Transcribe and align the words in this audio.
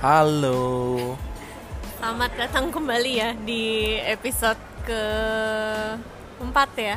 Halo. 0.00 0.96
Selamat 2.00 2.32
datang 2.32 2.72
kembali 2.72 3.12
ya 3.20 3.36
di 3.36 3.92
episode 4.00 4.56
ke 4.88 5.04
empat 6.40 6.72
ya. 6.72 6.96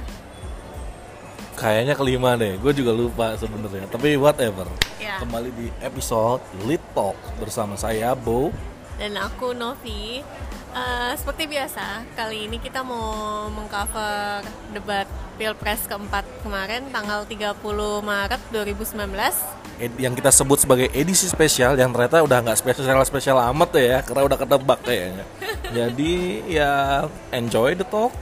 Kayaknya 1.59 1.99
kelima 1.99 2.39
deh. 2.39 2.55
Gue 2.63 2.71
juga 2.71 2.95
lupa 2.95 3.35
sebenarnya. 3.35 3.91
Tapi 3.91 4.15
whatever. 4.15 4.71
Ya. 5.03 5.19
Kembali 5.19 5.51
di 5.51 5.67
episode 5.83 6.39
Lit 6.63 6.79
Talk 6.95 7.19
bersama 7.43 7.75
saya 7.75 8.15
Bo. 8.15 8.55
Dan 8.95 9.19
aku 9.19 9.51
Novi. 9.51 10.23
Eh, 10.71 11.13
seperti 11.19 11.51
biasa, 11.51 12.07
kali 12.15 12.47
ini 12.47 12.55
kita 12.63 12.87
mau 12.87 13.51
mengcover 13.51 14.47
debat 14.71 15.11
Pilpres 15.35 15.91
keempat 15.91 16.22
kemarin 16.43 16.83
tanggal 16.91 17.23
30 17.23 17.55
Maret 18.03 18.41
2019. 18.51 19.33
Ed- 19.79 19.97
yang 19.97 20.13
kita 20.13 20.29
sebut 20.29 20.59
sebagai 20.61 20.91
edisi 20.93 21.25
spesial 21.25 21.73
yang 21.79 21.89
ternyata 21.95 22.21
udah 22.21 22.43
nggak 22.43 22.59
spesial 22.59 23.01
spesial 23.07 23.39
amat 23.55 23.71
ya 23.79 23.97
karena 24.03 24.21
udah 24.27 24.37
ketebak 24.37 24.79
kayaknya. 24.83 25.25
Jadi 25.77 26.43
ya 26.51 27.07
enjoy 27.31 27.73
the 27.73 27.87
talk 27.87 28.13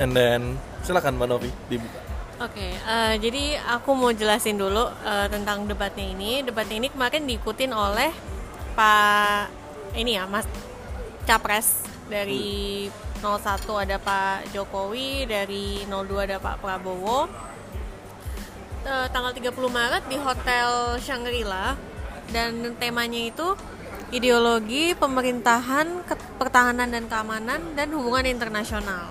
and 0.00 0.16
then 0.16 0.56
silakan 0.82 1.20
Mbak 1.20 1.28
Novi 1.28 1.50
dibuka. 1.68 2.06
Oke, 2.36 2.68
eh, 2.68 3.14
jadi 3.16 3.56
aku 3.64 3.96
mau 3.96 4.12
jelasin 4.12 4.60
dulu 4.60 4.84
eh, 4.84 5.24
tentang 5.32 5.64
debatnya 5.64 6.04
ini. 6.04 6.44
Debatnya 6.44 6.76
ini 6.76 6.92
kemarin 6.92 7.24
diikutin 7.24 7.72
oleh 7.72 8.12
Pak 8.76 9.48
ini 9.96 10.20
ya, 10.20 10.28
Mas 10.28 10.44
Capres 11.24 11.80
dari 12.12 12.86
01 13.24 13.40
ada 13.88 13.96
Pak 13.96 14.52
Jokowi, 14.52 15.24
dari 15.24 15.88
02 15.88 16.28
ada 16.28 16.36
Pak 16.36 16.60
Prabowo. 16.60 17.24
Eh, 18.86 19.08
tanggal 19.10 19.34
30 19.34 19.50
Maret 19.66 20.06
di 20.06 20.14
Hotel 20.14 20.94
Shangri-La 21.02 21.74
dan 22.30 22.70
temanya 22.78 23.18
itu 23.18 23.58
ideologi 24.14 24.94
pemerintahan, 24.94 26.06
pertahanan 26.38 26.94
dan 26.94 27.10
keamanan 27.10 27.74
dan 27.74 27.90
hubungan 27.90 28.22
internasional. 28.30 29.10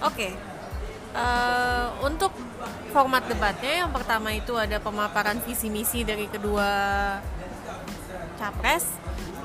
Oke. 0.00 0.32
Eh, 1.12 1.86
untuk 2.00 2.32
format 2.88 3.20
debatnya 3.28 3.84
yang 3.84 3.92
pertama 3.92 4.32
itu 4.32 4.56
ada 4.56 4.80
pemaparan 4.80 5.36
visi 5.44 5.68
misi 5.68 6.00
dari 6.00 6.24
kedua 6.32 6.72
capres. 8.40 8.88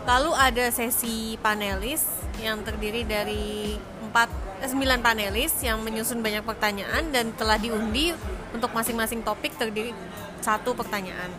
Lalu 0.07 0.31
ada 0.31 0.71
sesi 0.71 1.35
panelis 1.43 2.07
yang 2.39 2.63
terdiri 2.63 3.03
dari 3.03 3.75
4 3.99 4.15
eh, 4.15 4.31
9 4.67 5.01
panelis 5.01 5.53
yang 5.61 5.81
menyusun 5.81 6.19
banyak 6.19 6.43
pertanyaan 6.45 7.09
dan 7.13 7.31
telah 7.37 7.55
diundi 7.55 8.11
untuk 8.51 8.71
masing-masing 8.73 9.21
topik 9.21 9.55
terdiri 9.55 9.93
satu 10.41 10.73
pertanyaan. 10.73 11.29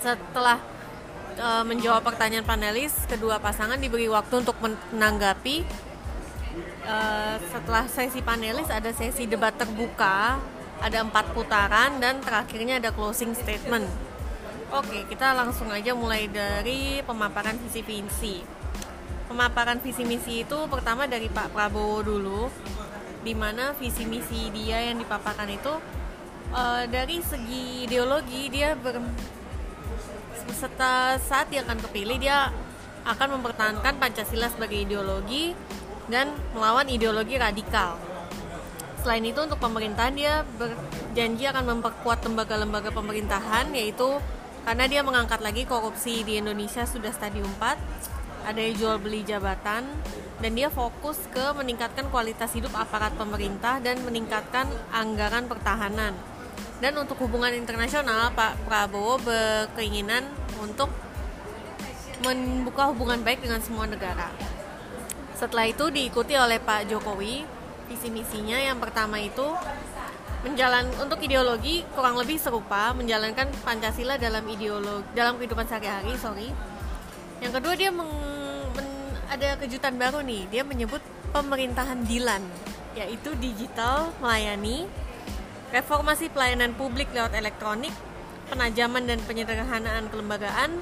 Setelah 0.00 0.60
eh, 1.36 1.64
menjawab 1.64 2.04
pertanyaan 2.04 2.44
panelis, 2.44 2.94
kedua 3.08 3.40
pasangan 3.40 3.76
diberi 3.80 4.08
waktu 4.08 4.44
untuk 4.44 4.56
menanggapi 4.60 5.64
Eh, 6.86 7.36
setelah 7.50 7.84
sesi 7.90 8.22
panelis 8.22 8.70
ada 8.70 8.94
sesi 8.94 9.26
debat 9.26 9.50
terbuka, 9.58 10.38
ada 10.78 10.98
empat 11.02 11.34
putaran 11.34 11.98
dan 11.98 12.22
terakhirnya 12.22 12.78
ada 12.78 12.94
closing 12.94 13.34
statement. 13.34 13.90
Oke, 14.70 15.02
kita 15.10 15.34
langsung 15.34 15.66
aja 15.70 15.98
mulai 15.98 16.30
dari 16.30 17.02
pemaparan 17.02 17.58
visi 17.58 17.82
misi. 17.82 18.36
Pemaparan 19.26 19.82
visi 19.82 20.06
misi 20.06 20.46
itu 20.46 20.58
pertama 20.70 21.10
dari 21.10 21.26
Pak 21.26 21.50
Prabowo 21.50 21.98
dulu, 22.06 22.46
di 23.26 23.34
mana 23.34 23.74
visi 23.74 24.06
misi 24.06 24.54
dia 24.54 24.86
yang 24.86 25.02
dipaparkan 25.02 25.50
itu 25.50 25.74
eh, 26.54 26.84
dari 26.86 27.18
segi 27.18 27.90
ideologi 27.90 28.46
dia 28.46 28.78
ber, 28.78 29.02
setelah 30.54 31.18
saat 31.18 31.50
dia 31.50 31.66
akan 31.66 31.78
kepilih 31.90 32.22
dia 32.22 32.54
akan 33.06 33.38
mempertahankan 33.38 33.98
Pancasila 33.98 34.46
sebagai 34.46 34.82
ideologi 34.82 35.54
dan 36.06 36.30
melawan 36.54 36.86
ideologi 36.86 37.34
radikal. 37.34 37.98
Selain 39.02 39.22
itu 39.22 39.38
untuk 39.38 39.58
pemerintahan 39.62 40.14
dia 40.14 40.42
berjanji 40.58 41.46
akan 41.46 41.78
memperkuat 41.78 42.26
lembaga-lembaga 42.26 42.90
pemerintahan 42.90 43.70
yaitu 43.74 44.18
karena 44.66 44.90
dia 44.90 45.06
mengangkat 45.06 45.38
lagi 45.38 45.62
korupsi 45.62 46.26
di 46.26 46.42
Indonesia 46.42 46.82
sudah 46.82 47.14
stadium 47.14 47.46
4, 47.62 48.15
ada 48.46 48.62
jual 48.78 49.02
beli 49.02 49.26
jabatan 49.26 49.82
dan 50.38 50.50
dia 50.54 50.70
fokus 50.70 51.18
ke 51.34 51.44
meningkatkan 51.58 52.06
kualitas 52.14 52.54
hidup 52.54 52.70
aparat 52.78 53.10
pemerintah 53.18 53.82
dan 53.82 53.98
meningkatkan 54.06 54.70
anggaran 54.94 55.50
pertahanan. 55.50 56.14
Dan 56.78 56.94
untuk 56.94 57.18
hubungan 57.26 57.50
internasional, 57.56 58.30
Pak 58.36 58.68
Prabowo 58.68 59.18
berkeinginan 59.18 60.28
untuk 60.62 60.92
membuka 62.22 62.86
hubungan 62.94 63.18
baik 63.26 63.42
dengan 63.42 63.58
semua 63.58 63.90
negara. 63.90 64.30
Setelah 65.34 65.66
itu 65.66 65.90
diikuti 65.90 66.38
oleh 66.38 66.62
Pak 66.62 66.86
Jokowi 66.86 67.44
visi 67.90 68.08
misinya 68.10 68.58
yang 68.58 68.78
pertama 68.78 69.18
itu 69.20 69.46
menjalan 70.42 70.86
untuk 71.02 71.18
ideologi 71.22 71.82
kurang 71.94 72.18
lebih 72.18 72.38
serupa 72.38 72.94
menjalankan 72.94 73.50
Pancasila 73.62 74.18
dalam 74.18 74.42
ideologi 74.46 75.06
dalam 75.14 75.38
kehidupan 75.38 75.66
sehari-hari 75.66 76.14
sorry 76.18 76.50
yang 77.40 77.52
kedua 77.52 77.74
dia 77.76 77.90
meng- 77.92 78.72
men- 78.72 79.14
ada 79.28 79.58
kejutan 79.60 79.96
baru 80.00 80.22
nih 80.24 80.48
dia 80.48 80.62
menyebut 80.62 81.02
pemerintahan 81.34 82.04
Dilan 82.06 82.42
yaitu 82.96 83.36
digital 83.36 84.12
melayani 84.24 84.88
reformasi 85.74 86.32
pelayanan 86.32 86.72
publik 86.72 87.12
lewat 87.12 87.36
elektronik 87.36 87.92
penajaman 88.48 89.04
dan 89.04 89.18
penyederhanaan 89.26 90.08
kelembagaan 90.08 90.80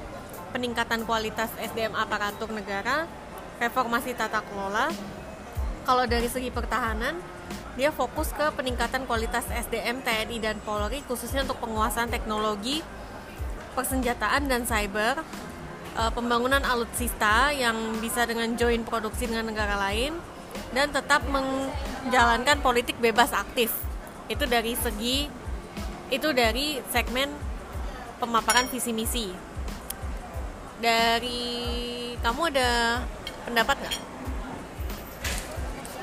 peningkatan 0.55 1.03
kualitas 1.03 1.51
SDM 1.59 1.91
aparatur 1.97 2.47
negara 2.53 3.03
reformasi 3.59 4.15
tata 4.15 4.39
kelola. 4.39 4.87
Kalau 5.83 6.07
dari 6.07 6.31
segi 6.31 6.49
pertahanan, 6.49 7.19
dia 7.75 7.91
fokus 7.91 8.31
ke 8.31 8.55
peningkatan 8.55 9.03
kualitas 9.03 9.43
SDM 9.51 9.99
TNI 10.01 10.37
dan 10.39 10.57
Polri 10.63 11.03
khususnya 11.03 11.43
untuk 11.43 11.59
penguasaan 11.59 12.07
teknologi, 12.07 12.79
persenjataan 13.75 14.47
dan 14.47 14.63
cyber, 14.63 15.19
eh, 15.95 16.11
pembangunan 16.11 16.61
alutsista 16.61 17.49
yang 17.55 17.75
bisa 18.03 18.27
dengan 18.27 18.53
join 18.59 18.83
produksi 18.83 19.27
dengan 19.31 19.49
negara 19.49 19.79
lain 19.79 20.15
dan 20.71 20.91
tetap 20.91 21.23
menjalankan 21.27 22.59
politik 22.59 22.99
bebas 22.99 23.31
aktif. 23.35 23.71
Itu 24.27 24.47
dari 24.47 24.75
segi 24.75 25.27
itu 26.13 26.29
dari 26.31 26.79
segmen 26.93 27.31
pemaparan 28.21 28.69
visi 28.69 28.91
misi. 28.93 29.27
Dari 30.79 31.43
kamu 32.19 32.41
ada 32.51 33.01
pendapat 33.47 33.75
nggak? 33.79 33.95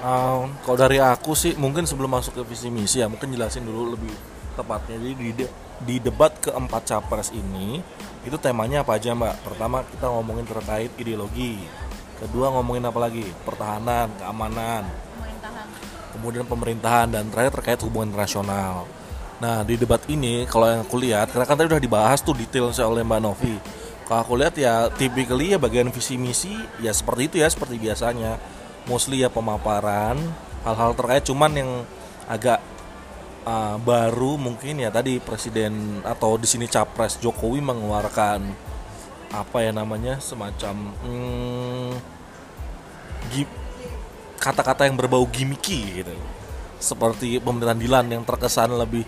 Um, 0.03 0.51
kalau 0.67 0.75
dari 0.75 0.99
aku 0.99 1.39
sih 1.39 1.55
mungkin 1.55 1.87
sebelum 1.87 2.11
masuk 2.11 2.35
ke 2.35 2.43
visi 2.43 2.67
misi 2.75 2.99
ya 2.99 3.07
mungkin 3.07 3.31
jelasin 3.31 3.63
dulu 3.63 3.95
lebih 3.95 4.11
tepatnya 4.59 4.99
jadi 4.99 5.15
di, 5.15 5.45
di 5.83 5.99
debat 5.99 6.31
keempat 6.39 6.83
capres 6.87 7.35
ini 7.35 7.83
itu 8.23 8.37
temanya 8.39 8.87
apa 8.87 8.95
aja 8.97 9.19
mbak 9.19 9.35
pertama 9.43 9.83
kita 9.83 10.07
ngomongin 10.07 10.47
terkait 10.47 10.91
ideologi 10.99 11.59
kedua 12.23 12.55
ngomongin 12.55 12.87
apa 12.87 12.99
lagi 13.03 13.27
pertahanan 13.43 14.07
keamanan 14.15 14.87
Pemerintahan. 14.87 15.67
kemudian 16.15 16.45
pemerintahan 16.47 17.07
dan 17.11 17.25
terakhir 17.35 17.53
terkait 17.59 17.81
hubungan 17.83 18.15
internasional. 18.15 18.87
Nah 19.43 19.67
di 19.67 19.75
debat 19.75 19.99
ini 20.07 20.47
kalau 20.47 20.71
yang 20.71 20.87
aku 20.87 21.03
lihat 21.03 21.35
karena 21.35 21.47
kan 21.51 21.59
tadi 21.59 21.67
udah 21.67 21.83
dibahas 21.83 22.23
tuh 22.23 22.39
detail 22.39 22.71
oleh 22.71 23.03
Mbak 23.03 23.21
Novi. 23.27 23.59
Kalau 24.07 24.21
aku 24.23 24.39
lihat 24.39 24.55
ya 24.55 24.87
typically 24.95 25.51
ya 25.51 25.59
bagian 25.59 25.91
visi 25.91 26.15
misi 26.15 26.55
ya 26.79 26.95
seperti 26.95 27.27
itu 27.27 27.37
ya 27.43 27.51
seperti 27.51 27.75
biasanya. 27.83 28.39
Mostly 28.87 29.27
ya 29.27 29.31
pemaparan 29.35 30.15
hal-hal 30.63 30.95
terkait 30.95 31.27
cuman 31.27 31.51
yang 31.59 31.71
agak 32.31 32.63
uh, 33.47 33.77
baru 33.83 34.39
mungkin 34.39 34.83
ya 34.83 34.91
tadi 34.91 35.19
presiden 35.19 36.03
atau 36.03 36.39
di 36.39 36.47
sini 36.47 36.67
capres 36.67 37.19
Jokowi 37.23 37.63
mengeluarkan 37.63 38.41
apa 39.33 39.59
ya 39.65 39.73
namanya 39.73 40.21
semacam 40.21 40.93
hmm, 41.05 41.91
kata-kata 44.43 44.91
yang 44.91 44.99
berbau 44.99 45.23
gimmicky 45.31 46.03
gitu. 46.03 46.17
Seperti 46.83 47.39
pemerintahan 47.39 47.79
Dilan 47.79 48.07
yang 48.11 48.23
terkesan 48.27 48.75
lebih 48.75 49.07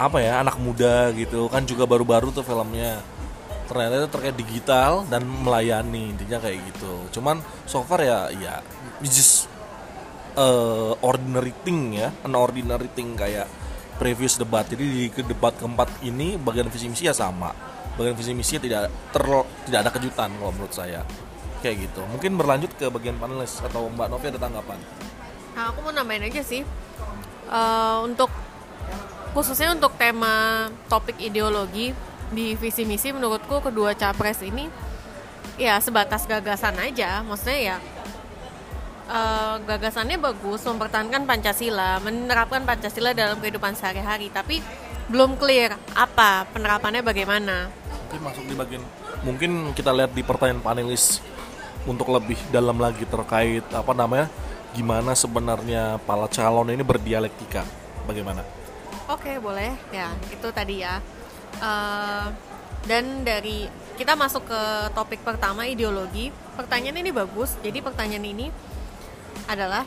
apa 0.00 0.16
ya 0.24 0.40
anak 0.40 0.56
muda 0.56 1.12
gitu. 1.12 1.52
Kan 1.52 1.68
juga 1.68 1.84
baru-baru 1.84 2.32
tuh 2.32 2.40
filmnya. 2.40 3.04
Ternyata 3.68 4.02
itu 4.02 4.08
terkait 4.08 4.36
digital 4.40 5.04
dan 5.12 5.28
melayani 5.28 6.16
intinya 6.16 6.40
kayak 6.40 6.58
gitu. 6.72 7.20
Cuman 7.20 7.44
so 7.68 7.84
far 7.84 8.00
ya 8.00 8.32
ya 8.32 8.64
just 9.04 9.49
uh, 10.36 10.92
ordinary 11.00 11.54
thing 11.62 11.96
ya 11.98 12.10
an 12.22 12.34
ordinary 12.34 12.90
thing 12.92 13.14
kayak 13.14 13.46
previous 14.00 14.40
debat. 14.40 14.64
Jadi 14.64 14.84
di 14.88 15.22
debat 15.28 15.52
keempat 15.60 16.00
ini 16.00 16.40
bagian 16.40 16.72
visi 16.72 16.88
misi 16.88 17.04
ya 17.04 17.12
sama. 17.12 17.52
Bagian 18.00 18.16
visi 18.16 18.32
misi 18.32 18.56
tidak 18.56 18.88
ter 19.12 19.24
tidak 19.68 19.78
ada 19.84 19.90
kejutan 19.92 20.32
kalau 20.40 20.52
menurut 20.56 20.72
saya. 20.72 21.04
Kayak 21.60 21.92
gitu. 21.92 22.00
Mungkin 22.08 22.40
berlanjut 22.40 22.72
ke 22.80 22.88
bagian 22.88 23.20
panelis 23.20 23.60
atau 23.60 23.92
mbak 23.92 24.08
Novi 24.08 24.32
ada 24.32 24.40
tanggapan? 24.40 24.80
Nah, 25.52 25.68
aku 25.68 25.84
mau 25.84 25.92
nambahin 25.92 26.32
aja 26.32 26.40
sih. 26.40 26.64
Eh, 27.50 27.98
untuk 28.00 28.32
khususnya 29.36 29.76
untuk 29.76 29.92
tema 30.00 30.66
topik 30.88 31.20
ideologi 31.20 31.92
di 32.30 32.54
visi 32.54 32.86
misi 32.86 33.10
menurutku 33.10 33.58
kedua 33.58 33.94
capres 33.98 34.38
ini 34.40 34.70
ya 35.60 35.76
sebatas 35.82 36.24
gagasan 36.24 36.80
aja. 36.80 37.20
Maksudnya 37.20 37.60
ya 37.60 37.76
uh, 39.10 39.56
gagasannya 39.66 40.16
bagus 40.22 40.62
mempertahankan 40.64 41.26
Pancasila 41.26 41.98
menerapkan 42.00 42.62
Pancasila 42.62 43.10
dalam 43.12 43.36
kehidupan 43.42 43.74
sehari-hari. 43.74 44.30
Tapi 44.30 44.62
belum 45.10 45.34
clear 45.36 45.74
apa 45.98 46.46
penerapannya 46.54 47.02
bagaimana. 47.02 47.66
Mungkin 48.06 48.20
masuk 48.22 48.44
di 48.46 48.54
bagian 48.54 48.82
mungkin 49.26 49.74
kita 49.76 49.90
lihat 49.92 50.14
di 50.14 50.22
pertanyaan 50.24 50.62
panelis 50.64 51.20
untuk 51.84 52.08
lebih 52.08 52.38
dalam 52.54 52.78
lagi 52.78 53.04
terkait 53.04 53.66
apa 53.74 53.92
namanya 53.92 54.30
gimana 54.70 55.12
sebenarnya 55.18 55.98
para 56.06 56.30
calon 56.30 56.70
ini 56.70 56.82
berdialektika. 56.86 57.66
Bagaimana? 58.06 58.46
Oke 59.10 59.42
boleh. 59.42 59.74
Ya 59.90 60.14
itu 60.30 60.48
tadi 60.54 60.86
ya. 60.86 61.02
Uh, 61.58 62.30
dan 62.86 63.26
dari 63.26 63.66
kita 63.98 64.16
masuk 64.16 64.46
ke 64.46 64.62
topik 64.94 65.20
pertama 65.26 65.66
ideologi. 65.66 66.30
Pertanyaan 66.54 67.02
ini 67.02 67.10
bagus. 67.10 67.58
Jadi 67.60 67.82
pertanyaan 67.82 68.24
ini 68.24 68.46
adalah 69.48 69.86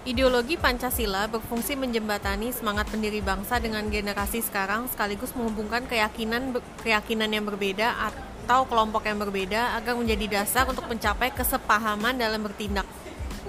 Ideologi 0.00 0.56
Pancasila 0.56 1.28
berfungsi 1.28 1.76
menjembatani 1.76 2.56
semangat 2.56 2.88
pendiri 2.88 3.20
bangsa 3.20 3.60
dengan 3.60 3.84
generasi 3.92 4.40
sekarang 4.40 4.88
sekaligus 4.88 5.36
menghubungkan 5.36 5.84
keyakinan 5.84 6.56
keyakinan 6.80 7.28
yang 7.28 7.44
berbeda 7.44 8.08
atau 8.08 8.64
kelompok 8.64 9.04
yang 9.04 9.20
berbeda 9.20 9.76
agar 9.76 9.92
menjadi 10.00 10.40
dasar 10.40 10.64
untuk 10.72 10.88
mencapai 10.88 11.36
kesepahaman 11.36 12.16
dalam 12.16 12.40
bertindak. 12.40 12.88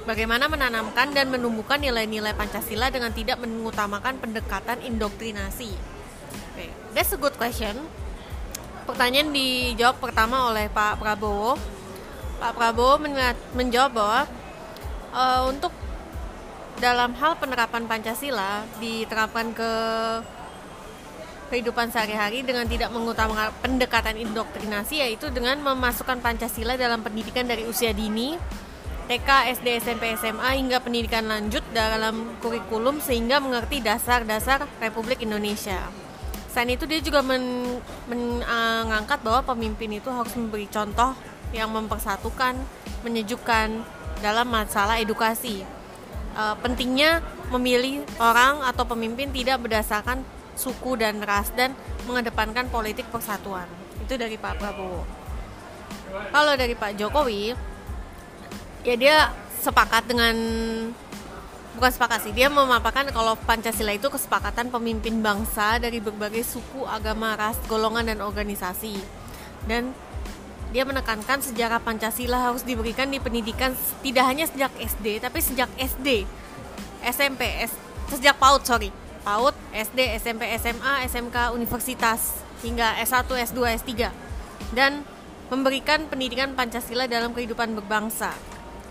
Bagaimana 0.03 0.51
menanamkan 0.51 1.15
dan 1.15 1.31
menumbuhkan 1.31 1.79
nilai-nilai 1.79 2.35
Pancasila 2.35 2.91
dengan 2.91 3.15
tidak 3.15 3.39
mengutamakan 3.39 4.19
pendekatan 4.19 4.83
indoktrinasi? 4.83 5.71
Okay. 6.51 6.67
That's 6.91 7.15
a 7.15 7.19
good 7.21 7.39
question. 7.39 7.79
Pertanyaan 8.83 9.31
dijawab 9.31 10.03
pertama 10.03 10.51
oleh 10.51 10.67
Pak 10.67 10.99
Prabowo. 10.99 11.55
Pak 12.43 12.59
Prabowo 12.59 12.99
menjawab 13.55 13.91
bahwa 13.95 14.21
uh, 15.13 15.47
untuk 15.47 15.71
dalam 16.81 17.13
hal 17.13 17.37
penerapan 17.37 17.85
Pancasila 17.85 18.65
diterapkan 18.81 19.53
ke 19.53 19.71
kehidupan 21.51 21.91
sehari-hari 21.91 22.47
dengan 22.47 22.63
tidak 22.63 22.89
mengutamakan 22.95 23.51
pendekatan 23.59 24.15
indoktrinasi 24.17 25.03
yaitu 25.03 25.27
dengan 25.29 25.59
memasukkan 25.59 26.23
Pancasila 26.23 26.79
dalam 26.79 27.03
pendidikan 27.03 27.43
dari 27.43 27.67
usia 27.67 27.91
dini 27.91 28.39
TK, 29.11 29.59
SD, 29.59 29.67
SMP, 29.83 30.15
SMA 30.15 30.55
hingga 30.55 30.79
pendidikan 30.79 31.27
lanjut 31.27 31.59
dalam 31.75 32.39
kurikulum 32.39 33.03
sehingga 33.03 33.43
mengerti 33.43 33.83
dasar-dasar 33.83 34.63
Republik 34.79 35.19
Indonesia. 35.27 35.83
Selain 36.47 36.79
itu 36.79 36.87
dia 36.87 37.03
juga 37.03 37.19
men, 37.19 37.75
mengangkat 38.07 39.19
bahwa 39.19 39.43
pemimpin 39.51 39.99
itu 39.99 40.07
harus 40.07 40.31
memberi 40.39 40.63
contoh 40.71 41.11
yang 41.51 41.67
mempersatukan, 41.75 42.55
menyejukkan 43.03 43.83
dalam 44.21 44.47
masalah 44.47 45.01
edukasi 45.01 45.65
uh, 46.37 46.55
pentingnya 46.59 47.19
memilih 47.51 48.05
orang 48.21 48.63
atau 48.63 48.87
pemimpin 48.87 49.27
tidak 49.33 49.59
berdasarkan 49.59 50.23
suku 50.55 50.95
dan 50.99 51.19
ras 51.23 51.51
dan 51.55 51.75
mengedepankan 52.07 52.71
politik 52.71 53.07
persatuan. 53.11 53.67
Itu 53.99 54.15
dari 54.15 54.39
Pak 54.39 54.59
Prabowo. 54.59 55.03
Kalau 56.11 56.53
dari 56.59 56.75
Pak 56.75 56.99
Jokowi, 56.99 57.55
ya 58.83 58.95
dia 58.99 59.31
sepakat 59.63 60.11
dengan 60.11 60.35
bukan 61.71 61.91
sepakat 61.91 62.27
sih, 62.27 62.33
dia 62.35 62.51
memaparkan 62.51 63.07
kalau 63.15 63.39
Pancasila 63.39 63.95
itu 63.95 64.11
kesepakatan 64.11 64.67
pemimpin 64.67 65.23
bangsa 65.23 65.79
dari 65.79 66.03
berbagai 66.03 66.43
suku, 66.43 66.83
agama, 66.83 67.39
ras, 67.39 67.55
golongan 67.71 68.11
dan 68.11 68.19
organisasi. 68.19 68.99
Dan 69.63 69.95
dia 70.71 70.87
menekankan 70.87 71.43
sejarah 71.43 71.83
Pancasila 71.83 72.51
harus 72.51 72.63
diberikan 72.63 73.11
di 73.11 73.19
pendidikan 73.19 73.75
tidak 74.01 74.25
hanya 74.25 74.47
sejak 74.47 74.71
SD 74.79 75.19
tapi 75.19 75.39
sejak 75.43 75.69
SD, 75.75 76.23
SMP, 77.03 77.41
S, 77.67 77.71
sejak 78.07 78.39
PAUD 78.39 78.63
sorry, 78.63 78.89
PAUD, 79.27 79.53
SD, 79.75 79.99
SMP, 80.17 80.47
SMA, 80.57 81.05
SMK, 81.11 81.51
Universitas 81.53 82.41
hingga 82.63 82.95
S1, 83.03 83.27
S2, 83.27 83.59
S3 83.83 83.91
dan 84.71 85.03
memberikan 85.51 86.07
pendidikan 86.07 86.55
Pancasila 86.55 87.05
dalam 87.11 87.35
kehidupan 87.35 87.75
berbangsa. 87.75 88.31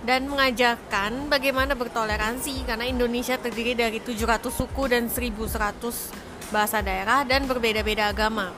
Dan 0.00 0.32
mengajarkan 0.32 1.28
bagaimana 1.28 1.76
bertoleransi 1.76 2.64
karena 2.64 2.88
Indonesia 2.88 3.36
terdiri 3.36 3.76
dari 3.76 4.00
700 4.00 4.48
suku 4.48 4.88
dan 4.88 5.12
1100 5.12 6.48
bahasa 6.48 6.80
daerah 6.80 7.20
dan 7.28 7.44
berbeda-beda 7.44 8.08
agama. 8.08 8.48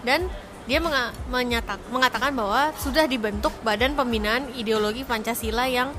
Dan 0.00 0.24
dia 0.70 0.78
menyatak, 1.26 1.82
mengatakan 1.90 2.30
bahwa 2.30 2.70
sudah 2.78 3.02
dibentuk 3.10 3.50
Badan 3.66 3.98
Pembinaan 3.98 4.54
Ideologi 4.54 5.02
Pancasila 5.02 5.66
yang 5.66 5.90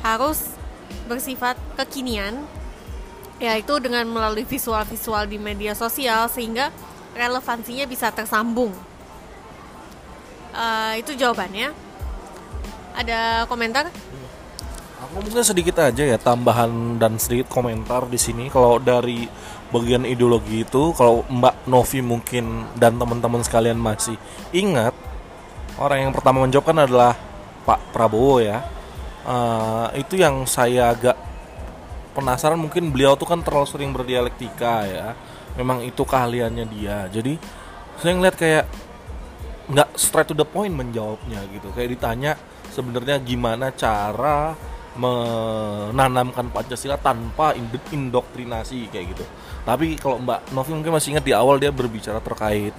harus 0.00 0.56
bersifat 1.04 1.60
kekinian 1.76 2.40
yaitu 3.36 3.76
dengan 3.84 4.08
melalui 4.08 4.48
visual-visual 4.48 5.28
di 5.28 5.36
media 5.36 5.76
sosial 5.76 6.32
sehingga 6.32 6.72
relevansinya 7.12 7.84
bisa 7.84 8.08
tersambung. 8.16 8.72
Uh, 10.56 10.96
itu 10.96 11.12
jawabannya. 11.12 11.76
Ada 12.96 13.44
komentar? 13.44 13.92
Aku 15.04 15.20
mungkin 15.20 15.44
sedikit 15.44 15.84
aja 15.84 16.00
ya 16.00 16.16
tambahan 16.16 16.96
dan 16.96 17.20
sedikit 17.20 17.52
komentar 17.52 18.08
di 18.08 18.16
sini. 18.16 18.48
Kalau 18.48 18.80
dari 18.80 19.28
bagian 19.74 20.06
ideologi 20.06 20.62
itu 20.62 20.94
kalau 20.94 21.26
Mbak 21.26 21.66
Novi 21.66 21.98
mungkin 21.98 22.70
dan 22.78 22.94
teman-teman 22.94 23.42
sekalian 23.42 23.74
masih 23.74 24.14
ingat 24.54 24.94
orang 25.82 26.06
yang 26.06 26.12
pertama 26.14 26.46
menjawab 26.46 26.70
kan 26.70 26.78
adalah 26.86 27.18
Pak 27.66 27.90
Prabowo 27.90 28.38
ya. 28.38 28.62
Uh, 29.24 29.88
itu 29.98 30.20
yang 30.20 30.46
saya 30.46 30.94
agak 30.94 31.16
penasaran 32.14 32.60
mungkin 32.60 32.94
beliau 32.94 33.18
tuh 33.18 33.26
kan 33.26 33.42
terlalu 33.42 33.66
sering 33.66 33.90
berdialektika 33.90 34.86
ya. 34.86 35.06
Memang 35.58 35.82
itu 35.82 36.06
keahliannya 36.06 36.64
dia. 36.70 37.10
Jadi 37.10 37.34
saya 37.98 38.12
ngeliat 38.14 38.36
kayak 38.38 38.64
nggak 39.64 39.90
straight 39.96 40.28
to 40.30 40.36
the 40.36 40.46
point 40.46 40.70
menjawabnya 40.70 41.42
gitu. 41.50 41.72
Kayak 41.74 41.90
ditanya 41.98 42.32
sebenarnya 42.70 43.18
gimana 43.18 43.74
cara 43.74 44.54
menanamkan 44.94 46.54
Pancasila 46.54 46.94
tanpa 46.94 47.58
indoktrinasi 47.90 48.92
kayak 48.94 49.18
gitu. 49.18 49.24
Tapi 49.64 49.96
kalau 49.96 50.20
Mbak 50.20 50.52
Novi 50.52 50.70
mungkin 50.76 50.92
masih 50.92 51.16
ingat 51.16 51.24
di 51.24 51.32
awal 51.32 51.56
dia 51.56 51.72
berbicara 51.72 52.20
terkait 52.20 52.76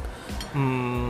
hmm, 0.56 1.06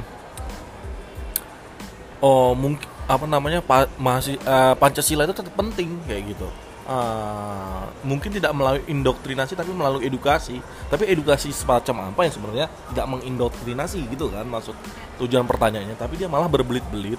oh 2.25 2.51
mungkin 2.57 2.89
apa 3.05 3.25
namanya 3.29 3.61
pa, 3.61 3.85
masih 4.01 4.41
uh, 4.49 4.73
Pancasila 4.73 5.29
itu 5.29 5.37
tetap 5.37 5.53
penting 5.53 6.01
kayak 6.09 6.33
gitu. 6.33 6.49
Uh, 6.85 7.89
mungkin 8.05 8.29
tidak 8.29 8.53
melalui 8.53 8.85
indoktrinasi 8.85 9.57
tapi 9.57 9.73
melalui 9.73 10.05
edukasi 10.05 10.61
tapi 10.85 11.09
edukasi 11.09 11.49
semacam 11.49 12.13
apa 12.13 12.29
yang 12.29 12.33
sebenarnya 12.37 12.67
tidak 12.93 13.09
mengindoktrinasi 13.09 14.05
gitu 14.13 14.29
kan 14.29 14.45
maksud 14.45 14.77
tujuan 15.17 15.49
pertanyaannya 15.49 15.97
tapi 15.97 16.21
dia 16.21 16.29
malah 16.29 16.45
berbelit-belit 16.45 17.17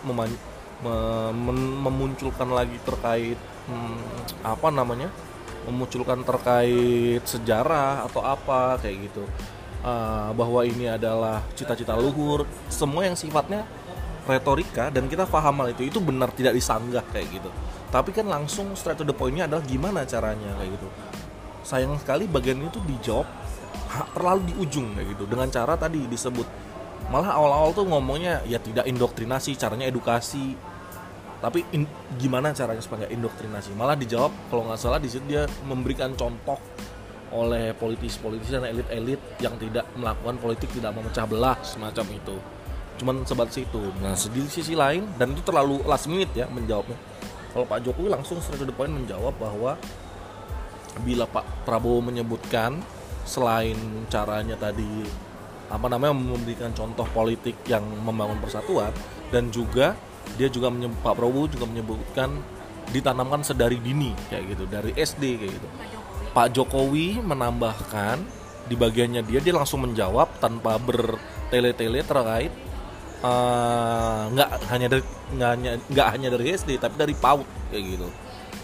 memunculkan 1.83 2.47
lagi 2.47 2.79
terkait 2.87 3.35
hmm, 3.67 4.47
apa 4.47 4.71
namanya 4.71 5.11
memunculkan 5.67 6.23
terkait 6.23 7.23
sejarah 7.27 8.07
atau 8.07 8.23
apa 8.23 8.79
kayak 8.81 9.11
gitu. 9.11 9.27
Uh, 9.87 10.35
bahwa 10.35 10.67
ini 10.67 10.91
adalah 10.91 11.43
cita-cita 11.55 11.95
luhur. 11.95 12.47
Semua 12.71 13.07
yang 13.07 13.15
sifatnya 13.19 13.67
retorika 14.27 14.91
dan 14.91 15.07
kita 15.07 15.23
paham 15.27 15.63
hal 15.63 15.71
itu 15.71 15.87
itu 15.87 15.99
benar 16.03 16.35
tidak 16.35 16.59
disanggah 16.59 17.03
kayak 17.15 17.31
gitu. 17.31 17.51
Tapi 17.91 18.11
kan 18.11 18.27
langsung 18.27 18.75
straight 18.75 18.99
to 18.99 19.07
the 19.07 19.15
pointnya 19.15 19.47
adalah 19.47 19.63
gimana 19.63 20.03
caranya 20.03 20.51
kayak 20.59 20.75
gitu. 20.75 20.89
Sayang 21.63 21.95
sekali 22.03 22.27
bagian 22.27 22.63
itu 22.67 22.83
dijawab 22.83 23.27
terlalu 24.15 24.51
di 24.51 24.55
ujung 24.59 24.95
kayak 24.99 25.15
gitu. 25.15 25.25
Dengan 25.31 25.49
cara 25.51 25.79
tadi 25.79 26.03
disebut. 26.11 26.47
Malah 27.07 27.39
awal-awal 27.39 27.71
tuh 27.71 27.87
ngomongnya 27.87 28.43
ya 28.51 28.59
tidak 28.59 28.83
indoktrinasi 28.91 29.55
caranya 29.55 29.87
edukasi 29.87 30.59
tapi 31.37 31.61
in, 31.77 31.85
gimana 32.17 32.57
caranya 32.57 32.81
supaya 32.81 33.05
indoktrinasi? 33.13 33.77
Malah 33.77 33.97
dijawab 33.97 34.33
kalau 34.49 34.69
nggak 34.69 34.81
salah 34.81 34.97
di 34.97 35.09
situ 35.13 35.25
dia 35.29 35.45
memberikan 35.69 36.17
contoh 36.17 36.57
oleh 37.35 37.77
politis-politis 37.77 38.55
dan 38.55 38.65
elit-elit 38.65 39.21
yang 39.43 39.59
tidak 39.61 39.85
melakukan 39.99 40.39
politik 40.41 40.71
tidak 40.73 40.97
memecah 40.97 41.27
belah 41.29 41.59
semacam 41.61 42.07
itu. 42.17 42.37
Cuman 42.97 43.29
sebatas 43.29 43.61
itu. 43.61 43.83
Nah 44.01 44.17
di 44.17 44.41
sisi 44.49 44.73
lain 44.73 45.05
dan 45.21 45.37
itu 45.37 45.45
terlalu 45.45 45.85
last 45.85 46.09
minute 46.09 46.33
ya 46.33 46.49
menjawabnya. 46.49 46.97
Kalau 47.53 47.65
Pak 47.69 47.85
Jokowi 47.85 48.09
langsung 48.13 48.41
straight 48.41 48.65
to 48.65 48.69
the 48.69 48.73
point 48.73 48.93
menjawab 48.93 49.37
bahwa 49.37 49.77
bila 51.05 51.29
Pak 51.29 51.69
Prabowo 51.69 52.01
menyebutkan 52.01 52.81
selain 53.29 53.77
caranya 54.09 54.57
tadi 54.57 55.05
apa 55.67 55.87
namanya 55.91 56.15
memberikan 56.15 56.71
contoh 56.71 57.05
politik 57.11 57.59
yang 57.67 57.83
membangun 57.83 58.39
persatuan 58.39 58.95
dan 59.35 59.51
juga 59.51 59.99
dia 60.35 60.51
juga 60.51 60.69
menyebut, 60.69 60.99
Pak 61.01 61.15
Prabowo 61.15 61.47
juga 61.47 61.65
menyebutkan 61.71 62.43
ditanamkan 62.91 63.43
sedari 63.43 63.79
dini 63.83 64.15
kayak 64.31 64.45
gitu 64.55 64.65
dari 64.67 64.91
SD 64.95 65.23
kayak 65.39 65.53
gitu. 65.59 65.69
Pak 66.37 66.53
Jokowi. 66.53 67.23
Menambahkan 67.23 68.21
di 68.67 68.75
bagiannya 68.75 69.23
dia 69.23 69.39
dia 69.39 69.55
langsung 69.55 69.87
menjawab 69.87 70.43
tanpa 70.43 70.75
bertele-tele 70.83 72.03
terkait 72.03 72.51
eh, 73.23 74.23
nggak 74.35 74.51
hanya 74.75 74.87
dari 74.91 75.03
nggak 75.39 75.51
hanya 75.55 75.71
nggak 75.87 76.09
hanya 76.11 76.29
dari 76.35 76.45
SD 76.55 76.83
tapi 76.83 76.95
dari 76.99 77.15
PAUD 77.17 77.47
kayak 77.73 77.85
gitu. 77.97 78.09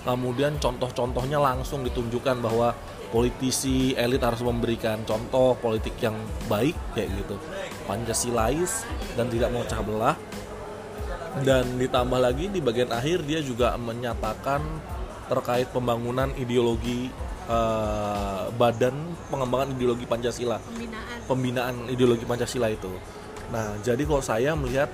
Kemudian 0.02 0.58
contoh-contohnya 0.58 1.38
langsung 1.38 1.86
ditunjukkan 1.86 2.42
bahwa 2.42 2.74
politisi 3.14 3.94
elit 3.94 4.18
harus 4.18 4.42
memberikan 4.42 4.98
contoh 5.06 5.54
politik 5.62 5.94
yang 6.02 6.18
baik 6.50 6.74
kayak 6.98 7.14
gitu. 7.22 7.38
Pancasilais 7.86 8.82
dan 9.14 9.30
tidak 9.30 9.54
memecah 9.54 9.80
belah 9.86 10.16
dan 11.40 11.64
ditambah 11.80 12.20
lagi 12.20 12.52
di 12.52 12.60
bagian 12.60 12.92
akhir 12.92 13.24
dia 13.24 13.40
juga 13.40 13.72
menyatakan 13.80 14.60
terkait 15.32 15.72
pembangunan 15.72 16.28
ideologi 16.36 17.08
eh, 17.48 18.42
badan 18.52 19.16
pengembangan 19.32 19.72
ideologi 19.72 20.04
Pancasila 20.04 20.60
pembinaan 20.60 21.16
pembinaan 21.24 21.74
ideologi 21.88 22.28
Pancasila 22.28 22.68
itu. 22.68 22.92
Nah, 23.48 23.76
jadi 23.80 24.04
kalau 24.04 24.20
saya 24.24 24.52
melihat 24.56 24.88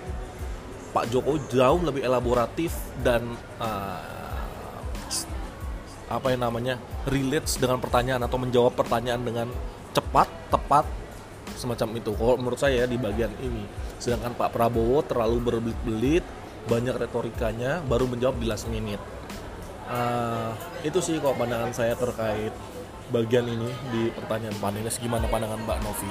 Pak 0.91 1.15
Jokowi 1.15 1.39
jauh 1.53 1.79
lebih 1.85 2.03
elaboratif 2.03 2.75
dan 3.07 3.23
uh, 3.61 4.19
apa 6.09 6.33
yang 6.33 6.43
namanya 6.49 6.81
relates 7.05 7.61
dengan 7.61 7.79
pertanyaan 7.79 8.25
atau 8.25 8.41
menjawab 8.41 8.73
pertanyaan 8.73 9.21
dengan 9.21 9.49
cepat, 9.93 10.27
tepat, 10.49 10.89
semacam 11.55 11.89
itu. 12.01 12.11
Kalau 12.17 12.35
menurut 12.41 12.57
saya 12.57 12.89
di 12.89 12.97
bagian 12.97 13.31
ini, 13.45 13.63
sedangkan 13.99 14.35
Pak 14.35 14.55
Prabowo 14.55 15.03
terlalu 15.03 15.39
berbelit-belit, 15.43 16.25
banyak 16.71 16.95
retorikanya, 16.95 17.83
baru 17.87 18.07
menjawab 18.07 18.39
di 18.39 18.47
last 18.47 18.67
minute. 18.71 19.03
Uh, 19.89 20.53
itu 20.85 21.01
sih 21.01 21.17
kok 21.19 21.35
pandangan 21.35 21.73
saya 21.73 21.97
terkait 21.97 22.53
bagian 23.09 23.49
ini 23.49 23.71
di 23.93 24.13
pertanyaan 24.13 24.57
panelis. 24.61 25.01
Gimana 25.01 25.25
pandangan 25.27 25.59
Mbak 25.65 25.79
Novi? 25.81 26.11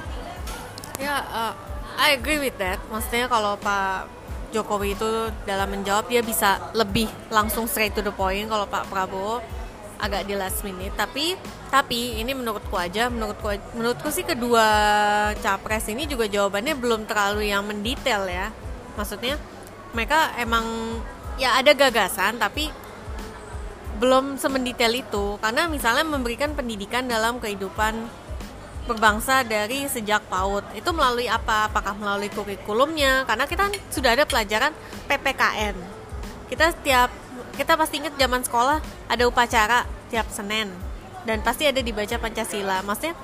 Ya, 0.97 1.21
uh, 1.29 1.53
I 1.97 2.17
agree 2.17 2.41
with 2.41 2.57
that. 2.57 2.81
Maksudnya 2.89 3.29
kalau 3.29 3.53
Pak 3.61 4.09
Jokowi 4.49 4.95
itu 4.95 5.29
dalam 5.45 5.69
menjawab 5.69 6.09
dia 6.09 6.23
bisa 6.23 6.71
lebih 6.73 7.05
langsung 7.29 7.69
straight 7.69 7.93
to 7.93 8.01
the 8.01 8.13
point. 8.13 8.49
Kalau 8.49 8.65
Pak 8.65 8.89
Prabowo 8.89 9.43
agak 9.97 10.29
di 10.29 10.33
last 10.37 10.61
minute. 10.63 10.93
Tapi 10.93 11.37
tapi 11.67 12.21
ini 12.21 12.31
menurutku 12.33 12.77
aja, 12.77 13.09
menurutku 13.11 13.51
menurutku 13.75 14.09
sih 14.13 14.23
kedua 14.23 14.65
capres 15.41 15.89
ini 15.91 16.07
juga 16.07 16.29
jawabannya 16.29 16.73
belum 16.77 17.05
terlalu 17.09 17.51
yang 17.51 17.65
mendetail 17.65 18.25
ya. 18.29 18.49
Maksudnya 18.95 19.35
mereka 19.91 20.33
emang 20.37 20.65
ya 21.37 21.57
ada 21.57 21.73
gagasan 21.73 22.41
tapi 22.41 22.69
belum 23.97 24.37
semendetail 24.37 24.93
itu 24.93 25.41
karena 25.41 25.65
misalnya 25.65 26.05
memberikan 26.05 26.53
pendidikan 26.53 27.09
dalam 27.09 27.41
kehidupan 27.41 28.05
berbangsa 28.87 29.43
dari 29.43 29.83
sejak 29.91 30.23
PAUD 30.31 30.79
itu 30.79 30.89
melalui 30.95 31.27
apa? 31.27 31.67
Apakah 31.67 31.93
melalui 31.99 32.31
kurikulumnya? 32.31 33.27
Karena 33.27 33.43
kita 33.43 33.67
kan 33.67 33.73
sudah 33.91 34.15
ada 34.15 34.23
pelajaran 34.23 34.71
PPKN. 35.11 35.75
Kita 36.47 36.71
setiap 36.71 37.11
kita 37.57 37.73
pasti 37.73 37.97
ingat 37.97 38.13
zaman 38.15 38.45
sekolah 38.45 38.77
ada 39.09 39.23
upacara 39.25 39.89
tiap 40.13 40.29
Senin 40.29 40.69
dan 41.25 41.41
pasti 41.41 41.65
ada 41.65 41.81
dibaca 41.81 42.15
Pancasila. 42.21 42.85
Maksudnya 42.85 43.17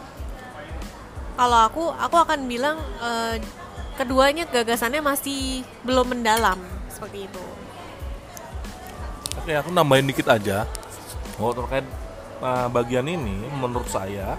kalau 1.38 1.60
aku 1.70 1.84
aku 1.94 2.18
akan 2.18 2.50
bilang 2.50 2.82
eh, 3.00 3.38
keduanya 3.96 4.50
gagasannya 4.50 5.06
masih 5.06 5.62
belum 5.86 6.18
mendalam 6.18 6.58
seperti 6.90 7.30
itu. 7.30 7.44
Oke, 9.38 9.54
aku 9.54 9.70
nambahin 9.70 10.10
dikit 10.10 10.30
aja. 10.30 10.66
Oh, 11.42 11.50
terkait 11.50 11.86
uh, 12.40 12.70
bagian 12.70 13.10
ini, 13.10 13.50
menurut 13.58 13.90
saya 13.90 14.38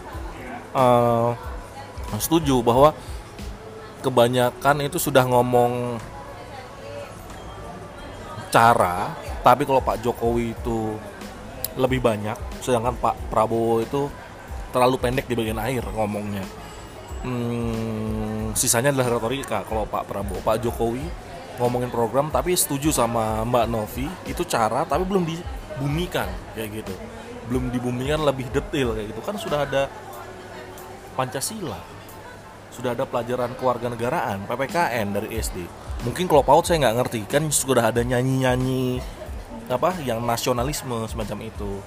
uh, 0.71 1.35
setuju 2.23 2.63
bahwa 2.63 2.95
kebanyakan 4.01 4.87
itu 4.87 5.03
sudah 5.03 5.27
ngomong 5.27 5.99
cara, 8.55 9.11
tapi 9.45 9.69
kalau 9.69 9.85
Pak 9.85 10.01
Jokowi 10.01 10.57
itu 10.57 10.97
lebih 11.77 12.01
banyak, 12.01 12.35
sedangkan 12.65 12.97
Pak 12.97 13.29
Prabowo 13.29 13.85
itu 13.85 14.09
terlalu 14.73 14.97
pendek 14.97 15.29
di 15.29 15.37
bagian 15.37 15.61
akhir 15.61 15.85
ngomongnya. 15.93 16.43
Hmm, 17.21 18.57
sisanya 18.57 18.89
adalah 18.89 19.21
retorika. 19.21 19.61
Kalau 19.69 19.85
Pak 19.85 20.09
Prabowo, 20.09 20.41
Pak 20.41 20.65
Jokowi 20.65 21.05
ngomongin 21.61 21.93
program 21.93 22.33
tapi 22.33 22.57
setuju 22.57 22.91
sama 22.91 23.45
Mbak 23.47 23.67
Novi 23.71 24.09
itu 24.27 24.43
cara 24.43 24.83
tapi 24.83 25.05
belum 25.05 25.29
dibumikan 25.29 26.27
kayak 26.57 26.83
gitu. 26.83 26.95
Belum 27.53 27.69
dibumikan 27.69 28.25
lebih 28.25 28.49
detail 28.49 28.97
kayak 28.97 29.13
gitu. 29.13 29.21
Kan 29.21 29.37
sudah 29.37 29.69
ada 29.69 29.93
Pancasila 31.15 31.95
sudah 32.75 32.91
ada 32.91 33.07
pelajaran 33.07 33.55
kewarganegaraan 33.55 34.51
PPKN 34.51 35.15
dari 35.15 35.39
SD 35.39 35.63
mungkin 36.03 36.27
kalau 36.27 36.43
PAUD 36.43 36.67
saya 36.67 36.83
nggak 36.83 36.97
ngerti 36.99 37.21
kan 37.31 37.47
sudah 37.47 37.95
ada 37.95 38.03
nyanyi-nyanyi 38.03 38.99
apa 39.68 39.97
yang 40.04 40.21
nasionalisme 40.23 41.09
semacam 41.09 41.38
itu. 41.49 41.80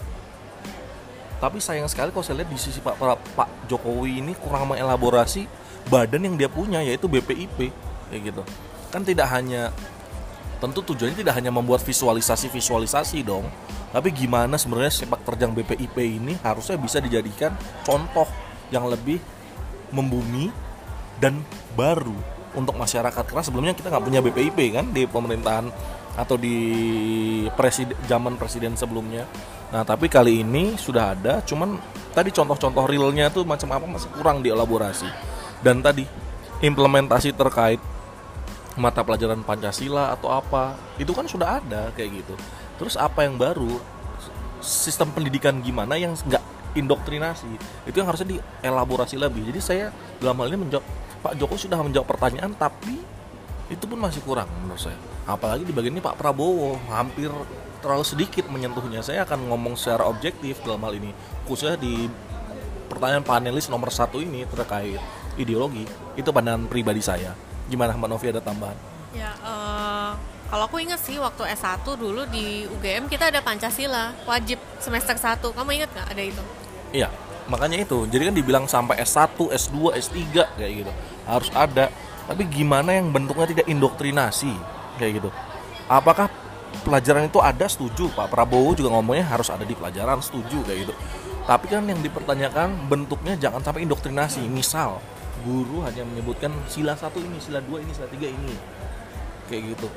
Tapi 1.37 1.61
sayang 1.61 1.85
sekali 1.85 2.09
kalau 2.09 2.25
saya 2.25 2.41
lihat 2.41 2.49
di 2.49 2.57
sisi 2.57 2.81
Pak 2.81 2.97
Pak 3.37 3.69
Jokowi 3.69 4.25
ini 4.25 4.33
kurang 4.33 4.73
mengelaborasi 4.73 5.45
badan 5.87 6.25
yang 6.25 6.35
dia 6.35 6.49
punya 6.49 6.81
yaitu 6.81 7.05
BPIP 7.05 7.69
kayak 8.09 8.21
gitu. 8.33 8.41
Kan 8.89 9.05
tidak 9.05 9.29
hanya 9.29 9.69
tentu 10.57 10.81
tujuannya 10.81 11.21
tidak 11.21 11.37
hanya 11.37 11.53
membuat 11.53 11.85
visualisasi-visualisasi 11.85 13.21
dong 13.21 13.45
tapi 13.97 14.11
gimana 14.11 14.59
sebenarnya 14.59 14.91
sepak 14.91 15.23
terjang 15.23 15.55
BPIP 15.55 15.97
ini 16.19 16.35
harusnya 16.43 16.75
bisa 16.75 16.99
dijadikan 16.99 17.55
contoh 17.87 18.27
yang 18.67 18.83
lebih 18.91 19.17
membumi 19.95 20.51
dan 21.23 21.39
baru 21.79 22.15
untuk 22.51 22.75
masyarakat. 22.75 23.23
Karena 23.23 23.43
sebelumnya 23.43 23.73
kita 23.73 23.87
nggak 23.87 24.03
punya 24.03 24.19
BPIP 24.19 24.59
kan 24.75 24.85
di 24.91 25.07
pemerintahan 25.07 25.71
atau 26.17 26.33
di 26.35 26.57
presiden 27.53 27.93
zaman 28.09 28.35
presiden 28.41 28.73
sebelumnya. 28.73 29.29
Nah 29.69 29.85
tapi 29.85 30.09
kali 30.09 30.41
ini 30.41 30.73
sudah 30.73 31.13
ada 31.13 31.45
cuman 31.45 31.77
tadi 32.11 32.33
contoh-contoh 32.33 32.89
realnya 32.89 33.29
tuh 33.29 33.45
macam 33.45 33.69
apa 33.77 33.85
masih 33.85 34.09
kurang 34.17 34.41
dielaborasi. 34.41 35.05
Dan 35.61 35.85
tadi 35.85 36.01
implementasi 36.65 37.37
terkait 37.37 37.77
mata 38.77 39.01
pelajaran 39.05 39.41
Pancasila 39.45 40.13
atau 40.13 40.33
apa 40.33 40.77
itu 40.97 41.13
kan 41.13 41.29
sudah 41.29 41.61
ada 41.61 41.93
kayak 41.93 42.25
gitu. 42.25 42.33
Terus 42.81 42.97
apa 42.97 43.25
yang 43.25 43.37
baru? 43.37 43.77
Sistem 44.57 45.13
pendidikan 45.13 45.61
gimana 45.61 46.01
yang 46.01 46.17
nggak 46.17 46.41
indoktrinasi? 46.73 47.49
Itu 47.85 48.01
yang 48.01 48.09
harusnya 48.09 48.37
dielaborasi 48.37 49.21
lebih. 49.21 49.53
Jadi 49.53 49.59
saya 49.61 49.85
dalam 50.17 50.37
hal 50.41 50.49
ini 50.49 50.65
menjawab 50.65 50.85
Pak 51.21 51.33
Jokowi 51.37 51.59
sudah 51.69 51.79
menjawab 51.81 52.07
pertanyaan 52.09 52.53
tapi 52.57 53.16
itu 53.67 53.83
pun 53.83 53.99
masih 53.99 54.23
kurang 54.23 54.47
menurut 54.63 54.79
saya 54.79 54.97
apalagi 55.27 55.67
di 55.67 55.73
bagian 55.75 55.97
ini 55.97 56.03
Pak 56.03 56.15
Prabowo 56.15 56.79
hampir 56.87 57.27
terlalu 57.83 58.05
sedikit 58.07 58.47
menyentuhnya 58.47 59.03
saya 59.03 59.27
akan 59.27 59.51
ngomong 59.51 59.75
secara 59.75 60.07
objektif 60.07 60.63
dalam 60.63 60.81
hal 60.87 60.95
ini 60.95 61.11
khususnya 61.45 61.75
di 61.75 62.07
pertanyaan 62.87 63.27
panelis 63.27 63.67
nomor 63.67 63.91
satu 63.91 64.23
ini 64.23 64.47
terkait 64.47 64.97
ideologi 65.35 65.83
itu 66.15 66.29
pandangan 66.31 66.65
pribadi 66.71 67.03
saya 67.03 67.35
Gimana 67.67 67.91
Mbak 67.99 68.09
Novi 68.09 68.27
ada 68.31 68.39
tambahan? 68.39 68.77
Ya, 69.11 69.35
uh, 69.43 70.15
kalau 70.47 70.71
aku 70.71 70.79
ingat 70.79 71.03
sih 71.03 71.19
waktu 71.19 71.43
S1 71.51 71.83
dulu 71.83 72.23
di 72.31 72.63
UGM 72.63 73.11
kita 73.11 73.27
ada 73.27 73.43
Pancasila, 73.43 74.15
wajib 74.23 74.59
semester 74.79 75.19
1. 75.19 75.43
Kamu 75.51 75.69
ingat 75.75 75.91
nggak 75.91 76.07
ada 76.15 76.23
itu? 76.23 76.43
Iya, 76.95 77.11
makanya 77.51 77.83
itu. 77.83 78.07
Jadi 78.07 78.23
kan 78.31 78.35
dibilang 78.35 78.65
sampai 78.71 79.03
S1, 79.03 79.35
S2, 79.51 79.99
S3 79.99 80.15
kayak 80.55 80.71
gitu. 80.83 80.91
Harus 81.27 81.51
ada. 81.51 81.91
Tapi 82.27 82.43
gimana 82.51 82.91
yang 82.91 83.09
bentuknya 83.15 83.47
tidak 83.47 83.65
indoktrinasi 83.71 84.51
kayak 84.99 85.23
gitu. 85.23 85.29
Apakah 85.87 86.27
pelajaran 86.83 87.31
itu 87.31 87.39
ada 87.39 87.65
setuju 87.71 88.11
Pak 88.11 88.27
Prabowo 88.27 88.75
juga 88.75 88.91
ngomongnya 88.91 89.23
harus 89.31 89.47
ada 89.47 89.63
di 89.63 89.71
pelajaran 89.71 90.19
setuju 90.19 90.59
kayak 90.67 90.79
gitu 90.83 90.93
tapi 91.47 91.71
kan 91.71 91.87
yang 91.87 92.03
dipertanyakan 92.03 92.91
bentuknya 92.91 93.39
jangan 93.39 93.63
sampai 93.63 93.87
indoktrinasi 93.87 94.43
misal 94.51 94.99
guru 95.47 95.79
hanya 95.87 96.03
menyebutkan 96.03 96.51
sila 96.67 96.91
satu 96.99 97.23
ini, 97.23 97.39
sila 97.39 97.63
dua 97.63 97.79
ini, 97.79 97.95
sila 97.95 98.11
tiga 98.11 98.27
ini, 98.27 98.51
kayak 99.47 99.71
gitu. 99.71 99.87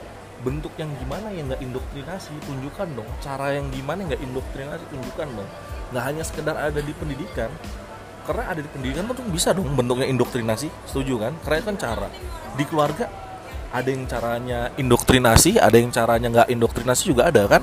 Bentuk 0.46 0.70
yang 0.78 0.88
gimana 1.02 1.34
yang 1.34 1.50
nggak 1.50 1.58
indoktrinasi, 1.58 2.32
tunjukkan 2.46 2.88
dong. 2.94 3.10
Cara 3.18 3.58
yang 3.58 3.66
gimana 3.74 4.06
nggak 4.06 4.22
indoktrinasi, 4.22 4.84
tunjukkan 4.94 5.28
dong. 5.36 5.50
Nggak 5.90 6.04
hanya 6.06 6.22
sekedar 6.22 6.54
ada 6.54 6.80
di 6.80 6.92
pendidikan, 6.94 7.50
karena 8.30 8.46
ada 8.46 8.62
di 8.62 8.70
pendidikan 8.70 9.10
tuh 9.10 9.26
bisa 9.26 9.50
dong 9.50 9.74
bentuknya 9.74 10.06
indoktrinasi, 10.06 10.70
setuju 10.86 11.18
kan? 11.18 11.34
Karena 11.42 11.66
kan 11.66 11.74
cara. 11.74 12.08
Di 12.54 12.62
keluarga 12.62 13.10
ada 13.74 13.88
yang 13.90 14.06
caranya 14.06 14.70
indoktrinasi, 14.78 15.58
ada 15.58 15.74
yang 15.74 15.90
caranya 15.90 16.30
nggak 16.30 16.48
indoktrinasi 16.54 17.10
juga 17.10 17.26
ada 17.26 17.50
kan? 17.50 17.62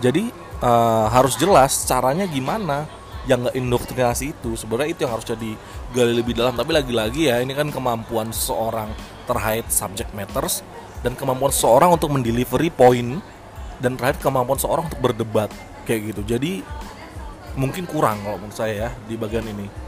Jadi 0.00 0.32
uh, 0.64 1.12
harus 1.12 1.36
jelas 1.36 1.84
caranya 1.84 2.24
gimana 2.24 2.88
yang 3.28 3.44
nggak 3.44 3.56
indoktrinasi 3.60 4.32
itu 4.32 4.56
sebenarnya 4.56 4.96
itu 4.96 5.00
yang 5.04 5.12
harus 5.12 5.28
jadi 5.28 5.50
gali 5.92 6.16
lebih 6.16 6.32
dalam 6.32 6.56
tapi 6.56 6.72
lagi-lagi 6.72 7.28
ya 7.28 7.44
ini 7.44 7.52
kan 7.52 7.68
kemampuan 7.68 8.32
seorang 8.32 8.88
terkait 9.28 9.68
subject 9.68 10.08
matters 10.16 10.64
dan 11.04 11.12
kemampuan 11.12 11.52
seorang 11.52 11.92
untuk 11.92 12.08
mendelivery 12.08 12.72
point 12.72 13.20
dan 13.84 14.00
terakhir 14.00 14.24
kemampuan 14.24 14.56
seorang 14.56 14.88
untuk 14.88 15.04
berdebat 15.04 15.52
kayak 15.84 16.16
gitu 16.16 16.24
jadi 16.24 16.64
mungkin 17.60 17.84
kurang 17.84 18.24
kalau 18.24 18.40
menurut 18.40 18.56
saya 18.56 18.88
ya 18.88 18.90
di 19.04 19.20
bagian 19.20 19.44
ini 19.44 19.87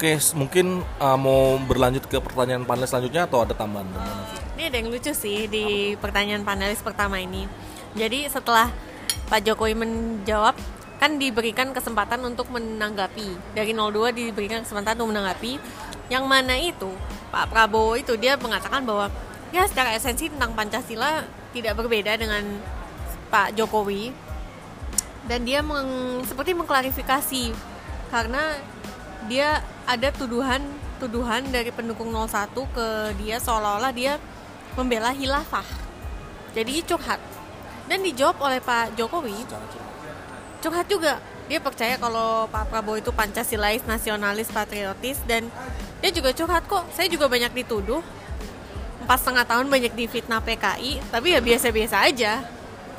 oke 0.00 0.16
mungkin 0.32 0.80
uh, 0.96 1.18
mau 1.20 1.60
berlanjut 1.60 2.08
ke 2.08 2.16
pertanyaan 2.24 2.64
panel 2.64 2.88
selanjutnya 2.88 3.28
atau 3.28 3.44
ada 3.44 3.52
tambahan? 3.52 3.84
Uh, 3.92 4.24
ini 4.56 4.72
ada 4.72 4.76
yang 4.80 4.88
lucu 4.88 5.12
sih 5.12 5.44
di 5.44 5.92
pertanyaan 6.00 6.40
panelis 6.40 6.80
pertama 6.80 7.20
ini. 7.20 7.44
Jadi 7.92 8.24
setelah 8.32 8.72
Pak 9.28 9.44
Jokowi 9.44 9.76
menjawab 9.76 10.56
kan 10.96 11.20
diberikan 11.20 11.76
kesempatan 11.76 12.24
untuk 12.24 12.48
menanggapi. 12.48 13.52
Dari 13.52 13.76
02 13.76 14.16
diberikan 14.16 14.64
kesempatan 14.64 14.96
untuk 15.04 15.12
menanggapi. 15.12 15.60
Yang 16.08 16.24
mana 16.24 16.56
itu 16.56 16.88
Pak 17.28 17.52
Prabowo 17.52 17.92
itu 18.00 18.16
dia 18.16 18.40
mengatakan 18.40 18.80
bahwa 18.88 19.12
ya 19.52 19.68
secara 19.68 19.92
esensi 19.92 20.32
tentang 20.32 20.56
Pancasila 20.56 21.28
tidak 21.52 21.76
berbeda 21.76 22.16
dengan 22.16 22.56
Pak 23.28 23.52
Jokowi. 23.52 24.16
Dan 25.28 25.44
dia 25.44 25.60
meng, 25.60 26.24
seperti 26.24 26.56
mengklarifikasi. 26.56 27.52
Karena 28.08 28.56
dia 29.28 29.60
ada 29.84 30.08
tuduhan 30.14 30.62
tuduhan 31.00 31.44
dari 31.48 31.72
pendukung 31.72 32.12
01 32.12 32.52
ke 32.54 32.86
dia 33.20 33.40
seolah-olah 33.40 33.92
dia 33.92 34.20
membela 34.76 35.10
hilafah 35.10 35.90
jadi 36.50 36.82
curhat. 36.82 37.20
Dan 37.86 38.02
dijawab 38.02 38.38
oleh 38.42 38.58
Pak 38.62 38.94
Jokowi. 38.98 39.34
Curhat. 40.62 40.86
Juga. 40.90 41.18
Dia 41.50 41.58
percaya 41.58 41.98
kalau 41.98 42.46
Pak 42.46 42.70
Prabowo 42.70 42.94
itu 42.94 43.10
Pancasilais, 43.10 43.82
nasionalis, 43.82 44.54
patriotis 44.54 45.18
dan 45.26 45.50
dia 45.98 46.10
juga 46.14 46.30
curhat 46.30 46.62
kok. 46.70 46.86
Saya 46.94 47.10
juga 47.10 47.26
banyak 47.26 47.50
dituduh. 47.50 47.98
Empat 49.02 49.18
setengah 49.18 49.42
tahun 49.42 49.66
banyak 49.66 49.98
difitnah 49.98 50.38
PKI 50.38 51.02
tapi 51.10 51.34
ya 51.34 51.42
biasa-biasa 51.42 52.06
aja. 52.06 52.46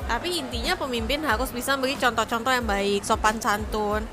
Tapi 0.04 0.36
intinya 0.36 0.76
pemimpin 0.76 1.24
harus 1.24 1.48
bisa 1.48 1.72
beri 1.80 1.96
contoh-contoh 1.96 2.52
yang 2.52 2.68
baik 2.68 3.00
sopan 3.08 3.40
santun 3.40 4.04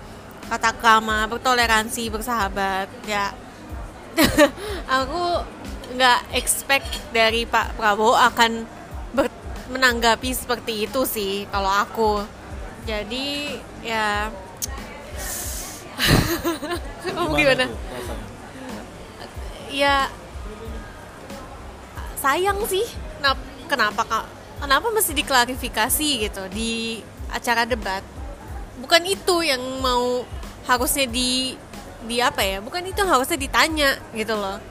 kata 0.50 0.74
krama 0.76 1.30
bertoleransi 1.30 2.10
bersahabat 2.10 2.90
ya. 3.06 3.32
Aku 5.00 5.46
nggak 5.94 6.34
expect 6.34 6.90
dari 7.14 7.46
Pak 7.46 7.78
Prabowo 7.78 8.18
akan 8.18 8.66
ber- 9.14 9.32
menanggapi 9.70 10.34
seperti 10.34 10.90
itu 10.90 11.06
sih 11.06 11.46
kalau 11.54 11.70
aku. 11.70 12.26
Jadi 12.84 13.56
ya. 13.86 14.34
Kamu 17.06 17.36
gimana 17.36 17.68
ya 19.70 20.10
sayang 22.20 22.60
sih. 22.68 22.84
Kenapa, 23.22 23.42
kenapa 23.70 24.02
kak? 24.04 24.26
Kenapa 24.60 24.88
mesti 24.92 25.16
diklarifikasi 25.16 26.10
gitu 26.28 26.44
di 26.52 27.00
acara 27.32 27.64
debat? 27.64 28.04
Bukan 28.84 29.04
itu 29.08 29.40
yang 29.46 29.62
mau 29.80 30.28
harusnya 30.70 31.10
di 31.10 31.58
di 32.06 32.22
apa 32.22 32.46
ya? 32.46 32.62
Bukan 32.62 32.86
itu 32.86 33.02
harusnya 33.02 33.36
ditanya 33.42 33.98
gitu 34.14 34.38
loh. 34.38 34.62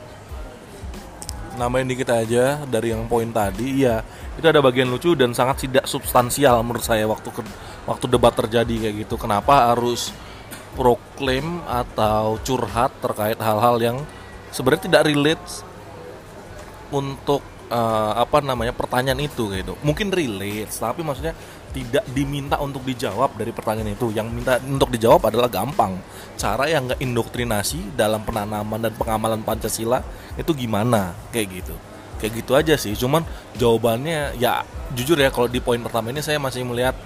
Nambahin 1.59 1.91
dikit 1.91 2.15
aja 2.15 2.63
dari 2.71 2.95
yang 2.95 3.11
poin 3.11 3.27
tadi 3.35 3.83
ya 3.83 4.07
itu 4.39 4.47
ada 4.47 4.63
bagian 4.63 4.87
lucu 4.87 5.19
dan 5.19 5.35
sangat 5.35 5.67
tidak 5.67 5.91
substansial 5.91 6.63
menurut 6.63 6.87
saya 6.87 7.03
waktu 7.11 7.27
ke, 7.35 7.43
waktu 7.91 8.07
debat 8.07 8.31
terjadi 8.31 8.87
kayak 8.87 8.95
gitu. 9.03 9.19
Kenapa 9.19 9.75
harus 9.75 10.15
proklaim 10.79 11.59
atau 11.67 12.39
curhat 12.47 12.95
terkait 13.03 13.35
hal-hal 13.43 13.77
yang 13.83 13.97
sebenarnya 14.55 14.87
tidak 14.87 15.03
relate 15.11 15.47
untuk 16.95 17.43
eh, 17.67 18.13
apa 18.15 18.39
namanya 18.39 18.71
pertanyaan 18.71 19.19
itu 19.19 19.51
gitu. 19.51 19.75
Mungkin 19.83 20.15
relate 20.15 20.71
tapi 20.79 21.03
maksudnya 21.03 21.35
tidak 21.79 22.05
diminta 22.11 22.59
untuk 22.59 22.83
dijawab 22.83 23.39
dari 23.39 23.55
pertanyaan 23.55 23.95
itu. 23.95 24.11
Yang 24.11 24.29
minta 24.35 24.59
untuk 24.59 24.91
dijawab 24.91 25.31
adalah 25.31 25.47
gampang. 25.47 25.95
Cara 26.35 26.67
yang 26.67 26.91
nggak 26.91 26.99
indoktrinasi 26.99 27.95
dalam 27.95 28.27
penanaman 28.27 28.83
dan 28.83 28.93
pengamalan 28.99 29.39
pancasila 29.47 30.03
itu 30.35 30.51
gimana? 30.59 31.15
Kayak 31.31 31.63
gitu. 31.63 31.75
Kayak 32.19 32.33
gitu 32.43 32.53
aja 32.59 32.75
sih. 32.75 32.99
Cuman 32.99 33.23
jawabannya 33.55 34.35
ya 34.43 34.67
jujur 34.99 35.15
ya 35.15 35.31
kalau 35.31 35.47
di 35.47 35.63
poin 35.63 35.79
pertama 35.79 36.11
ini 36.11 36.19
saya 36.19 36.43
masih 36.43 36.67
melihat 36.67 36.99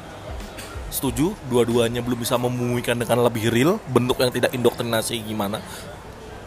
setuju 0.89 1.37
dua-duanya 1.49 2.05
belum 2.05 2.21
bisa 2.21 2.37
memumuikan 2.37 2.97
dengan 2.97 3.25
lebih 3.25 3.49
real 3.49 3.81
bentuk 3.93 4.17
yang 4.25 4.33
tidak 4.33 4.57
indoktrinasi 4.57 5.21
gimana. 5.21 5.61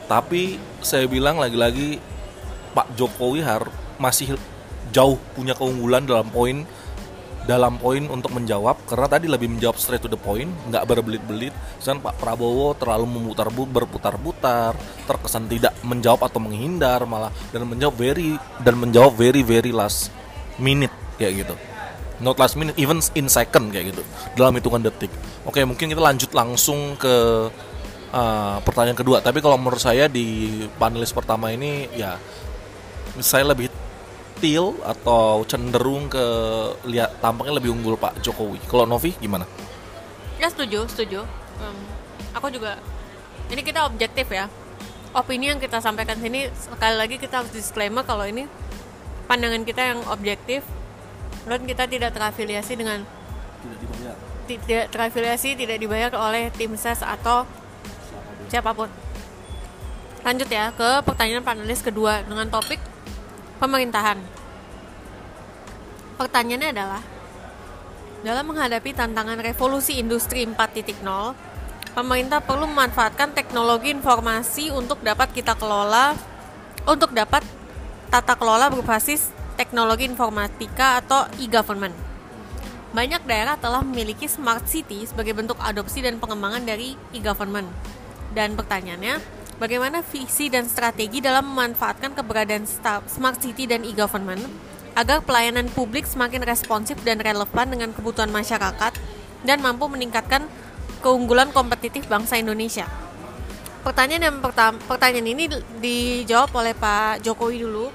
Tapi 0.09 0.57
saya 0.81 1.05
bilang 1.05 1.37
lagi-lagi 1.37 1.97
Pak 2.73 2.93
Jokowi 2.97 3.41
har 3.41 3.69
masih 3.97 4.37
jauh 4.93 5.17
punya 5.33 5.57
keunggulan 5.57 6.05
dalam 6.05 6.29
poin 6.29 6.67
dalam 7.45 7.77
poin 7.77 8.01
untuk 8.09 8.33
menjawab 8.33 8.89
karena 8.89 9.05
tadi 9.05 9.29
lebih 9.29 9.53
menjawab 9.53 9.77
straight 9.77 10.01
to 10.01 10.09
the 10.09 10.17
point 10.17 10.49
nggak 10.69 10.83
berbelit-belit. 10.85 11.53
Dan 11.81 12.01
Pak 12.01 12.17
Prabowo 12.17 12.73
terlalu 12.73 13.05
memutar 13.05 13.47
berputar-putar 13.53 14.73
terkesan 15.05 15.45
tidak 15.45 15.77
menjawab 15.85 16.25
atau 16.25 16.41
menghindar 16.41 17.05
malah 17.05 17.29
dan 17.53 17.69
menjawab 17.69 17.95
very 17.95 18.35
dan 18.65 18.75
menjawab 18.75 19.13
very 19.13 19.45
very 19.45 19.69
last 19.69 20.09
minute 20.57 20.91
kayak 21.21 21.45
gitu. 21.45 21.55
Not 22.19 22.41
last 22.41 22.57
minute 22.57 22.73
even 22.81 22.99
in 23.13 23.29
second 23.29 23.69
kayak 23.69 23.93
gitu. 23.93 24.01
Dalam 24.33 24.57
hitungan 24.57 24.81
detik. 24.81 25.13
Oke 25.45 25.61
mungkin 25.61 25.93
kita 25.93 26.01
lanjut 26.01 26.33
langsung 26.33 26.97
ke 26.97 27.15
uh, 28.09 28.57
pertanyaan 28.65 28.97
kedua. 28.97 29.21
Tapi 29.21 29.39
kalau 29.45 29.61
menurut 29.61 29.79
saya 29.79 30.09
di 30.09 30.65
panelis 30.81 31.13
pertama 31.13 31.53
ini 31.53 31.85
ya 31.93 32.17
saya 33.21 33.53
lebih 33.53 33.69
til 34.45 34.77
atau 34.85 35.41
cenderung 35.49 36.05
ke 36.05 36.21
lihat 36.85 37.17
tampaknya 37.17 37.57
lebih 37.57 37.73
unggul 37.73 37.97
Pak 37.97 38.21
Jokowi. 38.21 38.61
Kalau 38.69 38.85
Novi 38.85 39.17
gimana? 39.17 39.49
ya 40.35 40.51
setuju 40.51 40.83
setuju 40.91 41.23
Em, 41.55 41.77
aku 42.35 42.51
juga 42.51 42.75
ini 43.47 43.63
kita 43.63 43.87
objektif 43.87 44.27
ya 44.27 44.51
opini 45.15 45.47
yang 45.47 45.59
kita 45.63 45.79
sampaikan 45.79 46.19
sini 46.19 46.51
sekali 46.51 46.95
lagi 46.99 47.15
kita 47.15 47.39
harus 47.39 47.51
disclaimer 47.55 48.03
kalau 48.03 48.27
ini 48.27 48.43
pandangan 49.31 49.63
kita 49.63 49.95
yang 49.95 49.99
objektif 50.11 50.67
dan 51.47 51.63
kita 51.63 51.87
tidak 51.87 52.11
terafiliasi 52.11 52.75
dengan 52.75 53.07
Tidak 53.63 53.77
dibayar. 53.79 54.15
tidak 54.45 54.83
terafiliasi 54.91 55.49
tidak 55.55 55.77
dibayar 55.79 56.11
oleh 56.19 56.51
tim 56.51 56.75
ses 56.75 56.99
atau 56.99 57.47
siapa 58.51 58.75
pun 58.75 58.91
lanjut 60.27 60.49
ya 60.51 60.75
ke 60.75 61.07
pertanyaan 61.07 61.47
panelis 61.47 61.79
kedua 61.79 62.19
dengan 62.27 62.51
topik 62.51 62.83
pemerintahan 63.59 64.17
pertanyaannya 66.15 66.69
adalah 66.71 67.03
dalam 68.25 68.45
menghadapi 68.49 68.95
tantangan 68.95 69.37
revolusi 69.39 69.99
industri 70.01 70.47
4.0 70.47 71.03
pemerintah 71.93 72.39
perlu 72.41 72.65
memanfaatkan 72.67 73.35
teknologi 73.37 73.93
informasi 73.93 74.71
untuk 74.71 74.99
dapat 75.05 75.31
kita 75.31 75.55
kelola 75.55 76.15
untuk 76.87 77.11
dapat 77.11 77.43
tata 78.11 78.35
kelola 78.37 78.71
berbasis 78.71 79.31
teknologi 79.55 80.07
informatika 80.07 80.99
atau 81.03 81.27
e-government 81.39 82.15
banyak 82.95 83.27
daerah 83.27 83.59
telah 83.59 83.83
memiliki 83.83 84.23
smart 84.23 84.71
city 84.71 85.03
sebagai 85.03 85.35
bentuk 85.35 85.59
adopsi 85.59 85.99
dan 85.99 86.15
pengembangan 86.15 86.63
dari 86.63 86.95
e-government. 87.11 87.67
Dan 88.31 88.55
pertanyaannya, 88.55 89.19
bagaimana 89.57 90.03
visi 90.03 90.51
dan 90.51 90.67
strategi 90.67 91.23
dalam 91.23 91.47
memanfaatkan 91.51 92.11
keberadaan 92.15 92.67
smart 93.07 93.39
city 93.39 93.67
dan 93.67 93.87
e-government 93.87 94.43
agar 94.95 95.19
pelayanan 95.23 95.67
publik 95.71 96.07
semakin 96.07 96.43
responsif 96.43 96.95
dan 97.03 97.19
relevan 97.19 97.67
dengan 97.67 97.91
kebutuhan 97.91 98.31
masyarakat 98.31 98.95
dan 99.43 99.57
mampu 99.59 99.91
meningkatkan 99.91 100.47
keunggulan 101.03 101.51
kompetitif 101.51 102.07
bangsa 102.07 102.39
Indonesia. 102.39 102.87
Pertanyaan 103.85 104.33
yang 104.33 104.39
pertama, 104.41 104.81
pertanyaan 104.89 105.29
ini 105.29 105.45
dijawab 105.77 106.49
oleh 106.57 106.73
Pak 106.73 107.21
Jokowi 107.21 107.61
dulu. 107.61 107.93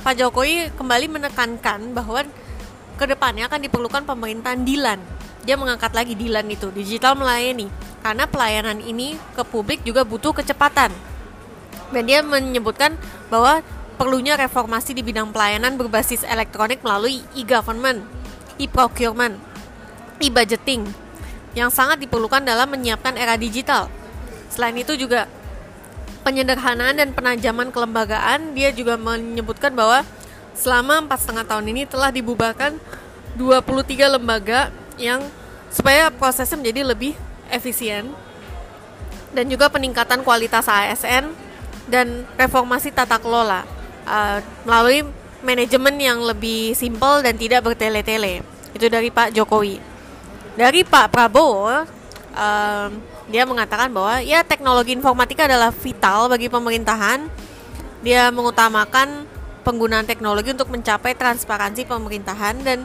Pak 0.00 0.16
Jokowi 0.16 0.72
kembali 0.72 1.06
menekankan 1.20 1.92
bahwa 1.92 2.24
ke 2.96 3.04
depannya 3.04 3.44
akan 3.50 3.60
diperlukan 3.60 4.08
pemerintahan 4.08 4.64
Dilan. 4.64 5.00
Dia 5.44 5.60
mengangkat 5.60 5.92
lagi 5.92 6.16
Dilan 6.16 6.48
itu, 6.48 6.72
digital 6.72 7.18
melayani. 7.18 7.68
Karena 8.02 8.26
pelayanan 8.26 8.82
ini 8.82 9.14
ke 9.38 9.42
publik 9.46 9.86
juga 9.86 10.02
butuh 10.02 10.34
kecepatan. 10.34 10.90
Dan 11.94 12.02
dia 12.04 12.20
menyebutkan 12.20 12.98
bahwa 13.30 13.62
perlunya 13.94 14.34
reformasi 14.34 14.92
di 14.92 15.06
bidang 15.06 15.30
pelayanan 15.30 15.78
berbasis 15.78 16.26
elektronik 16.26 16.82
melalui 16.82 17.22
e-government, 17.38 18.02
e-procurement, 18.58 19.38
e-budgeting 20.18 20.82
yang 21.54 21.70
sangat 21.70 22.02
diperlukan 22.02 22.42
dalam 22.42 22.66
menyiapkan 22.66 23.14
era 23.14 23.38
digital. 23.38 23.86
Selain 24.50 24.74
itu 24.74 24.98
juga 24.98 25.30
penyederhanaan 26.26 26.98
dan 26.98 27.14
penajaman 27.14 27.70
kelembagaan, 27.70 28.56
dia 28.56 28.74
juga 28.74 28.98
menyebutkan 28.98 29.70
bahwa 29.74 30.02
selama 30.56 31.06
empat 31.06 31.22
setengah 31.22 31.44
tahun 31.46 31.66
ini 31.70 31.82
telah 31.86 32.10
dibubarkan 32.10 32.76
23 33.36 34.16
lembaga 34.18 34.68
yang 35.00 35.24
supaya 35.72 36.12
prosesnya 36.12 36.60
menjadi 36.60 36.84
lebih 36.84 37.12
efisien 37.52 38.10
dan 39.32 39.44
juga 39.48 39.68
peningkatan 39.68 40.24
kualitas 40.24 40.68
ASN 40.68 41.32
dan 41.88 42.24
reformasi 42.36 42.92
tata 42.92 43.20
kelola 43.20 43.64
uh, 44.06 44.38
melalui 44.64 45.04
manajemen 45.42 45.98
yang 45.98 46.18
lebih 46.22 46.72
simpel 46.78 47.20
dan 47.20 47.34
tidak 47.34 47.66
bertele-tele. 47.66 48.46
Itu 48.72 48.86
dari 48.86 49.10
Pak 49.10 49.34
Jokowi. 49.34 49.76
Dari 50.54 50.86
Pak 50.86 51.10
Prabowo, 51.10 51.82
um, 52.32 52.90
dia 53.28 53.42
mengatakan 53.48 53.90
bahwa 53.90 54.20
ya 54.22 54.44
teknologi 54.46 54.94
informatika 54.94 55.48
adalah 55.48 55.74
vital 55.74 56.30
bagi 56.30 56.46
pemerintahan. 56.46 57.26
Dia 58.02 58.30
mengutamakan 58.30 59.26
penggunaan 59.62 60.06
teknologi 60.06 60.50
untuk 60.50 60.70
mencapai 60.70 61.14
transparansi 61.14 61.86
pemerintahan 61.86 62.54
dan 62.66 62.84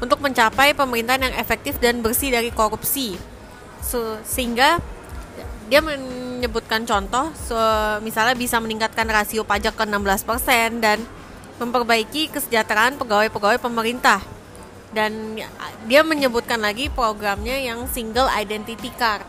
untuk 0.00 0.20
mencapai 0.24 0.72
pemerintahan 0.72 1.30
yang 1.30 1.34
efektif 1.36 1.76
dan 1.78 2.00
bersih 2.00 2.32
dari 2.32 2.50
korupsi. 2.50 3.33
So, 3.84 4.16
sehingga 4.24 4.80
dia 5.68 5.80
menyebutkan 5.80 6.84
contoh 6.84 7.32
so, 7.36 7.56
misalnya 8.00 8.36
bisa 8.36 8.60
meningkatkan 8.60 9.08
rasio 9.08 9.44
pajak 9.44 9.76
ke 9.76 9.84
16% 9.84 10.80
dan 10.80 10.98
memperbaiki 11.60 12.32
kesejahteraan 12.32 12.96
pegawai-pegawai 12.96 13.60
pemerintah. 13.60 14.24
Dan 14.94 15.36
dia 15.90 16.00
menyebutkan 16.06 16.62
lagi 16.62 16.88
programnya 16.88 17.58
yang 17.58 17.84
single 17.90 18.30
identity 18.30 18.88
card. 18.94 19.26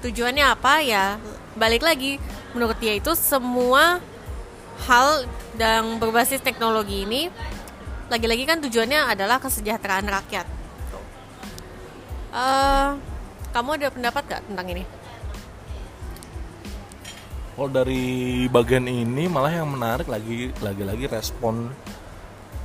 Tujuannya 0.00 0.46
apa 0.46 0.80
ya? 0.80 1.18
Balik 1.58 1.82
lagi, 1.82 2.22
menurut 2.54 2.78
dia 2.78 2.94
itu 2.94 3.12
semua 3.18 3.98
hal 4.86 5.26
yang 5.58 6.02
berbasis 6.02 6.42
teknologi 6.42 7.06
ini 7.06 7.30
lagi-lagi 8.12 8.44
kan 8.44 8.60
tujuannya 8.60 9.10
adalah 9.16 9.40
kesejahteraan 9.40 10.06
rakyat. 10.06 10.46
Uh, 12.34 12.98
kamu 13.54 13.68
ada 13.78 13.86
pendapat 13.94 14.22
gak 14.26 14.42
tentang 14.50 14.66
ini? 14.74 14.84
Kalau 17.54 17.70
dari 17.70 18.04
bagian 18.50 18.90
ini 18.90 19.30
malah 19.30 19.54
yang 19.54 19.70
menarik 19.70 20.10
lagi 20.10 20.50
lagi-lagi 20.58 21.06
respon 21.06 21.70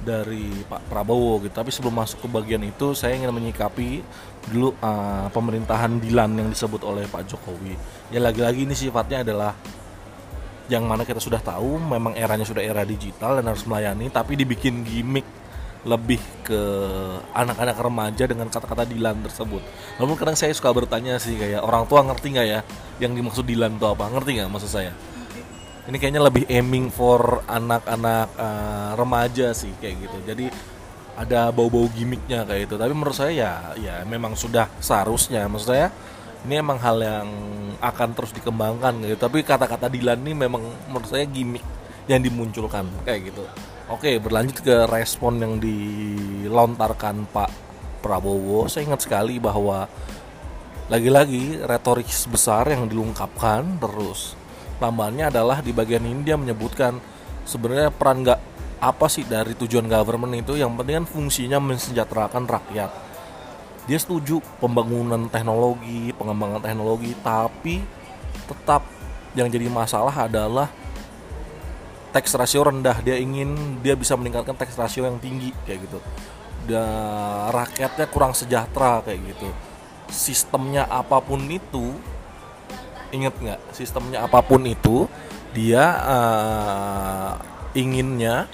dari 0.02 0.50
Pak 0.66 0.90
Prabowo 0.90 1.46
gitu. 1.46 1.54
Tapi 1.54 1.70
sebelum 1.70 1.94
masuk 2.02 2.26
ke 2.26 2.28
bagian 2.34 2.66
itu, 2.66 2.98
saya 2.98 3.14
ingin 3.14 3.30
menyikapi 3.30 4.02
dulu 4.50 4.74
uh, 4.82 5.30
pemerintahan 5.30 6.02
Dilan 6.02 6.34
yang 6.42 6.50
disebut 6.50 6.82
oleh 6.82 7.06
Pak 7.06 7.30
Jokowi. 7.30 7.78
Ya 8.10 8.18
lagi-lagi 8.18 8.66
ini 8.66 8.74
sifatnya 8.74 9.22
adalah 9.22 9.54
yang 10.70 10.90
mana 10.90 11.06
kita 11.06 11.22
sudah 11.22 11.42
tahu 11.42 11.78
memang 11.78 12.18
eranya 12.18 12.46
sudah 12.46 12.66
era 12.66 12.82
digital 12.82 13.38
dan 13.38 13.46
harus 13.46 13.66
melayani, 13.70 14.10
tapi 14.10 14.38
dibikin 14.38 14.82
gimmick 14.82 15.26
lebih 15.88 16.20
ke 16.44 16.62
anak-anak 17.32 17.78
remaja 17.80 18.28
dengan 18.28 18.52
kata-kata 18.52 18.84
Dilan 18.84 19.24
tersebut. 19.24 19.64
Namun 19.96 20.20
kadang 20.20 20.36
saya 20.36 20.52
suka 20.52 20.76
bertanya 20.76 21.16
sih 21.16 21.40
kayak 21.40 21.64
orang 21.64 21.88
tua 21.88 22.04
ngerti 22.04 22.36
nggak 22.36 22.48
ya 22.48 22.60
yang 23.00 23.16
dimaksud 23.16 23.48
Dilan 23.48 23.80
itu 23.80 23.88
apa? 23.88 24.12
Ngerti 24.12 24.44
nggak 24.44 24.50
maksud 24.52 24.72
saya? 24.72 24.92
Ini 25.88 25.96
kayaknya 25.96 26.22
lebih 26.22 26.44
aiming 26.52 26.92
for 26.92 27.42
anak-anak 27.48 28.28
uh, 28.36 28.92
remaja 29.00 29.56
sih 29.56 29.72
kayak 29.80 29.96
gitu. 30.04 30.18
Jadi 30.28 30.46
ada 31.16 31.52
bau-bau 31.56 31.88
gimmicknya 31.96 32.44
kayak 32.44 32.68
itu. 32.68 32.76
Tapi 32.76 32.92
menurut 32.92 33.16
saya 33.16 33.32
ya 33.32 33.54
ya 33.80 33.96
memang 34.04 34.36
sudah 34.36 34.68
seharusnya. 34.84 35.48
Maksud 35.48 35.68
saya 35.72 35.88
ini 36.44 36.60
emang 36.60 36.76
hal 36.80 37.00
yang 37.00 37.28
akan 37.80 38.12
terus 38.20 38.36
dikembangkan 38.36 39.00
gitu. 39.08 39.16
Tapi 39.16 39.48
kata-kata 39.48 39.88
Dilan 39.88 40.20
ini 40.28 40.36
memang 40.36 40.62
menurut 40.92 41.08
saya 41.08 41.24
gimmick 41.24 41.64
yang 42.12 42.20
dimunculkan 42.20 42.84
kayak 43.08 43.32
gitu. 43.32 43.48
Oke, 43.90 44.22
berlanjut 44.22 44.62
ke 44.62 44.86
respon 44.86 45.42
yang 45.42 45.58
dilontarkan 45.58 47.26
Pak 47.34 47.50
Prabowo. 48.06 48.70
Saya 48.70 48.86
ingat 48.86 49.02
sekali 49.02 49.42
bahwa 49.42 49.90
lagi-lagi 50.94 51.58
retorik 51.66 52.06
besar 52.30 52.70
yang 52.70 52.86
dilungkapkan 52.86 53.82
terus. 53.82 54.38
Lambannya 54.78 55.34
adalah 55.34 55.66
di 55.66 55.74
bagian 55.74 56.06
ini 56.06 56.22
dia 56.22 56.38
menyebutkan 56.38 57.02
sebenarnya 57.50 57.90
peran 57.90 58.22
nggak 58.22 58.38
apa 58.78 59.10
sih 59.10 59.26
dari 59.26 59.58
tujuan 59.58 59.90
government 59.90 60.38
itu 60.38 60.54
yang 60.54 60.78
penting 60.78 61.02
kan 61.02 61.08
fungsinya 61.10 61.58
mensejahterakan 61.58 62.46
rakyat. 62.46 62.94
Dia 63.90 63.98
setuju 63.98 64.38
pembangunan 64.62 65.34
teknologi, 65.34 66.14
pengembangan 66.14 66.62
teknologi, 66.62 67.18
tapi 67.26 67.82
tetap 68.46 68.86
yang 69.34 69.50
jadi 69.50 69.66
masalah 69.66 70.30
adalah 70.30 70.70
tax 72.10 72.34
ratio 72.34 72.66
rendah 72.66 72.98
dia 73.06 73.16
ingin 73.18 73.82
dia 73.82 73.94
bisa 73.94 74.18
meningkatkan 74.18 74.58
tax 74.58 74.76
ratio 74.76 75.06
yang 75.06 75.18
tinggi 75.22 75.54
kayak 75.66 75.86
gitu. 75.86 76.00
Dan 76.70 77.50
rakyatnya 77.50 78.06
kurang 78.10 78.34
sejahtera 78.38 79.02
kayak 79.02 79.34
gitu. 79.34 79.50
Sistemnya 80.10 80.86
apa 80.90 81.22
pun 81.22 81.42
itu 81.50 81.94
inget 83.10 83.34
nggak? 83.38 83.60
Sistemnya 83.74 84.26
apa 84.26 84.42
pun 84.42 84.62
itu 84.66 85.10
dia 85.54 85.98
uh, 86.06 87.34
inginnya 87.74 88.46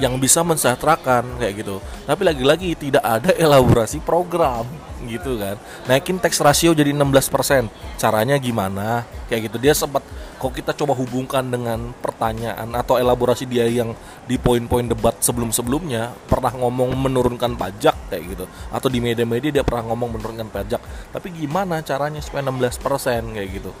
yang 0.00 0.16
bisa 0.16 0.40
mensejahterakan 0.40 1.36
kayak 1.36 1.60
gitu. 1.60 1.76
Tapi 2.08 2.22
lagi-lagi 2.24 2.72
tidak 2.72 3.04
ada 3.04 3.36
elaborasi 3.36 4.00
program 4.00 4.64
gitu 5.08 5.40
kan. 5.40 5.56
Naikin 5.88 6.20
tax 6.20 6.40
ratio 6.42 6.76
jadi 6.76 6.92
16% 6.92 7.70
caranya 7.96 8.36
gimana? 8.36 9.06
Kayak 9.30 9.52
gitu. 9.52 9.56
Dia 9.62 9.72
sempat 9.72 10.04
kok 10.40 10.52
kita 10.56 10.72
coba 10.72 10.96
hubungkan 10.96 11.44
dengan 11.44 11.92
pertanyaan 12.00 12.72
atau 12.72 12.96
elaborasi 12.96 13.44
dia 13.44 13.68
yang 13.68 13.92
di 14.24 14.40
poin-poin 14.40 14.88
debat 14.88 15.12
sebelum-sebelumnya 15.20 16.16
pernah 16.24 16.52
ngomong 16.56 16.96
menurunkan 16.96 17.54
pajak 17.60 18.10
kayak 18.12 18.24
gitu. 18.36 18.44
Atau 18.72 18.88
di 18.88 18.98
media-media 19.04 19.60
dia 19.60 19.64
pernah 19.64 19.92
ngomong 19.92 20.16
menurunkan 20.18 20.48
pajak. 20.48 20.80
Tapi 21.12 21.28
gimana 21.32 21.84
caranya 21.84 22.24
supaya 22.24 22.48
16% 22.48 23.36
kayak 23.36 23.48
gitu. 23.60 23.72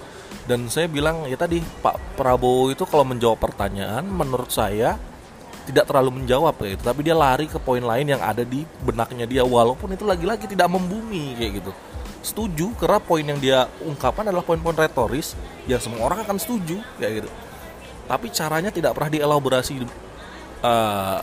Dan 0.46 0.70
saya 0.70 0.86
bilang 0.86 1.26
ya 1.26 1.36
tadi 1.38 1.62
Pak 1.62 2.18
Prabowo 2.18 2.70
itu 2.70 2.86
kalau 2.86 3.06
menjawab 3.06 3.38
pertanyaan 3.38 4.06
menurut 4.06 4.50
saya 4.50 4.98
tidak 5.66 5.84
terlalu 5.88 6.22
menjawab 6.22 6.56
kayak 6.56 6.78
gitu. 6.78 6.84
Tapi 6.86 7.00
dia 7.04 7.16
lari 7.16 7.46
ke 7.46 7.58
poin 7.60 7.82
lain 7.82 8.06
yang 8.16 8.22
ada 8.22 8.44
di 8.44 8.64
benaknya 8.84 9.26
dia 9.28 9.42
walaupun 9.44 9.92
itu 9.92 10.04
lagi-lagi 10.04 10.48
tidak 10.48 10.68
membumi 10.70 11.36
kayak 11.36 11.52
gitu. 11.62 11.72
Setuju 12.20 12.76
karena 12.76 13.00
poin 13.00 13.24
yang 13.24 13.40
dia 13.40 13.64
ungkapkan 13.84 14.28
adalah 14.28 14.44
poin-poin 14.44 14.76
retoris 14.76 15.32
yang 15.64 15.80
semua 15.80 16.04
orang 16.04 16.24
akan 16.24 16.36
setuju 16.36 16.80
kayak 17.00 17.24
gitu. 17.24 17.30
Tapi 18.10 18.26
caranya 18.34 18.70
tidak 18.74 18.92
pernah 18.96 19.10
dielaborasi 19.12 19.86
uh, 20.64 21.20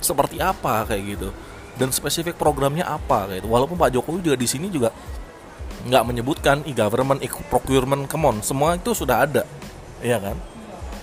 seperti 0.00 0.40
apa 0.40 0.84
kayak 0.88 1.02
gitu. 1.16 1.28
Dan 1.80 1.88
spesifik 1.94 2.36
programnya 2.36 2.84
apa 2.84 3.30
kayak 3.30 3.44
gitu. 3.44 3.48
Walaupun 3.48 3.80
Pak 3.80 3.90
Jokowi 3.96 4.20
juga 4.20 4.36
di 4.36 4.48
sini 4.48 4.68
juga 4.68 4.92
nggak 5.80 6.04
menyebutkan 6.04 6.60
e-government, 6.68 7.24
e-procurement, 7.24 8.04
come 8.04 8.28
on, 8.28 8.36
semua 8.44 8.76
itu 8.76 8.92
sudah 8.92 9.24
ada, 9.24 9.48
ya 10.04 10.20
kan? 10.20 10.36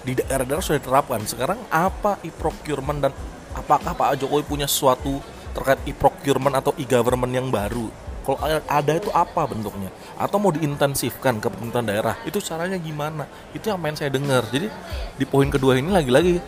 Di 0.08 0.16
daerah-daerah 0.16 0.64
sudah 0.64 0.80
diterapkan. 0.80 1.28
Sekarang 1.28 1.60
apa 1.68 2.24
e-procurement 2.24 3.04
dan 3.04 3.12
apakah 3.52 3.92
Pak 3.92 4.24
Jokowi 4.24 4.48
punya 4.48 4.64
sesuatu 4.64 5.20
terkait 5.52 5.84
e-procurement 5.84 6.56
atau 6.56 6.72
e-government 6.80 7.36
yang 7.36 7.52
baru? 7.52 7.92
kalau 8.28 8.44
ada 8.68 8.92
itu 8.92 9.08
apa 9.16 9.48
bentuknya? 9.48 9.88
Atau 10.20 10.36
mau 10.36 10.52
diintensifkan 10.52 11.40
ke 11.40 11.48
pemerintahan 11.48 11.88
daerah? 11.88 12.16
Itu 12.28 12.44
caranya 12.44 12.76
gimana? 12.76 13.24
Itu 13.56 13.72
yang 13.72 13.80
main 13.80 13.96
saya 13.96 14.12
dengar. 14.12 14.44
Jadi 14.52 14.68
di 15.16 15.24
poin 15.24 15.48
kedua 15.48 15.80
ini 15.80 15.88
lagi-lagi 15.88 16.44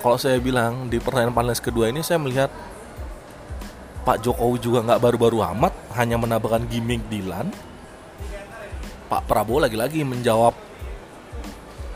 kalau 0.00 0.16
saya 0.16 0.40
bilang 0.40 0.88
di 0.88 0.96
pertanyaan 0.96 1.36
panelis 1.36 1.60
kedua 1.60 1.92
ini 1.92 2.00
saya 2.00 2.16
melihat 2.16 2.48
Pak 4.08 4.24
Jokowi 4.24 4.56
juga 4.56 4.80
nggak 4.88 5.04
baru-baru 5.04 5.44
amat 5.52 5.76
hanya 6.00 6.16
menambahkan 6.16 6.64
gimmick 6.72 7.04
Dilan. 7.12 7.52
Pak 9.12 9.28
Prabowo 9.28 9.60
lagi-lagi 9.60 10.00
menjawab 10.08 10.56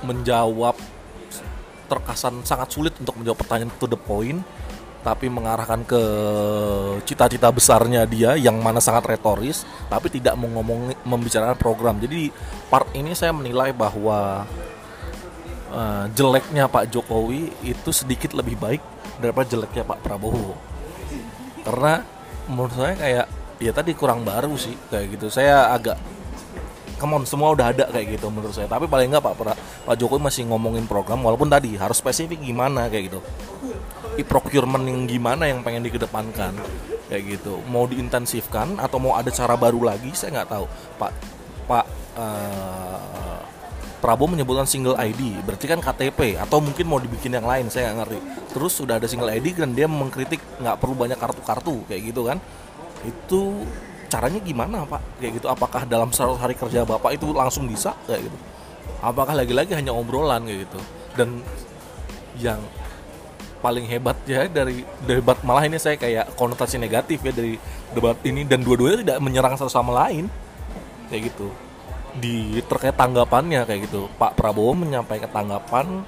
menjawab 0.07 0.79
terkesan 1.87 2.43
sangat 2.43 2.71
sulit 2.71 2.95
untuk 2.99 3.19
menjawab 3.19 3.39
pertanyaan 3.43 3.71
to 3.79 3.87
the 3.87 3.99
point 3.99 4.43
tapi 5.07 5.31
mengarahkan 5.31 5.87
ke 5.87 6.03
cita-cita 7.07 7.47
besarnya 7.55 8.03
dia 8.11 8.35
yang 8.35 8.59
mana 8.59 8.83
sangat 8.83 9.07
retoris 9.07 9.63
tapi 9.87 10.11
tidak 10.11 10.35
mengomong 10.35 10.91
membicarakan 11.07 11.55
program. 11.55 12.03
Jadi 12.03 12.35
part 12.67 12.91
ini 12.91 13.15
saya 13.15 13.31
menilai 13.31 13.71
bahwa 13.71 14.43
uh, 15.71 16.05
jeleknya 16.11 16.67
Pak 16.67 16.91
Jokowi 16.91 17.55
itu 17.63 17.91
sedikit 17.95 18.35
lebih 18.35 18.59
baik 18.59 18.83
daripada 19.23 19.47
jeleknya 19.47 19.87
Pak 19.87 20.03
Prabowo. 20.03 20.59
Karena 21.63 22.03
menurut 22.51 22.75
saya 22.75 22.99
kayak 22.99 23.27
ya 23.63 23.71
tadi 23.71 23.95
kurang 23.95 24.27
baru 24.27 24.59
sih 24.59 24.75
kayak 24.91 25.07
gitu. 25.15 25.31
Saya 25.31 25.71
agak 25.71 26.03
come 26.97 27.17
on 27.17 27.25
semua 27.29 27.53
udah 27.53 27.73
ada 27.73 27.85
kayak 27.93 28.19
gitu 28.19 28.33
menurut 28.33 28.53
saya. 28.57 28.69
Tapi 28.69 28.89
paling 28.89 29.13
nggak 29.13 29.25
Pak 29.25 29.35
Pak 29.87 29.95
Jokowi 29.97 30.21
masih 30.25 30.49
ngomongin 30.49 30.89
program 30.89 31.23
walaupun 31.23 31.49
tadi 31.49 31.77
harus 31.77 32.01
spesifik 32.01 32.41
gimana 32.43 32.89
kayak 32.89 33.13
gitu. 33.13 33.21
E-procurement 34.17 34.83
yang 34.89 35.05
gimana 35.05 35.45
yang 35.45 35.61
pengen 35.61 35.85
dikedepankan 35.85 36.57
kayak 37.13 37.23
gitu. 37.39 37.61
Mau 37.69 37.85
diintensifkan 37.85 38.81
atau 38.81 38.97
mau 38.97 39.15
ada 39.15 39.29
cara 39.29 39.55
baru 39.55 39.85
lagi 39.85 40.11
saya 40.17 40.43
nggak 40.43 40.51
tahu. 40.51 40.67
Pak 40.97 41.11
Pak 41.69 41.85
uh, 42.17 43.41
Prabowo 43.97 44.37
menyebutkan 44.37 44.69
single 44.69 44.95
ID 45.01 45.41
berarti 45.43 45.67
kan 45.67 45.81
KTP 45.81 46.37
atau 46.37 46.61
mungkin 46.61 46.85
mau 46.87 47.01
dibikin 47.01 47.33
yang 47.33 47.49
lain 47.49 47.69
saya 47.69 47.93
nggak 47.93 47.99
ngerti. 48.05 48.19
Terus 48.57 48.73
sudah 48.73 48.97
ada 48.97 49.09
single 49.09 49.33
ID 49.33 49.57
dan 49.57 49.77
dia 49.77 49.89
mengkritik 49.89 50.41
nggak 50.61 50.77
perlu 50.81 50.95
banyak 50.97 51.19
kartu-kartu 51.21 51.85
kayak 51.89 52.03
gitu 52.13 52.25
kan. 52.25 52.39
Itu 53.05 53.65
caranya 54.07 54.41
gimana 54.41 54.87
pak? 54.87 55.03
Kayak 55.21 55.33
gitu 55.43 55.47
apakah 55.51 55.83
dalam 55.85 56.11
100 56.11 56.39
hari 56.41 56.55
kerja 56.55 56.87
bapak 56.87 57.19
itu 57.19 57.31
langsung 57.35 57.67
bisa? 57.67 57.93
Kayak 58.09 58.31
gitu. 58.31 58.39
Apakah 59.05 59.35
lagi-lagi 59.37 59.77
hanya 59.77 59.93
obrolan 59.93 60.47
kayak 60.47 60.67
gitu. 60.67 60.81
Dan 61.15 61.45
yang 62.41 62.61
paling 63.61 63.89
hebat 63.89 64.15
ya 64.29 64.47
dari 64.47 64.85
debat 65.09 65.41
malah 65.43 65.65
ini 65.65 65.81
saya 65.81 65.97
kayak 65.99 66.37
konotasi 66.37 66.77
negatif 66.77 67.25
ya 67.25 67.33
dari 67.33 67.57
debat 67.97 68.15
ini 68.23 68.45
dan 68.45 68.63
dua-duanya 68.63 69.03
tidak 69.03 69.19
menyerang 69.21 69.55
satu 69.59 69.71
sama 69.73 70.07
lain. 70.07 70.31
Kayak 71.13 71.33
gitu. 71.33 71.49
Di 72.17 72.65
terkait 72.65 72.97
tanggapannya 72.97 73.69
kayak 73.69 73.91
gitu. 73.91 74.09
Pak 74.17 74.39
Prabowo 74.39 74.73
menyampaikan 74.73 75.29
tanggapan 75.29 76.07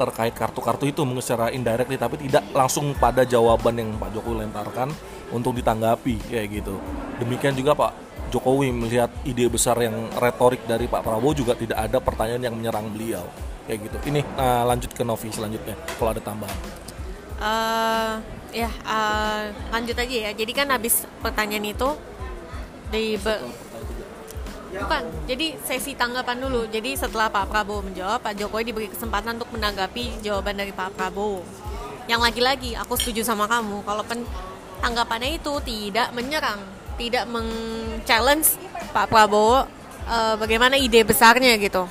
terkait 0.00 0.32
kartu-kartu 0.32 0.88
itu 0.88 1.04
mungkin 1.04 1.20
secara 1.20 1.52
indirect 1.52 1.92
tapi 2.00 2.16
tidak 2.16 2.48
langsung 2.56 2.96
pada 2.96 3.20
jawaban 3.28 3.76
yang 3.76 3.92
Pak 4.00 4.16
Jokowi 4.16 4.48
lemparkan 4.48 4.88
untuk 5.28 5.52
ditanggapi 5.60 6.16
kayak 6.32 6.48
gitu. 6.48 6.80
Demikian 7.20 7.52
juga 7.52 7.76
Pak 7.76 7.92
Jokowi 8.32 8.72
melihat 8.72 9.12
ide 9.28 9.44
besar 9.52 9.76
yang 9.76 10.08
retorik 10.16 10.64
dari 10.64 10.88
Pak 10.88 11.04
Prabowo 11.04 11.36
juga 11.36 11.52
tidak 11.52 11.76
ada 11.76 12.00
pertanyaan 12.00 12.48
yang 12.48 12.54
menyerang 12.56 12.88
beliau 12.88 13.22
kayak 13.68 13.86
gitu. 13.86 13.96
Ini 14.08 14.24
uh, 14.40 14.64
lanjut 14.64 14.90
ke 14.96 15.02
Novi 15.04 15.28
selanjutnya 15.28 15.76
kalau 16.00 16.10
ada 16.16 16.22
tambahan. 16.24 16.58
Uh, 17.40 18.14
ya 18.50 18.70
uh, 18.88 19.52
lanjut 19.70 19.94
aja 19.94 20.16
ya. 20.28 20.30
Jadi 20.32 20.52
kan 20.56 20.72
habis 20.72 21.04
pertanyaan 21.20 21.68
itu 21.68 21.88
di 22.90 23.14
bukan. 24.74 25.02
Jadi 25.26 25.60
sesi 25.62 25.92
tanggapan 25.98 26.40
dulu. 26.40 26.66
Jadi 26.70 26.96
setelah 26.96 27.28
Pak 27.28 27.50
Prabowo 27.50 27.84
menjawab, 27.84 28.22
Pak 28.24 28.34
Jokowi 28.38 28.70
diberi 28.70 28.88
kesempatan 28.88 29.36
untuk 29.36 29.50
menanggapi 29.54 30.24
jawaban 30.24 30.56
dari 30.56 30.72
Pak 30.72 30.94
Prabowo. 30.96 31.42
Yang 32.06 32.20
lagi-lagi 32.26 32.70
aku 32.74 32.94
setuju 32.98 33.22
sama 33.22 33.46
kamu 33.46 33.86
kalau 33.86 34.02
pen 34.02 34.26
tanggapannya 34.80 35.36
itu 35.38 35.52
tidak 35.62 36.10
menyerang, 36.16 36.58
tidak 37.00 37.24
meng-challenge 37.32 38.60
Pak 38.92 39.08
Prabowo 39.08 39.64
uh, 40.04 40.34
bagaimana 40.36 40.76
ide 40.76 41.00
besarnya 41.00 41.56
gitu 41.56 41.88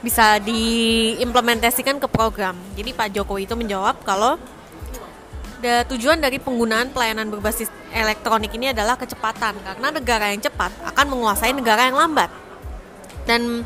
bisa 0.00 0.40
diimplementasikan 0.40 2.00
ke 2.00 2.08
program. 2.08 2.56
Jadi 2.72 2.90
Pak 2.96 3.12
Jokowi 3.12 3.44
itu 3.44 3.52
menjawab 3.52 4.00
kalau 4.02 4.40
da, 5.60 5.84
tujuan 5.86 6.16
dari 6.16 6.40
penggunaan 6.40 6.88
pelayanan 6.90 7.28
berbasis 7.28 7.68
elektronik 7.92 8.48
ini 8.56 8.72
adalah 8.72 8.96
kecepatan 8.96 9.60
karena 9.60 9.88
negara 9.92 10.32
yang 10.32 10.40
cepat 10.40 10.72
akan 10.96 11.06
menguasai 11.12 11.52
negara 11.52 11.92
yang 11.92 12.00
lambat. 12.00 12.32
Dan 13.28 13.62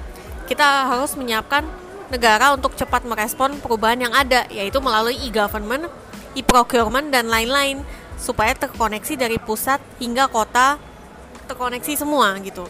kita 0.51 0.91
harus 0.91 1.15
menyiapkan 1.15 1.63
negara 2.11 2.53
untuk 2.53 2.75
cepat 2.75 3.07
merespon 3.07 3.57
perubahan 3.63 4.11
yang 4.11 4.13
ada 4.13 4.45
yaitu 4.51 4.83
melalui 4.83 5.15
e-government, 5.23 5.87
e-procurement 6.35 7.15
dan 7.15 7.31
lain-lain 7.31 7.87
supaya 8.19 8.55
terkoneksi 8.57 9.15
dari 9.19 9.37
pusat 9.37 9.83
hingga 10.01 10.31
kota 10.31 10.79
terkoneksi 11.45 11.93
semua 11.99 12.35
gitu. 12.41 12.65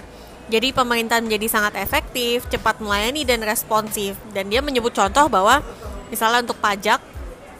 Jadi 0.50 0.76
pemerintah 0.76 1.24
menjadi 1.24 1.46
sangat 1.48 1.80
efektif, 1.80 2.44
cepat 2.52 2.76
melayani 2.82 3.24
dan 3.24 3.40
responsif. 3.40 4.18
Dan 4.36 4.52
dia 4.52 4.60
menyebut 4.60 4.92
contoh 4.92 5.24
bahwa 5.32 5.64
misalnya 6.12 6.44
untuk 6.44 6.60
pajak, 6.60 7.00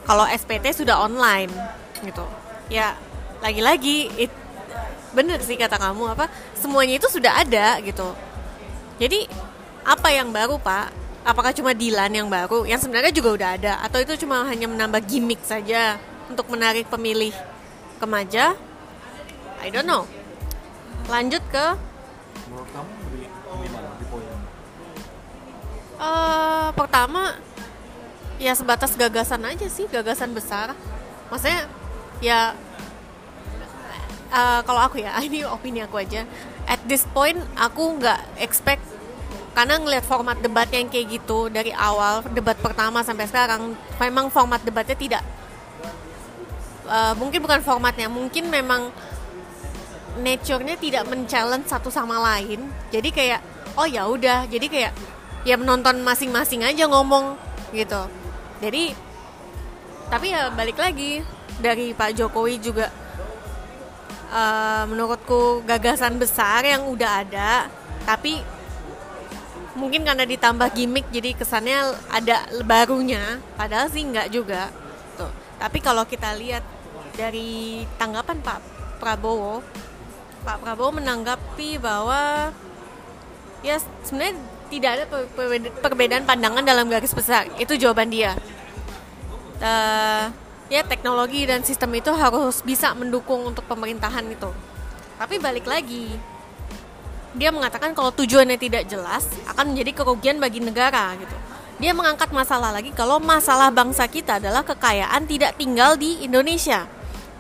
kalau 0.05 0.29
SPT 0.29 0.85
sudah 0.85 1.01
online 1.01 1.49
gitu. 2.05 2.25
Ya 2.68 2.92
lagi-lagi 3.40 4.12
bener 5.14 5.38
sih 5.40 5.55
kata 5.55 5.79
kamu 5.79 6.12
apa 6.12 6.27
semuanya 6.59 7.01
itu 7.01 7.09
sudah 7.09 7.40
ada 7.40 7.81
gitu. 7.81 8.12
Jadi 9.01 9.25
apa 9.85 10.09
yang 10.12 10.29
baru 10.35 10.61
pak? 10.61 10.92
Apakah 11.25 11.57
cuma 11.57 11.73
Dilan 11.73 12.12
yang 12.12 12.29
baru? 12.29 12.68
Yang 12.68 12.85
sebenarnya 12.85 13.12
juga 13.16 13.31
udah 13.33 13.49
ada 13.57 13.73
atau 13.81 13.97
itu 13.97 14.12
cuma 14.20 14.44
hanya 14.44 14.68
menambah 14.68 15.01
gimmick 15.09 15.40
saja 15.40 15.97
untuk 16.29 16.53
menarik 16.53 16.85
pemilih 16.92 17.33
kemaja? 18.05 18.55
I 19.64 19.73
don't 19.73 19.88
know. 19.88 20.05
Lanjut 21.09 21.40
ke 21.49 21.95
menurut 22.55 22.71
kamu 22.71 22.93
di, 23.19 23.69
mana 23.73 23.88
di 23.99 24.07
poin 24.07 24.27
uh, 25.99 26.69
pertama 26.71 27.35
ya 28.38 28.53
sebatas 28.55 28.95
gagasan 28.95 29.43
aja 29.43 29.67
sih 29.67 29.90
gagasan 29.90 30.31
besar 30.31 30.77
maksudnya 31.33 31.67
ya 32.23 32.55
uh, 34.31 34.61
kalau 34.62 34.81
aku 34.87 35.03
ya 35.03 35.19
ini 35.27 35.43
opini 35.43 35.83
aku 35.83 35.99
aja 35.99 36.23
at 36.71 36.79
this 36.87 37.09
point 37.11 37.38
aku 37.59 37.99
nggak 37.99 38.23
expect 38.38 38.83
karena 39.55 39.79
ngelihat 39.79 40.03
format 40.07 40.38
debat 40.43 40.67
yang 40.75 40.90
kayak 40.90 41.14
gitu 41.14 41.47
dari 41.47 41.71
awal 41.71 42.27
debat 42.35 42.59
pertama 42.59 43.07
sampai 43.07 43.31
sekarang 43.31 43.79
memang 44.03 44.27
format 44.27 44.59
debatnya 44.62 44.99
tidak 44.99 45.23
uh, 46.88 47.14
mungkin 47.16 47.40
bukan 47.44 47.61
formatnya 47.61 48.09
mungkin 48.09 48.49
memang 48.49 48.92
nature-nya 50.20 50.79
tidak 50.79 51.05
men-challenge 51.11 51.66
satu 51.66 51.90
sama 51.90 52.23
lain. 52.23 52.70
Jadi 52.94 53.11
kayak 53.11 53.40
oh 53.75 53.87
ya 53.88 54.07
udah, 54.07 54.47
jadi 54.47 54.66
kayak 54.70 54.92
ya 55.42 55.59
menonton 55.59 56.01
masing-masing 56.07 56.62
aja 56.62 56.87
ngomong 56.87 57.35
gitu. 57.75 58.07
Jadi 58.62 58.94
tapi 60.09 60.31
ya 60.31 60.53
balik 60.53 60.79
lagi 60.79 61.25
dari 61.59 61.90
Pak 61.97 62.14
Jokowi 62.14 62.62
juga 62.62 62.92
uh, 64.31 64.85
menurutku 64.87 65.66
gagasan 65.66 66.20
besar 66.20 66.62
yang 66.62 66.87
udah 66.87 67.27
ada, 67.27 67.66
tapi 68.07 68.38
mungkin 69.75 70.07
karena 70.07 70.23
ditambah 70.23 70.70
gimmick 70.70 71.11
jadi 71.11 71.35
kesannya 71.35 71.99
ada 72.14 72.47
barunya, 72.62 73.42
padahal 73.59 73.90
sih 73.90 74.07
nggak 74.07 74.31
juga. 74.31 74.70
Tuh. 75.18 75.31
Tapi 75.59 75.79
kalau 75.83 76.07
kita 76.07 76.31
lihat 76.38 76.62
dari 77.14 77.83
tanggapan 77.96 78.42
Pak 78.42 78.59
Prabowo 78.98 79.62
Pak 80.44 80.61
Prabowo 80.61 81.00
menanggapi 81.00 81.81
bahwa 81.81 82.53
ya 83.64 83.81
sebenarnya 84.05 84.37
tidak 84.68 84.90
ada 85.00 85.05
perbedaan 85.81 86.29
pandangan 86.29 86.61
dalam 86.61 86.87
garis 86.92 87.16
besar. 87.16 87.48
Itu 87.57 87.81
jawaban 87.81 88.12
dia. 88.12 88.37
Uh, 89.64 90.29
ya 90.68 90.85
teknologi 90.85 91.48
dan 91.48 91.64
sistem 91.64 91.96
itu 91.96 92.12
harus 92.12 92.61
bisa 92.61 92.92
mendukung 92.92 93.48
untuk 93.48 93.64
pemerintahan 93.64 94.24
itu. 94.29 94.53
Tapi 95.16 95.40
balik 95.40 95.64
lagi, 95.64 96.12
dia 97.33 97.48
mengatakan 97.48 97.96
kalau 97.96 98.12
tujuannya 98.12 98.61
tidak 98.61 98.85
jelas 98.85 99.24
akan 99.48 99.72
menjadi 99.72 100.05
kerugian 100.05 100.37
bagi 100.37 100.61
negara 100.61 101.16
gitu. 101.16 101.37
Dia 101.81 101.96
mengangkat 101.96 102.31
masalah 102.31 102.70
lagi 102.70 102.92
kalau 102.92 103.18
masalah 103.18 103.72
bangsa 103.72 104.05
kita 104.07 104.38
adalah 104.38 104.62
kekayaan 104.62 105.24
tidak 105.24 105.57
tinggal 105.57 105.96
di 105.96 106.20
Indonesia. 106.20 106.85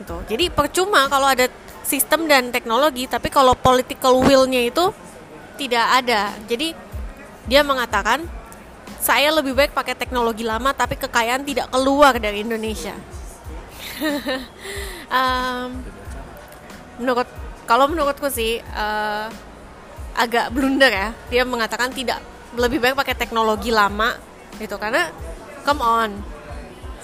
Gitu. 0.00 0.16
Jadi 0.34 0.44
percuma 0.50 1.06
kalau 1.06 1.30
ada 1.30 1.46
sistem 1.84 2.26
dan 2.26 2.50
teknologi 2.50 3.06
tapi 3.06 3.28
kalau 3.28 3.54
political 3.54 4.18
will-nya 4.24 4.66
itu 4.66 4.90
tidak 5.54 5.86
ada. 6.02 6.34
Jadi 6.50 6.74
dia 7.46 7.60
mengatakan 7.62 8.24
saya 8.98 9.28
lebih 9.30 9.52
baik 9.52 9.76
pakai 9.76 9.94
teknologi 9.94 10.42
lama 10.42 10.72
tapi 10.72 10.96
kekayaan 10.96 11.44
tidak 11.44 11.70
keluar 11.70 12.16
dari 12.18 12.42
Indonesia. 12.42 12.94
Um, 15.04 15.84
menurut 16.98 17.28
kalau 17.68 17.86
menurutku 17.86 18.26
sih 18.26 18.58
uh, 18.58 19.28
agak 20.16 20.50
blunder 20.50 20.90
ya. 20.90 21.08
Dia 21.30 21.42
mengatakan 21.46 21.92
tidak 21.94 22.18
lebih 22.58 22.82
baik 22.82 22.98
pakai 22.98 23.14
teknologi 23.14 23.70
lama 23.70 24.16
gitu. 24.58 24.74
Karena 24.74 25.12
come 25.62 25.82
on 25.84 26.33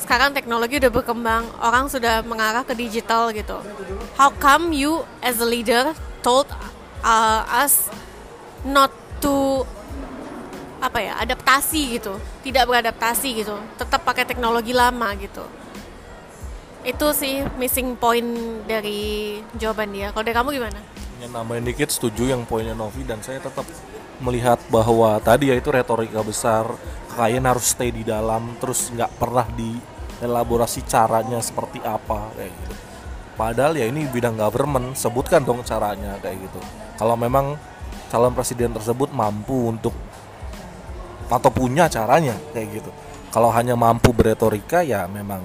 sekarang 0.00 0.32
teknologi 0.32 0.80
udah 0.80 0.92
berkembang, 0.92 1.44
orang 1.60 1.86
sudah 1.92 2.24
mengarah 2.24 2.64
ke 2.64 2.72
digital 2.72 3.28
gitu. 3.36 3.60
How 4.16 4.32
come 4.32 4.72
you 4.72 5.04
as 5.20 5.38
a 5.38 5.46
leader 5.46 5.92
told 6.24 6.48
uh, 7.04 7.40
us 7.46 7.92
not 8.64 8.90
to 9.20 9.64
apa 10.80 10.98
ya 11.04 11.12
adaptasi 11.20 12.00
gitu, 12.00 12.16
tidak 12.40 12.64
beradaptasi 12.64 13.44
gitu, 13.44 13.56
tetap 13.76 14.00
pakai 14.00 14.24
teknologi 14.24 14.72
lama 14.72 15.12
gitu. 15.20 15.44
Itu 16.80 17.12
sih 17.12 17.44
missing 17.60 18.00
point 18.00 18.64
dari 18.64 19.36
jawaban 19.60 19.92
dia. 19.92 20.08
Kalau 20.16 20.24
dari 20.24 20.32
kamu 20.32 20.48
gimana? 20.56 20.80
Yang 21.20 21.32
nambahin 21.36 21.64
dikit 21.68 21.92
setuju 21.92 22.32
yang 22.32 22.48
poinnya 22.48 22.72
Novi 22.72 23.04
dan 23.04 23.20
saya 23.20 23.36
tetap 23.44 23.68
melihat 24.20 24.60
bahwa 24.68 25.16
tadi 25.20 25.48
ya 25.50 25.56
itu 25.56 25.72
retorika 25.72 26.20
besar 26.20 26.68
kekayaan 27.10 27.48
harus 27.48 27.72
stay 27.72 27.90
di 27.90 28.04
dalam 28.04 28.54
terus 28.60 28.92
nggak 28.92 29.16
pernah 29.18 29.48
di 29.56 29.74
elaborasi 30.20 30.84
caranya 30.84 31.40
seperti 31.40 31.80
apa 31.80 32.30
kayak 32.36 32.52
gitu. 32.52 32.74
Padahal 33.40 33.72
ya 33.72 33.88
ini 33.88 34.04
bidang 34.04 34.36
government 34.36 34.92
sebutkan 34.92 35.40
dong 35.40 35.64
caranya 35.64 36.20
kayak 36.20 36.44
gitu. 36.44 36.60
Kalau 37.00 37.16
memang 37.16 37.56
calon 38.12 38.36
presiden 38.36 38.76
tersebut 38.76 39.08
mampu 39.16 39.72
untuk 39.72 39.96
atau 41.30 41.48
punya 41.48 41.88
caranya 41.88 42.36
kayak 42.52 42.68
gitu. 42.82 42.90
Kalau 43.32 43.48
hanya 43.54 43.78
mampu 43.78 44.12
beretorika 44.12 44.84
ya 44.84 45.08
memang 45.08 45.40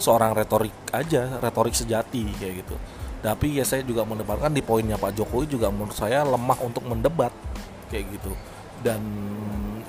seorang 0.00 0.34
retorik 0.34 0.74
aja 0.90 1.38
retorik 1.38 1.76
sejati 1.76 2.26
kayak 2.40 2.66
gitu. 2.66 2.74
Tapi 3.18 3.58
ya 3.58 3.64
saya 3.66 3.82
juga 3.82 4.06
mendebatkan 4.06 4.54
di 4.54 4.62
poinnya 4.62 4.94
Pak 4.94 5.14
Jokowi 5.14 5.46
juga 5.50 5.68
menurut 5.70 5.94
saya 5.94 6.22
lemah 6.22 6.58
untuk 6.62 6.86
mendebat 6.86 7.34
kayak 7.90 8.06
gitu. 8.14 8.32
Dan 8.78 9.02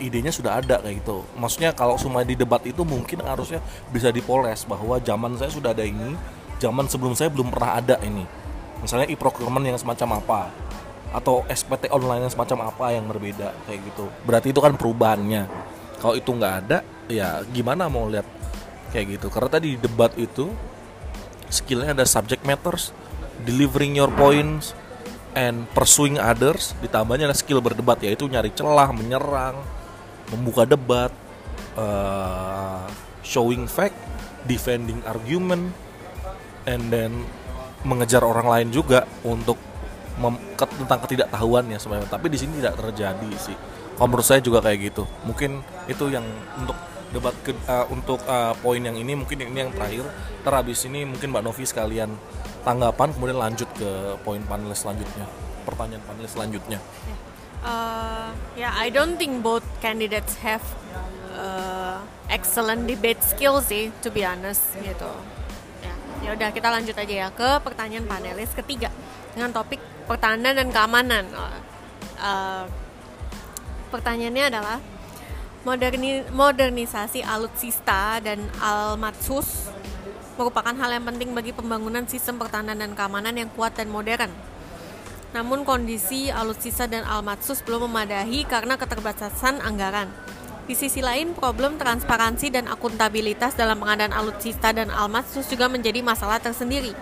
idenya 0.01 0.33
sudah 0.33 0.57
ada 0.57 0.81
kayak 0.81 1.05
gitu. 1.05 1.27
Maksudnya 1.37 1.75
kalau 1.75 1.99
semua 1.99 2.25
di 2.25 2.33
debat 2.33 2.63
itu 2.65 2.81
mungkin 2.81 3.21
harusnya 3.21 3.61
bisa 3.93 4.09
dipoles 4.09 4.65
bahwa 4.65 4.97
zaman 4.97 5.37
saya 5.37 5.51
sudah 5.53 5.75
ada 5.75 5.85
ini 5.85 6.15
zaman 6.59 6.85
sebelum 6.91 7.15
saya 7.15 7.31
belum 7.31 7.49
pernah 7.49 7.79
ada 7.79 7.95
ini. 8.03 8.27
Misalnya 8.79 9.07
e-procurement 9.11 9.63
yang 9.63 9.79
semacam 9.79 10.19
apa 10.19 10.41
atau 11.09 11.41
SPT 11.49 11.89
online 11.89 12.29
yang 12.29 12.33
semacam 12.33 12.69
apa 12.69 12.85
yang 12.93 13.05
berbeda 13.09 13.55
kayak 13.65 13.79
gitu. 13.91 14.05
Berarti 14.27 14.53
itu 14.53 14.59
kan 14.61 14.75
perubahannya. 14.77 15.49
Kalau 15.99 16.15
itu 16.15 16.29
nggak 16.31 16.53
ada 16.65 16.77
ya 17.09 17.43
gimana 17.49 17.89
mau 17.89 18.07
lihat 18.07 18.27
kayak 18.93 19.19
gitu? 19.19 19.27
Karena 19.33 19.49
tadi 19.49 19.75
di 19.75 19.79
debat 19.81 20.13
itu 20.15 20.47
skillnya 21.49 21.97
ada 21.97 22.05
subject 22.05 22.45
matters 22.45 22.93
delivering 23.43 23.97
your 23.97 24.11
points 24.13 24.77
and 25.39 25.63
pursuing 25.71 26.19
others 26.19 26.75
ditambahnya 26.83 27.31
ada 27.31 27.37
skill 27.37 27.63
berdebat 27.63 28.03
yaitu 28.03 28.27
nyari 28.27 28.51
celah 28.51 28.91
menyerang 28.91 29.55
membuka 30.35 30.67
debat 30.67 31.15
uh, 31.79 32.83
showing 33.23 33.63
fact 33.63 33.95
defending 34.43 34.99
argument 35.07 35.71
and 36.67 36.91
then 36.91 37.23
mengejar 37.87 38.19
orang 38.19 38.47
lain 38.47 38.67
juga 38.75 39.07
untuk 39.23 39.55
ke- 40.59 40.75
tentang 40.83 40.99
ketidaktahuannya 41.07 41.79
sebenarnya. 41.79 42.11
Tapi 42.11 42.27
di 42.27 42.37
sini 42.37 42.59
tidak 42.59 42.75
terjadi 42.75 43.31
sih. 43.39 43.55
Kalau 43.95 44.07
menurut 44.11 44.27
saya 44.27 44.43
juga 44.43 44.59
kayak 44.59 44.91
gitu. 44.91 45.03
Mungkin 45.23 45.63
itu 45.87 46.11
yang 46.11 46.23
untuk 46.59 46.75
debat 47.09 47.35
ke, 47.41 47.55
uh, 47.67 47.87
untuk 47.89 48.19
uh, 48.27 48.53
poin 48.59 48.79
yang 48.79 48.95
ini 48.95 49.15
mungkin 49.15 49.39
ini 49.39 49.59
yang 49.67 49.71
terakhir. 49.71 50.03
Terhabis 50.43 50.83
ini 50.87 51.07
mungkin 51.07 51.31
Mbak 51.31 51.43
Novi 51.43 51.63
sekalian 51.63 52.11
tanggapan 52.69 53.09
kemudian 53.17 53.39
lanjut 53.41 53.69
ke 53.73 53.89
poin 54.21 54.41
panel 54.45 54.69
selanjutnya 54.77 55.25
pertanyaan 55.65 56.03
panel 56.05 56.25
selanjutnya 56.29 56.77
Uh, 57.59 58.31
yeah, 58.55 58.71
I 58.71 58.87
don't 58.87 59.19
think 59.19 59.43
both 59.43 59.67
candidates 59.83 60.39
have 60.39 60.63
uh, 61.35 61.99
excellent 62.31 62.87
debate 62.87 63.19
skills 63.19 63.67
sih, 63.67 63.91
to 63.99 64.07
be 64.07 64.23
honest 64.23 64.63
gitu. 64.79 65.11
Ya, 65.83 65.93
ya 66.23 66.29
udah 66.39 66.49
kita 66.55 66.71
lanjut 66.71 66.95
aja 66.95 67.27
ya 67.27 67.27
ke 67.35 67.59
pertanyaan 67.59 68.07
panelis 68.07 68.55
ketiga 68.55 68.87
dengan 69.35 69.51
topik 69.51 69.83
pertahanan 70.07 70.55
dan 70.55 70.71
keamanan. 70.71 71.27
Uh, 72.15 72.63
pertanyaannya 73.91 74.55
adalah 74.55 74.79
moderni 75.67 76.23
modernisasi 76.31 77.27
alutsista 77.27 78.23
dan 78.23 78.39
almatsus 78.63 79.67
merupakan 80.39 80.71
hal 80.71 80.95
yang 80.95 81.03
penting 81.03 81.35
bagi 81.35 81.51
pembangunan 81.51 82.07
sistem 82.07 82.39
pertahanan 82.39 82.79
dan 82.79 82.95
keamanan 82.95 83.35
yang 83.35 83.51
kuat 83.51 83.75
dan 83.75 83.91
modern. 83.91 84.31
Namun 85.35 85.67
kondisi 85.67 86.31
alutsista 86.31 86.87
dan 86.87 87.03
almatsus 87.03 87.59
belum 87.67 87.91
memadai 87.91 88.47
karena 88.47 88.79
keterbatasan 88.79 89.59
anggaran. 89.59 90.07
Di 90.65 90.77
sisi 90.77 91.03
lain, 91.03 91.35
problem 91.35 91.75
transparansi 91.81 92.53
dan 92.53 92.71
akuntabilitas 92.71 93.57
dalam 93.59 93.81
pengadaan 93.81 94.15
alutsista 94.15 94.71
dan 94.71 94.87
almatsus 94.87 95.49
juga 95.51 95.67
menjadi 95.67 95.99
masalah 95.99 96.39
tersendiri. 96.39 96.95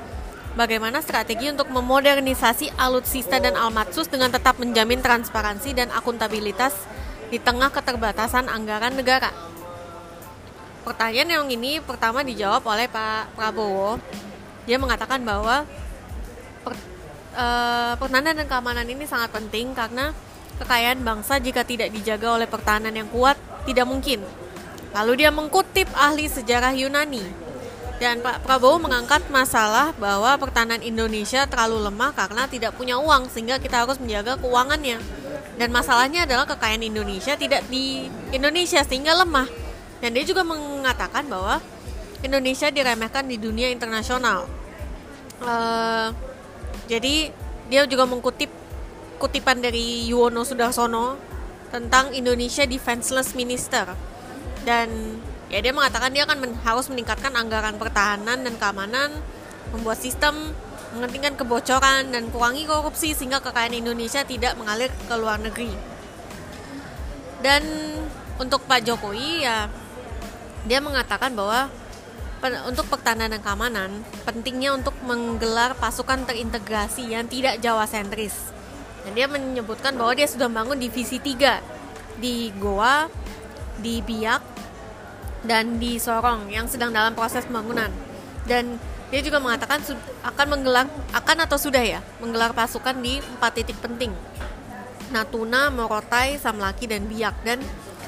Bagaimana 0.58 1.06
strategi 1.06 1.54
untuk 1.54 1.70
memodernisasi 1.70 2.74
alutsista 2.82 3.38
dan 3.38 3.54
almatsus 3.54 4.10
dengan 4.10 4.34
tetap 4.34 4.58
menjamin 4.58 5.06
transparansi 5.06 5.78
dan 5.78 5.94
akuntabilitas 5.94 6.74
di 7.30 7.38
tengah 7.38 7.70
keterbatasan 7.70 8.50
anggaran 8.50 8.98
negara? 8.98 9.30
Pertanyaan 10.88 11.28
yang 11.28 11.46
ini 11.52 11.84
pertama 11.84 12.24
dijawab 12.24 12.64
oleh 12.64 12.88
Pak 12.88 13.36
Prabowo. 13.36 14.00
Dia 14.64 14.80
mengatakan 14.80 15.20
bahwa 15.20 15.68
per, 16.64 16.80
eh, 17.36 17.94
pertahanan 18.00 18.32
dan 18.32 18.48
keamanan 18.48 18.88
ini 18.88 19.04
sangat 19.04 19.36
penting 19.36 19.76
karena 19.76 20.16
kekayaan 20.64 21.04
bangsa 21.04 21.44
jika 21.44 21.68
tidak 21.68 21.92
dijaga 21.92 22.40
oleh 22.40 22.48
pertahanan 22.48 22.96
yang 22.96 23.12
kuat 23.12 23.36
tidak 23.68 23.84
mungkin. 23.84 24.24
Lalu 24.96 25.28
dia 25.28 25.30
mengkutip 25.36 25.92
ahli 25.92 26.32
sejarah 26.32 26.72
Yunani. 26.72 27.36
Dan 28.00 28.24
Pak 28.24 28.48
Prabowo 28.48 28.80
mengangkat 28.80 29.28
masalah 29.28 29.92
bahwa 30.00 30.40
pertahanan 30.40 30.80
Indonesia 30.80 31.44
terlalu 31.52 31.84
lemah 31.84 32.16
karena 32.16 32.48
tidak 32.48 32.80
punya 32.80 32.96
uang 32.96 33.28
sehingga 33.28 33.60
kita 33.60 33.84
harus 33.84 34.00
menjaga 34.00 34.40
keuangannya. 34.40 35.04
Dan 35.60 35.68
masalahnya 35.76 36.24
adalah 36.24 36.48
kekayaan 36.48 36.86
Indonesia 36.86 37.36
tidak 37.36 37.68
di 37.68 38.08
Indonesia 38.32 38.80
sehingga 38.88 39.12
lemah. 39.20 39.67
Dan 39.98 40.14
dia 40.14 40.24
juga 40.26 40.46
mengatakan 40.46 41.26
bahwa 41.26 41.58
Indonesia 42.22 42.70
diremehkan 42.70 43.26
di 43.26 43.38
dunia 43.38 43.70
internasional. 43.70 44.46
Eh, 45.42 46.08
jadi 46.90 47.30
dia 47.68 47.84
juga 47.86 48.08
mengkutip 48.10 48.50
kutipan 49.18 49.62
dari 49.62 50.10
Yuwono 50.10 50.46
Sudarsono 50.46 51.18
tentang 51.74 52.14
Indonesia 52.16 52.64
Defenseless 52.64 53.36
Minister 53.36 53.92
dan 54.64 54.88
ya 55.48 55.60
dia 55.64 55.72
mengatakan 55.72 56.12
dia 56.12 56.24
akan 56.24 56.38
men- 56.44 56.60
harus 56.64 56.88
meningkatkan 56.88 57.32
anggaran 57.36 57.76
pertahanan 57.76 58.44
dan 58.44 58.54
keamanan, 58.56 59.10
membuat 59.72 60.00
sistem, 60.00 60.52
menghentikan 60.96 61.36
kebocoran 61.36 62.12
dan 62.12 62.28
kurangi 62.32 62.64
korupsi 62.68 63.12
sehingga 63.16 63.44
kekayaan 63.44 63.76
Indonesia 63.76 64.24
tidak 64.24 64.56
mengalir 64.56 64.92
ke 64.92 65.16
luar 65.16 65.40
negeri. 65.40 65.72
Dan 67.44 67.64
untuk 68.40 68.64
Pak 68.68 68.84
Jokowi 68.84 69.48
ya 69.48 69.72
dia 70.68 70.84
mengatakan 70.84 71.34
bahwa 71.34 71.72
untuk 72.70 72.86
pertahanan 72.86 73.34
dan 73.34 73.42
keamanan 73.42 73.90
pentingnya 74.22 74.78
untuk 74.78 74.94
menggelar 75.02 75.74
pasukan 75.74 76.28
terintegrasi 76.30 77.18
yang 77.18 77.26
tidak 77.26 77.58
Jawa 77.64 77.90
sentris. 77.90 78.36
Dan 79.08 79.18
dia 79.18 79.26
menyebutkan 79.26 79.96
bahwa 79.96 80.14
dia 80.14 80.28
sudah 80.30 80.46
membangun 80.52 80.78
divisi 80.78 81.18
3 81.18 81.64
di 82.20 82.52
Goa, 82.60 83.10
di 83.80 84.04
Biak, 84.04 84.44
dan 85.48 85.80
di 85.80 85.98
Sorong 85.98 86.52
yang 86.52 86.68
sedang 86.68 86.92
dalam 86.92 87.16
proses 87.16 87.48
pembangunan. 87.48 87.90
Dan 88.46 88.78
dia 89.08 89.24
juga 89.24 89.40
mengatakan 89.40 89.80
akan 90.28 90.46
menggelar 90.52 90.86
akan 91.16 91.38
atau 91.48 91.56
sudah 91.56 91.80
ya 91.80 92.04
menggelar 92.20 92.52
pasukan 92.52 93.00
di 93.00 93.24
empat 93.24 93.64
titik 93.64 93.80
penting. 93.80 94.12
Natuna, 95.08 95.72
Morotai, 95.72 96.36
Samlaki 96.36 96.92
dan 96.92 97.08
Biak 97.08 97.34
dan 97.48 97.64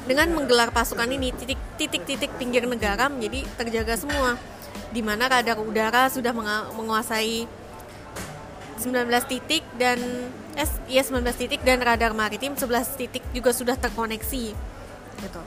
dengan 0.07 0.31
menggelar 0.31 0.71
pasukan 0.71 1.09
ini 1.09 1.35
titik-titik 1.75 2.31
pinggir 2.39 2.63
negara 2.63 3.09
menjadi 3.11 3.43
terjaga 3.59 3.95
semua 3.99 4.39
di 4.89 5.05
mana 5.05 5.29
radar 5.29 5.59
udara 5.61 6.09
sudah 6.09 6.33
menguasai 6.73 7.45
19 8.79 8.95
titik 9.27 9.61
dan 9.75 9.99
eh 10.55 10.69
iya 10.87 11.03
19 11.03 11.23
titik 11.35 11.61
dan 11.67 11.83
radar 11.83 12.15
maritim 12.15 12.55
11 12.55 12.95
titik 12.95 13.23
juga 13.35 13.51
sudah 13.51 13.75
terkoneksi 13.75 14.55
gitu. 15.19 15.41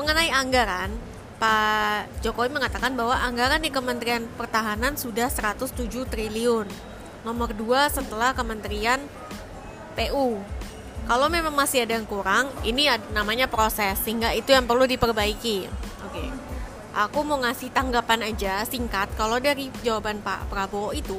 Mengenai 0.00 0.32
anggaran, 0.32 0.94
Pak 1.38 2.24
Jokowi 2.24 2.50
mengatakan 2.50 2.96
bahwa 2.96 3.14
anggaran 3.20 3.60
di 3.60 3.70
Kementerian 3.70 4.24
Pertahanan 4.34 4.96
sudah 4.96 5.28
107 5.28 6.08
triliun. 6.08 6.66
Nomor 7.26 7.52
2 7.52 7.90
setelah 7.92 8.32
Kementerian 8.32 9.02
PU. 9.98 10.38
Kalau 11.08 11.32
memang 11.32 11.56
masih 11.56 11.88
ada 11.88 11.96
yang 11.96 12.04
kurang, 12.04 12.52
ini 12.68 12.84
namanya 13.16 13.48
proses 13.48 13.96
sehingga 14.04 14.36
itu 14.36 14.52
yang 14.52 14.68
perlu 14.68 14.84
diperbaiki. 14.84 15.64
Oke. 16.04 16.28
Aku 16.92 17.24
mau 17.24 17.40
ngasih 17.40 17.72
tanggapan 17.72 18.28
aja 18.28 18.60
singkat 18.68 19.08
kalau 19.16 19.40
dari 19.40 19.72
jawaban 19.80 20.20
Pak 20.20 20.52
Prabowo 20.52 20.92
itu 20.92 21.16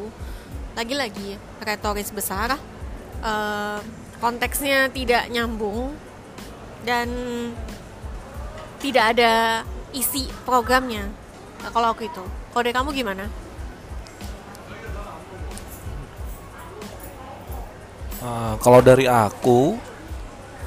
lagi-lagi 0.78 1.42
retoris 1.66 2.14
besar, 2.14 2.62
eh, 3.26 3.80
konteksnya 4.22 4.94
tidak 4.94 5.26
nyambung 5.34 5.98
dan 6.86 7.10
tidak 8.78 9.18
ada 9.18 9.66
isi 9.90 10.30
programnya. 10.46 11.10
Kalau 11.74 11.98
aku 11.98 12.06
itu, 12.06 12.24
dari 12.54 12.72
kamu 12.72 12.94
gimana? 12.94 13.49
Uh, 18.20 18.60
kalau 18.60 18.84
dari 18.84 19.08
aku, 19.08 19.80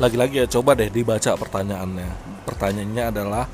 lagi-lagi 0.00 0.44
ya 0.44 0.46
coba 0.48 0.72
deh 0.72 0.88
dibaca 0.88 1.36
pertanyaannya. 1.36 2.10
Pertanyaannya 2.48 3.04
adalah 3.12 3.44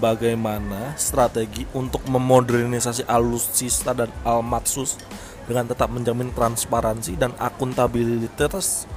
bagaimana 0.00 0.96
strategi 0.96 1.68
untuk 1.76 2.02
memodernisasi 2.08 3.04
alutsista 3.04 3.92
dan 3.92 4.10
almatsus 4.24 4.96
dengan 5.44 5.68
tetap 5.68 5.92
menjamin 5.92 6.32
transparansi 6.32 7.20
dan 7.20 7.36
akuntabilitas 7.36 8.88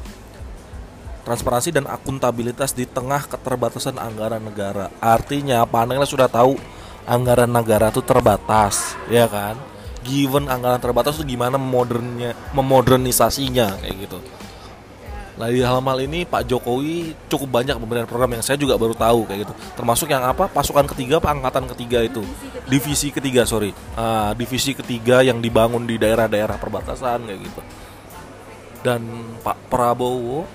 transparansi 1.27 1.75
dan 1.75 1.83
akuntabilitas 1.91 2.71
di 2.71 2.88
tengah 2.88 3.27
keterbatasan 3.27 3.99
anggaran 3.99 4.39
negara. 4.39 4.88
Artinya 5.03 5.67
panelnya 5.67 6.07
sudah 6.07 6.31
tahu 6.31 6.55
anggaran 7.03 7.51
negara 7.51 7.91
itu 7.91 7.99
terbatas, 7.99 8.95
ya 9.12 9.27
kan? 9.27 9.60
Given 10.08 10.48
anggaran 10.48 10.79
terbatas 10.79 11.19
itu 11.19 11.35
gimana 11.35 11.60
modernnya 11.60 12.31
memodernisasinya 12.56 13.83
kayak 13.83 13.95
gitu. 14.08 14.23
Nah 15.38 15.54
di 15.54 15.62
hal 15.62 15.77
hal 15.77 16.00
ini 16.02 16.25
Pak 16.25 16.50
Jokowi 16.50 17.13
cukup 17.29 17.62
banyak 17.62 17.77
memberikan 17.77 18.10
program 18.10 18.33
yang 18.33 18.42
saya 18.42 18.58
juga 18.58 18.73
baru 18.73 18.98
tahu 18.98 19.29
kayak 19.29 19.46
gitu. 19.46 19.54
Termasuk 19.77 20.10
yang 20.10 20.25
apa? 20.25 20.50
Pasukan 20.50 20.90
ketiga, 20.90 21.21
apa 21.21 21.29
angkatan 21.29 21.69
ketiga 21.77 22.02
itu, 22.02 22.25
divisi 22.65 23.13
ketiga 23.13 23.46
sorry, 23.46 23.69
Ah, 23.94 24.33
divisi 24.33 24.73
ketiga 24.73 25.21
yang 25.21 25.38
dibangun 25.38 25.85
di 25.85 26.02
daerah-daerah 26.02 26.58
perbatasan 26.58 27.29
kayak 27.29 27.40
gitu. 27.46 27.62
Dan 28.81 29.02
Pak 29.46 29.69
Prabowo 29.69 30.50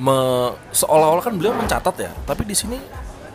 me- 0.00 0.54
seolah-olah 0.72 1.24
kan 1.24 1.36
beliau 1.36 1.52
mencatat 1.52 1.94
ya, 2.00 2.12
tapi 2.24 2.48
di 2.48 2.56
sini 2.56 2.80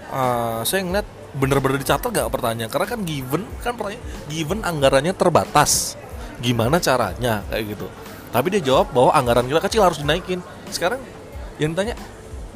ah, 0.09 0.65
saya 0.65 0.81
ngeliat 0.81 1.05
bener-bener 1.37 1.77
dicatat 1.77 2.09
gak 2.09 2.33
pertanyaan? 2.33 2.73
Karena 2.73 2.87
kan 2.89 3.05
given 3.05 3.45
kan 3.61 3.77
pertanyaan 3.77 4.01
given 4.33 4.65
anggarannya 4.65 5.13
terbatas. 5.13 5.93
Gimana 6.41 6.81
caranya? 6.81 7.45
Kayak 7.53 7.77
gitu 7.77 7.87
tapi 8.33 8.49
dia 8.49 8.61
jawab 8.65 8.89
bahwa 8.89 9.13
anggaran 9.13 9.45
kita 9.45 9.61
kecil 9.61 9.85
harus 9.85 10.01
dinaikin. 10.01 10.41
Sekarang 10.73 10.97
yang 11.61 11.77
ditanya 11.77 11.93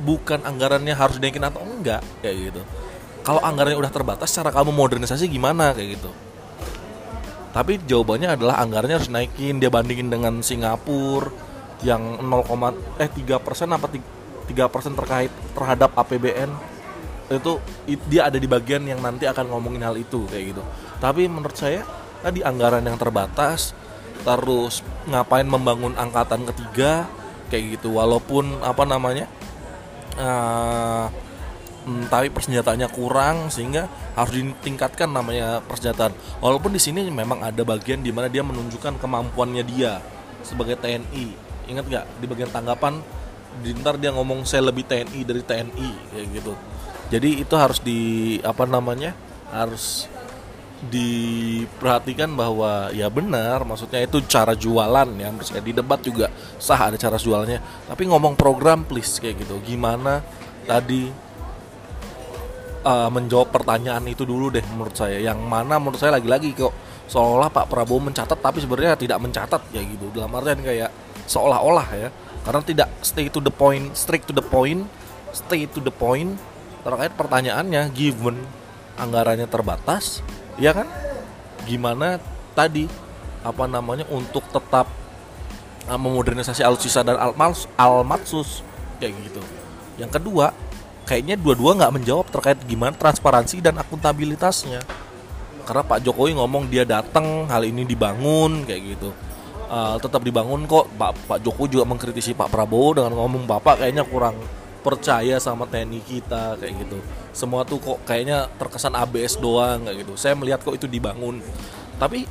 bukan 0.02 0.42
anggarannya 0.42 0.98
harus 0.98 1.22
dinaikin 1.22 1.46
atau 1.46 1.62
enggak? 1.62 2.02
Kayak 2.26 2.50
gitu. 2.50 2.62
Kalau 3.22 3.38
anggarannya 3.46 3.78
udah 3.78 3.94
terbatas 3.94 4.34
cara 4.34 4.50
kamu 4.50 4.74
modernisasi 4.74 5.30
gimana? 5.30 5.78
Kayak 5.78 6.02
gitu. 6.02 6.10
Tapi 7.54 7.78
jawabannya 7.86 8.34
adalah 8.34 8.58
anggarannya 8.66 8.98
harus 8.98 9.14
naikin 9.14 9.62
dia 9.62 9.70
bandingin 9.70 10.10
dengan 10.10 10.42
Singapura 10.42 11.30
yang 11.86 12.26
0, 12.26 12.74
eh 12.98 13.10
3 13.10 13.38
persen 13.38 13.70
apa 13.70 13.86
3 13.86 14.74
persen 14.74 14.98
terkait 14.98 15.30
terhadap 15.54 15.94
APBN 15.94 16.50
itu 17.28 17.62
dia 18.08 18.32
ada 18.32 18.40
di 18.40 18.50
bagian 18.50 18.82
yang 18.88 18.98
nanti 19.04 19.30
akan 19.30 19.52
ngomongin 19.52 19.84
hal 19.86 19.94
itu 19.94 20.26
kayak 20.26 20.58
gitu. 20.58 20.64
Tapi 20.98 21.30
menurut 21.30 21.54
saya 21.54 21.86
tadi 22.26 22.42
anggaran 22.42 22.82
yang 22.82 22.98
terbatas 22.98 23.78
terus 24.22 24.86
ngapain 25.10 25.46
membangun 25.46 25.94
angkatan 25.98 26.46
ketiga 26.54 27.06
kayak 27.50 27.80
gitu. 27.80 27.96
Walaupun 27.98 28.62
apa 28.64 28.84
namanya 28.84 29.26
hmm, 30.18 32.12
tapi 32.12 32.28
persenjataannya 32.34 32.90
kurang 32.92 33.48
sehingga 33.48 33.88
harus 34.18 34.34
ditingkatkan 34.34 35.08
namanya 35.08 35.64
persenjataan. 35.64 36.12
Walaupun 36.44 36.74
di 36.74 36.82
sini 36.82 37.06
memang 37.08 37.46
ada 37.46 37.62
bagian 37.64 38.04
di 38.04 38.12
mana 38.12 38.28
dia 38.28 38.44
menunjukkan 38.44 39.00
kemampuannya 39.00 39.64
dia 39.64 40.02
sebagai 40.44 40.76
TNI 40.78 41.48
ingat 41.68 41.86
nggak? 41.88 42.06
Di 42.24 42.26
bagian 42.26 42.52
tanggapan 42.52 43.00
di 43.58 43.74
ntar 43.74 43.98
dia 43.98 44.14
ngomong 44.14 44.46
saya 44.46 44.70
lebih 44.70 44.86
TNI 44.86 45.20
dari 45.26 45.42
TNI 45.42 45.90
kayak 46.14 46.26
gitu. 46.36 46.54
Jadi 47.08 47.30
itu 47.40 47.56
harus 47.56 47.80
di 47.80 48.36
apa 48.44 48.68
namanya 48.68 49.16
harus 49.50 50.12
diperhatikan 50.78 52.30
bahwa 52.38 52.94
ya 52.94 53.10
benar 53.10 53.66
maksudnya 53.66 54.06
itu 54.06 54.22
cara 54.30 54.54
jualan 54.54 55.10
ya. 55.18 55.28
Menurut 55.34 55.48
saya 55.50 55.62
di 55.66 55.74
debat 55.74 55.98
juga 56.06 56.30
sah 56.62 56.78
ada 56.78 56.98
cara 56.98 57.18
jualnya. 57.18 57.58
Tapi 57.90 58.06
ngomong 58.06 58.38
program 58.38 58.86
please 58.86 59.18
kayak 59.18 59.42
gitu. 59.42 59.58
Gimana 59.66 60.22
tadi 60.70 61.10
uh, 62.86 63.10
menjawab 63.10 63.50
pertanyaan 63.50 64.06
itu 64.06 64.22
dulu 64.22 64.54
deh 64.54 64.64
menurut 64.78 64.94
saya. 64.94 65.18
Yang 65.18 65.42
mana 65.42 65.82
menurut 65.82 65.98
saya 65.98 66.14
lagi-lagi 66.14 66.54
kok 66.54 66.74
seolah 67.10 67.50
Pak 67.50 67.72
Prabowo 67.72 68.14
mencatat 68.14 68.38
tapi 68.38 68.62
sebenarnya 68.62 69.02
tidak 69.02 69.18
mencatat 69.18 69.62
ya 69.74 69.82
gitu. 69.82 70.14
Dalam 70.14 70.30
artian 70.38 70.62
kayak 70.62 70.94
seolah-olah 71.26 71.88
ya. 71.98 72.10
Karena 72.46 72.62
tidak 72.64 72.88
stay 73.02 73.28
to 73.34 73.42
the 73.42 73.52
point 73.52 73.98
strict 73.98 74.30
to 74.30 74.34
the 74.38 74.46
point 74.46 74.86
stay 75.34 75.66
to 75.66 75.82
the 75.82 75.92
point. 75.92 76.38
Terkait 76.86 77.12
pertanyaannya 77.18 77.90
given 77.92 78.46
anggarannya 78.96 79.50
terbatas 79.50 80.22
ya 80.58 80.74
kan? 80.74 80.90
Gimana 81.66 82.22
tadi 82.58 82.90
apa 83.46 83.64
namanya 83.70 84.04
untuk 84.10 84.44
tetap 84.50 84.90
uh, 85.88 86.00
memodernisasi 86.00 86.66
alutsista 86.66 87.06
dan 87.06 87.18
almas 87.18 87.70
almatsus? 87.78 88.66
Kayak 88.98 89.14
gitu. 89.30 89.42
Yang 90.02 90.22
kedua 90.22 90.54
kayaknya 91.08 91.40
dua-dua 91.40 91.78
nggak 91.78 91.94
menjawab 92.02 92.28
terkait 92.34 92.60
gimana 92.68 92.94
transparansi 92.98 93.62
dan 93.62 93.78
akuntabilitasnya. 93.80 94.82
Karena 95.68 95.84
Pak 95.84 96.00
Jokowi 96.04 96.36
ngomong 96.36 96.72
dia 96.72 96.88
datang 96.88 97.48
hal 97.48 97.64
ini 97.68 97.84
dibangun 97.84 98.64
kayak 98.64 98.82
gitu. 98.98 99.10
Uh, 99.68 100.00
tetap 100.00 100.24
dibangun 100.24 100.64
kok. 100.64 100.88
Pak 100.96 101.12
Pak 101.28 101.40
Jokowi 101.44 101.78
juga 101.78 101.86
mengkritisi 101.86 102.32
Pak 102.34 102.50
Prabowo 102.50 102.98
dengan 102.98 103.14
ngomong 103.14 103.46
Bapak 103.46 103.84
kayaknya 103.84 104.08
kurang 104.08 104.40
percaya 104.88 105.36
sama 105.44 105.68
TNI 105.68 106.00
kita 106.00 106.56
kayak 106.56 106.88
gitu. 106.88 107.04
Semua 107.36 107.68
tuh 107.68 107.84
kok 107.84 108.00
kayaknya 108.08 108.48
terkesan 108.56 108.96
ABS 108.96 109.36
doang 109.44 109.84
kayak 109.84 110.08
gitu. 110.08 110.16
Saya 110.16 110.40
melihat 110.40 110.64
kok 110.64 110.80
itu 110.80 110.88
dibangun. 110.88 111.44
Tapi 112.00 112.24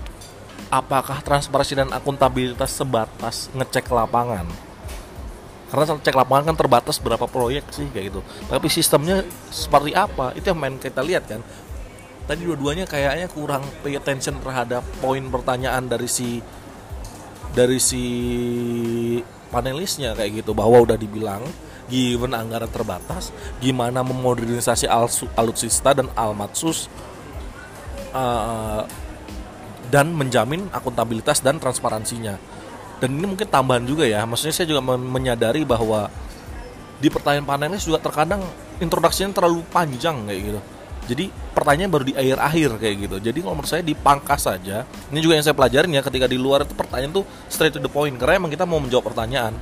apakah 0.73 1.21
transparansi 1.21 1.77
dan 1.77 1.93
akuntabilitas 1.93 2.73
sebatas 2.73 3.53
ngecek 3.53 3.93
lapangan? 3.93 4.49
Karena 5.67 5.99
cek 5.99 6.15
lapangan 6.15 6.55
kan 6.55 6.57
terbatas 6.57 6.97
berapa 7.03 7.27
proyek 7.27 7.69
sih 7.75 7.91
kayak 7.91 8.15
gitu. 8.15 8.21
Tapi 8.47 8.67
sistemnya 8.71 9.27
seperti 9.51 9.93
apa? 9.99 10.31
Itu 10.39 10.55
yang 10.55 10.59
main 10.63 10.79
kita 10.79 11.03
lihat 11.03 11.27
kan? 11.27 11.43
Tadi 12.27 12.43
dua-duanya 12.47 12.87
kayaknya 12.87 13.27
kurang 13.31 13.67
pay 13.83 13.99
attention 13.99 14.39
terhadap 14.41 14.87
poin 15.03 15.23
pertanyaan 15.27 15.91
dari 15.91 16.07
si 16.07 16.43
dari 17.55 17.83
si 17.83 18.05
panelisnya 19.51 20.15
kayak 20.15 20.43
gitu. 20.47 20.55
Bahwa 20.55 20.87
udah 20.87 20.95
dibilang 20.95 21.43
given 21.87 22.35
anggaran 22.35 22.71
terbatas 22.71 23.31
gimana 23.63 24.03
memodernisasi 24.03 24.91
alsu- 24.91 25.31
alutsista 25.39 25.95
dan 25.95 26.11
almatsus 26.19 26.91
uh, 28.11 28.83
dan 29.87 30.11
menjamin 30.11 30.67
akuntabilitas 30.75 31.39
dan 31.39 31.63
transparansinya. 31.63 32.35
Dan 32.97 33.21
ini 33.21 33.29
mungkin 33.29 33.47
tambahan 33.47 33.85
juga 33.87 34.09
ya 34.09 34.25
maksudnya 34.27 34.57
saya 34.57 34.67
juga 34.67 34.83
men- 34.83 35.07
menyadari 35.07 35.63
bahwa 35.63 36.11
di 36.97 37.13
pertanyaan 37.13 37.45
panelis 37.45 37.85
juga 37.85 38.01
terkadang 38.01 38.41
introduksinya 38.81 39.37
terlalu 39.37 39.63
panjang 39.69 40.27
kayak 40.27 40.43
gitu. 40.43 40.61
Jadi 41.07 41.25
pertanyaan 41.55 41.91
baru 41.93 42.03
di 42.03 42.19
akhir-akhir 42.19 42.71
kayak 42.83 42.97
gitu. 43.07 43.17
Jadi 43.31 43.39
kalau 43.39 43.55
menurut 43.55 43.71
saya 43.71 43.85
dipangkas 43.87 44.43
saja 44.43 44.83
ini 45.15 45.23
juga 45.23 45.39
yang 45.39 45.45
saya 45.47 45.55
pelajarin 45.55 45.93
ya 45.95 46.03
ketika 46.03 46.27
di 46.27 46.35
luar 46.35 46.67
itu 46.67 46.75
pertanyaan 46.75 47.23
tuh 47.23 47.25
straight 47.47 47.71
to 47.71 47.79
the 47.79 47.87
point 47.87 48.17
karena 48.19 48.43
emang 48.43 48.51
kita 48.51 48.67
mau 48.67 48.83
menjawab 48.83 49.15
pertanyaan 49.15 49.55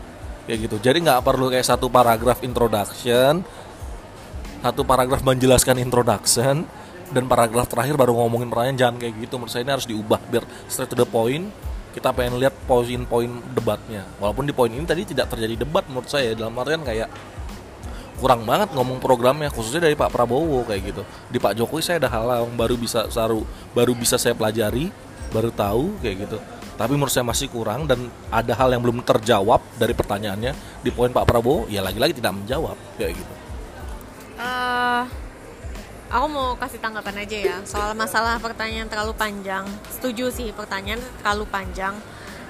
kayak 0.45 0.59
gitu. 0.71 0.77
Jadi 0.81 1.05
nggak 1.05 1.21
perlu 1.25 1.49
kayak 1.53 1.67
satu 1.67 1.89
paragraf 1.89 2.41
introduction 2.45 3.45
satu 4.65 4.81
paragraf 4.81 5.21
menjelaskan 5.21 5.77
introduction 5.77 6.65
dan 7.13 7.25
paragraf 7.29 7.69
terakhir 7.69 8.01
baru 8.01 8.17
ngomongin 8.17 8.49
pertanyaan 8.49 8.79
jangan 8.81 8.97
kayak 8.97 9.15
gitu. 9.21 9.37
Menurut 9.37 9.53
saya 9.53 9.63
ini 9.69 9.73
harus 9.77 9.85
diubah 9.85 10.21
biar 10.33 10.45
straight 10.73 10.89
to 10.89 10.97
the 10.97 11.05
point 11.05 11.53
kita 11.93 12.11
pengen 12.17 12.41
lihat 12.41 12.57
poin-poin 12.65 13.29
debatnya. 13.53 14.09
Walaupun 14.17 14.49
di 14.49 14.57
poin 14.57 14.73
ini 14.73 14.89
tadi 14.89 15.05
tidak 15.05 15.29
terjadi 15.31 15.69
debat 15.69 15.85
menurut 15.85 16.09
saya 16.09 16.33
dalam 16.33 16.57
artian 16.57 16.81
kayak 16.81 17.13
kurang 18.17 18.49
banget 18.49 18.73
ngomong 18.73 19.05
programnya 19.05 19.53
khususnya 19.53 19.85
dari 19.85 20.01
Pak 20.01 20.09
Prabowo 20.09 20.65
kayak 20.65 20.81
gitu. 20.81 21.03
Di 21.29 21.37
Pak 21.37 21.61
Jokowi 21.61 21.85
saya 21.85 22.01
ada 22.01 22.09
hal 22.09 22.49
yang 22.49 22.57
baru 22.57 22.81
bisa 22.81 23.05
saru 23.13 23.45
baru 23.77 23.93
bisa 23.93 24.17
saya 24.17 24.33
pelajari 24.33 24.89
baru 25.29 25.53
tahu 25.53 25.99
kayak 26.01 26.17
gitu 26.25 26.39
tapi 26.75 26.99
menurut 26.99 27.13
saya 27.15 27.27
masih 27.27 27.51
kurang 27.51 27.87
dan 27.87 28.11
ada 28.31 28.53
hal 28.55 28.75
yang 28.75 28.83
belum 28.83 29.03
terjawab 29.07 29.63
dari 29.79 29.95
pertanyaannya 29.95 30.83
di 30.83 30.91
poin 30.91 31.11
Pak 31.15 31.25
Prabowo 31.27 31.71
ya 31.71 31.81
lagi-lagi 31.81 32.19
tidak 32.19 32.35
menjawab 32.35 32.75
kayak 32.99 33.15
gitu 33.15 33.45
Eh, 34.35 35.03
aku 36.11 36.27
mau 36.27 36.59
kasih 36.59 36.83
tanggapan 36.83 37.23
aja 37.23 37.39
ya 37.39 37.57
soal 37.63 37.95
masalah 37.95 38.39
pertanyaan 38.43 38.91
terlalu 38.91 39.15
panjang. 39.15 39.63
Setuju 39.91 40.31
sih 40.35 40.51
pertanyaan 40.51 40.99
terlalu 41.23 41.47
panjang, 41.47 41.95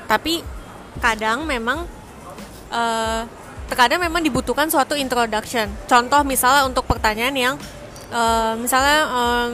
tapi 0.09 0.41
kadang 1.05 1.45
memang 1.45 1.85
eh, 2.73 3.23
terkadang 3.69 4.01
memang 4.01 4.25
dibutuhkan 4.25 4.69
suatu 4.73 4.97
introduction. 4.97 5.69
Contoh 5.85 6.25
misalnya 6.25 6.65
untuk 6.65 6.89
pertanyaan 6.89 7.37
yang 7.37 7.55
eh, 8.09 8.55
misalnya 8.57 8.99
em, 9.13 9.51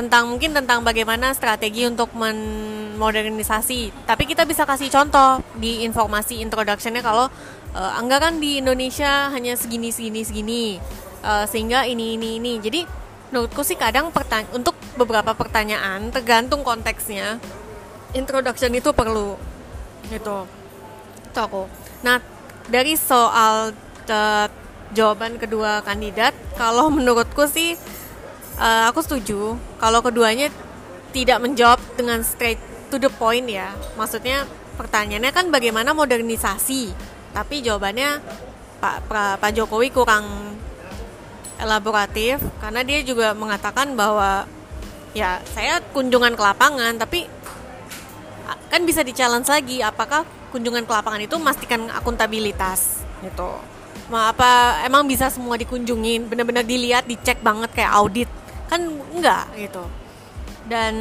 tentang 0.00 0.32
mungkin 0.32 0.56
tentang 0.56 0.80
bagaimana 0.80 1.36
strategi 1.36 1.84
untuk 1.84 2.08
modernisasi. 2.96 4.08
Tapi 4.08 4.24
kita 4.24 4.48
bisa 4.48 4.64
kasih 4.64 4.88
contoh 4.88 5.44
di 5.60 5.84
informasi 5.84 6.40
introductionnya 6.40 7.04
kalau 7.04 7.28
eh, 7.76 7.92
anggaran 8.00 8.40
di 8.40 8.64
Indonesia 8.64 9.28
hanya 9.28 9.52
segini 9.60 9.92
segini 9.92 10.24
segini 10.24 10.64
Eh, 11.20 11.46
sehingga 11.48 11.84
ini 11.84 12.16
ini 12.16 12.40
ini. 12.40 12.52
Jadi 12.56 12.80
menurutku 13.28 13.60
sih 13.60 13.76
kadang 13.76 14.08
untuk 14.56 14.74
beberapa 14.96 15.36
pertanyaan 15.36 16.08
tergantung 16.10 16.64
konteksnya 16.64 17.36
introduction 18.16 18.72
itu 18.72 18.90
perlu 18.96 19.36
gitu. 20.08 20.48
Itu 21.28 21.38
aku. 21.38 21.68
Nah 22.00 22.24
dari 22.72 22.96
soal 22.96 23.76
eh, 24.08 24.46
jawaban 24.96 25.36
kedua 25.36 25.84
kandidat, 25.84 26.32
kalau 26.56 26.88
menurutku 26.96 27.44
sih 27.44 27.76
eh, 28.60 28.84
aku 28.92 29.00
setuju. 29.00 29.56
Kalau 29.80 30.04
keduanya 30.04 30.52
tidak 31.10 31.42
menjawab 31.42 31.80
dengan 31.98 32.22
straight 32.22 32.60
to 32.92 33.00
the 33.00 33.10
point 33.10 33.48
ya. 33.50 33.74
Maksudnya 33.98 34.46
pertanyaannya 34.78 35.32
kan 35.34 35.48
bagaimana 35.50 35.90
modernisasi, 35.96 36.94
tapi 37.34 37.64
jawabannya 37.64 38.22
Pak 38.80 38.96
Pra- 39.10 39.36
Pak 39.40 39.50
Jokowi 39.56 39.88
kurang 39.90 40.24
elaboratif. 41.60 42.40
Karena 42.62 42.80
dia 42.86 43.00
juga 43.02 43.34
mengatakan 43.34 43.92
bahwa 43.98 44.46
ya 45.10 45.42
saya 45.50 45.82
kunjungan 45.90 46.38
ke 46.38 46.42
lapangan 46.42 46.94
tapi 46.94 47.26
kan 48.70 48.86
bisa 48.86 49.02
di 49.02 49.10
challenge 49.10 49.50
lagi 49.50 49.82
apakah 49.82 50.22
kunjungan 50.54 50.86
ke 50.86 50.92
lapangan 50.94 51.22
itu 51.22 51.34
memastikan 51.38 51.90
akuntabilitas? 51.90 53.02
Gitu. 53.22 53.50
Ma, 54.10 54.34
apa 54.34 54.82
emang 54.86 55.06
bisa 55.06 55.30
semua 55.30 55.54
dikunjungin? 55.54 56.26
Benar-benar 56.26 56.66
dilihat 56.66 57.06
dicek 57.06 57.38
banget 57.42 57.70
kayak 57.74 57.94
audit 57.94 58.30
kan 58.70 58.86
enggak 58.86 59.50
gitu. 59.58 59.82
Dan 60.70 60.94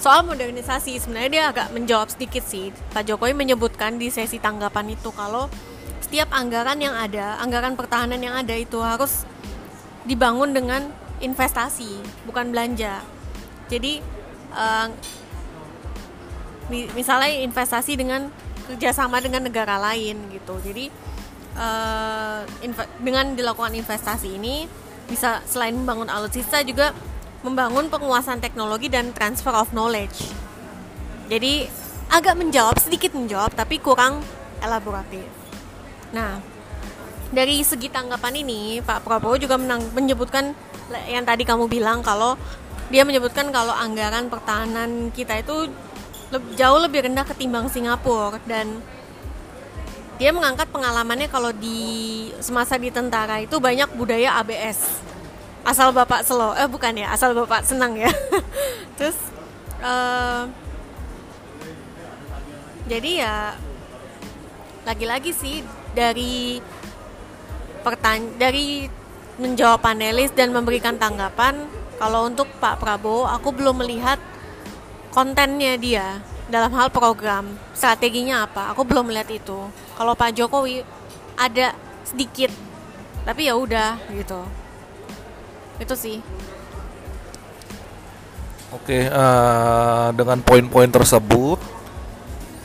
soal 0.00 0.24
modernisasi 0.24 0.98
sebenarnya 0.98 1.30
dia 1.30 1.44
agak 1.52 1.68
menjawab 1.76 2.08
sedikit 2.08 2.42
sih. 2.42 2.72
Pak 2.96 3.04
Jokowi 3.06 3.36
menyebutkan 3.36 4.00
di 4.00 4.08
sesi 4.08 4.40
tanggapan 4.40 4.96
itu 4.96 5.12
kalau 5.12 5.52
setiap 6.00 6.32
anggaran 6.32 6.80
yang 6.80 6.96
ada 6.96 7.38
anggaran 7.38 7.76
pertahanan 7.76 8.18
yang 8.18 8.32
ada 8.34 8.56
itu 8.56 8.80
harus 8.80 9.28
dibangun 10.08 10.50
dengan 10.50 10.90
investasi 11.22 12.02
bukan 12.26 12.50
belanja. 12.50 12.98
Jadi 13.70 14.02
mi- 16.72 16.90
misalnya 16.98 17.30
investasi 17.46 17.94
dengan 17.94 18.32
kerjasama 18.66 19.22
dengan 19.22 19.46
negara 19.46 19.78
lain 19.78 20.18
gitu. 20.34 20.58
Jadi 20.64 20.90
inve- 22.64 22.92
dengan 22.98 23.38
dilakukan 23.38 23.76
investasi 23.76 24.34
ini 24.40 24.66
bisa 25.12 25.44
selain 25.44 25.76
membangun 25.76 26.08
alutsista 26.08 26.64
juga 26.64 26.96
membangun 27.44 27.92
penguasaan 27.92 28.40
teknologi 28.40 28.88
dan 28.88 29.12
transfer 29.12 29.52
of 29.52 29.68
knowledge. 29.76 30.32
Jadi 31.28 31.68
agak 32.08 32.40
menjawab 32.40 32.80
sedikit 32.80 33.12
menjawab 33.12 33.52
tapi 33.52 33.76
kurang 33.76 34.24
elaboratif. 34.64 35.28
Nah 36.16 36.40
dari 37.28 37.60
segi 37.60 37.92
tanggapan 37.92 38.40
ini 38.40 38.80
Pak 38.80 39.04
Prabowo 39.04 39.36
juga 39.36 39.60
menang, 39.60 39.84
menyebutkan 39.92 40.56
yang 41.08 41.24
tadi 41.24 41.44
kamu 41.44 41.68
bilang 41.68 42.00
kalau 42.00 42.36
dia 42.92 43.08
menyebutkan 43.08 43.48
kalau 43.48 43.72
anggaran 43.72 44.28
pertahanan 44.28 45.08
kita 45.12 45.40
itu 45.40 45.72
jauh 46.56 46.80
lebih 46.80 47.08
rendah 47.08 47.24
ketimbang 47.24 47.68
Singapura. 47.68 48.36
Dan 48.44 48.84
dia 50.20 50.30
mengangkat 50.30 50.68
pengalamannya 50.68 51.28
kalau 51.32 51.50
di 51.52 52.30
semasa 52.38 52.76
di 52.76 52.92
tentara 52.92 53.40
itu 53.40 53.56
banyak 53.56 53.88
budaya 53.96 54.38
ABS 54.44 55.02
asal 55.62 55.94
bapak 55.94 56.26
selo 56.26 56.58
eh 56.58 56.66
bukan 56.66 56.98
ya 56.98 57.14
asal 57.14 57.32
bapak 57.38 57.62
senang 57.62 57.94
ya. 57.94 58.10
Terus 58.98 59.18
eh, 59.78 60.42
jadi 62.90 63.10
ya 63.24 63.36
lagi-lagi 64.82 65.30
sih 65.30 65.62
dari 65.94 66.58
pertanyaan 67.86 68.34
dari 68.38 68.90
menjawab 69.38 69.80
panelis 69.80 70.34
dan 70.34 70.50
memberikan 70.50 70.98
tanggapan 70.98 71.66
kalau 71.96 72.26
untuk 72.26 72.50
Pak 72.58 72.82
Prabowo 72.82 73.30
aku 73.30 73.54
belum 73.54 73.80
melihat 73.80 74.18
kontennya 75.14 75.78
dia 75.78 76.18
dalam 76.50 76.72
hal 76.74 76.88
program 76.90 77.54
strateginya 77.76 78.46
apa? 78.46 78.72
Aku 78.74 78.82
belum 78.82 79.10
melihat 79.10 79.30
itu. 79.30 79.58
Kalau 79.98 80.14
Pak 80.16 80.34
Jokowi 80.34 80.82
ada 81.38 81.74
sedikit 82.02 82.50
tapi 83.22 83.46
ya 83.46 83.54
udah 83.54 83.98
gitu. 84.10 84.42
Itu 85.78 85.94
sih. 85.94 86.18
Oke, 88.72 89.04
eh, 89.04 90.06
dengan 90.16 90.40
poin-poin 90.40 90.88
tersebut, 90.88 91.60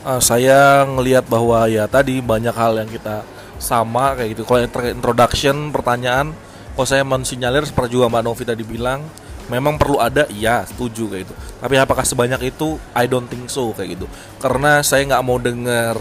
eh, 0.08 0.22
saya 0.24 0.88
ngelihat 0.88 1.28
bahwa 1.28 1.68
ya 1.68 1.84
tadi 1.86 2.24
banyak 2.24 2.56
hal 2.56 2.80
yang 2.80 2.90
kita 2.90 3.28
sama 3.60 4.16
kayak 4.16 4.38
gitu. 4.38 4.44
Kalau 4.48 4.64
introduction, 4.88 5.74
pertanyaan, 5.76 6.32
kalau 6.74 6.88
saya 6.88 7.04
mensinyalir 7.04 7.66
seperti 7.68 7.98
juga 7.98 8.08
Mbak 8.08 8.24
Novi 8.24 8.44
tadi 8.48 8.64
bilang, 8.64 9.04
memang 9.48 9.80
perlu 9.80 10.00
ada, 10.00 10.28
iya 10.32 10.64
setuju 10.68 11.12
kayak 11.12 11.24
gitu. 11.28 11.36
Tapi 11.64 11.76
apakah 11.80 12.04
sebanyak 12.04 12.52
itu? 12.52 12.80
I 12.96 13.08
don't 13.08 13.28
think 13.28 13.48
so 13.48 13.72
kayak 13.76 14.00
gitu. 14.00 14.08
Karena 14.40 14.84
saya 14.84 15.04
nggak 15.08 15.24
mau 15.26 15.38
dengar 15.40 15.96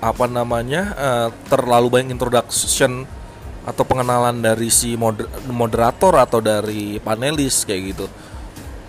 apa 0.00 0.24
namanya 0.24 0.82
eh, 0.96 1.28
terlalu 1.52 1.92
banyak 1.92 2.16
introduction 2.16 3.04
atau 3.68 3.84
pengenalan 3.84 4.40
dari 4.40 4.72
si 4.72 4.96
moder- 4.96 5.28
moderator 5.52 6.16
atau 6.16 6.40
dari 6.40 6.96
panelis 7.04 7.68
kayak 7.68 7.82
gitu 7.92 8.06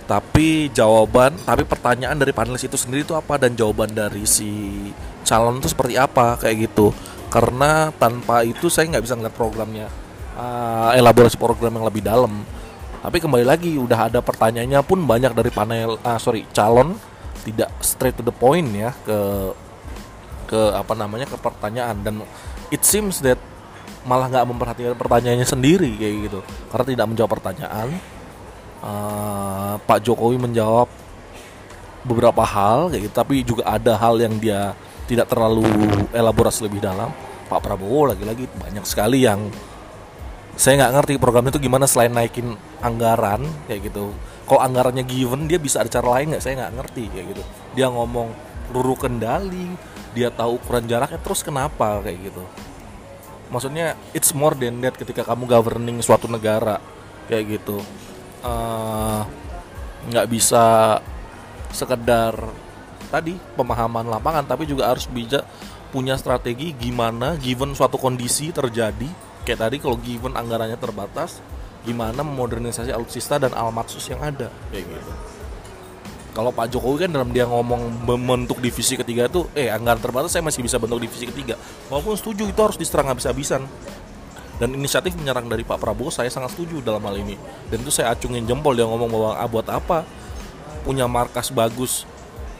tapi 0.07 0.71
jawaban 0.71 1.35
tapi 1.43 1.67
pertanyaan 1.67 2.15
dari 2.15 2.31
panelis 2.31 2.67
itu 2.67 2.79
sendiri 2.79 3.03
itu 3.03 3.15
apa 3.15 3.35
dan 3.35 3.55
jawaban 3.55 3.91
dari 3.91 4.23
si 4.23 4.71
calon 5.27 5.59
itu 5.59 5.71
seperti 5.71 5.95
apa 5.99 6.39
kayak 6.39 6.71
gitu 6.71 6.95
karena 7.31 7.95
tanpa 7.95 8.43
itu 8.43 8.67
saya 8.67 8.91
nggak 8.91 9.03
bisa 9.07 9.15
ngeliat 9.15 9.35
programnya 9.35 9.87
uh, 10.35 10.91
elaborasi 10.95 11.39
program 11.39 11.79
yang 11.79 11.87
lebih 11.87 12.03
dalam 12.03 12.43
tapi 13.01 13.17
kembali 13.17 13.41
lagi 13.41 13.81
udah 13.81 14.13
ada 14.13 14.21
pertanyaannya 14.21 14.79
pun 14.85 15.01
banyak 15.01 15.33
dari 15.33 15.49
panel 15.49 15.97
ah 16.05 16.21
sorry 16.21 16.45
calon. 16.53 16.93
Tidak 17.41 17.81
straight 17.81 18.13
to 18.13 18.21
the 18.21 18.29
point 18.29 18.69
ya 18.69 18.93
ke 19.01 19.17
ke 20.45 20.61
apa 20.77 20.93
namanya 20.93 21.25
ke 21.25 21.33
pertanyaan. 21.41 21.97
Dan 22.05 22.21
it 22.69 22.85
seems 22.85 23.17
that 23.25 23.41
malah 24.05 24.29
nggak 24.29 24.45
memperhatikan 24.45 24.93
pertanyaannya 24.93 25.49
sendiri 25.49 25.89
kayak 25.97 26.29
gitu. 26.29 26.39
Karena 26.69 26.85
tidak 26.85 27.07
menjawab 27.09 27.31
pertanyaan. 27.33 27.89
Uh, 28.81 29.81
Pak 29.89 30.05
Jokowi 30.05 30.37
menjawab 30.37 30.85
beberapa 32.05 32.45
hal 32.45 32.93
kayak 32.93 33.09
gitu, 33.09 33.15
tapi 33.17 33.35
juga 33.41 33.65
ada 33.65 33.97
hal 33.97 34.21
yang 34.21 34.37
dia 34.37 34.77
tidak 35.09 35.25
terlalu 35.25 35.65
elaborasi 36.13 36.69
lebih 36.69 36.81
dalam. 36.81 37.09
Pak 37.49 37.57
Prabowo 37.57 38.13
lagi-lagi 38.13 38.45
banyak 38.61 38.85
sekali 38.85 39.25
yang 39.25 39.49
saya 40.59 40.83
nggak 40.83 40.93
ngerti 40.99 41.13
programnya 41.17 41.51
itu 41.55 41.61
gimana 41.63 41.85
selain 41.87 42.11
naikin 42.11 42.55
anggaran 42.83 43.45
kayak 43.67 43.91
gitu. 43.91 44.11
Kalau 44.45 44.59
anggarannya 44.59 45.07
given 45.07 45.47
dia 45.47 45.57
bisa 45.57 45.79
ada 45.79 45.89
cara 45.89 46.19
lain 46.19 46.35
nggak? 46.35 46.43
Saya 46.43 46.53
nggak 46.65 46.73
ngerti 46.79 47.03
kayak 47.11 47.25
gitu. 47.35 47.43
Dia 47.77 47.87
ngomong 47.87 48.27
ruru 48.71 48.95
kendali, 48.99 49.71
dia 50.11 50.31
tahu 50.31 50.59
ukuran 50.59 50.87
jaraknya 50.87 51.19
terus 51.23 51.41
kenapa 51.43 52.03
kayak 52.03 52.31
gitu. 52.31 52.43
Maksudnya 53.51 53.99
it's 54.15 54.31
more 54.31 54.55
than 54.55 54.79
that 54.83 54.95
ketika 54.95 55.27
kamu 55.27 55.43
governing 55.47 55.99
suatu 55.99 56.27
negara 56.27 56.79
kayak 57.31 57.59
gitu 57.59 57.79
eh, 58.43 59.21
nggak 60.11 60.27
bisa 60.27 60.97
sekedar 61.71 62.35
tadi 63.07 63.39
pemahaman 63.55 64.07
lapangan 64.07 64.43
tapi 64.43 64.67
juga 64.67 64.91
harus 64.91 65.07
bisa 65.07 65.47
punya 65.91 66.15
strategi 66.15 66.75
gimana 66.75 67.35
given 67.39 67.75
suatu 67.75 67.95
kondisi 67.95 68.51
terjadi 68.51 69.07
kayak 69.43 69.59
tadi 69.67 69.77
kalau 69.81 69.97
given 69.97 70.33
anggarannya 70.37 70.77
terbatas 70.77 71.41
gimana 71.81 72.21
memodernisasi 72.21 72.93
alutsista 72.93 73.41
dan 73.41 73.53
almatsus 73.57 74.05
yang 74.09 74.21
ada? 74.21 74.53
Kayak 74.69 74.85
gitu. 74.89 75.11
Kalau 76.31 76.55
Pak 76.55 76.71
Jokowi 76.71 77.07
kan 77.07 77.11
dalam 77.11 77.35
dia 77.35 77.43
ngomong 77.43 78.07
membentuk 78.07 78.63
divisi 78.63 78.95
ketiga 78.95 79.27
itu 79.27 79.51
eh 79.51 79.67
anggaran 79.67 79.99
terbatas 79.99 80.31
saya 80.31 80.39
masih 80.45 80.63
bisa 80.63 80.79
bentuk 80.79 81.03
divisi 81.03 81.27
ketiga. 81.27 81.59
Walaupun 81.91 82.15
setuju 82.15 82.47
itu 82.47 82.59
harus 82.61 82.79
diserang 82.79 83.11
habis-habisan. 83.11 83.67
Dan 84.61 84.77
inisiatif 84.77 85.17
menyerang 85.17 85.49
dari 85.49 85.65
Pak 85.65 85.81
Prabowo 85.81 86.13
saya 86.13 86.29
sangat 86.29 86.53
setuju 86.53 86.85
dalam 86.85 87.01
hal 87.01 87.17
ini. 87.17 87.33
Dan 87.67 87.81
itu 87.81 87.89
saya 87.89 88.13
acungin 88.13 88.45
jempol 88.45 88.77
dia 88.77 88.85
ngomong 88.85 89.09
bahwa 89.09 89.31
ah, 89.35 89.49
buat 89.49 89.67
apa? 89.67 90.05
Punya 90.85 91.09
markas 91.09 91.51
bagus 91.51 92.07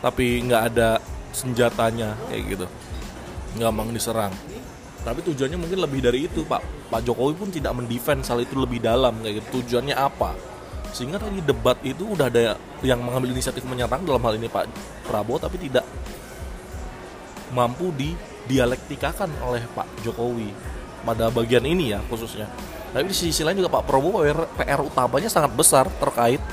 tapi 0.01 0.41
nggak 0.41 0.61
ada 0.73 0.97
senjatanya 1.31 2.17
kayak 2.27 2.43
gitu. 2.57 2.65
Gampang 3.55 3.93
diserang 3.93 4.33
tapi 5.01 5.25
tujuannya 5.25 5.57
mungkin 5.57 5.79
lebih 5.81 5.99
dari 6.05 6.29
itu 6.29 6.45
Pak 6.45 6.91
Pak 6.93 7.01
Jokowi 7.01 7.33
pun 7.33 7.49
tidak 7.49 7.73
mendefend 7.73 8.21
hal 8.21 8.39
itu 8.41 8.53
lebih 8.57 8.79
dalam 8.83 9.17
kayak 9.21 9.41
gitu 9.41 9.47
tujuannya 9.61 9.97
apa 9.97 10.37
sehingga 10.91 11.17
tadi 11.17 11.39
debat 11.39 11.79
itu 11.87 12.03
udah 12.03 12.27
ada 12.27 12.59
yang 12.83 12.99
mengambil 12.99 13.31
inisiatif 13.31 13.63
menyerang 13.63 14.03
dalam 14.03 14.21
hal 14.21 14.35
ini 14.35 14.51
Pak 14.51 14.67
Prabowo 15.07 15.39
tapi 15.39 15.57
tidak 15.57 15.87
mampu 17.55 17.91
didialektikakan 17.95 19.31
oleh 19.43 19.63
Pak 19.71 19.87
Jokowi 20.03 20.51
pada 21.03 21.31
bagian 21.31 21.63
ini 21.65 21.95
ya 21.95 21.99
khususnya. 22.07 22.47
Tapi 22.91 23.07
di 23.07 23.15
sisi 23.15 23.41
lain 23.47 23.55
juga 23.55 23.71
Pak 23.71 23.87
Prabowo 23.87 24.19
PR, 24.27 24.39
PR 24.59 24.81
utamanya 24.83 25.31
sangat 25.31 25.55
besar 25.55 25.87
terkait 25.95 26.43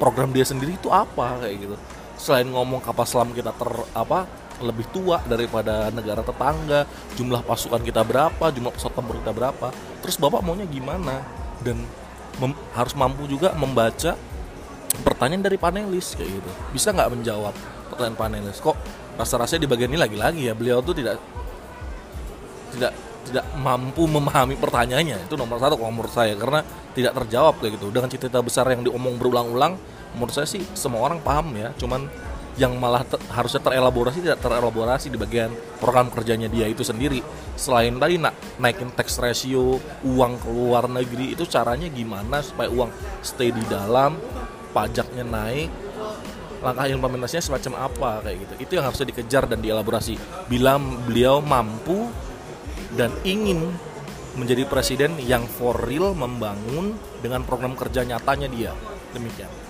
program 0.00 0.32
dia 0.32 0.48
sendiri 0.48 0.80
itu 0.80 0.88
apa 0.88 1.44
kayak 1.44 1.56
gitu. 1.60 1.76
Selain 2.16 2.48
ngomong 2.48 2.80
kapal 2.80 3.04
selam 3.04 3.36
kita 3.36 3.52
ter 3.52 3.70
apa 3.92 4.24
lebih 4.60 4.86
tua 4.92 5.20
daripada 5.24 5.88
negara 5.90 6.20
tetangga, 6.20 6.84
jumlah 7.16 7.42
pasukan 7.44 7.80
kita 7.80 8.04
berapa, 8.04 8.44
jumlah 8.52 8.72
pesawat 8.72 8.94
tempur 8.94 9.16
kita 9.18 9.32
berapa. 9.32 9.68
Terus 10.04 10.16
Bapak 10.20 10.44
maunya 10.44 10.68
gimana? 10.68 11.24
Dan 11.60 11.84
harus 12.72 12.94
mampu 12.96 13.28
juga 13.28 13.52
membaca 13.56 14.16
pertanyaan 15.04 15.44
dari 15.44 15.56
panelis 15.60 16.16
kayak 16.16 16.30
gitu. 16.40 16.50
Bisa 16.72 16.92
nggak 16.92 17.10
menjawab 17.12 17.54
pertanyaan 17.92 18.16
panelis? 18.16 18.60
Kok 18.60 18.76
rasa-rasanya 19.20 19.66
di 19.66 19.68
bagian 19.68 19.90
ini 19.92 20.00
lagi-lagi 20.00 20.48
ya 20.48 20.56
beliau 20.56 20.80
tuh 20.80 20.96
tidak 20.96 21.20
tidak 22.72 22.92
tidak 23.30 23.46
mampu 23.60 24.08
memahami 24.08 24.56
pertanyaannya 24.56 25.28
itu 25.28 25.36
nomor 25.36 25.60
satu 25.60 25.76
kalau 25.76 25.92
menurut 25.92 26.08
saya 26.08 26.32
karena 26.34 26.64
tidak 26.96 27.12
terjawab 27.20 27.54
kayak 27.60 27.76
gitu 27.76 27.92
dengan 27.92 28.08
cerita 28.08 28.40
besar 28.40 28.64
yang 28.72 28.82
diomong 28.82 29.20
berulang-ulang 29.20 29.76
menurut 30.16 30.32
saya 30.34 30.48
sih 30.48 30.64
semua 30.72 31.04
orang 31.04 31.20
paham 31.20 31.52
ya 31.54 31.70
cuman 31.76 32.08
yang 32.60 32.76
malah 32.76 33.00
te- 33.08 33.16
harusnya 33.32 33.64
terelaborasi 33.64 34.20
tidak 34.20 34.44
terelaborasi 34.44 35.08
di 35.08 35.16
bagian 35.16 35.48
program 35.80 36.12
kerjanya 36.12 36.44
dia 36.52 36.68
itu 36.68 36.84
sendiri. 36.84 37.24
Selain 37.56 37.96
tadi 37.96 38.20
nak 38.20 38.36
naikin 38.60 38.92
tax 38.92 39.16
ratio 39.16 39.80
uang 40.04 40.32
ke 40.36 40.48
luar 40.52 40.84
negeri 40.92 41.32
itu 41.32 41.48
caranya 41.48 41.88
gimana 41.88 42.44
supaya 42.44 42.68
uang 42.68 42.92
stay 43.24 43.48
di 43.48 43.64
dalam 43.64 44.20
pajaknya 44.76 45.24
naik 45.24 45.72
langkah 46.60 46.84
implementasinya 46.92 47.40
semacam 47.40 47.72
apa 47.88 48.10
kayak 48.28 48.36
gitu. 48.44 48.54
Itu 48.60 48.72
yang 48.76 48.84
harusnya 48.92 49.08
dikejar 49.08 49.48
dan 49.48 49.64
dielaborasi. 49.64 50.20
Bila 50.44 50.76
beliau 50.76 51.40
mampu 51.40 52.12
dan 52.92 53.08
ingin 53.24 53.72
menjadi 54.36 54.68
presiden 54.68 55.16
yang 55.24 55.48
for 55.48 55.72
real 55.88 56.12
membangun 56.12 56.92
dengan 57.24 57.40
program 57.48 57.72
kerja 57.72 58.04
nyatanya 58.04 58.52
dia. 58.52 58.76
Demikian 59.16 59.69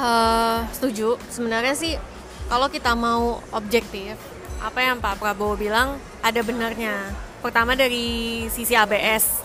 Eh, 0.00 0.58
setuju. 0.72 1.20
Sebenarnya 1.28 1.76
sih 1.76 1.92
kalau 2.48 2.72
kita 2.72 2.96
mau 2.96 3.44
objektif, 3.52 4.16
apa 4.56 4.80
yang 4.80 4.96
Pak 4.96 5.20
Prabowo 5.20 5.60
bilang 5.60 6.00
ada 6.24 6.40
benarnya. 6.40 7.12
Pertama 7.44 7.76
dari 7.76 8.48
sisi 8.48 8.72
ABS, 8.72 9.44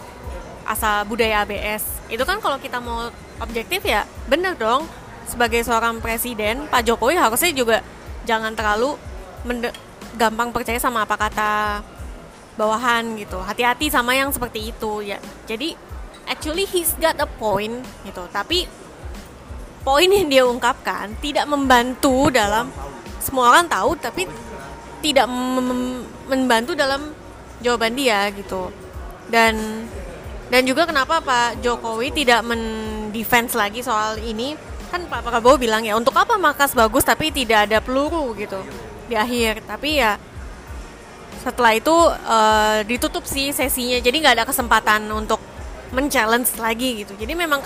asal 0.64 1.04
budaya 1.12 1.44
ABS. 1.44 1.84
Itu 2.08 2.24
kan 2.24 2.40
kalau 2.40 2.56
kita 2.56 2.80
mau 2.80 3.12
objektif 3.44 3.84
ya 3.84 4.08
bener 4.32 4.56
dong. 4.56 4.88
Sebagai 5.26 5.66
seorang 5.66 6.00
presiden, 6.00 6.70
Pak 6.70 6.86
Jokowi 6.86 7.18
harusnya 7.18 7.52
juga 7.52 7.78
jangan 8.30 8.54
terlalu 8.54 8.94
gampang 10.16 10.54
percaya 10.54 10.78
sama 10.78 11.04
apa 11.04 11.18
kata 11.20 11.82
bawahan 12.56 13.04
gitu. 13.20 13.42
Hati-hati 13.44 13.92
sama 13.92 14.16
yang 14.16 14.32
seperti 14.32 14.72
itu 14.72 15.04
ya. 15.04 15.20
Jadi 15.50 15.76
actually 16.30 16.64
he's 16.64 16.96
got 17.02 17.18
a 17.20 17.28
point 17.28 17.84
gitu. 18.06 18.24
Tapi 18.30 18.85
poin 19.86 20.10
yang 20.10 20.26
dia 20.26 20.44
ungkapkan 20.44 21.14
tidak 21.22 21.46
membantu 21.46 22.34
dalam 22.34 22.74
semua 23.22 23.54
orang 23.54 23.70
tahu 23.70 23.94
tapi 24.02 24.26
tidak 25.06 25.30
mem- 25.30 26.10
membantu 26.26 26.74
dalam 26.74 27.14
jawaban 27.62 27.94
dia 27.94 28.26
gitu. 28.34 28.74
Dan 29.30 29.86
dan 30.50 30.62
juga 30.66 30.90
kenapa 30.90 31.22
Pak 31.22 31.62
Jokowi 31.62 32.10
tidak 32.14 32.42
mendefense 32.42 33.54
lagi 33.54 33.86
soal 33.86 34.18
ini? 34.22 34.58
Kan 34.90 35.06
Pak 35.06 35.22
Prabowo 35.26 35.58
bilang 35.58 35.86
ya 35.86 35.94
untuk 35.98 36.14
apa 36.18 36.38
makas 36.38 36.74
bagus 36.74 37.06
tapi 37.06 37.30
tidak 37.30 37.70
ada 37.70 37.78
peluru 37.78 38.34
gitu 38.38 38.58
di 39.06 39.14
akhir. 39.14 39.66
Tapi 39.70 40.02
ya 40.02 40.18
setelah 41.46 41.78
itu 41.78 41.94
uh, 42.26 42.82
ditutup 42.86 43.26
sih 43.26 43.54
sesinya. 43.54 44.02
Jadi 44.02 44.18
nggak 44.18 44.36
ada 44.42 44.46
kesempatan 44.50 45.06
untuk 45.14 45.42
men-challenge 45.94 46.58
lagi 46.58 47.06
gitu. 47.06 47.14
Jadi 47.18 47.34
memang 47.38 47.62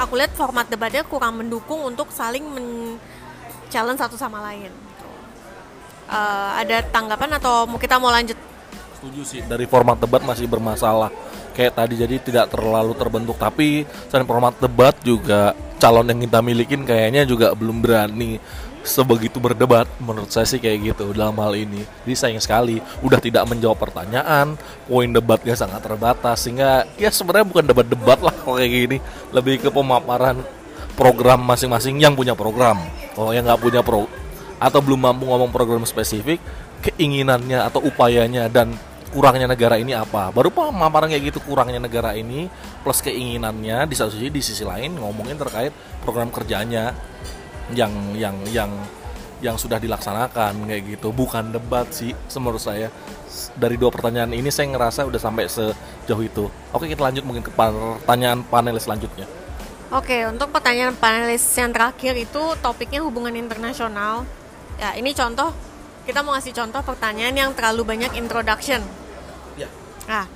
aku 0.00 0.16
lihat 0.16 0.32
format 0.32 0.64
debatnya 0.64 1.04
kurang 1.04 1.36
mendukung 1.36 1.84
untuk 1.84 2.08
saling 2.08 2.40
men-challenge 2.40 4.00
satu 4.00 4.16
sama 4.16 4.40
lain. 4.48 4.72
Uh, 6.10 6.58
ada 6.58 6.82
tanggapan 6.90 7.38
atau 7.38 7.68
kita 7.78 8.00
mau 8.00 8.10
lanjut? 8.10 8.34
Setuju 8.98 9.22
sih 9.22 9.40
dari 9.44 9.68
format 9.68 10.00
debat 10.00 10.24
masih 10.24 10.48
bermasalah. 10.48 11.12
Kayak 11.52 11.76
tadi 11.76 11.94
jadi 12.00 12.16
tidak 12.18 12.46
terlalu 12.50 12.96
terbentuk 12.96 13.36
tapi 13.36 13.84
selain 14.08 14.24
format 14.24 14.56
debat 14.56 14.96
juga 15.04 15.52
calon 15.76 16.08
yang 16.08 16.20
kita 16.24 16.40
milikin 16.40 16.82
kayaknya 16.84 17.28
juga 17.28 17.52
belum 17.56 17.80
berani 17.84 18.40
sebegitu 18.80 19.36
berdebat 19.36 19.84
menurut 20.00 20.32
saya 20.32 20.48
sih 20.48 20.56
kayak 20.56 20.94
gitu 20.94 21.12
dalam 21.12 21.36
hal 21.36 21.52
ini. 21.52 21.84
Jadi 22.04 22.14
sayang 22.16 22.42
sekali 22.42 22.80
udah 23.04 23.20
tidak 23.20 23.44
menjawab 23.46 23.76
pertanyaan 23.76 24.56
poin 24.88 25.10
debatnya 25.10 25.52
sangat 25.56 25.84
terbatas 25.84 26.44
sehingga 26.44 26.88
ya 26.96 27.12
sebenarnya 27.12 27.46
bukan 27.46 27.64
debat-debat 27.68 28.18
lah 28.24 28.34
kalau 28.34 28.56
kayak 28.56 28.72
gini. 28.72 28.96
Lebih 29.30 29.60
ke 29.64 29.68
pemaparan 29.68 30.40
program 30.96 31.40
masing-masing 31.44 32.00
yang 32.00 32.16
punya 32.16 32.32
program. 32.32 32.80
Kalau 33.12 33.32
yang 33.36 33.44
nggak 33.44 33.60
punya 33.60 33.80
pro 33.84 34.08
atau 34.60 34.80
belum 34.84 35.00
mampu 35.00 35.24
ngomong 35.24 35.48
program 35.48 35.88
spesifik 35.88 36.36
keinginannya 36.84 37.64
atau 37.64 37.80
upayanya 37.80 38.48
dan 38.52 38.72
kurangnya 39.10 39.50
negara 39.50 39.76
ini 39.76 39.92
apa. 39.92 40.30
Baru 40.30 40.48
pemaparan 40.54 41.10
kayak 41.10 41.34
gitu 41.34 41.38
kurangnya 41.42 41.82
negara 41.82 42.14
ini 42.14 42.46
plus 42.80 43.02
keinginannya 43.02 43.84
di 43.90 43.94
satu 43.98 44.14
sisi 44.14 44.30
di 44.30 44.40
sisi 44.40 44.62
lain 44.62 44.96
ngomongin 44.96 45.36
terkait 45.36 45.74
program 46.00 46.30
kerjanya 46.30 46.94
yang 47.74 47.92
yang 48.16 48.36
yang 48.50 48.70
yang 49.40 49.56
sudah 49.56 49.80
dilaksanakan 49.80 50.68
kayak 50.68 50.82
gitu 50.96 51.08
bukan 51.16 51.48
debat 51.48 51.88
sih 51.88 52.12
menurut 52.36 52.60
saya 52.60 52.92
dari 53.56 53.80
dua 53.80 53.88
pertanyaan 53.88 54.36
ini 54.36 54.52
saya 54.52 54.68
ngerasa 54.68 55.08
udah 55.08 55.20
sampai 55.20 55.48
sejauh 55.48 56.22
itu 56.22 56.44
oke 56.76 56.84
kita 56.84 57.00
lanjut 57.00 57.24
mungkin 57.24 57.44
ke 57.44 57.52
pertanyaan 57.52 58.44
panelis 58.46 58.84
selanjutnya 58.84 59.26
Oke, 59.90 60.22
untuk 60.22 60.54
pertanyaan 60.54 60.94
panelis 60.94 61.42
yang 61.58 61.74
terakhir 61.74 62.14
itu 62.14 62.38
topiknya 62.62 63.02
hubungan 63.02 63.34
internasional. 63.34 64.22
Ya, 64.78 64.94
ini 64.94 65.10
contoh 65.10 65.50
kita 66.06 66.22
mau 66.22 66.30
ngasih 66.38 66.54
contoh 66.54 66.78
pertanyaan 66.86 67.34
yang 67.34 67.50
terlalu 67.58 67.82
banyak 67.82 68.14
introduction. 68.14 68.78
Nah, 70.06 70.26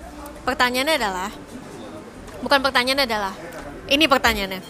pertanyaannya 0.46 0.94
adalah 0.98 1.30
bukan 2.42 2.60
pertanyaannya 2.66 3.06
adalah 3.06 3.34
ini 3.90 4.10
pertanyaannya. 4.10 4.60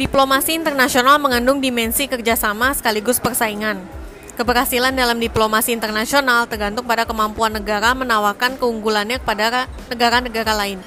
Diplomasi 0.00 0.56
internasional 0.56 1.20
mengandung 1.20 1.60
dimensi 1.60 2.08
kerjasama 2.08 2.72
sekaligus 2.72 3.20
persaingan. 3.20 3.84
Keberhasilan 4.32 4.96
dalam 4.96 5.20
diplomasi 5.20 5.76
internasional 5.76 6.48
tergantung 6.48 6.88
pada 6.88 7.04
kemampuan 7.04 7.52
negara 7.52 7.92
menawarkan 7.92 8.56
keunggulannya 8.56 9.20
kepada 9.20 9.68
negara-negara 9.92 10.56
lain. 10.56 10.80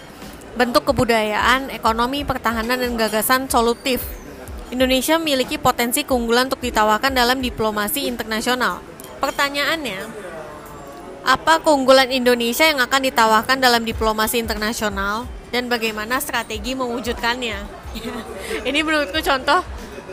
Bentuk 0.57 0.89
kebudayaan, 0.89 1.70
ekonomi, 1.70 2.26
pertahanan, 2.26 2.82
dan 2.82 2.97
gagasan 2.97 3.45
solutif. 3.53 4.01
Indonesia 4.74 5.22
memiliki 5.22 5.61
potensi 5.61 6.01
keunggulan 6.01 6.49
untuk 6.49 6.66
ditawarkan 6.66 7.14
dalam 7.14 7.38
diplomasi 7.38 8.09
internasional. 8.09 8.82
Pertanyaannya, 9.22 10.09
apa 11.22 11.61
keunggulan 11.61 12.09
Indonesia 12.09 12.66
yang 12.66 12.82
akan 12.82 13.14
ditawarkan 13.14 13.61
dalam 13.61 13.86
diplomasi 13.86 14.41
internasional 14.41 15.30
dan 15.54 15.70
bagaimana 15.70 16.18
strategi 16.18 16.74
mewujudkannya? 16.74 17.58
Ini 18.68 18.80
menurutku 18.82 19.22
contoh 19.22 19.62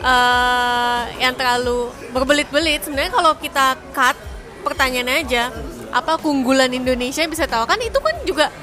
uh, 0.05 1.01
yang 1.17 1.33
terlalu 1.33 1.89
berbelit-belit. 2.13 2.85
Sebenarnya 2.85 3.09
kalau 3.09 3.33
kita 3.41 3.73
cut 3.89 4.13
pertanyaannya 4.61 5.15
aja, 5.25 5.49
apa 5.89 6.21
keunggulan 6.21 6.69
Indonesia 6.69 7.25
yang 7.25 7.33
bisa 7.33 7.49
tawarkan 7.49 7.81
itu 7.81 7.97
kan 7.97 8.15
juga 8.21 8.53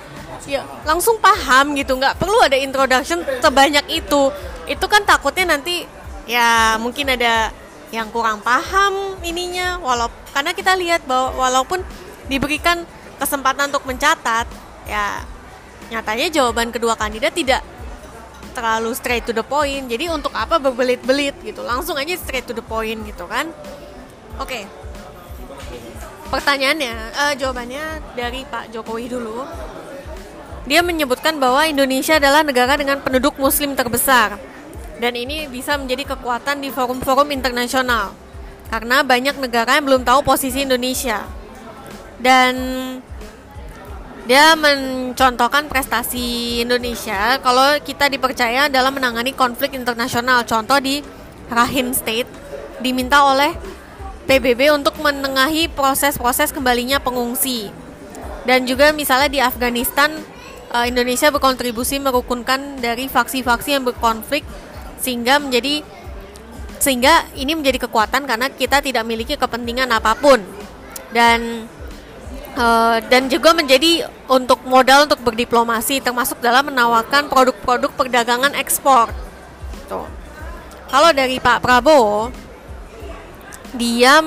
ya 0.46 0.62
langsung 0.86 1.18
paham 1.18 1.74
gitu, 1.74 1.98
nggak 1.98 2.14
perlu 2.14 2.38
ada 2.46 2.54
introduction 2.54 3.26
sebanyak 3.42 3.82
itu. 3.90 4.30
Itu 4.70 4.86
kan 4.86 5.02
takutnya 5.02 5.58
nanti 5.58 5.82
ya 6.30 6.78
mungkin 6.78 7.10
ada 7.10 7.50
yang 7.90 8.06
kurang 8.14 8.38
paham 8.46 9.18
ininya, 9.26 9.82
walau 9.82 10.06
karena 10.30 10.54
kita 10.54 10.78
lihat 10.78 11.02
bahwa 11.10 11.34
walaupun 11.42 11.82
diberikan 12.30 12.86
kesempatan 13.18 13.72
untuk 13.74 13.82
mencatat, 13.82 14.46
ya 14.86 15.26
nyatanya 15.88 16.28
jawaban 16.28 16.68
kedua 16.68 16.94
kandidat 16.94 17.32
tidak 17.32 17.64
terlalu 18.52 18.90
straight 18.96 19.24
to 19.24 19.32
the 19.32 19.44
point. 19.44 19.86
Jadi 19.86 20.10
untuk 20.10 20.34
apa 20.34 20.58
berbelit-belit 20.58 21.36
gitu? 21.46 21.62
Langsung 21.62 21.94
aja 21.94 22.14
straight 22.18 22.44
to 22.44 22.54
the 22.56 22.64
point 22.64 22.98
gitu 23.06 23.24
kan? 23.30 23.48
Oke. 24.40 24.64
Okay. 24.64 24.64
Pertanyaannya, 26.28 26.94
uh, 27.16 27.32
jawabannya 27.40 27.84
dari 28.12 28.44
Pak 28.44 28.68
Jokowi 28.68 29.08
dulu. 29.08 29.48
Dia 30.68 30.84
menyebutkan 30.84 31.40
bahwa 31.40 31.64
Indonesia 31.64 32.20
adalah 32.20 32.44
negara 32.44 32.76
dengan 32.76 33.00
penduduk 33.00 33.40
muslim 33.40 33.72
terbesar. 33.72 34.36
Dan 35.00 35.16
ini 35.16 35.48
bisa 35.48 35.80
menjadi 35.80 36.12
kekuatan 36.12 36.60
di 36.60 36.68
forum-forum 36.68 37.32
internasional. 37.32 38.12
Karena 38.68 39.00
banyak 39.00 39.40
negara 39.40 39.80
yang 39.80 39.88
belum 39.88 40.02
tahu 40.04 40.20
posisi 40.20 40.68
Indonesia 40.68 41.24
dan 42.20 42.52
dia 44.28 44.52
mencontohkan 44.52 45.72
prestasi 45.72 46.60
Indonesia 46.60 47.40
kalau 47.40 47.80
kita 47.80 48.12
dipercaya 48.12 48.68
dalam 48.68 48.92
menangani 48.92 49.32
konflik 49.32 49.72
internasional. 49.72 50.44
Contoh 50.44 50.76
di 50.84 51.00
Rahim 51.48 51.96
State 51.96 52.28
diminta 52.84 53.24
oleh 53.24 53.56
PBB 54.28 54.68
untuk 54.76 55.00
menengahi 55.00 55.72
proses-proses 55.72 56.52
kembalinya 56.52 57.00
pengungsi. 57.00 57.72
Dan 58.44 58.68
juga 58.68 58.92
misalnya 58.92 59.32
di 59.32 59.40
Afghanistan 59.40 60.12
eh, 60.76 60.84
Indonesia 60.92 61.32
berkontribusi 61.32 61.96
merukunkan 61.96 62.84
dari 62.84 63.08
faksi-faksi 63.08 63.80
yang 63.80 63.88
berkonflik 63.88 64.44
sehingga 65.00 65.40
menjadi 65.40 65.80
sehingga 66.76 67.24
ini 67.32 67.56
menjadi 67.56 67.88
kekuatan 67.88 68.28
karena 68.28 68.52
kita 68.52 68.84
tidak 68.84 69.08
memiliki 69.08 69.40
kepentingan 69.40 69.88
apa 69.88 70.12
pun. 70.20 70.44
Dan 71.16 71.64
Uh, 72.58 72.98
dan 73.06 73.30
juga 73.30 73.54
menjadi 73.54 74.08
untuk 74.26 74.58
modal 74.66 75.06
untuk 75.06 75.22
berdiplomasi 75.22 76.02
termasuk 76.02 76.42
dalam 76.42 76.66
menawarkan 76.72 77.30
produk-produk 77.30 77.92
perdagangan 77.94 78.56
ekspor. 78.58 79.12
Tuh. 79.86 80.08
Kalau 80.88 81.12
dari 81.12 81.38
Pak 81.38 81.60
Prabowo, 81.62 82.32
dia 83.76 84.24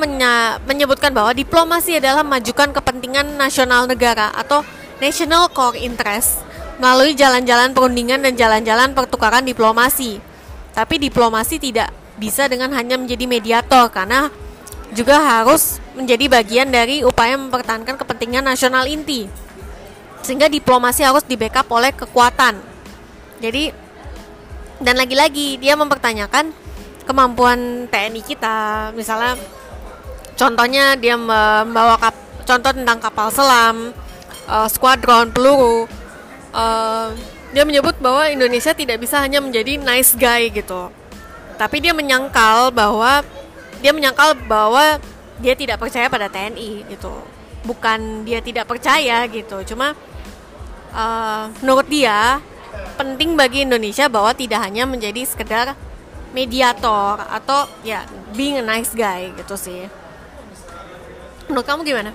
menyebutkan 0.64 1.10
bahwa 1.10 1.34
diplomasi 1.34 1.98
adalah 1.98 2.22
majukan 2.22 2.70
kepentingan 2.70 3.36
nasional 3.36 3.90
negara 3.90 4.30
atau 4.38 4.62
national 5.02 5.50
core 5.50 5.82
interest 5.82 6.46
melalui 6.78 7.18
jalan-jalan 7.18 7.74
perundingan 7.74 8.22
dan 8.22 8.38
jalan-jalan 8.38 8.94
pertukaran 8.94 9.42
diplomasi. 9.42 10.22
Tapi 10.72 11.02
diplomasi 11.02 11.58
tidak 11.58 11.90
bisa 12.22 12.46
dengan 12.46 12.70
hanya 12.78 13.02
menjadi 13.02 13.26
mediator 13.26 13.90
karena 13.90 14.30
juga 14.92 15.20
harus 15.20 15.80
menjadi 15.96 16.28
bagian 16.28 16.68
dari 16.68 17.04
upaya 17.04 17.40
mempertahankan 17.40 17.96
kepentingan 17.96 18.44
nasional 18.44 18.84
inti. 18.88 19.28
Sehingga 20.22 20.52
diplomasi 20.52 21.02
harus 21.02 21.26
di-backup 21.26 21.66
oleh 21.72 21.96
kekuatan. 21.96 22.60
Jadi 23.42 23.74
dan 24.82 24.98
lagi-lagi 24.98 25.62
dia 25.62 25.78
mempertanyakan 25.78 26.54
kemampuan 27.06 27.90
TNI 27.90 28.22
kita, 28.22 28.90
misalnya 28.94 29.38
contohnya 30.38 30.98
dia 30.98 31.18
membawa 31.18 31.98
kap, 31.98 32.16
contoh 32.46 32.72
tentang 32.74 32.98
kapal 32.98 33.30
selam, 33.34 33.94
uh, 34.50 34.68
skuadron 34.70 35.30
peluru. 35.34 35.86
Uh, 36.52 37.14
dia 37.52 37.68
menyebut 37.68 37.96
bahwa 38.00 38.28
Indonesia 38.32 38.72
tidak 38.72 39.02
bisa 39.02 39.20
hanya 39.20 39.44
menjadi 39.44 39.80
nice 39.80 40.16
guy 40.16 40.50
gitu. 40.50 40.90
Tapi 41.60 41.78
dia 41.84 41.94
menyangkal 41.94 42.74
bahwa 42.74 43.22
dia 43.82 43.92
menyangkal 43.92 44.38
bahwa 44.46 45.02
dia 45.42 45.58
tidak 45.58 45.82
percaya 45.82 46.08
pada 46.08 46.30
TNI 46.30 46.86
gitu. 46.88 47.12
Bukan 47.66 48.26
dia 48.26 48.40
tidak 48.40 48.70
percaya 48.70 49.26
gitu. 49.26 49.66
Cuma 49.74 49.98
uh, 50.94 51.50
menurut 51.66 51.90
dia 51.90 52.40
penting 52.96 53.34
bagi 53.34 53.66
Indonesia 53.66 54.06
bahwa 54.08 54.32
tidak 54.38 54.62
hanya 54.62 54.86
menjadi 54.86 55.26
sekedar 55.26 55.74
mediator 56.32 57.20
atau 57.28 57.68
ya 57.84 58.08
being 58.38 58.62
a 58.62 58.66
nice 58.66 58.94
guy 58.94 59.34
gitu 59.36 59.58
sih. 59.58 59.90
Menurut 61.50 61.68
kamu 61.68 61.82
gimana? 61.84 62.12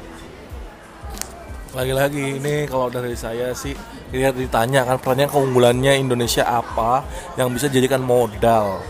Lagi-lagi 1.76 2.40
ini 2.40 2.64
kalau 2.64 2.88
dari 2.88 3.12
saya 3.12 3.52
sih 3.52 3.76
lihat 4.14 4.38
ditanya 4.38 4.88
kan 4.88 4.96
pertanyaan 4.96 5.28
keunggulannya 5.28 6.00
Indonesia 6.00 6.46
apa 6.46 7.04
yang 7.36 7.52
bisa 7.52 7.68
jadikan 7.68 8.00
modal 8.00 8.80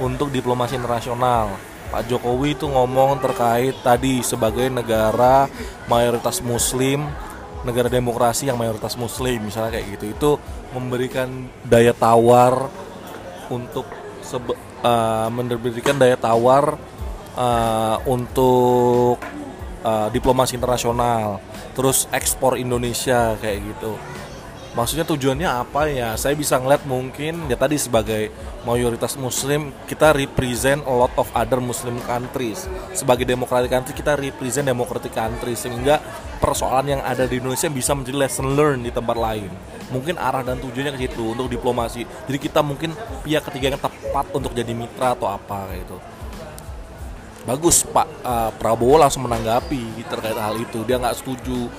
untuk 0.00 0.32
diplomasi 0.32 0.80
internasional 0.80 1.52
Pak 1.96 2.12
Jokowi 2.12 2.52
itu 2.52 2.68
ngomong 2.68 3.24
terkait 3.24 3.72
tadi 3.80 4.20
sebagai 4.20 4.68
negara 4.68 5.48
mayoritas 5.88 6.44
muslim 6.44 7.08
negara 7.64 7.88
demokrasi 7.88 8.52
yang 8.52 8.60
mayoritas 8.60 9.00
muslim 9.00 9.40
misalnya 9.48 9.80
kayak 9.80 9.96
gitu. 9.96 10.04
Itu 10.12 10.30
memberikan 10.76 11.48
daya 11.64 11.96
tawar 11.96 12.68
untuk 13.48 13.88
sebe- 14.20 14.60
uh, 14.84 15.32
memberikan 15.32 15.96
daya 15.96 16.20
tawar 16.20 16.76
uh, 17.32 17.96
untuk 18.04 19.16
uh, 19.80 20.12
diplomasi 20.12 20.60
internasional 20.60 21.40
terus 21.72 22.12
ekspor 22.12 22.60
Indonesia 22.60 23.40
kayak 23.40 23.72
gitu 23.72 23.96
maksudnya 24.76 25.08
tujuannya 25.08 25.48
apa 25.48 25.88
ya? 25.88 26.12
Saya 26.20 26.36
bisa 26.36 26.60
ngeliat 26.60 26.84
mungkin 26.84 27.48
ya 27.48 27.56
tadi 27.56 27.80
sebagai 27.80 28.28
mayoritas 28.68 29.16
muslim 29.16 29.72
kita 29.88 30.12
represent 30.12 30.84
a 30.84 30.92
lot 30.92 31.10
of 31.16 31.26
other 31.32 31.58
muslim 31.58 31.96
countries. 32.04 32.68
Sebagai 32.92 33.24
democratic 33.24 33.72
country 33.72 33.96
kita 33.96 34.14
represent 34.14 34.68
democratic 34.68 35.16
country 35.16 35.56
sehingga 35.56 35.98
persoalan 36.38 37.00
yang 37.00 37.02
ada 37.02 37.24
di 37.24 37.40
Indonesia 37.40 37.72
bisa 37.72 37.96
menjadi 37.96 38.28
lesson 38.28 38.52
learn 38.52 38.84
di 38.84 38.92
tempat 38.92 39.16
lain. 39.16 39.48
Mungkin 39.88 40.20
arah 40.20 40.44
dan 40.44 40.60
tujuannya 40.60 40.92
ke 40.94 41.08
situ 41.08 41.32
untuk 41.32 41.48
diplomasi. 41.48 42.04
Jadi 42.28 42.38
kita 42.38 42.60
mungkin 42.60 42.92
pihak 43.24 43.48
ketiga 43.48 43.72
yang 43.72 43.80
tepat 43.80 44.28
untuk 44.36 44.52
jadi 44.52 44.76
mitra 44.76 45.16
atau 45.16 45.32
apa 45.32 45.72
gitu. 45.72 45.96
Bagus 47.48 47.86
Pak. 47.86 48.08
Uh, 48.26 48.50
Prabowo 48.58 48.98
langsung 49.00 49.24
menanggapi 49.24 50.04
terkait 50.04 50.36
hal 50.36 50.58
itu. 50.60 50.82
Dia 50.84 50.98
nggak 50.98 51.16
setuju 51.16 51.70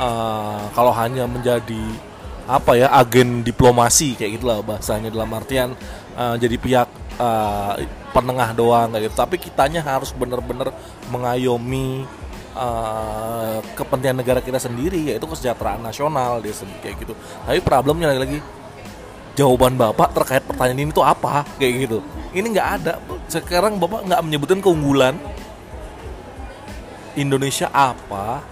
uh, 0.00 0.64
kalau 0.72 0.90
hanya 0.96 1.28
menjadi 1.28 2.09
apa 2.50 2.74
ya 2.74 2.90
agen 2.90 3.46
diplomasi 3.46 4.18
kayak 4.18 4.42
gitulah 4.42 4.58
bahasanya 4.66 5.14
dalam 5.14 5.30
artian 5.30 5.78
uh, 6.18 6.34
jadi 6.34 6.58
pihak 6.58 6.88
uh, 7.22 7.78
penengah 8.10 8.50
doang 8.58 8.90
kayak 8.90 9.06
gitu. 9.06 9.14
Tapi 9.14 9.36
kitanya 9.38 9.80
harus 9.86 10.10
benar-benar 10.10 10.74
mengayomi 11.14 12.02
uh, 12.58 13.62
kepentingan 13.78 14.18
negara 14.18 14.42
kita 14.42 14.58
sendiri 14.58 15.14
yaitu 15.14 15.26
kesejahteraan 15.30 15.78
nasional 15.78 16.42
dia 16.42 16.50
sendiri 16.50 16.82
kayak 16.82 16.96
gitu. 17.06 17.14
Tapi 17.46 17.62
problemnya 17.62 18.10
lagi-lagi 18.10 18.42
jawaban 19.38 19.78
bapak 19.78 20.10
terkait 20.10 20.42
pertanyaan 20.42 20.90
ini 20.90 20.90
tuh 20.90 21.06
apa 21.06 21.46
kayak 21.56 21.86
gitu. 21.86 21.98
Ini 22.34 22.46
nggak 22.50 22.68
ada. 22.82 22.92
Sekarang 23.30 23.78
bapak 23.78 24.10
nggak 24.10 24.20
menyebutkan 24.26 24.58
keunggulan 24.58 25.14
Indonesia 27.14 27.70
apa 27.70 28.42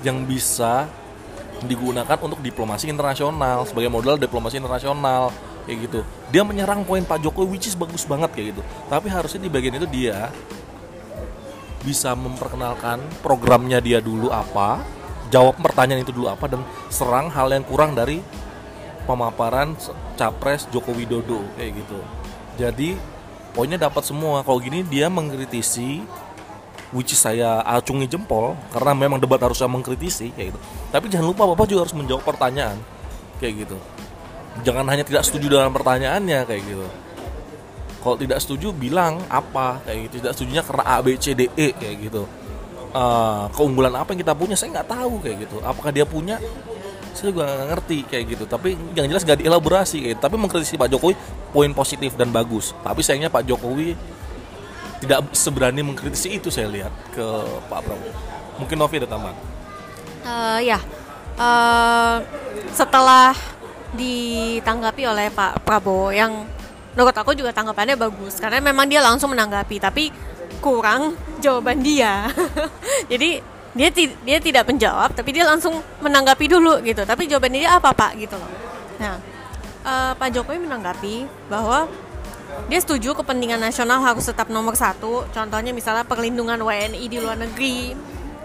yang 0.00 0.24
bisa 0.24 0.88
digunakan 1.66 2.18
untuk 2.22 2.38
diplomasi 2.38 2.86
internasional 2.86 3.66
sebagai 3.66 3.90
modal 3.90 4.14
diplomasi 4.14 4.62
internasional 4.62 5.34
kayak 5.66 5.78
gitu. 5.90 6.00
Dia 6.30 6.42
menyerang 6.46 6.86
poin 6.86 7.02
Pak 7.02 7.24
Jokowi 7.24 7.58
which 7.58 7.66
is 7.66 7.74
bagus 7.74 8.06
banget 8.06 8.30
kayak 8.30 8.46
gitu. 8.54 8.62
Tapi 8.86 9.10
harusnya 9.10 9.42
di 9.42 9.50
bagian 9.50 9.74
itu 9.76 9.88
dia 9.90 10.30
bisa 11.82 12.14
memperkenalkan 12.14 12.98
programnya 13.22 13.78
dia 13.78 14.02
dulu 14.02 14.34
apa 14.34 14.82
jawab 15.30 15.56
pertanyaan 15.62 16.02
itu 16.02 16.10
dulu 16.10 16.26
apa 16.26 16.50
dan 16.50 16.60
serang 16.90 17.30
hal 17.30 17.48
yang 17.52 17.62
kurang 17.62 17.94
dari 17.94 18.20
pemaparan 19.06 19.72
capres 20.18 20.68
Joko 20.68 20.92
Widodo 20.92 21.44
kayak 21.56 21.72
gitu. 21.80 21.98
Jadi 22.58 22.98
poinnya 23.56 23.78
dapat 23.80 24.04
semua. 24.04 24.44
Kalau 24.44 24.58
gini 24.60 24.84
dia 24.84 25.08
mengkritisi 25.08 26.04
which 26.92 27.12
is 27.12 27.20
saya 27.20 27.60
acungi 27.64 28.08
jempol 28.08 28.56
karena 28.72 28.96
memang 28.96 29.20
debat 29.20 29.40
harusnya 29.40 29.68
mengkritisi 29.68 30.32
kayak 30.32 30.54
gitu. 30.54 30.60
Tapi 30.88 31.06
jangan 31.12 31.26
lupa 31.28 31.44
Bapak 31.52 31.68
juga 31.68 31.84
harus 31.84 31.96
menjawab 31.96 32.24
pertanyaan 32.24 32.80
kayak 33.40 33.68
gitu. 33.68 33.76
Jangan 34.66 34.88
hanya 34.90 35.04
tidak 35.06 35.22
setuju 35.22 35.54
dengan 35.54 35.70
pertanyaannya 35.70 36.42
kayak 36.48 36.62
gitu. 36.66 36.86
Kalau 37.98 38.16
tidak 38.18 38.38
setuju 38.40 38.72
bilang 38.72 39.20
apa 39.28 39.82
kayak 39.84 40.08
gitu. 40.08 40.14
Tidak 40.24 40.32
setujunya 40.34 40.62
karena 40.64 40.84
A 40.86 40.96
B 41.04 41.14
C 41.18 41.36
D 41.36 41.46
E 41.54 41.74
kayak 41.76 41.96
gitu. 42.08 42.24
Uh, 42.88 43.46
keunggulan 43.52 43.92
apa 43.92 44.16
yang 44.16 44.24
kita 44.24 44.32
punya 44.32 44.56
saya 44.56 44.80
nggak 44.80 44.88
tahu 44.88 45.20
kayak 45.20 45.44
gitu. 45.44 45.60
Apakah 45.60 45.92
dia 45.92 46.08
punya? 46.08 46.40
Saya 47.12 47.34
juga 47.34 47.50
nggak 47.50 47.68
ngerti 47.74 47.98
kayak 48.06 48.24
gitu. 48.32 48.44
Tapi 48.48 48.78
yang 48.96 49.06
jelas 49.10 49.22
nggak 49.28 49.44
dielaborasi 49.44 49.96
kayak 50.02 50.12
gitu. 50.16 50.22
Tapi 50.24 50.36
mengkritisi 50.40 50.74
Pak 50.80 50.88
Jokowi 50.90 51.14
poin 51.52 51.70
positif 51.76 52.16
dan 52.16 52.32
bagus. 52.32 52.72
Tapi 52.80 53.04
sayangnya 53.04 53.28
Pak 53.28 53.44
Jokowi 53.44 53.92
tidak 54.98 55.30
seberani 55.30 55.80
mengkritisi 55.86 56.38
itu 56.38 56.50
saya 56.50 56.66
lihat 56.66 56.92
ke 57.14 57.26
Pak 57.70 57.80
Prabowo. 57.86 58.12
Mungkin 58.58 58.76
Novi 58.78 58.98
ada 58.98 59.08
tambahan. 59.08 59.36
Uh, 60.26 60.58
ya, 60.60 60.82
uh, 61.38 62.18
setelah 62.74 63.32
ditanggapi 63.94 65.02
oleh 65.08 65.32
Pak 65.32 65.64
Prabowo 65.64 66.12
yang 66.12 66.44
menurut 66.92 67.14
aku 67.14 67.32
juga 67.32 67.54
tanggapannya 67.54 67.94
bagus 67.94 68.42
karena 68.42 68.58
memang 68.58 68.90
dia 68.90 68.98
langsung 68.98 69.30
menanggapi 69.30 69.78
tapi 69.78 70.10
kurang 70.58 71.14
jawaban 71.38 71.78
dia. 71.78 72.26
Jadi 73.12 73.38
dia 73.78 73.88
dia 74.26 74.38
tidak 74.42 74.66
menjawab 74.66 75.14
tapi 75.14 75.30
dia 75.30 75.46
langsung 75.46 75.78
menanggapi 76.02 76.50
dulu 76.50 76.82
gitu. 76.82 77.06
Tapi 77.06 77.30
jawaban 77.30 77.54
dia 77.54 77.78
apa 77.78 77.94
Pak 77.94 78.18
gitu 78.18 78.34
loh. 78.34 78.50
Nah, 78.98 79.14
uh, 79.86 80.12
Pak 80.18 80.28
Jokowi 80.34 80.58
menanggapi 80.58 81.30
bahwa 81.46 81.86
dia 82.68 82.80
setuju 82.80 83.16
kepentingan 83.16 83.60
nasional 83.60 84.00
harus 84.04 84.28
tetap 84.28 84.48
nomor 84.48 84.76
satu. 84.76 85.24
Contohnya 85.32 85.72
misalnya 85.72 86.04
perlindungan 86.04 86.60
WNI 86.60 87.04
di 87.08 87.18
luar 87.20 87.36
negeri 87.36 87.92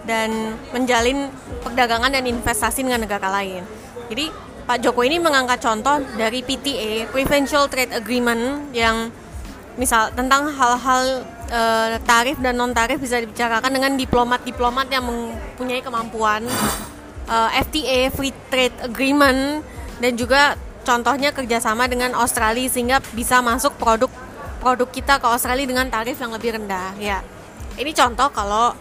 dan 0.03 0.59
menjalin 0.75 1.31
perdagangan 1.63 2.11
dan 2.11 2.27
investasi 2.27 2.83
dengan 2.83 3.03
negara 3.07 3.31
lain. 3.31 3.63
Jadi 4.11 4.27
Pak 4.63 4.79
Jokowi 4.79 5.11
ini 5.11 5.17
mengangkat 5.19 5.59
contoh 5.59 5.99
dari 6.15 6.39
PTA 6.39 7.11
Preferential 7.11 7.67
Trade 7.67 7.99
Agreement 7.99 8.71
yang 8.71 9.11
misal 9.75 10.13
tentang 10.15 10.47
hal-hal 10.53 11.25
e, 11.51 11.61
tarif 12.07 12.37
dan 12.39 12.55
non 12.55 12.71
tarif 12.71 13.01
bisa 13.01 13.19
dibicarakan 13.19 13.73
dengan 13.73 13.91
diplomat-diplomat 13.99 14.87
yang 14.87 15.03
mempunyai 15.03 15.83
kemampuan 15.83 16.47
e, 17.27 17.35
eh, 17.35 17.49
FTA 17.59 17.99
Free 18.15 18.35
Trade 18.47 18.87
Agreement 18.87 19.65
dan 19.99 20.15
juga 20.15 20.55
contohnya 20.83 21.31
kerjasama 21.31 21.87
dengan 21.87 22.13
Australia 22.19 22.67
sehingga 22.67 22.97
bisa 23.15 23.39
masuk 23.39 23.75
produk 23.79 24.11
produk 24.59 24.89
kita 24.91 25.19
ke 25.19 25.27
Australia 25.27 25.67
dengan 25.67 25.87
tarif 25.91 26.19
yang 26.19 26.31
lebih 26.31 26.59
rendah 26.59 26.95
ya. 26.99 27.19
Ini 27.75 27.91
contoh 27.91 28.29
kalau 28.29 28.75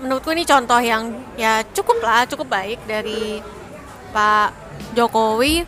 menurutku 0.00 0.32
ini 0.32 0.48
contoh 0.48 0.80
yang 0.80 1.12
ya 1.36 1.60
cukup 1.76 2.00
lah 2.00 2.24
cukup 2.24 2.48
baik 2.48 2.80
dari 2.88 3.42
Pak 4.16 4.48
Jokowi 4.96 5.66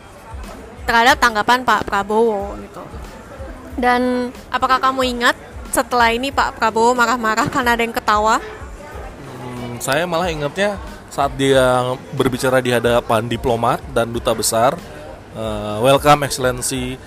terhadap 0.89 1.21
tanggapan 1.21 1.61
Pak 1.61 1.85
Prabowo 1.85 2.57
gitu. 2.59 2.83
Dan 3.77 4.29
apakah 4.53 4.77
kamu 4.77 5.01
ingat 5.17 5.35
setelah 5.73 6.13
ini 6.13 6.29
Pak 6.29 6.57
Prabowo 6.57 6.93
marah-marah 6.93 7.49
karena 7.49 7.73
ada 7.73 7.81
yang 7.81 7.95
ketawa? 7.95 8.37
Hmm, 9.41 9.77
saya 9.81 10.05
malah 10.05 10.29
ingatnya 10.29 10.77
saat 11.13 11.33
dia 11.37 11.93
berbicara 12.17 12.57
di 12.57 12.73
hadapan 12.73 13.29
diplomat 13.29 13.81
dan 13.93 14.09
duta 14.09 14.33
besar 14.33 14.73
uh, 15.37 15.77
welcome 15.81 16.25
excellency. 16.25 16.97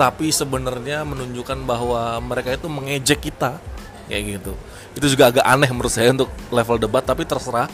Tapi 0.00 0.32
sebenarnya 0.32 1.04
menunjukkan 1.04 1.60
bahwa 1.68 2.16
mereka 2.24 2.56
itu 2.56 2.68
mengejek 2.72 3.20
kita. 3.20 3.60
Kayak 4.08 4.40
gitu. 4.40 4.52
Itu 4.96 5.06
juga 5.12 5.30
agak 5.30 5.44
aneh 5.44 5.70
menurut 5.70 5.92
saya 5.92 6.10
untuk 6.10 6.32
level 6.48 6.80
debat 6.80 7.04
tapi 7.04 7.28
terserah. 7.28 7.68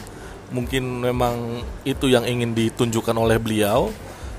Mungkin 0.51 0.83
memang 1.03 1.63
itu 1.87 2.07
yang 2.11 2.27
ingin 2.27 2.51
ditunjukkan 2.51 3.15
oleh 3.15 3.39
beliau. 3.39 3.91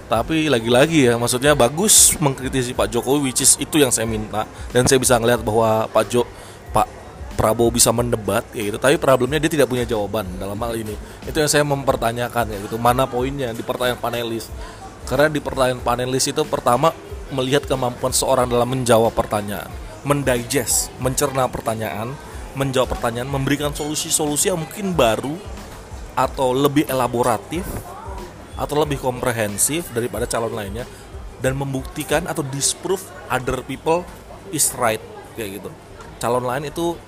Tapi 0.09 0.49
lagi-lagi 0.49 1.05
ya 1.05 1.21
maksudnya 1.21 1.53
bagus 1.53 2.17
mengkritisi 2.25 2.73
Pak 2.73 2.89
Jokowi 2.89 3.29
which 3.29 3.45
is 3.45 3.57
itu 3.61 3.81
yang 3.81 3.93
saya 3.93 4.09
minta. 4.09 4.45
Dan 4.73 4.85
saya 4.89 5.01
bisa 5.01 5.17
ngelihat 5.17 5.45
bahwa 5.45 5.89
Pak 5.89 6.05
Jo 6.13 6.25
Pak 6.73 6.89
Prabowo 7.37 7.73
bisa 7.73 7.89
mendebat 7.93 8.45
ya 8.53 8.69
gitu. 8.69 8.77
Tapi 8.81 9.01
problemnya 9.01 9.41
dia 9.41 9.53
tidak 9.53 9.69
punya 9.69 9.85
jawaban 9.89 10.29
dalam 10.37 10.57
hal 10.61 10.77
ini. 10.77 10.97
Itu 11.25 11.41
yang 11.41 11.49
saya 11.49 11.65
mempertanyakan 11.65 12.53
ya 12.53 12.59
gitu. 12.69 12.77
Mana 12.81 13.05
poinnya 13.05 13.53
di 13.53 13.61
pertanyaan 13.65 14.01
panelis 14.01 14.49
karena 15.09 15.33
di 15.33 15.41
pertanyaan 15.41 15.81
panelis 15.81 16.29
itu 16.29 16.45
pertama 16.45 16.93
melihat 17.33 17.65
kemampuan 17.65 18.13
seorang 18.13 18.49
dalam 18.49 18.69
menjawab 18.69 19.13
pertanyaan, 19.17 19.69
mendigest, 20.05 20.93
mencerna 21.01 21.49
pertanyaan, 21.49 22.13
menjawab 22.53 22.93
pertanyaan, 22.93 23.29
memberikan 23.29 23.73
solusi-solusi 23.73 24.53
yang 24.53 24.61
mungkin 24.61 24.93
baru 24.93 25.37
atau 26.13 26.53
lebih 26.53 26.85
elaboratif 26.89 27.65
atau 28.59 28.75
lebih 28.85 29.01
komprehensif 29.01 29.89
daripada 29.97 30.29
calon 30.29 30.53
lainnya 30.53 30.85
dan 31.41 31.55
membuktikan 31.57 32.27
atau 32.29 32.45
disprove 32.45 33.01
other 33.33 33.65
people 33.65 34.05
is 34.53 34.73
right 34.77 35.01
kayak 35.39 35.63
gitu. 35.63 35.71
Calon 36.21 36.45
lain 36.45 36.69
itu 36.69 36.99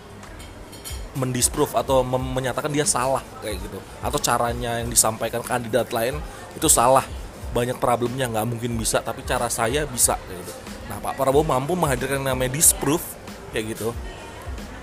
mendisprove 1.18 1.74
atau 1.74 2.06
menyatakan 2.06 2.70
dia 2.70 2.86
salah 2.86 3.20
kayak 3.42 3.58
gitu 3.58 3.82
atau 3.98 4.18
caranya 4.22 4.78
yang 4.78 4.86
disampaikan 4.86 5.42
kandidat 5.42 5.90
lain 5.90 6.14
itu 6.54 6.70
salah 6.70 7.02
banyak 7.50 7.76
problemnya 7.82 8.30
nggak 8.30 8.46
mungkin 8.46 8.78
bisa 8.78 9.02
tapi 9.02 9.26
cara 9.26 9.50
saya 9.50 9.82
bisa 9.86 10.14
gitu. 10.30 10.52
Nah 10.86 11.02
Pak 11.02 11.18
Prabowo 11.18 11.42
mampu 11.42 11.74
menghadirkan 11.74 12.22
namanya 12.22 12.54
disproof 12.54 13.02
kayak 13.50 13.74
gitu. 13.74 13.90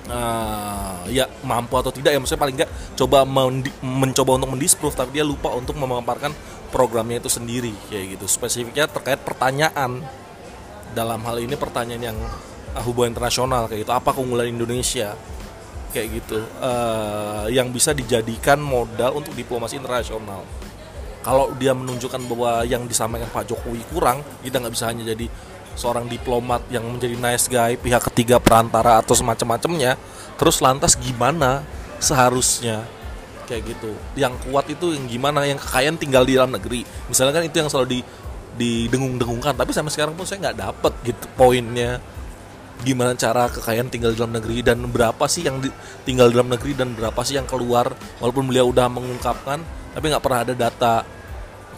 Uh, 0.08 1.04
ya 1.12 1.28
mampu 1.44 1.76
atau 1.76 1.92
tidak 1.92 2.16
ya 2.16 2.20
maksudnya 2.24 2.40
paling 2.40 2.56
nggak 2.56 2.72
coba 2.96 3.28
mencoba 3.84 4.40
untuk 4.40 4.56
mendisproof 4.56 4.96
tapi 4.96 5.20
dia 5.20 5.28
lupa 5.28 5.52
untuk 5.52 5.76
memaparkan 5.76 6.32
programnya 6.72 7.20
itu 7.20 7.32
sendiri 7.32 7.76
kayak 7.92 8.20
gitu. 8.20 8.26
Spesifiknya 8.28 8.88
terkait 8.88 9.20
pertanyaan. 9.24 10.04
Dalam 10.96 11.20
hal 11.28 11.44
ini 11.44 11.54
pertanyaan 11.60 12.04
yang 12.16 12.18
uh, 12.76 12.84
hubungan 12.88 13.16
internasional 13.16 13.68
kayak 13.68 13.88
gitu. 13.88 13.94
Apa 13.96 14.16
keunggulan 14.16 14.48
Indonesia? 14.48 15.16
Kayak 15.92 16.08
gitu. 16.24 16.40
Uh, 16.60 17.48
yang 17.52 17.72
bisa 17.72 17.92
dijadikan 17.92 18.60
modal 18.60 19.20
untuk 19.20 19.36
diplomasi 19.36 19.80
internasional 19.80 20.44
kalau 21.28 21.52
dia 21.60 21.76
menunjukkan 21.76 22.24
bahwa 22.32 22.64
yang 22.64 22.88
disampaikan 22.88 23.28
Pak 23.28 23.52
Jokowi 23.52 23.84
kurang 23.92 24.24
kita 24.48 24.64
nggak 24.64 24.72
bisa 24.72 24.88
hanya 24.88 25.04
jadi 25.12 25.28
seorang 25.76 26.08
diplomat 26.08 26.64
yang 26.72 26.88
menjadi 26.88 27.20
nice 27.20 27.52
guy 27.52 27.76
pihak 27.76 28.08
ketiga 28.08 28.40
perantara 28.40 29.04
atau 29.04 29.12
semacam-macamnya 29.12 30.00
terus 30.40 30.64
lantas 30.64 30.96
gimana 30.96 31.68
seharusnya? 32.00 32.86
Kayak 33.48 33.76
gitu. 33.76 33.92
Yang 34.20 34.34
kuat 34.48 34.66
itu 34.68 34.92
yang 34.94 35.06
gimana? 35.08 35.48
Yang 35.48 35.64
kekayaan 35.64 35.98
tinggal 35.98 36.24
di 36.28 36.36
dalam 36.36 36.52
negeri. 36.52 36.84
Misalnya 37.08 37.42
kan 37.42 37.44
itu 37.48 37.56
yang 37.60 37.70
selalu 37.72 37.88
di 37.90 38.00
didengung-dengungkan 38.58 39.54
tapi 39.54 39.70
sampai 39.70 39.94
sekarang 39.94 40.18
pun 40.18 40.26
saya 40.26 40.50
nggak 40.50 40.58
dapet 40.58 40.94
gitu 41.06 41.26
poinnya. 41.38 42.00
Gimana 42.78 43.18
cara 43.18 43.50
kekayaan 43.50 43.90
tinggal 43.90 44.14
di 44.14 44.22
dalam 44.22 44.38
negeri 44.38 44.62
dan 44.62 44.86
berapa 44.86 45.26
sih 45.26 45.50
yang 45.50 45.58
di, 45.58 45.74
tinggal 46.06 46.30
di 46.30 46.38
dalam 46.38 46.54
negeri 46.54 46.78
dan 46.78 46.94
berapa 46.94 47.18
sih 47.26 47.42
yang 47.42 47.50
keluar? 47.50 47.90
Walaupun 48.22 48.46
beliau 48.46 48.70
udah 48.70 48.86
mengungkapkan 48.86 49.60
tapi 49.98 50.14
nggak 50.14 50.22
pernah 50.22 50.40
ada 50.46 50.54
data 50.54 50.94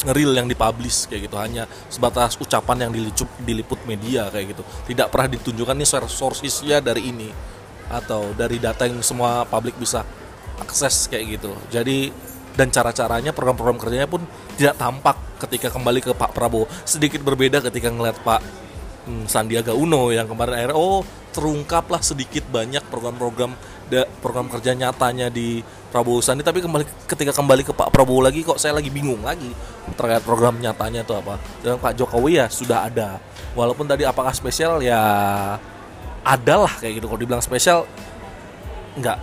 real 0.08 0.32
yang 0.32 0.48
dipublish 0.48 1.12
kayak 1.12 1.28
gitu. 1.28 1.36
Hanya 1.36 1.68
sebatas 1.92 2.40
ucapan 2.40 2.88
yang 2.88 2.92
diliput, 2.96 3.30
diliput 3.44 3.80
media 3.84 4.32
kayak 4.32 4.56
gitu. 4.56 4.64
Tidak 4.88 5.08
pernah 5.12 5.28
ditunjukkan 5.28 5.76
nih 5.76 5.88
sourcesnya 6.08 6.80
dari 6.80 7.12
ini 7.12 7.30
atau 7.90 8.32
dari 8.38 8.62
data 8.62 8.86
yang 8.86 9.02
semua 9.02 9.44
publik 9.50 9.76
bisa 9.76 10.06
akses 10.62 11.10
kayak 11.12 11.40
gitu. 11.40 11.52
Jadi 11.74 12.12
dan 12.56 12.68
cara-caranya 12.76 13.32
program-program 13.32 13.80
kerjanya 13.80 14.10
pun 14.10 14.20
tidak 14.60 14.76
tampak 14.76 15.16
ketika 15.48 15.72
kembali 15.72 16.04
ke 16.04 16.12
Pak 16.12 16.36
Prabowo. 16.36 16.68
Sedikit 16.84 17.24
berbeda 17.24 17.64
ketika 17.64 17.88
ngeliat 17.88 18.20
Pak 18.20 18.42
hmm, 19.08 19.26
Sandiaga 19.32 19.72
Uno 19.72 20.12
yang 20.12 20.28
kemarin 20.28 20.60
akhirnya 20.60 20.78
oh 20.78 21.08
terungkaplah 21.32 22.04
sedikit 22.04 22.44
banyak 22.52 22.84
program-program 22.92 23.56
program 24.22 24.48
kerja 24.48 24.78
nyatanya 24.78 25.34
di 25.34 25.66
Prabowo 25.90 26.22
Sandi 26.22 26.46
tapi 26.46 26.62
kembali 26.62 26.86
ketika 27.10 27.34
kembali 27.34 27.66
ke 27.66 27.74
Pak 27.74 27.90
Prabowo 27.90 28.22
lagi 28.22 28.46
kok 28.46 28.62
saya 28.62 28.78
lagi 28.78 28.94
bingung 28.94 29.26
lagi 29.26 29.50
terkait 29.98 30.22
program 30.22 30.62
nyatanya 30.62 31.02
itu 31.02 31.14
apa. 31.18 31.42
Dan 31.66 31.82
Pak 31.82 31.98
Jokowi 31.98 32.38
ya 32.38 32.46
sudah 32.48 32.86
ada. 32.86 33.18
Walaupun 33.58 33.90
tadi 33.90 34.06
apakah 34.06 34.30
spesial? 34.32 34.86
Ya 34.86 35.02
adalah 36.22 36.70
kayak 36.78 37.02
gitu. 37.02 37.10
Kalau 37.10 37.20
dibilang 37.20 37.42
spesial 37.42 37.90
nggak 39.00 39.18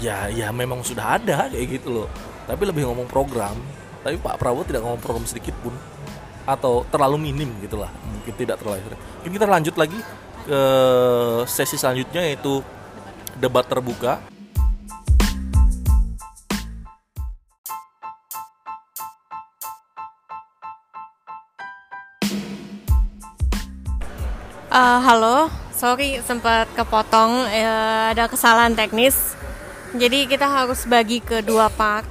ya 0.00 0.28
ya 0.32 0.48
memang 0.52 0.80
sudah 0.80 1.20
ada 1.20 1.52
kayak 1.52 1.80
gitu 1.82 1.92
loh. 1.92 2.08
Tapi 2.48 2.62
lebih 2.64 2.88
ngomong 2.88 3.04
program. 3.06 3.54
Tapi 4.00 4.16
Pak 4.16 4.40
Prabowo 4.40 4.64
tidak 4.64 4.80
ngomong 4.86 5.02
program 5.04 5.28
sedikit 5.28 5.52
pun. 5.60 5.76
Atau 6.48 6.88
terlalu 6.88 7.28
minim 7.28 7.52
gitulah 7.60 7.92
mungkin 8.08 8.32
tidak 8.38 8.56
terlalu. 8.62 8.96
Mungkin 9.20 9.32
kita 9.36 9.44
lanjut 9.44 9.74
lagi 9.76 9.98
ke 10.46 10.60
sesi 11.50 11.74
selanjutnya 11.74 12.22
yaitu 12.22 12.62
debat 13.36 13.64
terbuka 13.68 14.20
Uh, 24.76 25.00
halo, 25.00 25.48
sorry 25.72 26.20
sempat 26.20 26.68
kepotong 26.76 27.48
uh, 27.48 28.12
ada 28.12 28.28
kesalahan 28.28 28.76
teknis. 28.76 29.32
Jadi 29.96 30.28
kita 30.28 30.44
harus 30.44 30.84
bagi 30.84 31.24
ke 31.24 31.40
dua 31.40 31.72
part. 31.72 32.04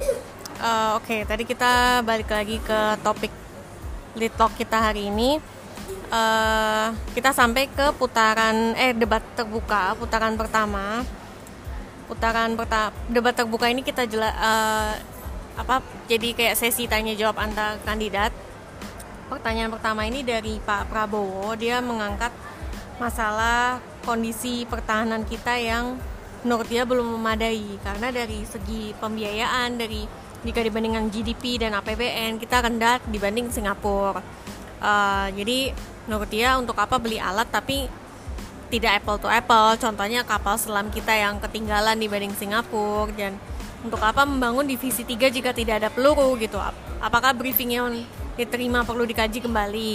Uh, 0.58 0.98
Oke, 0.98 1.14
okay, 1.14 1.20
tadi 1.22 1.46
kita 1.46 2.02
balik 2.02 2.26
lagi 2.26 2.58
ke 2.58 2.98
topik 3.06 3.30
talk 4.34 4.50
kita 4.58 4.82
hari 4.82 5.14
ini. 5.14 5.38
Uh, 6.06 6.94
kita 7.18 7.34
sampai 7.34 7.66
ke 7.66 7.90
putaran 7.98 8.78
eh 8.78 8.94
debat 8.94 9.22
terbuka 9.34 9.98
putaran 9.98 10.38
pertama. 10.38 11.02
Putaran 12.06 12.54
pertama 12.54 12.94
debat 13.10 13.34
terbuka 13.34 13.66
ini 13.66 13.82
kita 13.82 14.06
jelas 14.06 14.30
uh, 14.38 14.94
apa 15.58 15.82
jadi 16.06 16.36
kayak 16.36 16.54
sesi 16.54 16.86
tanya 16.86 17.16
jawab 17.18 17.42
antar 17.42 17.82
kandidat. 17.82 18.30
Pertanyaan 19.26 19.74
pertama 19.74 20.06
ini 20.06 20.22
dari 20.22 20.62
Pak 20.62 20.86
Prabowo, 20.86 21.58
dia 21.58 21.82
mengangkat 21.82 22.30
masalah 23.02 23.82
kondisi 24.06 24.62
pertahanan 24.70 25.26
kita 25.26 25.58
yang 25.58 25.98
menurut 26.46 26.70
dia 26.70 26.86
belum 26.86 27.18
memadai 27.18 27.82
karena 27.82 28.14
dari 28.14 28.46
segi 28.46 28.94
pembiayaan 28.94 29.74
dari 29.74 30.06
jika 30.46 30.62
dibandingkan 30.62 31.10
GDP 31.10 31.58
dan 31.58 31.74
APBN 31.74 32.38
kita 32.38 32.62
rendah 32.62 33.02
dibanding 33.10 33.50
Singapura. 33.50 34.22
Uh, 34.76 35.32
jadi 35.32 35.72
menurut 36.06 36.28
dia 36.28 36.54
untuk 36.60 36.76
apa 36.76 37.00
beli 37.00 37.16
alat 37.16 37.48
tapi 37.48 37.88
tidak 38.68 39.02
apple 39.02 39.18
to 39.20 39.28
apple. 39.30 39.74
Contohnya 39.78 40.26
kapal 40.26 40.58
selam 40.58 40.90
kita 40.90 41.14
yang 41.14 41.38
ketinggalan 41.38 41.96
dibanding 41.98 42.34
Singapura 42.34 43.10
dan 43.14 43.38
untuk 43.86 44.02
apa 44.02 44.26
membangun 44.26 44.66
divisi 44.66 45.06
3 45.06 45.30
jika 45.30 45.54
tidak 45.54 45.84
ada 45.84 45.88
peluru 45.92 46.34
gitu. 46.40 46.58
Apakah 46.98 47.36
briefing 47.36 47.76
yang 47.76 48.02
diterima 48.34 48.82
perlu 48.82 49.06
dikaji 49.06 49.38
kembali? 49.38 49.92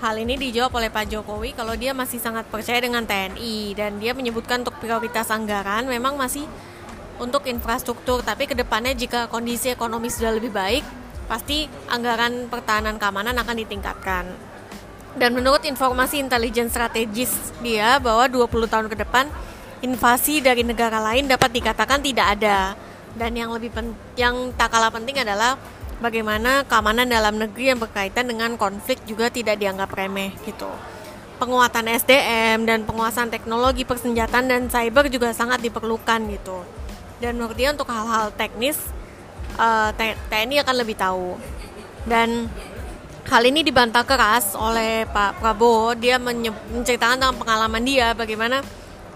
Hal 0.00 0.16
ini 0.16 0.40
dijawab 0.40 0.80
oleh 0.80 0.88
Pak 0.88 1.12
Jokowi 1.12 1.52
kalau 1.52 1.76
dia 1.76 1.92
masih 1.92 2.16
sangat 2.16 2.48
percaya 2.48 2.80
dengan 2.80 3.04
TNI 3.04 3.76
dan 3.76 4.00
dia 4.00 4.16
menyebutkan 4.16 4.64
untuk 4.64 4.80
prioritas 4.80 5.28
anggaran 5.28 5.84
memang 5.84 6.16
masih 6.16 6.48
untuk 7.20 7.44
infrastruktur 7.44 8.24
tapi 8.24 8.48
ke 8.48 8.56
depannya 8.56 8.96
jika 8.96 9.28
kondisi 9.28 9.68
ekonomi 9.68 10.08
sudah 10.08 10.32
lebih 10.32 10.48
baik 10.48 10.80
pasti 11.30 11.70
anggaran 11.86 12.50
pertahanan 12.50 12.98
keamanan 12.98 13.38
akan 13.38 13.56
ditingkatkan 13.62 14.26
dan 15.14 15.30
menurut 15.30 15.62
informasi 15.62 16.18
intelijen 16.18 16.66
strategis 16.66 17.54
dia 17.62 18.02
bahwa 18.02 18.26
20 18.26 18.66
tahun 18.66 18.86
ke 18.90 18.96
depan 19.06 19.30
invasi 19.86 20.42
dari 20.42 20.66
negara 20.66 20.98
lain 20.98 21.30
dapat 21.30 21.54
dikatakan 21.54 22.02
tidak 22.02 22.34
ada 22.34 22.74
dan 23.14 23.30
yang 23.34 23.50
lebih 23.50 23.70
pen 23.70 23.94
yang 24.14 24.54
tak 24.54 24.70
kalah 24.70 24.90
penting 24.90 25.18
adalah 25.22 25.58
bagaimana 25.98 26.62
keamanan 26.66 27.06
dalam 27.06 27.36
negeri 27.36 27.74
yang 27.74 27.80
berkaitan 27.82 28.26
dengan 28.26 28.54
konflik 28.54 29.02
juga 29.04 29.28
tidak 29.28 29.58
dianggap 29.58 29.90
remeh 29.90 30.30
gitu. 30.46 30.70
Penguatan 31.40 31.88
SDM 31.88 32.68
dan 32.68 32.84
penguasaan 32.84 33.32
teknologi 33.32 33.88
persenjataan 33.88 34.44
dan 34.44 34.62
cyber 34.68 35.08
juga 35.08 35.32
sangat 35.32 35.64
diperlukan 35.64 36.20
gitu. 36.36 36.60
Dan 37.20 37.40
menurut 37.40 37.56
dia 37.56 37.72
untuk 37.72 37.88
hal-hal 37.88 38.28
teknis 38.36 38.76
uh, 39.60 39.92
eh, 39.92 40.16
TNI 40.32 40.64
akan 40.64 40.76
lebih 40.80 40.96
tahu. 40.96 41.36
Dan 42.08 42.48
hal 43.28 43.42
ini 43.44 43.60
dibantah 43.60 44.08
keras 44.08 44.56
oleh 44.56 45.04
Pak 45.04 45.44
Prabowo. 45.44 45.92
Dia 45.92 46.16
menceritakan 46.16 47.20
tentang 47.20 47.36
pengalaman 47.36 47.84
dia 47.84 48.16
bagaimana 48.16 48.64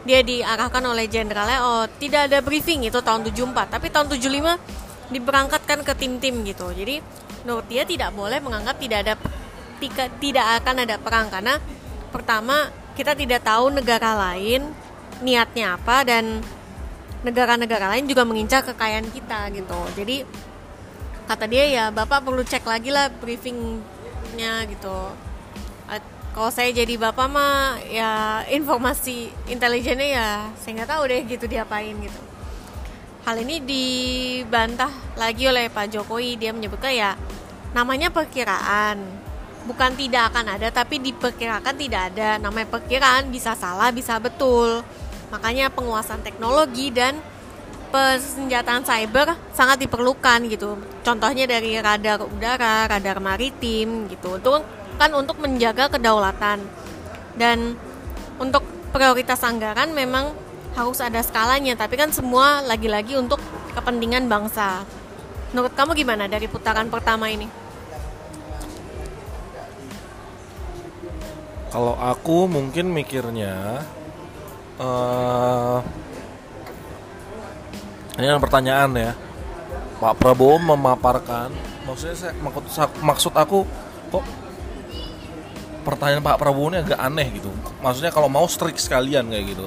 dia 0.05 0.21
diarahkan 0.21 0.85
oleh 0.85 1.09
jenderalnya 1.09 1.65
oh 1.65 1.85
tidak 1.97 2.29
ada 2.29 2.45
briefing 2.45 2.85
itu 2.85 3.01
tahun 3.01 3.25
74 3.25 3.73
tapi 3.73 3.89
tahun 3.89 4.13
75 4.13 5.17
diberangkatkan 5.17 5.81
ke 5.81 5.93
tim-tim 5.97 6.45
gitu 6.45 6.69
jadi 6.77 7.01
menurut 7.45 7.65
dia 7.73 7.89
tidak 7.89 8.13
boleh 8.13 8.37
menganggap 8.45 8.77
tidak 8.77 8.99
ada 9.05 9.15
tidak 10.21 10.47
akan 10.61 10.77
ada 10.85 10.97
perang 11.01 11.33
karena 11.33 11.57
pertama 12.13 12.69
kita 12.95 13.17
tidak 13.17 13.43
tahu 13.49 13.73
negara 13.73 14.13
lain 14.17 14.71
niatnya 15.25 15.81
apa 15.81 16.05
dan 16.05 16.45
negara-negara 17.25 17.97
lain 17.97 18.05
juga 18.07 18.23
mengincar 18.29 18.63
kekayaan 18.63 19.09
kita 19.11 19.51
gitu 19.57 19.81
jadi 19.97 20.29
kata 21.25 21.45
dia 21.49 21.65
ya 21.67 21.85
bapak 21.89 22.21
perlu 22.21 22.45
cek 22.45 22.69
lagi 22.69 22.93
lah 22.93 23.09
briefingnya 23.09 24.69
gitu 24.69 24.99
kalau 26.35 26.51
saya 26.51 26.75
jadi 26.75 26.99
bapak 26.99 27.31
mah 27.31 27.79
ya 27.87 28.43
informasi 28.51 29.31
intelijennya 29.49 30.09
ya 30.11 30.29
saya 30.59 30.83
nggak 30.83 30.91
tahu 30.91 31.03
deh 31.09 31.23
gitu 31.25 31.47
diapain 31.47 31.95
gitu 32.03 32.35
Hal 33.25 33.41
ini 33.41 33.57
dibantah 33.65 34.93
lagi 35.17 35.49
oleh 35.49 35.73
Pak 35.73 35.97
Jokowi. 35.97 36.37
Dia 36.37 36.53
menyebutkan 36.53 36.93
ya 36.93 37.17
namanya 37.73 38.13
perkiraan. 38.13 39.01
Bukan 39.65 39.97
tidak 39.97 40.29
akan 40.29 40.61
ada, 40.61 40.69
tapi 40.69 41.01
diperkirakan 41.01 41.73
tidak 41.73 42.13
ada. 42.13 42.37
Namanya 42.37 42.69
perkiraan 42.69 43.33
bisa 43.33 43.57
salah, 43.57 43.89
bisa 43.97 44.21
betul. 44.21 44.85
Makanya 45.33 45.71
penguasaan 45.73 46.21
teknologi 46.21 46.91
dan 46.91 47.21
persenjataan 47.95 48.83
cyber 48.83 49.39
sangat 49.55 49.85
diperlukan 49.87 50.51
gitu. 50.51 50.77
Contohnya 51.07 51.47
dari 51.47 51.79
radar 51.79 52.27
udara, 52.27 52.91
radar 52.91 53.23
maritim 53.23 54.11
gitu. 54.11 54.37
Untuk 54.43 54.67
kan 54.99 55.11
untuk 55.15 55.39
menjaga 55.39 55.89
kedaulatan. 55.89 56.61
Dan 57.35 57.79
untuk 58.39 58.63
prioritas 58.95 59.43
anggaran 59.43 59.91
memang 59.91 60.31
harus 60.75 60.99
ada 60.99 61.23
skalanya 61.23 61.79
tapi 61.79 61.95
kan 61.95 62.11
semua 62.11 62.59
lagi-lagi 62.67 63.15
untuk 63.15 63.39
kepentingan 63.79 64.27
bangsa 64.27 64.83
menurut 65.55 65.71
kamu 65.71 65.95
gimana 65.95 66.27
dari 66.27 66.51
putaran 66.51 66.91
pertama 66.91 67.31
ini 67.31 67.47
kalau 71.71 71.95
aku 71.95 72.51
mungkin 72.51 72.91
mikirnya 72.91 73.87
uh, 74.79 75.79
ini 78.19 78.27
yang 78.31 78.43
pertanyaan 78.43 78.91
ya. 78.95 79.13
Pak 79.95 80.21
Prabowo 80.21 80.59
memaparkan 80.61 81.55
maksudnya 81.87 82.17
saya 82.19 82.33
maksud, 82.43 82.91
maksud 83.01 83.33
aku 83.33 83.63
kok 84.11 84.25
pertanyaan 85.87 86.25
Pak 86.25 86.39
Prabowo 86.41 86.73
ini 86.75 86.83
agak 86.83 86.99
aneh 86.99 87.29
gitu. 87.39 87.51
Maksudnya 87.81 88.11
kalau 88.11 88.27
mau 88.27 88.47
strict 88.51 88.83
sekalian 88.83 89.31
kayak 89.31 89.47
gitu. 89.55 89.67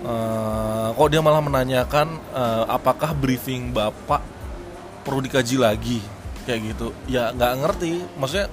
Uh, 0.00 0.96
kok 0.96 1.08
dia 1.12 1.20
malah 1.20 1.44
menanyakan 1.44 2.16
uh, 2.32 2.64
apakah 2.72 3.12
briefing 3.12 3.68
bapak 3.72 4.24
perlu 5.04 5.20
dikaji 5.20 5.56
lagi? 5.60 5.98
Kayak 6.48 6.76
gitu. 6.76 6.88
Ya 7.08 7.32
nggak 7.32 7.52
ngerti. 7.64 8.00
Maksudnya 8.16 8.48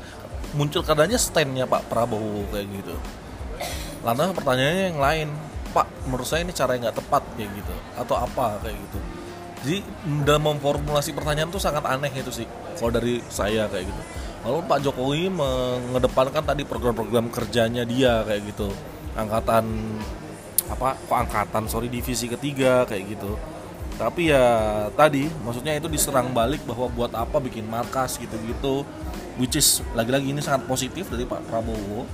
muncul 0.56 0.84
katanya 0.84 1.20
standnya 1.20 1.68
Pak 1.68 1.92
Prabowo 1.92 2.48
kayak 2.52 2.68
gitu 2.72 2.96
lantas 4.08 4.32
pertanyaannya 4.32 4.86
yang 4.95 5.01
lain 5.03 5.28
Pak 5.76 6.08
menurut 6.08 6.24
saya 6.24 6.47
ini 6.47 6.55
cara 6.55 6.80
yang 6.80 6.88
nggak 6.88 6.97
tepat 7.03 7.24
kayak 7.36 7.51
gitu 7.60 7.76
atau 7.99 8.16
apa 8.16 8.55
kayak 8.64 8.80
gitu. 8.80 8.99
Jadi 9.68 9.78
dalam 10.24 10.47
memformulasi 10.47 11.12
pertanyaan 11.12 11.51
tuh 11.51 11.60
sangat 11.60 11.84
aneh 11.84 12.08
itu 12.16 12.32
sih 12.32 12.47
kalau 12.80 12.95
dari 12.95 13.20
saya 13.28 13.68
kayak 13.68 13.91
gitu. 13.91 14.01
Lalu 14.47 14.60
Pak 14.64 14.80
Jokowi 14.80 15.28
mengedepankan 15.28 16.39
tadi 16.39 16.64
program-program 16.64 17.28
kerjanya 17.28 17.84
dia 17.84 18.24
kayak 18.24 18.47
gitu 18.47 18.72
angkatan 19.18 19.66
apa 20.72 20.95
kok 20.95 21.18
angkatan 21.18 21.64
sorry 21.68 21.91
divisi 21.91 22.32
ketiga 22.32 22.88
kayak 22.88 23.12
gitu. 23.12 23.36
Tapi 23.99 24.32
ya 24.32 24.88
tadi 24.95 25.28
maksudnya 25.43 25.76
itu 25.76 25.91
diserang 25.91 26.32
balik 26.32 26.64
bahwa 26.64 26.88
buat 26.95 27.12
apa 27.12 27.43
bikin 27.43 27.68
markas 27.68 28.16
gitu-gitu 28.22 28.88
which 29.36 29.60
is 29.60 29.84
lagi-lagi 29.97 30.32
ini 30.32 30.39
sangat 30.39 30.64
positif 30.70 31.12
dari 31.12 31.28
Pak 31.28 31.43
Prabowo 31.49 32.08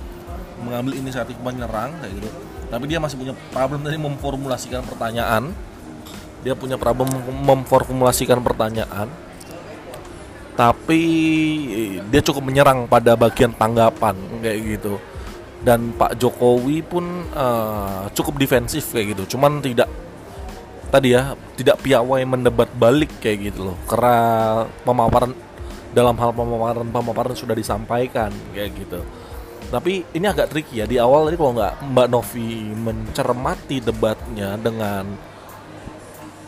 mengambil 0.64 0.96
inisiatif 0.96 1.36
menyerang 1.44 1.92
kayak 2.00 2.12
gitu. 2.16 2.28
Tapi 2.72 2.84
dia 2.88 2.98
masih 2.98 3.20
punya 3.20 3.34
problem 3.52 3.84
tadi 3.84 4.00
memformulasikan 4.00 4.82
pertanyaan. 4.88 5.52
Dia 6.42 6.56
punya 6.56 6.80
problem 6.80 7.12
memformulasikan 7.44 8.40
pertanyaan. 8.40 9.08
Tapi 10.54 11.02
dia 12.08 12.20
cukup 12.24 12.42
menyerang 12.46 12.88
pada 12.88 13.14
bagian 13.14 13.52
tanggapan 13.52 14.16
kayak 14.40 14.58
gitu. 14.80 14.96
Dan 15.64 15.96
Pak 15.96 16.20
Jokowi 16.20 16.84
pun 16.84 17.04
uh, 17.32 18.08
cukup 18.12 18.36
defensif 18.40 18.92
kayak 18.92 19.16
gitu. 19.16 19.36
Cuman 19.36 19.60
tidak 19.64 19.88
tadi 20.92 21.16
ya 21.16 21.34
tidak 21.56 21.80
piawai 21.80 22.22
mendebat 22.26 22.68
balik 22.76 23.22
kayak 23.22 23.52
gitu 23.52 23.72
loh. 23.72 23.76
Karena 23.88 24.16
pemaparan 24.84 25.32
dalam 25.94 26.18
hal 26.18 26.34
pemaparan 26.34 26.90
pemaparan 26.90 27.34
sudah 27.38 27.54
disampaikan 27.54 28.34
kayak 28.50 28.74
gitu 28.74 29.00
tapi 29.72 30.04
ini 30.12 30.26
agak 30.28 30.52
tricky 30.52 30.82
ya 30.82 30.86
di 30.86 31.00
awal 31.00 31.28
tadi 31.28 31.36
kalau 31.40 31.52
nggak 31.56 31.74
Mbak 31.92 32.08
Novi 32.10 32.48
mencermati 32.74 33.76
debatnya 33.80 34.56
dengan 34.60 35.04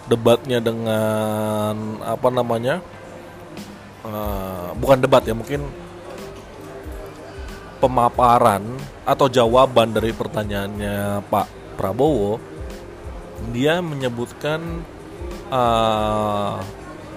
debatnya 0.06 0.58
dengan 0.62 1.74
apa 2.06 2.28
namanya 2.30 2.78
uh, 4.06 4.70
bukan 4.78 5.02
debat 5.02 5.26
ya 5.26 5.34
mungkin 5.34 5.66
pemaparan 7.82 8.62
atau 9.04 9.26
jawaban 9.28 9.92
dari 9.92 10.14
pertanyaannya 10.14 11.26
Pak 11.26 11.76
Prabowo 11.76 12.40
dia 13.52 13.84
menyebutkan 13.84 14.60
uh, 15.52 16.56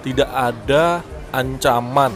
tidak 0.04 0.30
ada 0.30 1.00
ancaman 1.32 2.12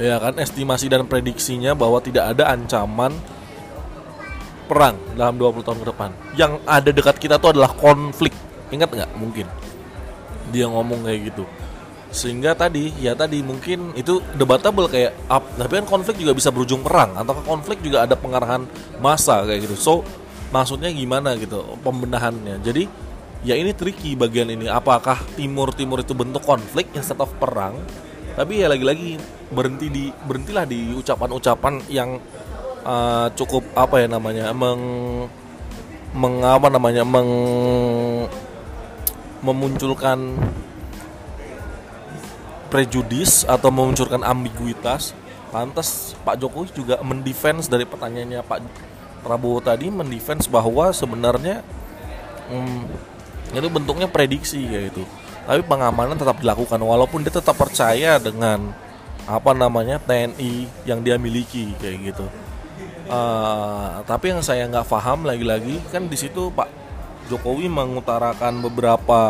ya 0.00 0.16
kan 0.20 0.36
estimasi 0.40 0.88
dan 0.88 1.04
prediksinya 1.04 1.76
bahwa 1.76 2.00
tidak 2.00 2.36
ada 2.36 2.52
ancaman 2.52 3.12
perang 4.72 4.96
dalam 5.18 5.36
20 5.36 5.66
tahun 5.66 5.78
ke 5.84 5.86
depan. 5.92 6.10
Yang 6.32 6.52
ada 6.64 6.90
dekat 6.90 7.16
kita 7.20 7.36
tuh 7.36 7.52
adalah 7.52 7.76
konflik. 7.76 8.32
Ingat 8.72 8.88
nggak? 8.88 9.10
Mungkin. 9.20 9.46
Dia 10.48 10.64
ngomong 10.72 11.04
kayak 11.04 11.20
gitu. 11.32 11.44
Sehingga 12.12 12.52
tadi 12.52 12.92
ya 13.00 13.16
tadi 13.16 13.40
mungkin 13.40 13.96
itu 13.96 14.20
debatable 14.36 14.84
kayak 14.84 15.16
up 15.32 15.48
tapi 15.56 15.80
kan 15.80 15.86
konflik 15.88 16.20
juga 16.20 16.32
bisa 16.32 16.48
berujung 16.48 16.80
perang. 16.80 17.16
Atau 17.16 17.36
konflik 17.44 17.84
juga 17.84 18.08
ada 18.08 18.16
pengarahan 18.16 18.64
masa 19.00 19.44
kayak 19.44 19.68
gitu? 19.68 19.76
So 19.76 19.94
maksudnya 20.52 20.88
gimana 20.92 21.36
gitu 21.36 21.76
pembenahannya? 21.84 22.60
Jadi 22.64 22.88
ya 23.44 23.56
ini 23.56 23.76
tricky 23.76 24.16
bagian 24.16 24.48
ini. 24.52 24.68
Apakah 24.72 25.20
timur 25.36 25.72
timur 25.76 26.00
itu 26.00 26.16
bentuk 26.16 26.44
konflik 26.44 26.88
instead 26.96 27.20
of 27.20 27.32
perang 27.36 27.76
tapi 28.32 28.64
ya 28.64 28.66
lagi-lagi 28.70 29.20
berhenti 29.52 29.86
di 29.92 30.04
berhentilah 30.24 30.64
di 30.64 30.96
ucapan-ucapan 30.96 31.84
yang 31.92 32.16
uh, 32.84 33.28
cukup 33.36 33.64
apa 33.76 34.04
ya 34.04 34.08
namanya 34.08 34.50
meng 34.56 34.80
mengapa 36.12 36.68
namanya 36.68 37.04
meng 37.04 37.30
memunculkan 39.42 40.38
prejudis 42.72 43.44
atau 43.44 43.68
memunculkan 43.68 44.24
ambiguitas 44.24 45.12
pantas 45.52 46.16
Pak 46.24 46.40
Jokowi 46.40 46.72
juga 46.72 46.96
mendefense 47.04 47.68
dari 47.68 47.84
pertanyaannya 47.84 48.40
Pak 48.40 48.58
Prabowo 49.20 49.60
tadi 49.60 49.92
mendefense 49.92 50.48
bahwa 50.48 50.88
sebenarnya 50.90 51.60
hmm, 52.48 52.82
itu 53.52 53.68
bentuknya 53.68 54.08
prediksi 54.08 54.64
kayak 54.64 54.96
itu. 54.96 55.04
Tapi 55.42 55.60
pengamanan 55.66 56.14
tetap 56.14 56.38
dilakukan 56.38 56.78
walaupun 56.78 57.26
dia 57.26 57.34
tetap 57.34 57.58
percaya 57.58 58.16
dengan 58.22 58.70
apa 59.26 59.54
namanya 59.54 60.02
TNI 60.02 60.86
yang 60.86 61.02
dia 61.02 61.18
miliki 61.18 61.74
kayak 61.78 62.14
gitu. 62.14 62.26
Uh, 63.10 64.00
tapi 64.06 64.30
yang 64.32 64.40
saya 64.40 64.64
nggak 64.70 64.88
paham 64.88 65.26
lagi-lagi 65.26 65.82
kan 65.90 66.06
di 66.06 66.16
situ 66.16 66.48
Pak 66.54 66.70
Jokowi 67.28 67.68
mengutarakan 67.68 68.62
beberapa 68.62 69.20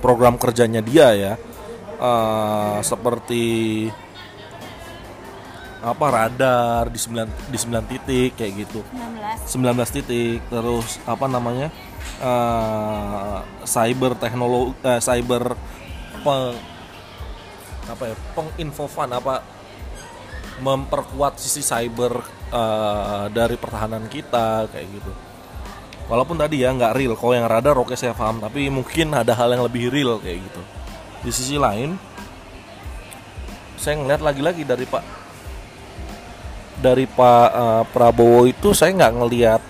program 0.00 0.40
kerjanya 0.40 0.80
dia 0.82 1.12
ya 1.14 1.34
uh, 2.00 2.80
seperti 2.80 3.86
apa 5.86 6.06
radar 6.10 6.90
di 6.90 6.98
9 6.98 7.52
di 7.52 7.58
9 7.62 7.90
titik 7.90 8.30
kayak 8.34 8.52
gitu. 8.66 8.80
19. 9.46 9.86
19 9.86 9.94
titik 9.94 10.40
terus 10.50 10.98
apa 11.06 11.30
namanya? 11.30 11.70
Uh, 12.16 13.44
cyber 13.68 14.16
teknologi 14.16 14.72
uh, 14.88 14.96
cyber 15.04 15.52
peng, 16.24 16.56
apa 17.92 18.02
ya? 18.08 18.16
penginfofan 18.32 19.12
apa 19.12 19.44
memperkuat 20.64 21.36
sisi 21.36 21.60
cyber 21.60 22.24
uh, 22.56 23.28
dari 23.28 23.60
pertahanan 23.60 24.08
kita 24.08 24.64
kayak 24.72 24.88
gitu. 24.96 25.12
Walaupun 26.08 26.40
tadi 26.40 26.64
ya 26.64 26.72
nggak 26.72 26.96
real, 26.96 27.18
kalau 27.20 27.34
yang 27.36 27.50
radar 27.50 27.76
oke 27.76 27.92
saya 27.98 28.16
paham, 28.16 28.40
tapi 28.40 28.70
mungkin 28.72 29.12
ada 29.12 29.36
hal 29.36 29.52
yang 29.52 29.66
lebih 29.66 29.92
real 29.92 30.16
kayak 30.16 30.40
gitu. 30.40 30.62
Di 31.20 31.30
sisi 31.34 31.60
lain, 31.60 32.00
saya 33.76 34.00
ngeliat 34.00 34.22
lagi-lagi 34.24 34.64
dari 34.64 34.88
Pak 34.88 35.04
dari 36.80 37.04
Pak 37.08 37.48
uh, 37.52 37.84
Prabowo 37.88 38.48
itu 38.48 38.72
saya 38.72 38.92
nggak 38.92 39.14
ngelihat 39.20 39.62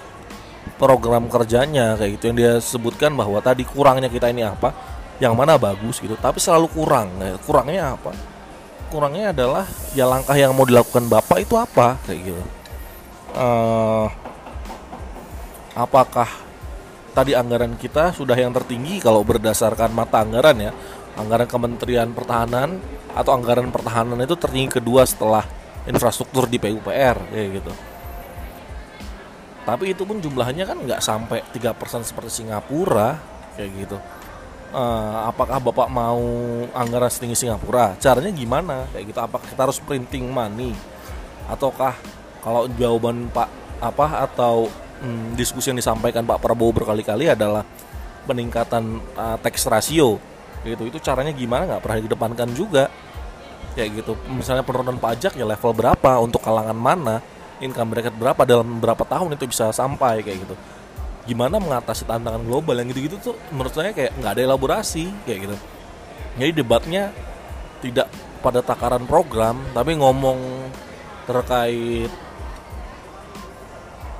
program 0.77 1.29
kerjanya 1.29 1.97
kayak 1.97 2.21
gitu 2.21 2.25
yang 2.31 2.37
dia 2.37 2.53
sebutkan 2.61 3.13
bahwa 3.17 3.41
tadi 3.41 3.65
kurangnya 3.65 4.13
kita 4.13 4.29
ini 4.29 4.45
apa 4.45 4.73
yang 5.17 5.33
mana 5.33 5.57
bagus 5.57 6.01
gitu. 6.01 6.15
Tapi 6.17 6.37
selalu 6.37 6.69
kurang. 6.73 7.09
Kurangnya 7.45 7.97
apa? 7.97 8.13
Kurangnya 8.93 9.33
adalah 9.33 9.65
ya 9.97 10.07
langkah 10.07 10.37
yang 10.37 10.53
mau 10.53 10.69
dilakukan 10.69 11.09
bapak 11.09 11.43
itu 11.43 11.55
apa 11.57 11.97
kayak 12.05 12.21
gitu. 12.33 12.45
Uh, 13.37 14.09
apakah 15.77 16.29
tadi 17.13 17.37
anggaran 17.37 17.77
kita 17.77 18.13
sudah 18.13 18.37
yang 18.37 18.53
tertinggi 18.53 19.01
kalau 19.01 19.25
berdasarkan 19.25 19.93
mata 19.93 20.23
anggaran 20.23 20.57
ya? 20.61 20.73
Anggaran 21.17 21.49
Kementerian 21.49 22.13
Pertahanan 22.13 22.77
atau 23.17 23.33
anggaran 23.33 23.73
pertahanan 23.73 24.21
itu 24.21 24.37
tertinggi 24.37 24.77
kedua 24.77 25.09
setelah 25.09 25.41
infrastruktur 25.89 26.45
di 26.45 26.61
PUPR 26.61 27.33
kayak 27.33 27.49
gitu 27.57 27.73
tapi 29.67 29.91
itu 29.91 30.07
pun 30.07 30.23
jumlahnya 30.23 30.63
kan 30.63 30.79
nggak 30.79 31.03
sampai 31.03 31.43
3% 31.51 32.07
seperti 32.07 32.31
Singapura 32.31 33.19
kayak 33.59 33.71
gitu. 33.83 33.99
Uh, 34.71 35.27
apakah 35.27 35.59
bapak 35.59 35.91
mau 35.91 36.23
anggaran 36.71 37.11
setinggi 37.11 37.35
Singapura? 37.35 37.99
Caranya 37.99 38.31
gimana? 38.31 38.87
Kayak 38.95 39.05
gitu 39.11 39.21
apakah 39.27 39.47
kita 39.51 39.67
harus 39.67 39.83
printing 39.83 40.31
money? 40.31 40.71
Ataukah 41.51 41.99
kalau 42.47 42.71
jawaban 42.79 43.27
pak 43.35 43.51
apa 43.83 44.31
atau 44.31 44.71
hmm, 45.03 45.35
diskusi 45.35 45.75
yang 45.75 45.83
disampaikan 45.83 46.23
Pak 46.23 46.39
Prabowo 46.39 46.73
berkali-kali 46.73 47.27
adalah 47.27 47.67
peningkatan 48.25 49.03
uh, 49.19 49.37
tax 49.43 49.67
ratio 49.67 50.23
gitu. 50.63 50.87
Itu 50.87 51.03
caranya 51.03 51.35
gimana? 51.35 51.67
Nggak 51.67 51.83
pernah 51.83 51.99
didepankan 52.07 52.49
juga 52.55 52.87
kayak 53.75 54.03
gitu. 54.03 54.15
Misalnya 54.31 54.63
penurunan 54.63 54.97
pajak 55.03 55.35
ya 55.35 55.43
level 55.43 55.75
berapa? 55.75 56.23
Untuk 56.23 56.39
kalangan 56.39 56.79
mana 56.79 57.19
income 57.61 57.97
bracket 57.97 58.15
berapa 58.17 58.43
dalam 58.45 58.81
berapa 58.81 59.05
tahun 59.05 59.37
itu 59.37 59.49
bisa 59.49 59.73
sampai 59.73 60.21
kayak 60.25 60.39
gitu. 60.45 60.55
Gimana 61.27 61.59
mengatasi 61.59 62.07
tantangan 62.07 62.43
global 62.45 62.79
yang 62.79 62.89
gitu-gitu 62.93 63.19
tuh 63.19 63.37
menurut 63.51 63.73
saya 63.75 63.91
kayak 63.91 64.15
nggak 64.21 64.33
ada 64.37 64.43
elaborasi 64.47 65.11
kayak 65.27 65.39
gitu. 65.51 65.57
Jadi 66.37 66.53
debatnya 66.53 67.11
tidak 67.81 68.09
pada 68.45 68.61
takaran 68.61 69.05
program 69.09 69.59
tapi 69.73 69.97
ngomong 69.99 70.39
terkait 71.27 72.13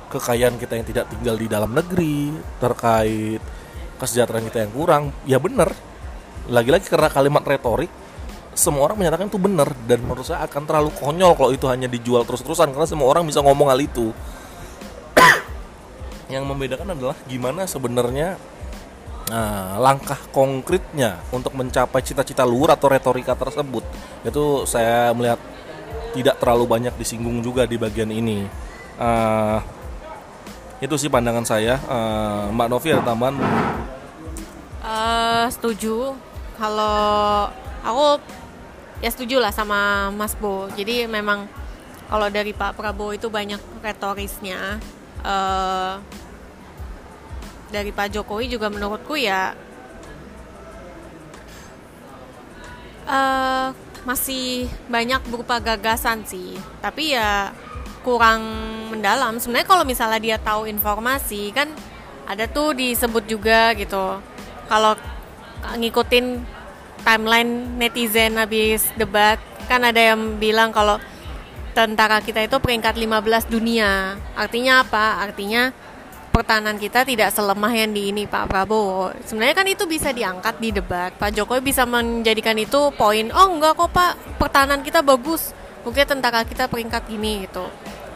kekayaan 0.07 0.55
kita 0.59 0.73
yang 0.79 0.87
tidak 0.87 1.05
tinggal 1.11 1.35
di 1.35 1.47
dalam 1.47 1.71
negeri 1.71 2.31
terkait 2.59 3.41
kesejahteraan 3.99 4.45
kita 4.51 4.67
yang 4.67 4.73
kurang 4.73 5.03
ya 5.27 5.37
bener 5.39 5.71
lagi-lagi 6.47 6.87
karena 6.87 7.11
kalimat 7.11 7.43
retorik 7.43 7.91
semua 8.57 8.89
orang 8.89 8.97
menyatakan 8.97 9.29
itu 9.29 9.37
benar 9.37 9.69
dan 9.85 10.01
menurut 10.01 10.25
saya 10.25 10.41
akan 10.49 10.65
terlalu 10.65 10.89
konyol 10.97 11.37
kalau 11.37 11.53
itu 11.53 11.69
hanya 11.69 11.85
dijual 11.85 12.25
terus-terusan 12.25 12.73
karena 12.73 12.89
semua 12.89 13.07
orang 13.13 13.23
bisa 13.29 13.45
ngomong 13.45 13.69
hal 13.69 13.77
itu. 13.77 14.09
yang 16.33 16.43
membedakan 16.49 16.97
adalah 16.97 17.15
gimana 17.29 17.69
sebenarnya 17.69 18.41
Nah, 19.27 19.75
langkah 19.75 20.15
konkretnya 20.31 21.19
untuk 21.35 21.51
mencapai 21.51 21.99
cita-cita 21.99 22.47
luhur 22.47 22.71
atau 22.71 22.87
retorika 22.87 23.35
tersebut 23.35 23.83
itu 24.23 24.63
saya 24.63 25.11
melihat 25.11 25.35
tidak 26.15 26.39
terlalu 26.39 26.63
banyak 26.63 26.95
disinggung 26.95 27.43
juga 27.43 27.67
di 27.67 27.75
bagian 27.75 28.07
ini. 28.07 28.47
Uh, 28.95 29.59
itu 30.79 30.95
sih 30.95 31.11
pandangan 31.11 31.43
saya. 31.43 31.75
Uh, 31.91 32.55
Mbak 32.55 32.67
Novi 32.71 32.87
ada 32.95 33.03
tambahan? 33.03 33.35
Uh, 34.79 35.45
setuju. 35.51 36.15
Kalau 36.55 37.51
aku 37.83 38.07
ya 39.03 39.09
setuju 39.09 39.41
lah 39.41 39.53
sama 39.53 40.09
Mas 40.13 40.33
Bo. 40.37 40.69
Jadi 40.73 41.05
memang 41.05 41.49
kalau 42.07 42.31
dari 42.31 42.55
Pak 42.55 42.79
Prabowo 42.79 43.13
itu 43.13 43.27
banyak 43.27 43.59
retorisnya. 43.83 44.79
Uh, 45.21 45.99
dari 47.67 47.91
Pak 47.91 48.15
Jokowi 48.15 48.47
juga 48.47 48.71
menurutku 48.71 49.19
ya 49.19 49.51
uh, 53.07 53.75
masih 54.07 54.71
banyak 54.87 55.19
berupa 55.27 55.59
gagasan 55.59 56.23
sih 56.23 56.55
tapi 56.79 57.11
ya 57.15 57.51
kurang 58.07 58.43
mendalam 58.87 59.35
sebenarnya 59.35 59.67
kalau 59.67 59.83
misalnya 59.83 60.19
dia 60.23 60.37
tahu 60.39 60.63
informasi 60.63 61.51
kan 61.51 61.67
ada 62.23 62.47
tuh 62.47 62.71
disebut 62.71 63.27
juga 63.27 63.75
gitu 63.75 64.23
kalau 64.71 64.95
ngikutin 65.75 66.39
timeline 67.05 67.77
netizen 67.77 68.37
habis 68.37 68.87
debat 68.95 69.37
kan 69.67 69.83
ada 69.83 70.13
yang 70.13 70.39
bilang 70.39 70.71
kalau 70.71 70.97
tentara 71.75 72.23
kita 72.23 72.45
itu 72.45 72.57
peringkat 72.57 72.97
15 72.97 73.53
dunia 73.53 74.17
artinya 74.33 74.81
apa 74.81 75.21
artinya 75.21 75.69
pertahanan 76.37 76.77
kita 76.77 77.01
tidak 77.01 77.33
selemah 77.33 77.73
yang 77.73 77.89
di 77.97 78.13
ini 78.13 78.29
Pak 78.29 78.45
Prabowo. 78.45 79.09
Sebenarnya 79.25 79.57
kan 79.57 79.65
itu 79.65 79.89
bisa 79.89 80.13
diangkat 80.13 80.61
di 80.61 80.69
debat. 80.69 81.09
Pak 81.17 81.33
Jokowi 81.33 81.65
bisa 81.65 81.81
menjadikan 81.89 82.53
itu 82.61 82.93
poin. 82.93 83.33
Oh 83.33 83.57
enggak 83.57 83.73
kok 83.73 83.89
Pak, 83.89 84.37
pertahanan 84.37 84.85
kita 84.85 85.01
bagus. 85.01 85.49
Mungkin 85.81 86.05
tentara 86.05 86.45
kita 86.45 86.69
peringkat 86.69 87.09
gini 87.09 87.49
gitu. 87.49 87.65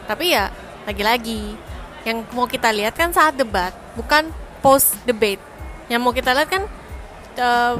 Tapi 0.06 0.38
ya 0.38 0.54
lagi-lagi 0.86 1.58
yang 2.06 2.22
mau 2.30 2.46
kita 2.46 2.70
lihat 2.70 2.94
kan 2.94 3.10
saat 3.10 3.34
debat, 3.34 3.74
bukan 3.98 4.30
post 4.62 4.94
debate. 5.02 5.42
Yang 5.90 6.00
mau 6.06 6.14
kita 6.14 6.30
lihat 6.30 6.46
kan 6.46 6.62
uh, 7.42 7.74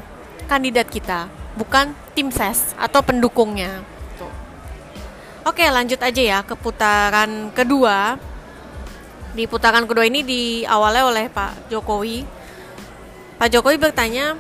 kandidat 0.51 0.89
kita, 0.89 1.31
bukan 1.55 1.93
tim 2.17 2.31
ses 2.33 2.75
atau 2.79 3.01
pendukungnya. 3.01 3.85
Oke, 5.43 5.67
lanjut 5.67 5.99
aja 5.99 6.23
ya 6.23 6.39
ke 6.47 6.55
putaran 6.55 7.51
kedua 7.51 8.15
di 9.33 9.49
putaran 9.49 9.89
kedua 9.89 10.07
ini 10.07 10.23
diawali 10.23 11.01
oleh 11.03 11.27
Pak 11.33 11.73
Jokowi. 11.73 12.23
Pak 13.41 13.49
Jokowi 13.51 13.75
bertanya, 13.81 14.39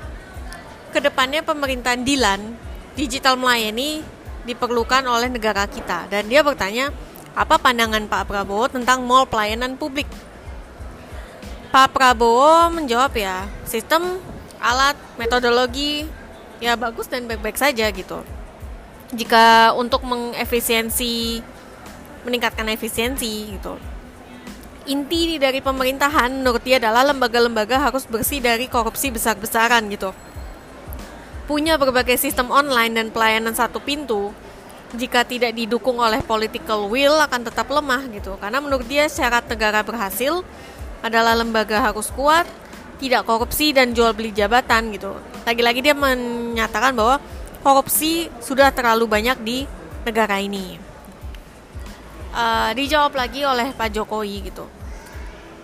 ke 0.93 1.01
depannya 1.01 1.41
pemerintahan 1.43 2.05
Dilan 2.05 2.55
digital 2.93 3.41
melayani 3.41 4.05
diperlukan 4.45 5.03
oleh 5.09 5.33
negara 5.33 5.65
kita 5.65 6.07
dan 6.13 6.29
dia 6.29 6.45
bertanya 6.45 6.93
apa 7.33 7.57
pandangan 7.57 8.05
Pak 8.05 8.29
Prabowo 8.29 8.69
tentang 8.69 9.03
mall 9.09 9.25
pelayanan 9.25 9.81
publik. 9.81 10.07
Pak 11.73 11.97
Prabowo 11.97 12.69
menjawab 12.69 13.17
ya 13.17 13.49
sistem 13.65 14.21
alat 14.63 14.95
metodologi 15.19 16.07
ya 16.63 16.79
bagus 16.79 17.11
dan 17.11 17.27
baik-baik 17.27 17.59
saja 17.59 17.91
gitu. 17.91 18.23
Jika 19.13 19.77
untuk 19.77 20.07
mengefisiensi 20.07 21.43
meningkatkan 22.23 22.71
efisiensi 22.71 23.59
gitu 23.59 23.77
inti 24.87 25.39
dari 25.39 25.63
pemerintahan 25.63 26.43
menurut 26.43 26.63
dia 26.63 26.83
adalah 26.83 27.07
lembaga-lembaga 27.07 27.79
harus 27.79 28.03
bersih 28.07 28.43
dari 28.43 28.67
korupsi 28.67 29.15
besar-besaran 29.15 29.87
gitu. 29.91 30.11
Punya 31.47 31.77
berbagai 31.79 32.19
sistem 32.19 32.51
online 32.51 32.95
dan 32.97 33.07
pelayanan 33.11 33.55
satu 33.55 33.79
pintu, 33.83 34.35
jika 34.95 35.23
tidak 35.27 35.55
didukung 35.55 35.99
oleh 36.03 36.23
political 36.23 36.91
will 36.91 37.19
akan 37.19 37.47
tetap 37.47 37.67
lemah 37.71 38.03
gitu. 38.11 38.35
Karena 38.39 38.59
menurut 38.63 38.87
dia 38.87 39.07
syarat 39.07 39.47
negara 39.47 39.83
berhasil 39.87 40.43
adalah 41.03 41.35
lembaga 41.35 41.83
harus 41.83 42.11
kuat, 42.15 42.47
tidak 43.03 43.27
korupsi 43.27 43.75
dan 43.75 43.91
jual 43.91 44.15
beli 44.15 44.31
jabatan 44.31 44.95
gitu. 44.95 45.11
Lagi-lagi 45.43 45.83
dia 45.83 45.99
menyatakan 45.99 46.95
bahwa 46.95 47.19
korupsi 47.67 48.31
sudah 48.39 48.71
terlalu 48.71 49.11
banyak 49.11 49.39
di 49.43 49.67
negara 50.07 50.39
ini 50.39 50.93
uh, 52.33 52.71
dijawab 52.75 53.13
lagi 53.15 53.45
oleh 53.45 53.71
Pak 53.77 53.93
Jokowi 53.93 54.51
gitu. 54.51 54.65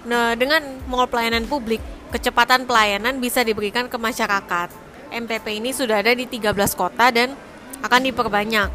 Nah, 0.09 0.37
dengan 0.39 0.63
mall 0.89 1.09
pelayanan 1.11 1.45
publik, 1.49 1.83
kecepatan 2.15 2.65
pelayanan 2.65 3.21
bisa 3.21 3.43
diberikan 3.43 3.91
ke 3.91 3.97
masyarakat. 3.99 4.69
MPP 5.09 5.47
ini 5.61 5.73
sudah 5.73 6.05
ada 6.05 6.13
di 6.13 6.29
13 6.29 6.53
kota 6.77 7.09
dan 7.13 7.33
akan 7.81 8.01
diperbanyak. 8.05 8.69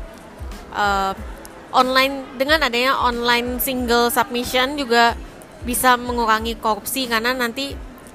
Uh, 0.74 1.14
online 1.74 2.26
dengan 2.38 2.66
adanya 2.66 2.98
online 3.02 3.58
single 3.62 4.10
submission 4.14 4.78
juga 4.78 5.18
bisa 5.66 5.98
mengurangi 5.98 6.58
korupsi 6.58 7.10
karena 7.10 7.34
nanti 7.34 7.74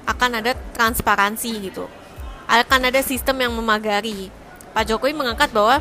akan 0.09 0.41
ada 0.41 0.57
transparansi 0.73 1.51
gitu. 1.69 1.85
Akan 2.49 2.81
ada 2.81 2.97
sistem 3.05 3.45
yang 3.45 3.53
memagari. 3.53 4.33
Pak 4.73 4.89
Jokowi 4.89 5.13
mengangkat 5.13 5.53
bahwa 5.53 5.77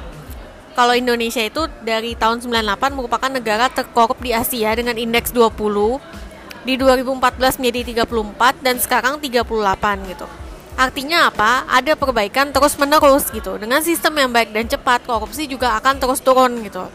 kalau 0.79 0.95
Indonesia 0.95 1.43
itu 1.43 1.67
dari 1.83 2.15
tahun 2.15 2.45
98 2.45 2.95
merupakan 2.95 3.31
negara 3.33 3.67
terkorup 3.67 4.21
di 4.23 4.31
Asia 4.31 4.71
dengan 4.77 4.95
indeks 4.95 5.35
20 5.35 5.59
di 6.63 6.79
2014 6.79 7.59
menjadi 7.59 8.05
34 8.07 8.63
dan 8.63 8.77
sekarang 8.79 9.15
38 9.19 10.13
gitu. 10.13 10.27
Artinya 10.79 11.27
apa? 11.27 11.67
Ada 11.67 11.99
perbaikan 11.99 12.55
terus 12.55 12.79
menerus 12.79 13.27
gitu. 13.35 13.59
Dengan 13.59 13.83
sistem 13.83 14.15
yang 14.23 14.31
baik 14.31 14.55
dan 14.55 14.71
cepat, 14.71 15.03
korupsi 15.03 15.51
juga 15.51 15.75
akan 15.83 15.99
terus 15.99 16.23
turun 16.23 16.63
gitu. 16.63 16.87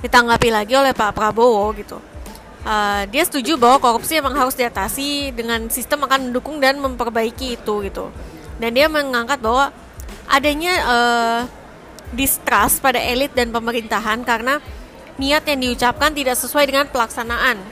Ditanggapi 0.00 0.48
lagi 0.48 0.72
oleh 0.72 0.96
Pak 0.96 1.12
Prabowo 1.12 1.68
gitu. 1.76 2.00
Uh, 2.66 3.06
dia 3.14 3.22
setuju 3.22 3.54
bahwa 3.54 3.78
korupsi 3.78 4.18
emang 4.18 4.34
harus 4.34 4.58
diatasi 4.58 5.30
dengan 5.30 5.70
sistem 5.70 6.02
akan 6.02 6.28
mendukung 6.34 6.58
dan 6.58 6.82
memperbaiki 6.82 7.54
itu 7.54 7.74
gitu. 7.86 8.10
Dan 8.58 8.74
dia 8.74 8.90
mengangkat 8.90 9.38
bahwa 9.38 9.70
adanya 10.26 10.74
uh, 10.82 11.40
distrust 12.10 12.82
pada 12.82 12.98
elit 12.98 13.30
dan 13.38 13.54
pemerintahan 13.54 14.26
karena 14.26 14.58
niat 15.14 15.46
yang 15.46 15.62
diucapkan 15.62 16.10
tidak 16.10 16.34
sesuai 16.34 16.66
dengan 16.66 16.90
pelaksanaan. 16.90 17.62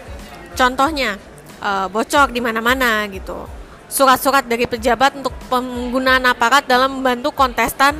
Contohnya, 0.55 1.19
uh, 1.59 1.91
bocor 1.91 2.31
di 2.31 2.39
mana-mana 2.39 3.03
gitu. 3.11 3.51
Surat-surat 3.91 4.47
dari 4.47 4.71
pejabat 4.71 5.19
untuk 5.19 5.35
penggunaan 5.51 6.23
aparat 6.31 6.71
dalam 6.71 7.03
membantu 7.03 7.35
kontestan 7.35 7.99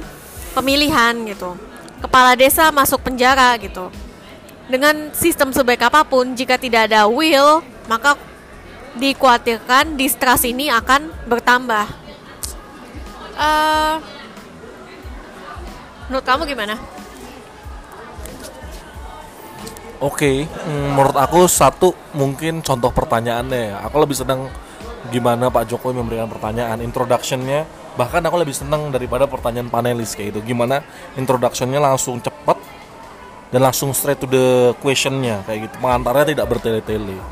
pemilihan 0.55 1.19
gitu. 1.27 1.59
Kepala 1.99 2.39
desa 2.39 2.71
masuk 2.71 3.03
penjara 3.03 3.51
gitu. 3.59 3.91
Dengan 4.65 5.13
sistem 5.13 5.53
sebaik 5.53 5.85
apa 5.85 6.05
pun, 6.09 6.33
jika 6.33 6.57
tidak 6.57 6.89
ada 6.89 7.05
will, 7.05 7.61
maka 7.89 8.17
dikhawatirkan 8.97 9.99
distrust 10.01 10.49
ini 10.49 10.73
akan 10.73 11.13
bertambah. 11.29 11.87
Uh, 13.35 13.99
Menurut 16.09 16.25
kamu 16.25 16.43
gimana? 16.45 16.77
Oke, 20.05 20.21
okay, 20.21 20.37
mm, 20.45 21.01
menurut 21.01 21.17
aku 21.17 21.49
satu 21.49 21.97
mungkin 22.13 22.61
contoh 22.61 22.93
pertanyaannya. 22.93 23.81
Aku 23.89 23.97
lebih 24.05 24.13
senang 24.13 24.53
gimana 25.09 25.49
Pak 25.49 25.65
Jokowi 25.65 25.97
memberikan 25.97 26.29
pertanyaan, 26.29 26.85
introductionnya. 26.85 27.65
Bahkan 27.97 28.21
aku 28.21 28.37
lebih 28.37 28.53
senang 28.53 28.93
daripada 28.93 29.25
pertanyaan 29.25 29.73
panelis 29.73 30.13
kayak 30.13 30.37
itu. 30.37 30.53
Gimana 30.53 30.85
introductionnya 31.17 31.81
langsung 31.81 32.21
cepat 32.21 32.61
dan 33.55 33.63
langsung 33.63 33.95
straight 33.95 34.19
to 34.19 34.27
the 34.27 34.75
questionnya 34.83 35.47
kayak 35.47 35.71
gitu. 35.71 35.79
Pengantarnya 35.79 36.35
tidak 36.35 36.47
bertele-tele. 36.51 37.23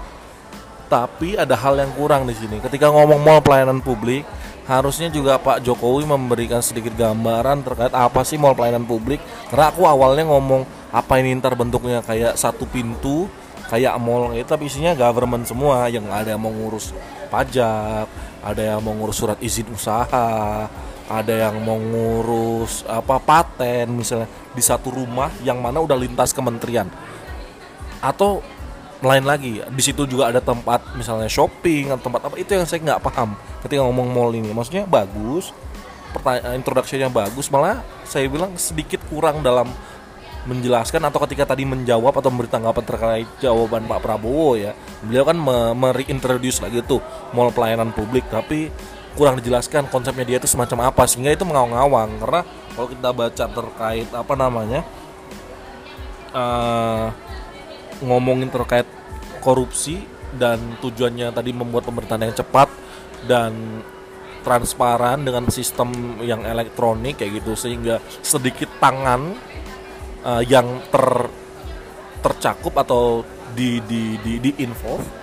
Tapi 0.87 1.35
ada 1.35 1.59
hal 1.59 1.75
yang 1.83 1.91
kurang 1.99 2.31
di 2.31 2.35
sini. 2.39 2.63
Ketika 2.63 2.95
ngomong 2.95 3.19
mau 3.19 3.43
pelayanan 3.43 3.83
publik, 3.83 4.23
harusnya 4.71 5.11
juga 5.11 5.35
Pak 5.43 5.67
Jokowi 5.67 6.07
memberikan 6.07 6.63
sedikit 6.63 6.95
gambaran 6.95 7.67
terkait 7.67 7.91
apa 7.91 8.23
sih 8.23 8.39
mall 8.39 8.55
pelayanan 8.55 8.87
publik 8.87 9.19
karena 9.51 9.75
aku 9.75 9.83
awalnya 9.83 10.23
ngomong 10.31 10.63
apa 10.95 11.19
ini 11.19 11.35
ntar 11.43 11.59
bentuknya 11.59 11.99
kayak 12.07 12.39
satu 12.39 12.63
pintu 12.71 13.27
kayak 13.67 13.99
mall 13.99 14.31
itu 14.31 14.47
tapi 14.47 14.71
isinya 14.71 14.95
government 14.95 15.51
semua 15.51 15.91
yang 15.91 16.07
ada 16.07 16.39
yang 16.39 16.43
mau 16.43 16.55
ngurus 16.55 16.95
pajak 17.27 18.07
ada 18.39 18.63
yang 18.63 18.79
mau 18.79 18.95
ngurus 18.95 19.19
surat 19.19 19.39
izin 19.43 19.67
usaha 19.75 20.71
ada 21.11 21.51
yang 21.51 21.63
mau 21.63 21.79
ngurus 21.79 22.87
apa 22.87 23.19
paten 23.19 23.91
misalnya 23.91 24.29
di 24.53 24.63
satu 24.63 24.93
rumah 24.93 25.33
yang 25.43 25.59
mana 25.59 25.83
udah 25.83 25.97
lintas 25.99 26.31
kementerian. 26.35 26.87
Atau 28.03 28.43
lain 29.03 29.27
lagi 29.27 29.59
di 29.59 29.83
situ 29.83 30.07
juga 30.07 30.31
ada 30.31 30.39
tempat 30.39 30.95
misalnya 30.95 31.27
shopping 31.27 31.91
atau 31.91 32.07
tempat 32.07 32.31
apa 32.31 32.37
itu 32.39 32.55
yang 32.55 32.63
saya 32.63 32.79
nggak 32.83 33.03
paham 33.03 33.35
ketika 33.67 33.83
ngomong 33.83 34.09
mall 34.15 34.31
ini. 34.31 34.55
Maksudnya 34.55 34.87
bagus 34.87 35.51
pertanyaan 36.13 36.61
introduksinya 36.61 37.09
bagus 37.09 37.49
malah 37.49 37.81
saya 38.05 38.29
bilang 38.29 38.55
sedikit 38.61 39.01
kurang 39.09 39.41
dalam 39.41 39.67
menjelaskan 40.43 41.07
atau 41.07 41.23
ketika 41.27 41.55
tadi 41.55 41.63
menjawab 41.63 42.19
atau 42.19 42.31
memberi 42.31 42.51
tanggapan 42.51 42.85
terkait 42.85 43.29
jawaban 43.39 43.87
Pak 43.87 44.03
Prabowo 44.03 44.59
ya. 44.59 44.75
Beliau 45.07 45.23
kan 45.23 45.39
me, 45.39 45.75
lagi 45.75 46.79
tuh 46.83 47.03
mall 47.31 47.55
pelayanan 47.55 47.95
publik 47.95 48.27
tapi 48.27 48.71
kurang 49.13 49.39
dijelaskan 49.39 49.89
konsepnya 49.93 50.25
dia 50.25 50.37
itu 50.41 50.49
semacam 50.49 50.93
apa 50.93 51.05
sehingga 51.05 51.33
itu 51.33 51.45
mengawang-awang. 51.45 52.21
Karena 52.21 52.41
kalau 52.77 52.89
kita 52.89 53.09
baca 53.13 53.45
terkait 53.49 54.09
apa 54.13 54.35
namanya 54.35 54.81
eh, 56.33 57.07
ngomongin 58.03 58.49
terkait 58.51 58.89
korupsi 59.43 60.03
dan 60.33 60.59
tujuannya 60.81 61.35
tadi 61.35 61.53
membuat 61.53 61.85
pemerintahan 61.85 62.33
yang 62.33 62.37
cepat 62.37 62.69
dan 63.29 63.53
transparan 64.43 65.23
dengan 65.23 65.47
sistem 65.49 66.19
yang 66.21 66.43
elektronik 66.43 67.21
kayak 67.21 67.41
gitu 67.41 67.55
sehingga 67.55 68.03
sedikit 68.21 68.69
tangan 68.83 69.39
uh, 70.27 70.43
yang 70.43 70.83
ter 70.91 71.31
tercakup 72.23 72.75
atau 72.83 73.23
di 73.55 73.79
di 73.87 74.19
di, 74.19 74.43
di 74.43 74.51
involve 74.63 75.22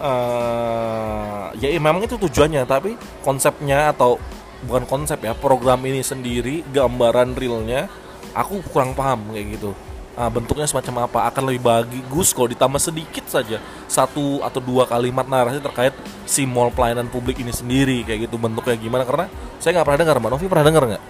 uh, 0.00 1.50
ya 1.58 1.68
memang 1.78 2.02
itu 2.06 2.18
tujuannya 2.18 2.66
tapi 2.66 2.98
konsepnya 3.22 3.94
atau 3.94 4.18
bukan 4.64 4.88
konsep 4.88 5.20
ya 5.20 5.36
program 5.36 5.84
ini 5.84 6.00
sendiri 6.00 6.64
gambaran 6.72 7.36
realnya 7.36 7.86
aku 8.34 8.64
kurang 8.72 8.96
paham 8.96 9.30
kayak 9.30 9.60
gitu. 9.60 9.72
Ah, 10.14 10.30
bentuknya 10.30 10.62
semacam 10.62 11.10
apa? 11.10 11.26
Akan 11.26 11.42
lebih 11.42 11.66
bagus 11.66 12.30
kalau 12.30 12.46
ditambah 12.46 12.78
sedikit 12.78 13.26
saja 13.26 13.58
satu 13.90 14.46
atau 14.46 14.62
dua 14.62 14.86
kalimat 14.86 15.26
narasi 15.26 15.58
terkait 15.58 15.90
si 16.22 16.46
mall 16.46 16.70
pelayanan 16.70 17.10
publik 17.10 17.42
ini 17.42 17.50
sendiri 17.50 18.06
kayak 18.06 18.30
gitu 18.30 18.38
bentuknya 18.38 18.78
gimana? 18.78 19.02
Karena 19.02 19.26
saya 19.58 19.74
nggak 19.74 19.86
pernah 19.90 20.00
dengar 20.06 20.16
mbak 20.22 20.30
Novi 20.30 20.46
pernah 20.46 20.66
dengar 20.70 20.84
nggak? 20.86 21.04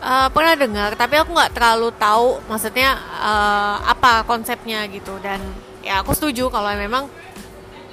Uh, 0.00 0.28
pernah 0.32 0.54
dengar, 0.56 0.90
tapi 0.96 1.20
aku 1.20 1.36
nggak 1.36 1.52
terlalu 1.52 1.92
tahu 2.00 2.40
maksudnya 2.48 2.96
uh, 3.20 3.76
apa 3.84 4.24
konsepnya 4.24 4.88
gitu. 4.88 5.20
Dan 5.20 5.44
ya 5.84 6.00
aku 6.00 6.16
setuju 6.16 6.48
kalau 6.48 6.72
memang 6.72 7.12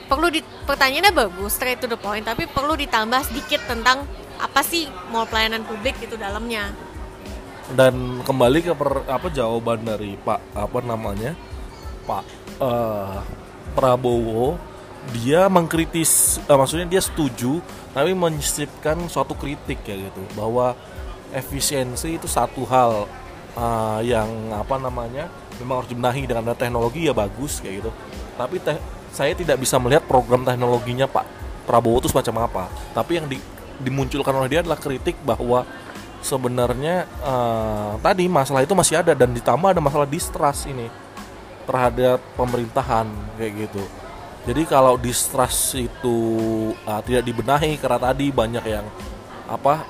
perlu 0.08 0.32
di 0.32 0.40
pertanyaannya 0.42 1.14
bagus 1.14 1.60
straight 1.60 1.84
to 1.84 1.88
the 1.92 2.00
point 2.00 2.24
tapi 2.24 2.48
perlu 2.48 2.80
ditambah 2.80 3.28
sedikit 3.28 3.60
tentang 3.68 4.08
apa 4.40 4.64
sih 4.64 4.88
mall 5.12 5.28
pelayanan 5.28 5.68
publik 5.68 5.98
itu 6.00 6.16
dalamnya. 6.16 6.72
dan 7.68 8.24
kembali 8.24 8.64
ke 8.64 8.72
per- 8.72 9.04
apa 9.12 9.28
jawaban 9.28 9.84
dari 9.84 10.16
Pak 10.16 10.56
apa 10.56 10.80
namanya 10.80 11.36
Pak 12.08 12.24
eh, 12.64 13.20
Prabowo 13.76 14.56
dia 15.12 15.52
mengkritis 15.52 16.40
eh, 16.48 16.56
maksudnya 16.56 16.88
dia 16.88 17.04
setuju 17.04 17.60
tapi 17.92 18.16
menyisipkan 18.16 19.12
suatu 19.12 19.36
kritik 19.36 19.84
ya 19.84 20.00
gitu 20.00 20.24
bahwa 20.40 20.80
efisiensi 21.36 22.16
itu 22.16 22.24
satu 22.24 22.64
hal 22.72 23.04
eh, 23.60 24.16
yang 24.16 24.32
apa 24.56 24.80
namanya 24.80 25.28
memang 25.60 25.84
harus 25.84 25.92
dibenahi 25.92 26.24
dengan 26.24 26.56
teknologi 26.56 27.04
ya 27.04 27.12
bagus 27.12 27.60
kayak 27.60 27.84
gitu 27.84 27.92
tapi 28.40 28.64
teh- 28.64 28.80
saya 29.18 29.34
tidak 29.34 29.58
bisa 29.58 29.82
melihat 29.82 30.06
program 30.06 30.46
teknologinya 30.46 31.10
Pak 31.10 31.26
Prabowo 31.66 32.06
itu 32.06 32.14
semacam 32.14 32.46
apa 32.46 32.64
tapi 32.94 33.18
yang 33.18 33.26
di- 33.26 33.42
dimunculkan 33.82 34.34
oleh 34.38 34.50
dia 34.50 34.62
adalah 34.62 34.78
kritik 34.78 35.18
bahwa 35.26 35.66
sebenarnya 36.22 37.06
eh, 37.06 37.92
tadi 38.02 38.26
masalah 38.30 38.62
itu 38.66 38.74
masih 38.78 39.02
ada 39.02 39.14
dan 39.18 39.34
ditambah 39.34 39.74
ada 39.74 39.82
masalah 39.82 40.06
distrust 40.10 40.70
ini 40.70 40.90
terhadap 41.68 42.24
pemerintahan 42.40 43.06
kayak 43.36 43.68
gitu. 43.68 43.84
Jadi 44.48 44.64
kalau 44.64 44.96
distrust 44.96 45.76
itu 45.76 46.18
eh, 46.74 47.02
tidak 47.06 47.24
dibenahi 47.28 47.78
karena 47.78 48.00
tadi 48.12 48.32
banyak 48.34 48.66
yang 48.66 48.86
apa 49.48 49.88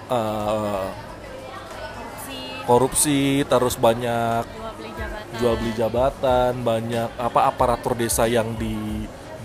Si 2.26 2.38
korupsi 2.68 3.42
terus 3.48 3.74
banyak 3.80 4.46
jual 4.46 4.74
beli 4.78 4.92
jabatan. 4.94 5.38
jual 5.40 5.56
beli 5.58 5.74
jabatan, 5.74 6.52
banyak 6.62 7.10
apa 7.18 7.40
aparatur 7.50 7.94
desa 7.98 8.28
yang 8.30 8.54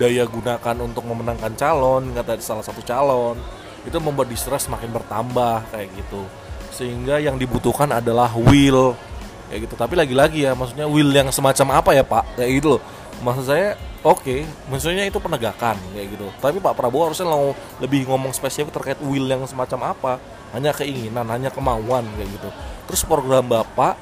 didaya 0.03 0.27
gunakan 0.27 0.77
untuk 0.83 1.07
memenangkan 1.07 1.55
calon, 1.55 2.11
kata 2.11 2.35
salah 2.43 2.67
satu 2.67 2.83
calon. 2.83 3.39
Itu 3.87 4.03
membuat 4.03 4.27
distrust 4.27 4.67
makin 4.67 4.91
bertambah 4.91 5.71
kayak 5.71 5.95
gitu. 5.95 6.27
Sehingga 6.75 7.23
yang 7.23 7.39
dibutuhkan 7.39 7.87
adalah 7.95 8.35
will 8.35 8.99
kayak 9.47 9.71
gitu. 9.71 9.79
Tapi 9.79 9.95
lagi-lagi 9.95 10.43
ya 10.43 10.59
maksudnya 10.59 10.91
will 10.91 11.07
yang 11.15 11.31
semacam 11.31 11.79
apa 11.79 11.95
ya, 11.95 12.03
Pak? 12.03 12.35
Kayak 12.35 12.51
gitu 12.59 12.69
loh. 12.75 12.83
Maksud 13.23 13.47
saya 13.47 13.79
oke, 14.03 14.43
maksudnya 14.67 15.07
itu 15.07 15.23
penegakan 15.23 15.79
kayak 15.95 16.19
gitu. 16.19 16.27
Tapi 16.43 16.59
Pak 16.59 16.75
Prabowo 16.75 17.15
harusnya 17.15 17.31
mau 17.31 17.55
lebih 17.79 18.03
ngomong 18.11 18.35
spesifik 18.35 18.75
terkait 18.75 18.99
will 19.07 19.31
yang 19.31 19.47
semacam 19.47 19.95
apa. 19.95 20.19
Hanya 20.51 20.75
keinginan, 20.75 21.31
hanya 21.31 21.55
kemauan 21.55 22.11
kayak 22.19 22.27
gitu. 22.27 22.51
Terus 22.91 23.07
program 23.07 23.47
Bapak 23.47 23.95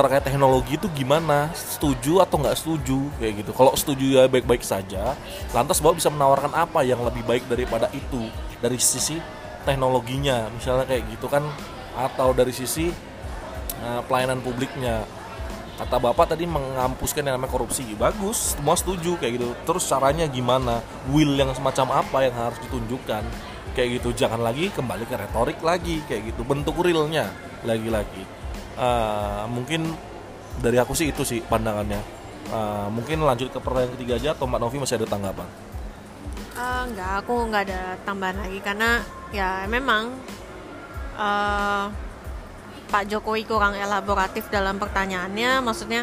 terkait 0.00 0.24
teknologi 0.24 0.80
itu 0.80 0.88
gimana? 0.96 1.52
Setuju 1.52 2.24
atau 2.24 2.40
nggak 2.40 2.56
setuju? 2.56 3.12
Kayak 3.20 3.44
gitu. 3.44 3.52
Kalau 3.52 3.76
setuju 3.76 4.04
ya 4.16 4.24
baik-baik 4.32 4.64
saja. 4.64 5.12
Lantas 5.52 5.84
bapak 5.84 6.00
bisa 6.00 6.08
menawarkan 6.08 6.56
apa 6.56 6.80
yang 6.80 7.04
lebih 7.04 7.20
baik 7.28 7.44
daripada 7.52 7.92
itu? 7.92 8.32
Dari 8.64 8.80
sisi 8.80 9.20
teknologinya 9.68 10.48
misalnya 10.56 10.88
kayak 10.88 11.04
gitu 11.12 11.28
kan? 11.28 11.44
Atau 11.92 12.32
dari 12.32 12.48
sisi 12.56 12.88
eh, 13.84 14.00
pelayanan 14.08 14.40
publiknya. 14.40 15.04
Kata 15.76 15.96
bapak 16.00 16.32
tadi 16.32 16.48
mengampuskan 16.48 17.20
yang 17.20 17.36
namanya 17.36 17.52
korupsi. 17.52 17.84
Bagus 17.92 18.56
semua 18.56 18.80
setuju 18.80 19.20
kayak 19.20 19.36
gitu. 19.36 19.52
Terus 19.68 19.84
caranya 19.84 20.24
gimana? 20.32 20.80
Will 21.12 21.36
yang 21.36 21.52
semacam 21.52 22.00
apa 22.00 22.24
yang 22.24 22.32
harus 22.40 22.56
ditunjukkan? 22.64 23.24
Kayak 23.76 24.00
gitu. 24.00 24.16
Jangan 24.16 24.40
lagi 24.40 24.72
kembali 24.72 25.04
ke 25.04 25.16
retorik 25.20 25.60
lagi 25.60 26.00
kayak 26.08 26.32
gitu. 26.32 26.40
Bentuk 26.48 26.80
realnya 26.80 27.28
lagi-lagi 27.68 28.39
Eh, 28.80 29.42
mungkin 29.52 29.92
dari 30.64 30.80
aku 30.80 30.96
sih 30.96 31.12
itu 31.12 31.20
sih 31.20 31.44
pandangannya 31.44 32.20
Eh, 32.50 32.88
mungkin 32.90 33.22
lanjut 33.22 33.52
ke 33.52 33.62
pertanyaan 33.62 33.94
ketiga 33.94 34.18
aja 34.18 34.28
atau 34.34 34.48
Mbak 34.48 34.58
Novi 34.58 34.82
masih 34.82 34.98
ada 34.98 35.06
tanggapan 35.06 35.46
Eh, 36.56 36.82
enggak, 36.88 37.12
aku 37.22 37.34
nggak 37.46 37.62
ada 37.68 37.82
tambahan 38.02 38.36
lagi 38.42 38.58
karena 38.64 39.04
ya 39.30 39.68
memang 39.70 40.10
eh, 41.14 41.84
Pak 42.90 43.06
Jokowi 43.06 43.46
kurang 43.46 43.78
elaboratif 43.78 44.50
dalam 44.50 44.76
pertanyaannya. 44.82 45.62
Maksudnya, 45.62 46.02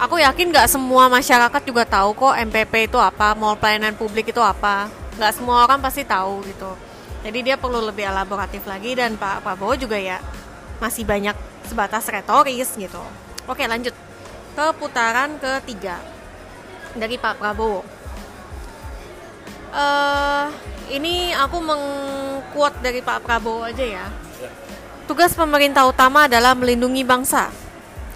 aku 0.00 0.16
yakin 0.16 0.48
nggak 0.48 0.64
semua 0.64 1.12
masyarakat 1.12 1.62
juga 1.68 1.84
tahu 1.84 2.16
kok 2.16 2.34
MPP 2.40 2.88
itu 2.88 2.96
apa, 2.96 3.36
mall 3.36 3.60
pelayanan 3.60 3.92
publik 4.00 4.32
itu 4.32 4.40
apa. 4.40 4.88
Nggak 5.20 5.32
semua 5.36 5.68
orang 5.68 5.84
pasti 5.84 6.08
tahu 6.08 6.40
gitu. 6.48 6.72
Jadi 7.20 7.52
dia 7.52 7.60
perlu 7.60 7.84
lebih 7.84 8.08
elaboratif 8.08 8.64
lagi 8.64 8.96
dan 8.96 9.20
Pak 9.20 9.44
Prabowo 9.44 9.76
juga 9.76 10.00
ya 10.00 10.16
masih 10.80 11.04
banyak 11.04 11.49
sebatas 11.70 12.10
retoris 12.10 12.74
gitu. 12.74 13.02
Oke 13.46 13.62
lanjut 13.70 13.94
ke 14.58 14.66
putaran 14.82 15.38
ketiga 15.38 16.02
dari 16.98 17.14
Pak 17.14 17.38
Prabowo 17.38 18.00
eh 19.70 20.46
ini 20.90 21.30
aku 21.30 21.62
mengquote 21.62 22.82
dari 22.82 22.98
Pak 22.98 23.22
Prabowo 23.22 23.62
aja 23.62 23.86
ya. 23.86 24.06
Tugas 25.06 25.34
pemerintah 25.34 25.86
utama 25.86 26.26
adalah 26.26 26.54
melindungi 26.54 27.06
bangsa. 27.06 27.50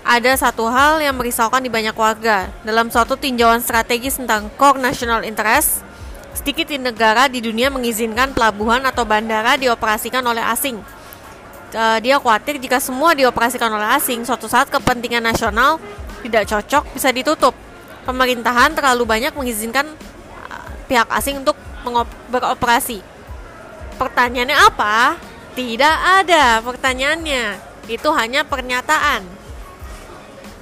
Ada 0.04 0.36
satu 0.36 0.68
hal 0.68 1.00
yang 1.00 1.16
merisaukan 1.16 1.62
di 1.62 1.70
banyak 1.70 1.94
warga. 1.94 2.50
Dalam 2.66 2.90
suatu 2.90 3.16
tinjauan 3.16 3.62
strategis 3.62 4.20
tentang 4.20 4.52
core 4.58 4.78
national 4.78 5.22
interest, 5.22 5.80
sedikit 6.36 6.68
di 6.70 6.78
negara 6.78 7.30
di 7.30 7.40
dunia 7.40 7.72
mengizinkan 7.72 8.34
pelabuhan 8.36 8.84
atau 8.84 9.06
bandara 9.06 9.56
dioperasikan 9.56 10.22
oleh 10.26 10.42
asing. 10.44 10.82
Eh, 11.74 11.98
dia 12.06 12.22
khawatir 12.22 12.62
jika 12.62 12.78
semua 12.78 13.18
dioperasikan 13.18 13.66
oleh 13.66 13.98
asing, 13.98 14.22
suatu 14.22 14.46
saat 14.46 14.70
kepentingan 14.70 15.26
nasional 15.26 15.82
tidak 16.22 16.46
cocok 16.46 16.94
bisa 16.94 17.10
ditutup. 17.10 17.50
Pemerintahan 18.06 18.70
terlalu 18.78 19.02
banyak 19.02 19.32
mengizinkan 19.34 19.88
uh, 20.46 20.68
pihak 20.86 21.08
asing 21.10 21.42
untuk 21.42 21.58
beroperasi. 22.30 23.02
Pertanyaannya 23.98 24.54
apa? 24.54 25.18
Tidak 25.56 26.22
ada 26.22 26.60
pertanyaannya. 26.62 27.58
Itu 27.90 28.12
hanya 28.14 28.46
pernyataan. 28.46 29.24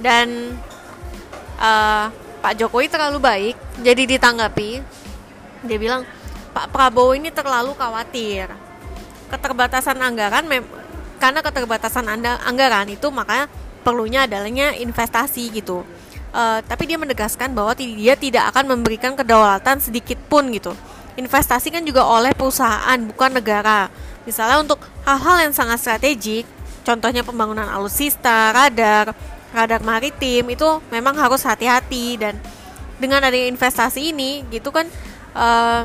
Dan 0.01 0.57
uh, 1.61 2.09
Pak 2.41 2.53
Jokowi 2.57 2.89
terlalu 2.89 3.19
baik, 3.21 3.55
jadi 3.85 4.17
ditanggapi. 4.17 4.81
Dia 5.67 5.77
bilang 5.77 6.07
Pak 6.55 6.73
Prabowo 6.73 7.13
ini 7.13 7.29
terlalu 7.29 7.75
khawatir. 7.75 8.49
Keterbatasan 9.29 9.99
anggaran 9.99 10.47
mem- 10.47 10.82
karena 11.23 11.39
keterbatasan 11.39 12.03
anda- 12.11 12.43
anggaran 12.43 12.91
itu 12.91 13.07
makanya 13.07 13.47
perlunya 13.79 14.27
adanya 14.27 14.75
investasi 14.75 15.55
gitu. 15.55 15.87
Eh, 16.35 16.59
tapi 16.67 16.83
dia 16.83 16.99
menegaskan 16.99 17.55
bahwa 17.55 17.71
dia 17.79 18.19
tidak 18.19 18.51
akan 18.51 18.75
memberikan 18.75 19.15
kedaulatan 19.15 19.79
sedikit 19.79 20.19
pun 20.27 20.51
gitu. 20.51 20.75
Investasi 21.15 21.71
kan 21.71 21.87
juga 21.87 22.03
oleh 22.03 22.35
perusahaan 22.35 22.99
bukan 23.07 23.39
negara. 23.39 23.87
Misalnya 24.27 24.59
untuk 24.59 24.83
hal-hal 25.07 25.47
yang 25.47 25.53
sangat 25.55 25.79
strategik, 25.79 26.43
contohnya 26.83 27.23
pembangunan 27.23 27.71
alutsista, 27.71 28.51
radar, 28.51 29.15
radar 29.55 29.79
maritim 29.79 30.51
itu 30.51 30.67
memang 30.91 31.15
harus 31.15 31.45
hati-hati 31.47 32.19
dan 32.19 32.35
dengan 32.99 33.23
adanya 33.23 33.47
investasi 33.47 34.11
ini 34.11 34.43
gitu 34.49 34.73
kan 34.73 34.89
eh, 35.37 35.83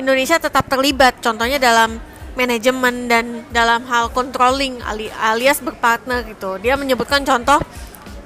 Indonesia 0.00 0.40
tetap 0.40 0.64
terlibat 0.64 1.20
contohnya 1.20 1.60
dalam 1.60 2.00
manajemen 2.38 3.10
dan 3.10 3.42
dalam 3.50 3.82
hal 3.86 4.10
controlling 4.14 4.78
ali- 4.86 5.12
alias 5.18 5.58
berpartner 5.58 6.22
gitu. 6.26 6.58
Dia 6.62 6.78
menyebutkan 6.78 7.26
contoh 7.26 7.58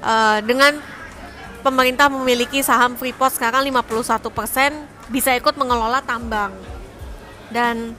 eh, 0.05 0.39
dengan 0.45 0.77
pemerintah 1.65 2.13
memiliki 2.13 2.61
saham 2.61 2.93
Freeport 2.93 3.33
sekarang 3.33 3.65
51%, 3.65 5.09
bisa 5.09 5.33
ikut 5.33 5.57
mengelola 5.57 6.05
tambang. 6.05 6.53
Dan 7.49 7.97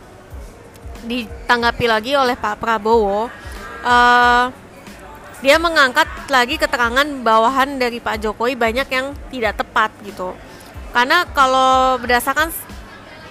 ditanggapi 1.02 1.90
lagi 1.90 2.14
oleh 2.14 2.38
Pak 2.38 2.62
Prabowo, 2.62 3.26
uh, 3.82 4.46
dia 5.42 5.56
mengangkat 5.58 6.06
lagi 6.30 6.56
keterangan 6.58 7.06
bawahan 7.26 7.78
dari 7.78 7.98
Pak 7.98 8.22
Jokowi 8.22 8.54
banyak 8.54 8.88
yang 8.90 9.14
tidak 9.34 9.58
tepat 9.58 9.90
gitu. 10.06 10.34
Karena 10.94 11.26
kalau 11.34 11.98
berdasarkan 11.98 12.54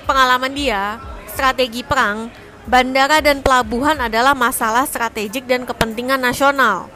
pengalaman 0.04 0.52
dia, 0.52 1.00
strategi 1.32 1.82
perang, 1.82 2.30
bandara 2.66 3.22
dan 3.22 3.42
pelabuhan 3.46 3.98
adalah 4.02 4.34
masalah 4.34 4.84
strategik 4.90 5.46
dan 5.46 5.64
kepentingan 5.64 6.18
nasional, 6.18 6.90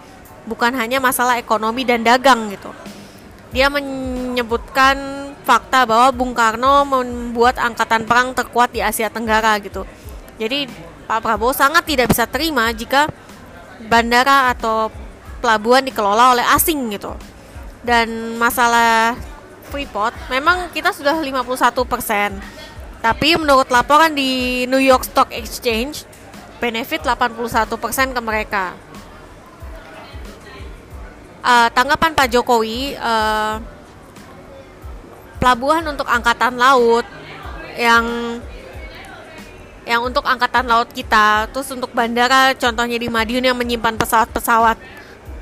bukan 0.50 0.74
hanya 0.74 0.98
masalah 0.98 1.38
ekonomi 1.38 1.86
dan 1.86 2.02
dagang 2.02 2.50
gitu. 2.50 2.74
Dia 3.50 3.70
menyebutkan 3.70 4.98
fakta 5.46 5.86
bahwa 5.86 6.14
Bung 6.14 6.34
Karno 6.38 6.86
membuat 6.86 7.58
angkatan 7.58 8.06
perang 8.06 8.38
terkuat 8.38 8.70
di 8.70 8.82
Asia 8.86 9.10
Tenggara 9.10 9.58
gitu. 9.58 9.86
Jadi 10.38 10.70
Pak 11.10 11.26
Prabowo 11.26 11.54
sangat 11.58 11.90
tidak 11.90 12.14
bisa 12.14 12.30
terima 12.30 12.70
jika 12.70 13.10
bandara 13.90 14.54
atau 14.54 14.94
pelabuhan 15.42 15.82
dikelola 15.82 16.38
oleh 16.38 16.46
asing 16.54 16.94
gitu. 16.94 17.18
Dan 17.82 18.38
masalah 18.38 19.18
Freeport 19.70 20.14
memang 20.30 20.70
kita 20.74 20.94
sudah 20.94 21.18
51 21.18 21.46
persen 21.86 22.38
tapi 23.00 23.40
menurut 23.40 23.72
laporan 23.72 24.12
di 24.12 24.64
New 24.68 24.84
York 24.84 25.08
Stock 25.08 25.32
Exchange, 25.32 26.04
benefit 26.60 27.00
81% 27.08 27.72
ke 28.12 28.22
mereka. 28.22 28.76
Uh, 31.40 31.72
tanggapan 31.72 32.12
Pak 32.12 32.28
Jokowi, 32.28 33.00
uh, 33.00 33.64
pelabuhan 35.40 35.88
untuk 35.88 36.04
angkatan 36.12 36.60
laut 36.60 37.08
yang 37.80 38.04
yang 39.88 40.04
untuk 40.04 40.28
angkatan 40.28 40.68
laut 40.68 40.92
kita, 40.92 41.48
terus 41.56 41.72
untuk 41.72 41.96
bandara 41.96 42.52
contohnya 42.60 43.00
di 43.00 43.08
Madiun 43.08 43.48
yang 43.48 43.58
menyimpan 43.58 43.96
pesawat-pesawat 43.96 44.78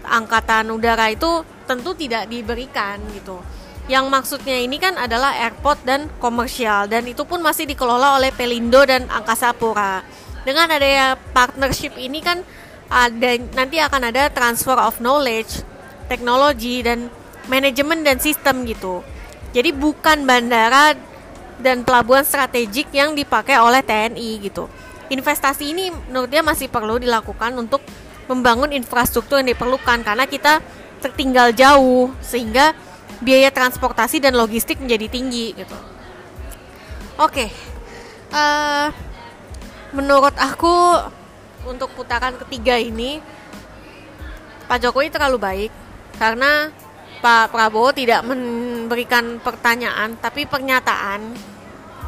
angkatan 0.07 0.71
udara 0.71 1.11
itu 1.11 1.43
tentu 1.67 1.91
tidak 1.97 2.31
diberikan 2.31 2.95
gitu 3.11 3.43
yang 3.87 4.11
maksudnya 4.11 4.59
ini 4.59 4.75
kan 4.83 4.99
adalah 4.99 5.31
airport 5.39 5.79
dan 5.87 6.11
komersial 6.19 6.91
dan 6.91 7.07
itu 7.07 7.23
pun 7.23 7.39
masih 7.39 7.63
dikelola 7.63 8.19
oleh 8.19 8.35
Pelindo 8.35 8.83
dan 8.83 9.07
Angkasa 9.07 9.55
Pura. 9.55 10.03
Dengan 10.43 10.67
adanya 10.67 11.15
partnership 11.31 11.95
ini 11.95 12.19
kan 12.19 12.43
ada 12.87 13.31
nanti 13.55 13.79
akan 13.79 14.11
ada 14.11 14.27
transfer 14.31 14.75
of 14.75 14.99
knowledge, 14.99 15.63
teknologi 16.11 16.83
dan 16.83 17.07
manajemen 17.47 18.03
dan 18.03 18.19
sistem 18.19 18.67
gitu. 18.67 19.03
Jadi 19.55 19.71
bukan 19.71 20.27
bandara 20.27 20.91
dan 21.63 21.87
pelabuhan 21.87 22.27
strategik 22.27 22.91
yang 22.91 23.15
dipakai 23.15 23.55
oleh 23.55 23.79
TNI 23.79 24.29
gitu. 24.43 24.67
Investasi 25.07 25.71
ini 25.71 25.87
menurut 26.11 26.27
dia 26.27 26.43
masih 26.43 26.67
perlu 26.67 26.99
dilakukan 26.99 27.55
untuk 27.55 27.79
membangun 28.27 28.75
infrastruktur 28.75 29.39
yang 29.39 29.55
diperlukan 29.55 30.03
karena 30.03 30.27
kita 30.27 30.59
tertinggal 30.99 31.55
jauh 31.55 32.11
sehingga 32.19 32.75
biaya 33.21 33.49
transportasi 33.49 34.21
dan 34.21 34.37
logistik 34.37 34.77
menjadi 34.77 35.07
tinggi 35.09 35.57
gitu. 35.57 35.77
Oke, 37.17 37.49
okay. 37.49 37.49
uh, 38.29 38.37
eh, 38.37 38.87
menurut 39.89 40.35
aku 40.37 41.01
untuk 41.65 41.89
putaran 41.97 42.37
ketiga 42.45 42.77
ini 42.77 43.17
Pak 44.69 44.77
Jokowi 44.85 45.09
terlalu 45.09 45.37
baik 45.41 45.71
karena 46.21 46.69
Pak 47.17 47.49
Prabowo 47.49 47.89
tidak 47.89 48.21
memberikan 48.21 49.41
pertanyaan 49.41 50.13
tapi 50.21 50.45
pernyataan. 50.45 51.33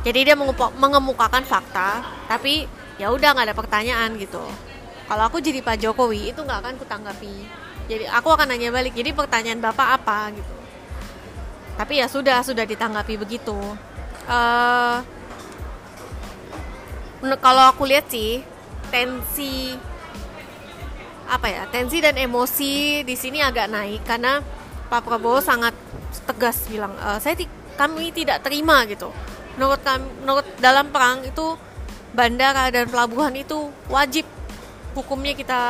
Jadi 0.06 0.32
dia 0.32 0.36
mengemukakan 0.80 1.44
fakta, 1.44 2.06
tapi 2.30 2.70
ya 3.02 3.12
udah 3.12 3.36
nggak 3.36 3.52
ada 3.52 3.58
pertanyaan 3.58 4.16
gitu. 4.16 4.46
Kalau 5.10 5.24
aku 5.26 5.42
jadi 5.42 5.66
Pak 5.66 5.82
Jokowi 5.82 6.30
itu 6.30 6.40
nggak 6.46 6.60
akan 6.62 6.76
kutanggapi. 6.78 7.36
Jadi 7.90 8.06
aku 8.06 8.30
akan 8.30 8.54
nanya 8.54 8.70
balik. 8.70 8.94
Jadi 8.94 9.10
pertanyaan 9.12 9.58
bapak 9.58 9.88
apa 9.98 10.30
gitu 10.38 10.59
tapi 11.80 12.04
ya 12.04 12.12
sudah 12.12 12.44
sudah 12.44 12.68
ditanggapi 12.68 13.16
begitu. 13.16 13.56
Uh, 14.28 15.00
kalau 17.40 17.72
aku 17.72 17.88
lihat 17.88 18.12
sih 18.12 18.44
tensi 18.92 19.80
apa 21.30 21.48
ya 21.48 21.64
tensi 21.72 22.04
dan 22.04 22.20
emosi 22.20 23.06
di 23.08 23.16
sini 23.16 23.40
agak 23.40 23.72
naik 23.72 24.04
karena 24.04 24.44
Pak 24.92 25.08
Prabowo 25.08 25.40
sangat 25.40 25.78
tegas 26.26 26.66
bilang 26.66 26.90
e, 26.98 27.22
saya 27.22 27.38
kami 27.78 28.10
tidak 28.10 28.42
terima 28.42 28.82
gitu. 28.90 29.14
Menurut 29.56 29.78
kami 29.86 30.10
menurut 30.26 30.48
dalam 30.58 30.90
perang 30.90 31.22
itu 31.22 31.54
bandara 32.18 32.74
dan 32.74 32.90
pelabuhan 32.90 33.30
itu 33.38 33.70
wajib 33.92 34.26
hukumnya 34.98 35.38
kita 35.38 35.62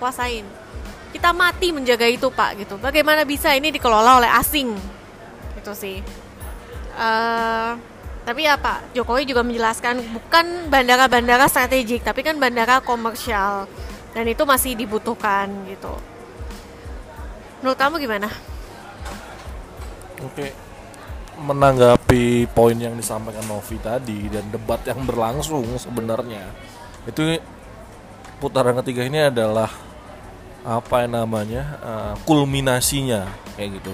kuasain. 0.00 0.46
Kita 1.12 1.36
mati 1.36 1.70
menjaga 1.70 2.08
itu 2.08 2.32
pak 2.32 2.64
gitu. 2.64 2.80
Bagaimana 2.80 3.28
bisa 3.28 3.52
ini 3.52 3.68
dikelola 3.68 4.24
oleh 4.24 4.30
asing 4.40 4.93
gitu 5.64 5.72
sih. 5.72 6.04
Uh, 6.92 7.80
tapi 8.28 8.44
ya 8.44 8.60
Pak 8.60 8.92
Jokowi 8.92 9.24
juga 9.24 9.40
menjelaskan 9.40 10.04
bukan 10.12 10.68
bandara-bandara 10.68 11.48
strategik 11.48 12.04
tapi 12.04 12.20
kan 12.20 12.36
bandara 12.36 12.84
komersial. 12.84 13.64
Dan 14.12 14.28
itu 14.28 14.44
masih 14.44 14.76
dibutuhkan 14.76 15.48
gitu. 15.66 15.90
Menurut 17.64 17.80
kamu 17.80 17.96
gimana? 17.96 18.28
Oke. 20.20 20.52
Menanggapi 21.34 22.46
poin 22.52 22.78
yang 22.78 22.94
disampaikan 22.94 23.42
Novi 23.48 23.80
tadi 23.82 24.30
dan 24.30 24.46
debat 24.52 24.78
yang 24.86 25.02
berlangsung 25.02 25.66
sebenarnya 25.80 26.46
itu 27.10 27.42
putaran 28.38 28.78
ketiga 28.84 29.02
ini 29.02 29.18
adalah 29.18 29.66
apa 30.62 31.10
namanya 31.10 31.62
uh, 31.82 32.14
kulminasinya 32.22 33.28
kayak 33.58 33.82
gitu 33.82 33.92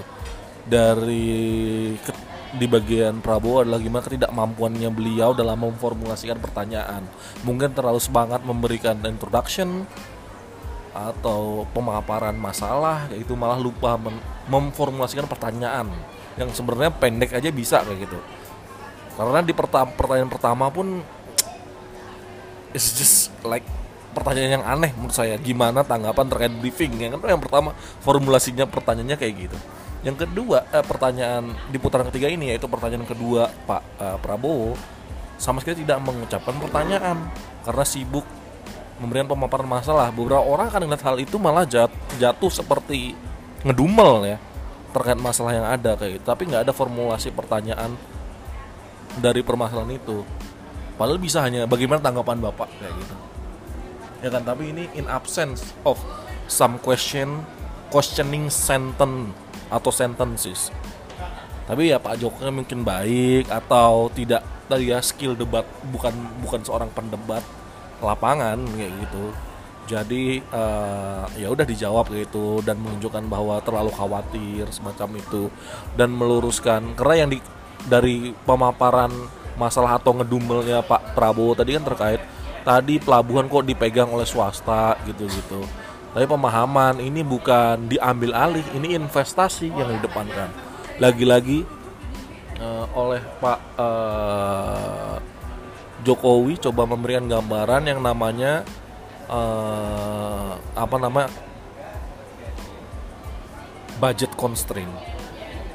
dari 0.65 1.95
ke, 1.97 2.11
di 2.51 2.67
bagian 2.67 3.23
Prabowo 3.23 3.63
adalah 3.63 3.79
gimana 3.79 4.03
ketidakmampuannya 4.03 4.89
beliau 4.91 5.31
dalam 5.31 5.57
memformulasikan 5.63 6.37
pertanyaan. 6.37 7.07
Mungkin 7.47 7.71
terlalu 7.71 8.01
semangat 8.03 8.43
memberikan 8.43 8.99
introduction 9.07 9.87
atau 10.91 11.63
pemaparan 11.71 12.35
masalah, 12.35 13.07
yaitu 13.15 13.33
malah 13.39 13.55
lupa 13.55 13.95
memformulasikan 14.51 15.23
pertanyaan 15.25 15.87
yang 16.35 16.51
sebenarnya 16.51 16.91
pendek 16.91 17.31
aja 17.31 17.49
bisa 17.49 17.79
kayak 17.87 18.11
gitu. 18.11 18.19
Karena 19.15 19.39
di 19.43 19.53
pertanyaan 19.55 20.31
pertama 20.31 20.67
pun 20.67 20.99
it's 22.75 22.95
just 22.95 23.31
like 23.47 23.63
pertanyaan 24.11 24.59
yang 24.59 24.65
aneh 24.67 24.91
menurut 24.99 25.15
saya. 25.15 25.39
Gimana 25.39 25.87
tanggapan 25.87 26.27
terkait 26.27 26.53
briefing? 26.59 26.99
Yang 26.99 27.23
kan 27.23 27.39
yang 27.39 27.43
pertama 27.43 27.71
formulasinya 28.03 28.67
pertanyaannya 28.67 29.15
kayak 29.15 29.35
gitu 29.47 29.59
yang 30.01 30.17
kedua 30.17 30.65
eh, 30.73 30.81
pertanyaan 30.81 31.53
di 31.69 31.77
putaran 31.77 32.09
ketiga 32.09 32.27
ini 32.29 32.53
yaitu 32.53 32.65
pertanyaan 32.65 33.05
kedua 33.05 33.49
Pak 33.69 33.81
eh, 34.01 34.17
Prabowo 34.17 34.73
sama 35.37 35.61
sekali 35.61 35.81
tidak 35.81 36.01
mengucapkan 36.05 36.53
pertanyaan 36.57 37.17
karena 37.65 37.85
sibuk 37.85 38.25
memberikan 39.01 39.33
pemaparan 39.33 39.65
masalah. 39.65 40.13
Beberapa 40.13 40.45
orang 40.45 40.69
akan 40.69 40.85
melihat 40.85 41.09
hal 41.09 41.17
itu 41.17 41.41
malah 41.41 41.65
jat, 41.65 41.89
jatuh 42.21 42.53
seperti 42.53 43.17
ngedumel 43.65 44.25
ya 44.25 44.37
terkait 44.93 45.17
masalah 45.17 45.57
yang 45.57 45.65
ada 45.65 45.97
kayak 45.97 46.21
gitu. 46.21 46.25
Tapi 46.29 46.41
nggak 46.45 46.69
ada 46.69 46.73
formulasi 46.75 47.33
pertanyaan 47.33 47.97
dari 49.17 49.41
permasalahan 49.41 49.97
itu. 49.97 50.21
Padahal 50.99 51.17
bisa 51.17 51.41
hanya 51.41 51.65
bagaimana 51.65 51.97
tanggapan 51.97 52.37
bapak 52.37 52.69
kayak 52.77 52.93
gitu. 53.01 53.15
Ya 54.21 54.29
kan, 54.29 54.45
tapi 54.45 54.69
ini 54.69 54.85
in 54.93 55.09
absence 55.09 55.73
of 55.81 55.97
some 56.45 56.77
question 56.77 57.41
questioning 57.89 58.53
sentence 58.53 59.33
atau 59.71 59.89
sentences. 59.89 60.69
Tapi 61.65 61.95
ya 61.95 61.97
Pak 62.03 62.19
Jokowi 62.19 62.51
mungkin 62.51 62.83
baik 62.83 63.47
atau 63.47 64.11
tidak 64.11 64.43
tadi 64.67 64.91
ya 64.91 64.99
skill 64.99 65.39
debat 65.39 65.63
bukan 65.87 66.11
bukan 66.43 66.61
seorang 66.67 66.91
pendebat 66.91 67.41
lapangan 68.03 68.59
kayak 68.75 68.91
gitu. 69.07 69.25
Jadi 69.87 70.43
uh, 70.51 71.25
ya 71.39 71.47
udah 71.47 71.63
dijawab 71.63 72.11
gitu 72.11 72.59
dan 72.61 72.75
menunjukkan 72.79 73.23
bahwa 73.31 73.63
terlalu 73.63 73.91
khawatir 73.95 74.67
semacam 74.75 75.09
itu. 75.15 75.47
Dan 75.95 76.11
meluruskan 76.11 76.91
karena 76.99 77.15
yang 77.25 77.29
di 77.31 77.39
dari 77.87 78.35
pemaparan 78.43 79.09
masalah 79.55 79.97
atau 79.97 80.15
ngedumelnya 80.15 80.83
Pak 80.83 81.15
Prabowo 81.15 81.55
tadi 81.55 81.75
kan 81.79 81.83
terkait 81.87 82.21
tadi 82.61 83.01
pelabuhan 83.01 83.49
kok 83.49 83.65
dipegang 83.65 84.09
oleh 84.13 84.25
swasta 84.25 84.95
gitu 85.09 85.25
gitu 85.25 85.65
tapi 86.11 86.27
pemahaman 86.27 86.99
ini 86.99 87.23
bukan 87.23 87.87
diambil 87.87 88.35
alih 88.35 88.65
ini 88.75 88.99
investasi 88.99 89.71
yang 89.71 89.87
didepankan. 89.95 90.51
Lagi-lagi 90.99 91.63
uh, 92.59 92.85
oleh 92.91 93.23
Pak 93.39 93.59
uh, 93.79 95.17
Jokowi 96.03 96.59
coba 96.59 96.83
memberikan 96.83 97.31
gambaran 97.31 97.87
yang 97.87 98.03
namanya 98.03 98.67
uh, 99.31 100.59
apa 100.75 100.95
nama 100.99 101.31
budget 104.03 104.35
constraint. 104.35 104.91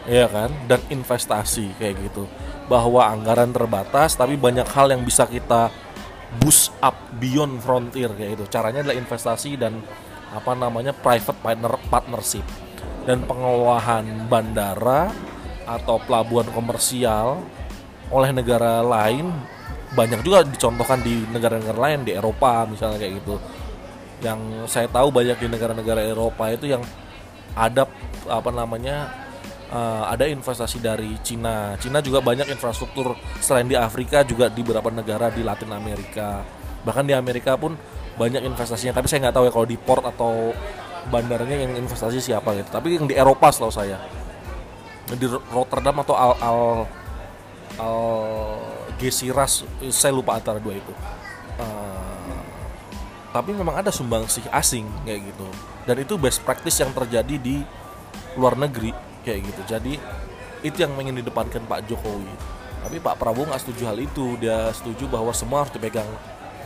Ya 0.05 0.29
kan? 0.29 0.53
Dan 0.69 0.85
investasi 0.93 1.81
kayak 1.81 2.13
gitu. 2.13 2.29
Bahwa 2.69 3.09
anggaran 3.09 3.57
terbatas 3.57 4.13
tapi 4.21 4.37
banyak 4.37 4.69
hal 4.69 4.93
yang 4.93 5.01
bisa 5.01 5.25
kita 5.25 5.73
boost 6.45 6.77
up 6.85 6.95
beyond 7.17 7.63
frontier 7.65 8.13
kayak 8.13 8.37
gitu. 8.37 8.45
Caranya 8.53 8.85
adalah 8.85 8.99
investasi 9.01 9.57
dan 9.57 9.81
apa 10.37 10.53
namanya 10.53 10.93
private 10.93 11.41
partner 11.41 11.73
partnership 11.89 12.45
dan 13.09 13.25
pengelolaan 13.25 14.29
bandara 14.29 15.09
atau 15.65 15.97
pelabuhan 16.05 16.47
komersial 16.53 17.41
oleh 18.13 18.31
negara 18.31 18.85
lain 18.85 19.33
banyak 19.97 20.21
juga 20.23 20.45
dicontohkan 20.45 21.01
di 21.01 21.25
negara-negara 21.33 21.79
lain 21.79 22.05
di 22.05 22.13
Eropa 22.13 22.69
misalnya 22.69 23.01
kayak 23.01 23.25
gitu 23.25 23.41
yang 24.21 24.69
saya 24.69 24.89
tahu 24.89 25.13
banyak 25.13 25.37
di 25.41 25.49
negara-negara 25.49 26.05
Eropa 26.05 26.53
itu 26.53 26.69
yang 26.69 26.83
ada 27.57 27.89
apa 28.29 28.51
namanya 28.53 29.13
uh, 29.73 30.05
ada 30.09 30.29
investasi 30.29 30.81
dari 30.81 31.17
Cina. 31.25 31.75
Cina 31.81 32.01
juga 32.01 32.21
banyak 32.21 32.49
infrastruktur 32.53 33.17
selain 33.41 33.67
di 33.69 33.77
Afrika 33.77 34.23
juga 34.23 34.49
di 34.49 34.61
beberapa 34.65 34.93
negara 34.93 35.33
di 35.33 35.45
Latin 35.45 35.73
Amerika. 35.73 36.45
Bahkan 36.85 37.05
di 37.09 37.15
Amerika 37.17 37.59
pun 37.59 37.75
banyak 38.17 38.43
investasinya. 38.45 38.97
Tapi 38.97 39.07
saya 39.07 39.29
nggak 39.29 39.37
tahu 39.37 39.45
ya 39.49 39.53
kalau 39.53 39.67
di 39.69 39.79
port 39.81 40.05
atau 40.05 40.53
bandarnya 41.13 41.57
yang 41.69 41.73
investasi 41.79 42.19
siapa 42.19 42.57
gitu. 42.57 42.69
Tapi 42.73 42.97
yang 42.99 43.07
di 43.07 43.15
Eropa 43.15 43.53
setahu 43.53 43.73
saya 43.73 44.01
di 45.07 45.27
Rotterdam 45.55 46.03
atau 46.03 46.19
Al 46.19 46.33
Al 46.43 46.61
Al 47.79 48.01
Gesiras 48.99 49.63
saya 49.93 50.11
lupa 50.11 50.35
antara 50.35 50.59
dua 50.59 50.75
itu. 50.75 50.93
Uh, 51.57 51.97
tapi 53.37 53.53
memang 53.53 53.77
ada 53.77 53.93
sumbangsih 53.93 54.49
asing 54.49 54.89
kayak 55.05 55.29
gitu 55.29 55.49
dan 55.85 55.97
itu 56.01 56.17
best 56.17 56.41
practice 56.41 56.81
yang 56.81 56.89
terjadi 56.97 57.37
di 57.37 57.61
luar 58.33 58.57
negeri 58.57 58.97
kayak 59.29 59.45
gitu 59.45 59.77
jadi 59.77 59.95
itu 60.65 60.77
yang 60.81 60.97
ingin 60.97 61.21
didepankan 61.21 61.61
Pak 61.69 61.85
Jokowi 61.85 62.33
tapi 62.81 62.97
Pak 62.97 63.21
Prabowo 63.21 63.53
nggak 63.53 63.61
setuju 63.61 63.93
hal 63.93 63.99
itu 64.01 64.41
dia 64.41 64.73
setuju 64.73 65.05
bahwa 65.13 65.37
semua 65.37 65.69
harus 65.69 65.73
dipegang 65.77 66.09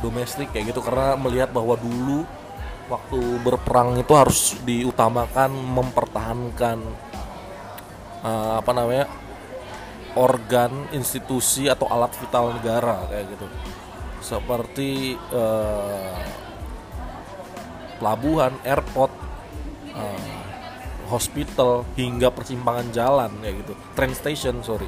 domestik 0.01 0.53
kayak 0.53 0.73
gitu 0.75 0.81
karena 0.81 1.17
melihat 1.17 1.53
bahwa 1.53 1.77
dulu 1.77 2.25
waktu 2.91 3.21
berperang 3.47 4.03
itu 4.03 4.13
harus 4.17 4.59
diutamakan 4.67 5.55
mempertahankan 5.55 6.79
uh, 8.27 8.59
apa 8.59 8.71
namanya 8.75 9.07
organ 10.19 10.91
institusi 10.91 11.71
atau 11.71 11.87
alat 11.87 12.11
vital 12.19 12.59
negara 12.59 13.07
kayak 13.07 13.31
gitu 13.31 13.47
seperti 14.21 15.17
uh, 15.33 16.19
pelabuhan, 18.01 18.57
airport, 18.65 19.13
uh, 19.93 20.41
hospital 21.13 21.85
hingga 21.99 22.33
persimpangan 22.33 22.89
jalan 22.95 23.31
kayak 23.43 23.65
gitu, 23.65 23.73
train 23.93 24.15
station 24.17 24.65
sorry. 24.65 24.87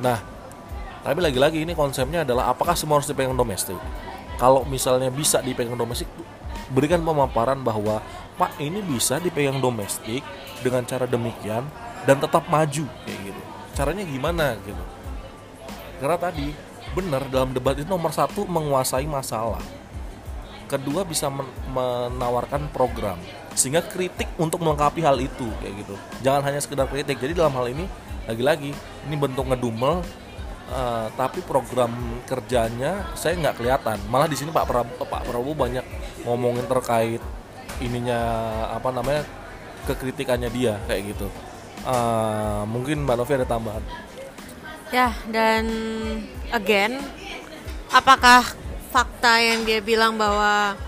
Nah, 0.00 0.16
tapi 1.04 1.20
lagi-lagi 1.20 1.60
ini 1.60 1.76
konsepnya 1.76 2.24
adalah 2.24 2.54
apakah 2.54 2.72
semua 2.72 3.00
harus 3.00 3.10
dipegang 3.10 3.36
domestik? 3.36 3.76
Kalau 4.36 4.66
misalnya 4.66 5.08
bisa 5.08 5.38
dipegang 5.40 5.78
domestik, 5.78 6.10
berikan 6.74 7.02
pemaparan 7.02 7.62
bahwa 7.62 8.02
Pak 8.34 8.58
ini 8.58 8.82
bisa 8.82 9.22
dipegang 9.22 9.62
domestik 9.62 10.26
dengan 10.60 10.82
cara 10.82 11.06
demikian 11.06 11.62
dan 12.02 12.18
tetap 12.18 12.50
maju 12.50 12.84
kayak 13.06 13.20
gitu. 13.30 13.42
Caranya 13.74 14.02
gimana 14.02 14.58
gitu? 14.66 14.84
Karena 16.02 16.18
tadi 16.18 16.50
benar 16.94 17.26
dalam 17.26 17.50
debat 17.50 17.74
itu 17.74 17.86
nomor 17.90 18.14
satu 18.14 18.46
menguasai 18.46 19.06
masalah 19.10 19.62
kedua 20.70 21.04
bisa 21.04 21.28
men 21.28 21.44
menawarkan 21.70 22.70
program 22.72 23.20
sehingga 23.54 23.84
kritik 23.84 24.26
untuk 24.40 24.62
melengkapi 24.62 25.04
hal 25.04 25.18
itu 25.20 25.46
kayak 25.60 25.74
gitu 25.84 25.94
jangan 26.24 26.42
hanya 26.46 26.60
sekedar 26.62 26.86
kritik 26.88 27.20
jadi 27.20 27.36
dalam 27.36 27.52
hal 27.54 27.66
ini 27.70 27.84
lagi-lagi 28.24 28.72
ini 29.06 29.14
bentuk 29.14 29.44
ngedumel 29.46 30.00
uh, 30.70 31.08
tapi 31.18 31.44
program 31.44 31.92
kerjanya 32.24 33.12
saya 33.18 33.36
nggak 33.36 33.60
kelihatan. 33.60 33.98
Malah 34.08 34.28
di 34.28 34.36
sini 34.38 34.54
Pak 34.54 34.64
Prabowo, 34.64 35.04
Pak 35.04 35.22
Prabowo 35.28 35.52
banyak 35.52 35.84
ngomongin 36.24 36.64
terkait 36.68 37.20
ininya 37.82 38.20
apa 38.70 38.88
namanya 38.94 39.26
kekritikannya 39.84 40.48
dia 40.48 40.78
kayak 40.86 41.16
gitu. 41.16 41.28
Uh, 41.84 42.64
mungkin 42.70 43.04
Mbak 43.04 43.16
Novi 43.18 43.32
ada 43.36 43.48
tambahan? 43.48 43.84
Ya 44.88 45.10
dan 45.28 45.64
again 46.54 47.02
apakah 47.90 48.46
fakta 48.94 49.42
yang 49.42 49.66
dia 49.66 49.82
bilang 49.82 50.14
bahwa 50.14 50.78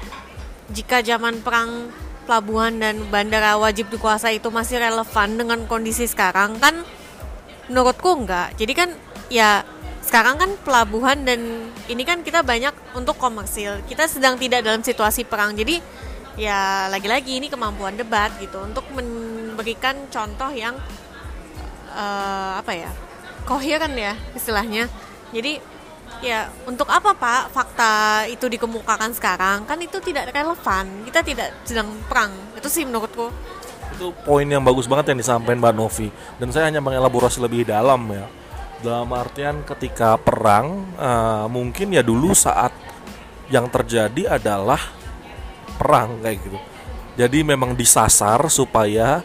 jika 0.70 1.02
zaman 1.02 1.42
perang 1.42 1.90
pelabuhan 2.26 2.74
dan 2.78 3.06
bandara 3.10 3.54
wajib 3.58 3.86
dikuasai 3.90 4.42
itu 4.42 4.50
masih 4.50 4.82
relevan 4.82 5.38
dengan 5.38 5.62
kondisi 5.70 6.06
sekarang 6.10 6.58
kan 6.58 6.82
menurutku 7.70 8.14
enggak. 8.14 8.54
Jadi 8.58 8.72
kan 8.74 8.90
ya 9.32 9.66
sekarang 10.06 10.38
kan 10.38 10.50
pelabuhan 10.62 11.26
dan 11.26 11.66
ini 11.90 12.02
kan 12.06 12.22
kita 12.22 12.46
banyak 12.46 12.70
untuk 12.94 13.18
komersil 13.18 13.82
kita 13.90 14.06
sedang 14.06 14.38
tidak 14.38 14.62
dalam 14.62 14.78
situasi 14.80 15.26
perang 15.26 15.58
jadi 15.58 15.82
ya 16.38 16.86
lagi-lagi 16.86 17.42
ini 17.42 17.50
kemampuan 17.50 17.98
debat 17.98 18.30
gitu 18.38 18.62
untuk 18.62 18.86
memberikan 18.94 20.06
contoh 20.06 20.52
yang 20.54 20.78
uh, 21.90 22.62
apa 22.62 22.72
ya 22.76 22.90
koheren 23.48 23.98
ya 23.98 24.14
istilahnya 24.38 24.86
jadi 25.34 25.58
Ya, 26.24 26.48
untuk 26.64 26.88
apa 26.88 27.12
Pak 27.12 27.52
fakta 27.52 28.24
itu 28.24 28.48
dikemukakan 28.48 29.12
sekarang? 29.12 29.68
Kan 29.68 29.76
itu 29.84 30.00
tidak 30.00 30.32
relevan. 30.32 31.04
Kita 31.04 31.20
tidak 31.20 31.52
sedang 31.68 31.92
perang. 32.08 32.32
Itu 32.56 32.72
sih 32.72 32.88
menurutku. 32.88 33.28
Itu 33.92 34.16
poin 34.24 34.48
yang 34.48 34.64
bagus 34.64 34.88
banget 34.88 35.12
yang 35.12 35.20
disampaikan 35.20 35.60
Mbak 35.60 35.74
Novi. 35.76 36.08
Dan 36.40 36.48
saya 36.56 36.72
hanya 36.72 36.80
mengelaborasi 36.80 37.36
lebih 37.44 37.68
dalam 37.68 38.00
ya. 38.08 38.24
Dalam 38.76 39.08
artian 39.16 39.64
ketika 39.64 40.20
perang, 40.20 40.92
uh, 41.00 41.48
mungkin 41.48 41.96
ya 41.96 42.04
dulu 42.04 42.36
saat 42.36 42.70
yang 43.48 43.70
terjadi 43.72 44.36
adalah 44.36 44.78
perang 45.80 46.20
kayak 46.20 46.38
gitu. 46.44 46.58
Jadi 47.16 47.40
memang 47.40 47.72
disasar 47.72 48.52
supaya 48.52 49.24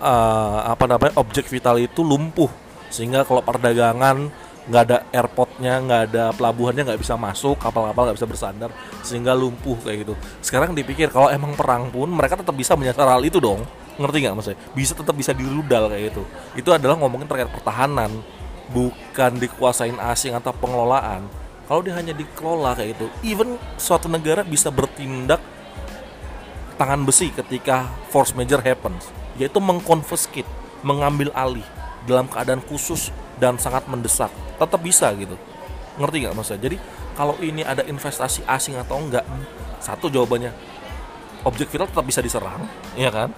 uh, 0.00 0.58
apa 0.64 0.88
namanya 0.88 1.20
objek 1.20 1.44
vital 1.52 1.76
itu 1.76 2.00
lumpuh. 2.00 2.48
Sehingga 2.88 3.28
kalau 3.28 3.44
perdagangan 3.44 4.32
nggak 4.66 4.82
ada 4.82 4.98
airportnya 5.14 5.78
nggak 5.78 6.02
ada 6.10 6.24
pelabuhannya 6.34 6.90
nggak 6.90 6.98
bisa 6.98 7.14
masuk 7.14 7.54
kapal-kapal 7.62 8.10
nggak 8.10 8.18
bisa 8.18 8.26
bersandar 8.26 8.70
sehingga 9.06 9.30
lumpuh 9.36 9.78
kayak 9.84 10.08
gitu. 10.08 10.14
Sekarang 10.42 10.74
dipikir 10.74 11.12
kalau 11.12 11.30
emang 11.30 11.54
perang 11.54 11.86
pun 11.92 12.10
mereka 12.10 12.34
tetap 12.34 12.56
bisa 12.56 12.74
menyasar 12.74 13.06
hal 13.06 13.22
itu 13.22 13.38
dong. 13.38 13.62
Ngerti 14.00 14.16
nggak 14.26 14.34
maksudnya? 14.34 14.60
Bisa 14.74 14.92
tetap 14.96 15.14
bisa 15.14 15.30
dirudal 15.36 15.86
kayak 15.92 16.10
gitu. 16.10 16.22
Itu 16.58 16.70
adalah 16.74 16.98
ngomongin 16.98 17.30
terkait 17.30 17.52
pertahanan 17.52 18.10
bukan 18.70 19.38
dikuasain 19.38 19.98
asing 20.10 20.34
atau 20.34 20.50
pengelolaan 20.54 21.26
kalau 21.66 21.82
dia 21.82 21.94
hanya 21.94 22.14
dikelola 22.14 22.74
kayak 22.78 22.98
gitu 22.98 23.06
even 23.22 23.58
suatu 23.78 24.10
negara 24.10 24.42
bisa 24.42 24.70
bertindak 24.70 25.38
tangan 26.76 27.02
besi 27.06 27.30
ketika 27.32 27.88
force 28.10 28.34
major 28.34 28.58
happens 28.60 29.08
yaitu 29.36 29.60
mengkonfiskate 29.60 30.48
mengambil 30.84 31.32
alih 31.32 31.64
dalam 32.06 32.30
keadaan 32.30 32.62
khusus 32.62 33.10
dan 33.36 33.58
sangat 33.60 33.84
mendesak. 33.90 34.30
Tetap 34.56 34.80
bisa 34.80 35.10
gitu. 35.18 35.34
Ngerti 36.00 36.16
nggak 36.24 36.34
maksudnya? 36.38 36.62
Jadi 36.70 36.76
kalau 37.18 37.34
ini 37.42 37.66
ada 37.66 37.82
investasi 37.84 38.46
asing 38.46 38.78
atau 38.78 39.00
enggak 39.00 39.26
satu 39.82 40.08
jawabannya 40.08 40.54
objek 41.44 41.68
vital 41.68 41.90
tetap 41.90 42.06
bisa 42.06 42.20
diserang 42.22 42.64
ya 42.96 43.10
kan? 43.12 43.34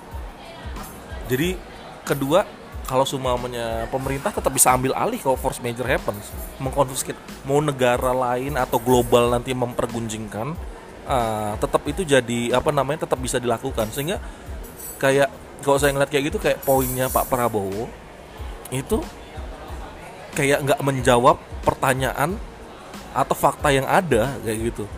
Jadi 1.26 1.59
kedua 2.05 2.46
kalau 2.89 3.05
semuanya 3.05 3.85
pemerintah 3.93 4.32
tetap 4.32 4.48
bisa 4.48 4.73
ambil 4.73 4.97
alih 4.97 5.20
kalau 5.20 5.36
force 5.36 5.60
major 5.60 5.85
happens. 5.85 6.32
Mengkonfiskasi 6.56 7.20
mau 7.44 7.60
negara 7.60 8.16
lain 8.16 8.56
atau 8.56 8.81
global 8.81 9.28
nanti 9.28 9.52
mempergunjingkan 9.52 10.56
uh, 11.05 11.52
tetap 11.60 11.85
itu 11.85 12.09
jadi 12.09 12.56
apa 12.56 12.73
namanya 12.73 13.05
tetap 13.05 13.20
bisa 13.20 13.36
dilakukan. 13.36 13.93
Sehingga 13.93 14.16
kayak 14.97 15.28
kalau 15.60 15.77
saya 15.77 15.93
ngeliat 15.93 16.09
kayak 16.09 16.32
gitu 16.32 16.39
kayak 16.40 16.65
poinnya 16.65 17.12
Pak 17.12 17.28
Prabowo 17.28 17.93
itu 18.73 19.05
kayak 20.32 20.65
nggak 20.65 20.81
menjawab 20.81 21.36
pertanyaan 21.69 22.40
atau 23.12 23.36
fakta 23.36 23.69
yang 23.69 23.85
ada 23.85 24.32
kayak 24.40 24.73
gitu. 24.73 24.89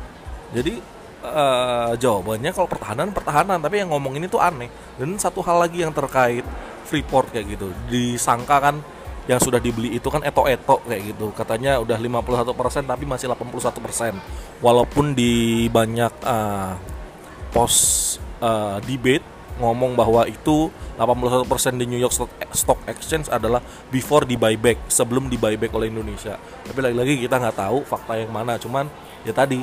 Jadi 0.55 0.79
uh, 1.25 1.93
jawabannya 1.97 2.51
kalau 2.53 2.69
pertahanan 2.69 3.09
pertahanan. 3.15 3.59
Tapi 3.61 3.85
yang 3.85 3.91
ngomong 3.93 4.17
ini 4.17 4.27
tuh 4.27 4.41
aneh. 4.41 4.69
Dan 4.97 5.17
satu 5.17 5.41
hal 5.45 5.65
lagi 5.65 5.85
yang 5.85 5.93
terkait 5.95 6.45
Freeport 6.85 7.31
kayak 7.31 7.57
gitu. 7.57 7.73
Disangka 7.89 8.59
kan 8.59 8.77
yang 9.29 9.39
sudah 9.39 9.63
dibeli 9.63 9.95
itu 9.95 10.09
kan 10.11 10.25
eto-eto 10.27 10.83
kayak 10.85 11.15
gitu. 11.15 11.31
Katanya 11.37 11.79
udah 11.79 11.97
51% 11.97 12.89
tapi 12.89 13.05
masih 13.07 13.31
81% 13.31 14.19
walaupun 14.59 15.15
di 15.15 15.67
banyak 15.71 16.13
uh, 16.27 16.75
pos 17.55 18.17
uh, 18.43 18.83
debate 18.83 19.23
ngomong 19.61 19.93
bahwa 19.93 20.25
itu 20.25 20.73
81% 20.97 21.45
di 21.77 21.85
New 21.85 22.01
York 22.01 22.17
Stock 22.57 22.81
Exchange 22.89 23.29
adalah 23.29 23.61
before 23.93 24.25
di 24.25 24.41
buyback 24.41 24.89
sebelum 24.89 25.29
di 25.29 25.37
buyback 25.37 25.73
oleh 25.77 25.93
Indonesia. 25.93 26.41
Tapi 26.65 26.81
lagi-lagi 26.81 27.21
kita 27.21 27.37
nggak 27.37 27.57
tahu 27.61 27.85
fakta 27.85 28.17
yang 28.17 28.33
mana. 28.33 28.57
Cuman 28.57 28.89
ya 29.23 29.37
tadi 29.37 29.61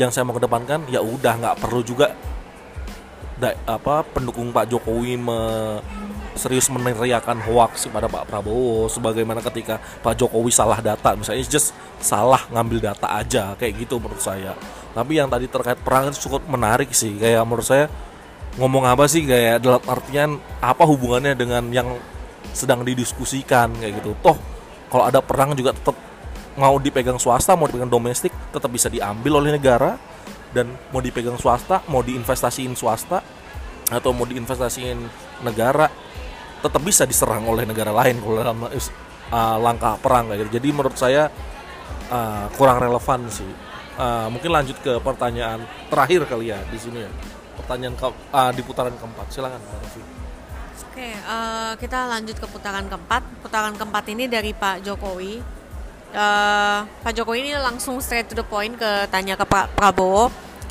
yang 0.00 0.08
saya 0.08 0.24
mau 0.24 0.32
kedepankan 0.32 0.88
ya 0.88 1.04
udah 1.04 1.36
nggak 1.36 1.56
perlu 1.60 1.84
juga 1.84 2.16
da, 3.36 3.52
apa 3.68 4.04
pendukung 4.04 4.48
Pak 4.48 4.68
Jokowi 4.68 5.20
me, 5.20 5.40
serius 6.36 6.68
meneriakan 6.72 7.40
hoax 7.44 7.88
kepada 7.88 8.08
Pak 8.08 8.28
Prabowo 8.28 8.88
sebagaimana 8.88 9.44
ketika 9.44 9.80
Pak 10.04 10.16
Jokowi 10.16 10.52
salah 10.52 10.80
data. 10.80 11.16
Misalnya 11.16 11.44
just 11.48 11.76
salah 11.98 12.44
ngambil 12.52 12.92
data 12.92 13.08
aja 13.08 13.56
kayak 13.56 13.84
gitu 13.84 14.00
menurut 14.00 14.20
saya. 14.20 14.52
Tapi 14.96 15.20
yang 15.20 15.28
tadi 15.32 15.48
terkait 15.48 15.80
perang 15.80 16.08
itu 16.08 16.28
cukup 16.28 16.44
menarik 16.48 16.92
sih. 16.92 17.16
Kayak 17.16 17.44
menurut 17.48 17.68
saya 17.68 17.88
ngomong 18.60 18.88
apa 18.88 19.04
sih 19.08 19.24
kayak 19.24 19.64
dalam 19.64 19.82
artian 19.88 20.30
apa 20.60 20.84
hubungannya 20.84 21.36
dengan 21.36 21.64
yang 21.72 21.88
sedang 22.52 22.84
didiskusikan 22.84 23.72
kayak 23.80 24.00
gitu. 24.04 24.12
Toh 24.20 24.36
kalau 24.90 25.06
ada 25.06 25.22
perang 25.22 25.54
juga 25.54 25.70
tetap 25.70 26.09
mau 26.58 26.78
dipegang 26.82 27.18
swasta 27.18 27.54
mau 27.54 27.70
dipegang 27.70 27.90
domestik 27.90 28.34
tetap 28.50 28.70
bisa 28.70 28.90
diambil 28.90 29.38
oleh 29.38 29.54
negara 29.54 29.94
dan 30.50 30.66
mau 30.90 30.98
dipegang 30.98 31.38
swasta 31.38 31.86
mau 31.86 32.02
diinvestasiin 32.02 32.74
swasta 32.74 33.22
atau 33.90 34.10
mau 34.14 34.26
diinvestasiin 34.26 34.98
negara 35.46 35.90
tetap 36.60 36.82
bisa 36.84 37.08
diserang 37.08 37.48
oleh 37.48 37.64
negara 37.64 37.90
lain 37.90 38.20
kalau 38.20 38.36
dalam 38.36 38.58
uh, 39.30 39.56
langkah 39.58 39.96
perang 39.96 40.28
kayak 40.28 40.46
gitu. 40.46 40.60
Jadi 40.60 40.68
menurut 40.70 40.96
saya 40.98 41.32
uh, 42.12 42.46
kurang 42.54 42.78
relevan 42.78 43.26
sih. 43.32 43.48
Uh, 44.00 44.32
mungkin 44.32 44.52
lanjut 44.52 44.76
ke 44.80 44.96
pertanyaan 45.00 45.60
terakhir 45.92 46.24
kali 46.28 46.52
ya 46.52 46.60
di 46.68 46.78
sini 46.80 47.04
ya. 47.04 47.10
Pertanyaan 47.60 47.94
ke, 47.96 48.06
uh, 48.08 48.52
di 48.52 48.62
putaran 48.64 48.94
keempat. 48.96 49.26
Silakan. 49.32 49.60
Oke, 50.90 51.08
uh, 51.24 51.72
kita 51.80 52.08
lanjut 52.08 52.36
ke 52.36 52.46
putaran 52.48 52.86
keempat. 52.88 53.22
Putaran 53.40 53.74
keempat 53.76 54.04
ini 54.12 54.28
dari 54.28 54.52
Pak 54.52 54.84
Jokowi 54.84 55.59
uh, 56.14 56.86
Pak 56.86 57.12
Jokowi 57.14 57.46
ini 57.46 57.52
langsung 57.58 57.98
straight 57.98 58.28
to 58.30 58.34
the 58.38 58.46
point 58.46 58.74
ke 58.76 58.90
tanya 59.10 59.34
ke 59.34 59.44
Pak 59.46 59.74
Prabowo 59.74 60.30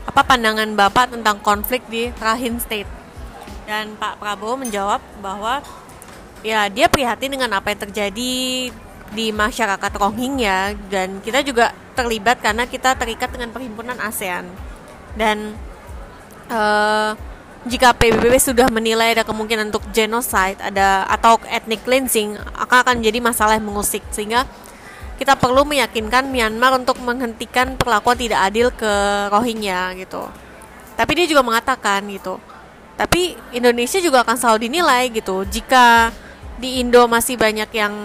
apa 0.10 0.26
pandangan 0.26 0.74
Bapak 0.74 1.14
tentang 1.14 1.38
konflik 1.38 1.86
di 1.86 2.10
Rakhine 2.18 2.58
State? 2.58 2.90
Dan 3.70 3.94
Pak 3.94 4.18
Prabowo 4.18 4.58
menjawab 4.58 4.98
bahwa 5.22 5.62
ya 6.42 6.66
dia 6.72 6.90
prihatin 6.90 7.38
dengan 7.38 7.54
apa 7.54 7.70
yang 7.70 7.86
terjadi 7.86 8.34
di 9.10 9.28
masyarakat 9.30 9.92
Rohingya 10.02 10.74
dan 10.90 11.22
kita 11.22 11.46
juga 11.46 11.74
terlibat 11.94 12.42
karena 12.42 12.66
kita 12.66 12.98
terikat 12.98 13.30
dengan 13.30 13.54
perhimpunan 13.54 14.02
ASEAN. 14.02 14.50
Dan 15.14 15.54
uh, 16.50 17.14
jika 17.70 17.94
PBB 17.94 18.34
sudah 18.42 18.66
menilai 18.74 19.14
ada 19.14 19.22
kemungkinan 19.22 19.70
untuk 19.70 19.86
genocide 19.94 20.58
ada 20.58 21.06
atau 21.06 21.38
ethnic 21.46 21.86
cleansing 21.86 22.34
akan 22.58 22.78
akan 22.82 22.96
jadi 23.06 23.22
masalah 23.22 23.62
yang 23.62 23.70
mengusik. 23.70 24.02
Sehingga 24.10 24.50
kita 25.20 25.36
perlu 25.36 25.68
meyakinkan 25.68 26.32
Myanmar 26.32 26.80
untuk 26.80 26.96
menghentikan 27.04 27.76
perlakuan 27.76 28.16
tidak 28.16 28.40
adil 28.48 28.72
ke 28.72 28.88
Rohingya 29.28 29.92
gitu. 30.00 30.24
Tapi 30.96 31.12
dia 31.12 31.28
juga 31.28 31.44
mengatakan 31.44 32.08
gitu. 32.08 32.40
Tapi 32.96 33.36
Indonesia 33.52 34.00
juga 34.00 34.24
akan 34.24 34.40
selalu 34.40 34.72
dinilai 34.72 35.12
gitu. 35.12 35.44
Jika 35.44 36.16
di 36.56 36.80
Indo 36.80 37.04
masih 37.12 37.36
banyak 37.36 37.68
yang 37.76 37.96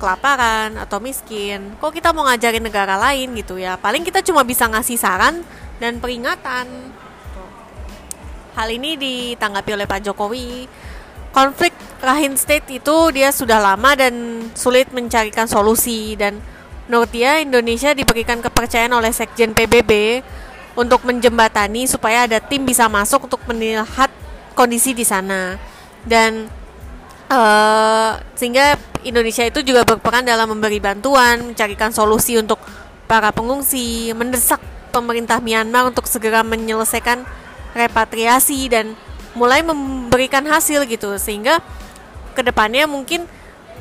kelaparan 0.00 0.80
atau 0.80 0.96
miskin, 1.00 1.76
kok 1.76 1.92
kita 1.92 2.16
mau 2.16 2.24
ngajarin 2.24 2.64
negara 2.64 2.96
lain 2.96 3.36
gitu 3.36 3.60
ya? 3.60 3.76
Paling 3.76 4.04
kita 4.04 4.24
cuma 4.24 4.40
bisa 4.40 4.64
ngasih 4.64 4.96
saran 4.96 5.44
dan 5.76 6.00
peringatan. 6.00 6.68
Hal 8.56 8.68
ini 8.72 8.96
ditanggapi 8.96 9.76
oleh 9.76 9.84
Pak 9.84 10.00
Jokowi 10.08 10.64
konflik 11.36 11.76
Rakhine 12.00 12.40
State 12.40 12.80
itu 12.80 13.12
dia 13.12 13.28
sudah 13.28 13.60
lama 13.60 13.92
dan 13.92 14.40
sulit 14.56 14.88
mencarikan 14.96 15.44
solusi. 15.44 16.16
Dan 16.16 16.40
menurut 16.88 17.12
dia 17.12 17.44
Indonesia 17.44 17.92
diberikan 17.92 18.40
kepercayaan 18.40 18.96
oleh 18.96 19.12
Sekjen 19.12 19.52
PBB 19.52 20.24
untuk 20.80 21.04
menjembatani 21.04 21.84
supaya 21.84 22.24
ada 22.24 22.40
tim 22.40 22.64
bisa 22.64 22.88
masuk 22.88 23.28
untuk 23.28 23.44
melihat 23.52 24.08
kondisi 24.56 24.96
di 24.96 25.04
sana. 25.04 25.60
Dan 26.08 26.48
uh, 27.28 28.16
sehingga 28.32 28.80
Indonesia 29.04 29.44
itu 29.44 29.60
juga 29.60 29.84
berperan 29.84 30.24
dalam 30.24 30.56
memberi 30.56 30.80
bantuan 30.80 31.52
mencarikan 31.52 31.92
solusi 31.92 32.40
untuk 32.40 32.58
para 33.04 33.28
pengungsi 33.30 34.10
mendesak 34.16 34.58
pemerintah 34.90 35.38
Myanmar 35.44 35.92
untuk 35.92 36.08
segera 36.08 36.40
menyelesaikan 36.40 37.22
repatriasi 37.76 38.72
dan 38.72 38.96
mulai 39.36 39.60
memberikan 39.60 40.42
hasil 40.48 40.88
gitu. 40.88 41.12
Sehingga 41.20 41.60
ke 42.32 42.40
depannya 42.40 42.88
mungkin 42.88 43.28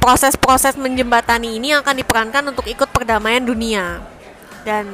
proses-proses 0.04 0.76
menjembatani 0.76 1.58
ini 1.58 1.74
akan 1.74 1.96
diperankan 2.04 2.44
untuk 2.52 2.68
ikut 2.68 2.92
perdamaian 2.92 3.42
dunia. 3.42 4.04
Dan 4.68 4.92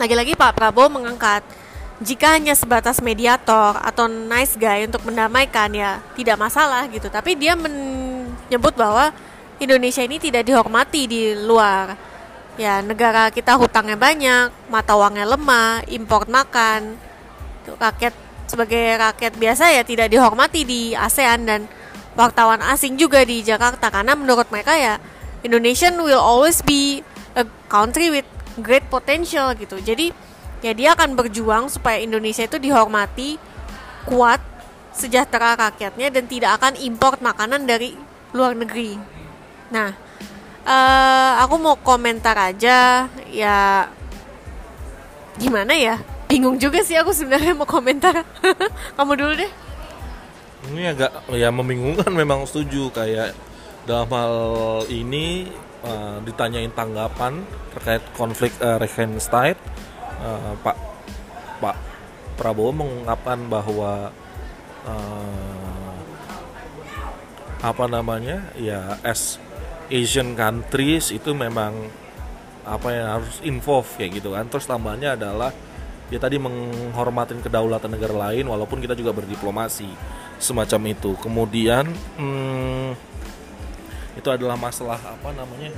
lagi-lagi 0.00 0.38
Pak 0.38 0.56
Prabowo 0.56 0.88
mengangkat 0.88 1.44
jika 2.00 2.32
hanya 2.32 2.56
sebatas 2.56 3.04
mediator 3.04 3.76
atau 3.76 4.08
nice 4.08 4.56
guy 4.56 4.88
untuk 4.88 5.04
mendamaikan 5.04 5.68
ya 5.76 6.00
tidak 6.16 6.40
masalah 6.40 6.88
gitu. 6.88 7.12
Tapi 7.12 7.36
dia 7.36 7.52
menyebut 7.52 8.72
bahwa 8.72 9.12
Indonesia 9.60 10.00
ini 10.00 10.16
tidak 10.16 10.48
dihormati 10.48 11.04
di 11.04 11.36
luar. 11.36 11.92
Ya 12.56 12.80
negara 12.80 13.28
kita 13.28 13.52
hutangnya 13.56 14.00
banyak 14.00 14.48
mata 14.72 14.96
uangnya 14.96 15.28
lemah 15.28 15.84
import 15.92 16.28
makan 16.28 16.96
rakyat 17.76 18.16
sebagai 18.50 18.98
rakyat 18.98 19.38
biasa 19.38 19.70
ya 19.70 19.86
tidak 19.86 20.10
dihormati 20.10 20.66
di 20.66 20.90
ASEAN 20.98 21.46
dan 21.46 21.70
wartawan 22.18 22.58
asing 22.66 22.98
juga 22.98 23.22
di 23.22 23.46
Jakarta 23.46 23.86
karena 23.86 24.18
menurut 24.18 24.50
mereka 24.50 24.74
ya 24.74 24.98
Indonesian 25.46 25.94
will 26.02 26.18
always 26.18 26.58
be 26.66 27.06
a 27.38 27.46
country 27.70 28.10
with 28.10 28.26
great 28.58 28.82
potential 28.90 29.54
gitu. 29.54 29.78
Jadi 29.78 30.10
ya 30.60 30.74
dia 30.74 30.98
akan 30.98 31.14
berjuang 31.14 31.70
supaya 31.70 32.02
Indonesia 32.02 32.44
itu 32.44 32.58
dihormati, 32.58 33.38
kuat, 34.04 34.42
sejahtera 34.92 35.54
rakyatnya 35.56 36.10
dan 36.10 36.26
tidak 36.26 36.60
akan 36.60 36.74
import 36.82 37.22
makanan 37.22 37.64
dari 37.64 37.94
luar 38.34 38.52
negeri. 38.58 38.98
Nah, 39.70 39.94
uh, 40.66 41.32
aku 41.40 41.54
mau 41.56 41.78
komentar 41.78 42.36
aja 42.36 43.06
ya 43.30 43.86
gimana 45.40 45.72
ya 45.72 45.96
bingung 46.30 46.56
juga 46.62 46.78
sih 46.86 46.94
aku 46.94 47.10
sebenarnya 47.10 47.58
mau 47.58 47.66
komentar. 47.66 48.22
Kamu 48.96 49.12
dulu 49.18 49.34
deh. 49.34 49.50
Ini 50.70 50.94
agak 50.94 51.26
ya 51.34 51.50
membingungkan 51.50 52.14
memang 52.14 52.46
setuju. 52.46 52.94
Kayak 52.94 53.34
dalam 53.82 54.06
hal 54.14 54.34
ini 54.86 55.50
uh, 55.82 56.22
ditanyain 56.22 56.70
tanggapan 56.70 57.42
terkait 57.74 58.04
konflik 58.14 58.54
uh, 58.62 58.78
Regenstein 58.78 59.58
uh, 60.22 60.54
Pak 60.62 60.76
Pak 61.58 61.76
Prabowo 62.38 62.70
mengungkapkan 62.70 63.50
bahwa 63.50 64.14
uh, 64.86 65.98
apa 67.60 67.84
namanya 67.90 68.48
ya 68.56 68.96
as 69.02 69.36
Asian 69.90 70.38
countries 70.38 71.10
itu 71.10 71.34
memang 71.34 71.74
apa 72.62 72.88
yang 72.94 73.06
harus 73.18 73.42
involve 73.42 73.90
kayak 73.98 74.22
gitu 74.22 74.38
kan. 74.38 74.46
Terus 74.46 74.70
tambahnya 74.70 75.18
adalah 75.18 75.50
dia 76.10 76.18
tadi 76.18 76.42
menghormatin 76.42 77.38
kedaulatan 77.38 77.94
negara 77.94 78.28
lain 78.28 78.50
walaupun 78.50 78.82
kita 78.82 78.98
juga 78.98 79.14
berdiplomasi 79.14 79.86
semacam 80.42 80.90
itu. 80.90 81.14
Kemudian 81.22 81.86
hmm, 82.18 82.90
itu 84.18 84.28
adalah 84.28 84.58
masalah 84.58 84.98
apa 84.98 85.30
namanya? 85.30 85.70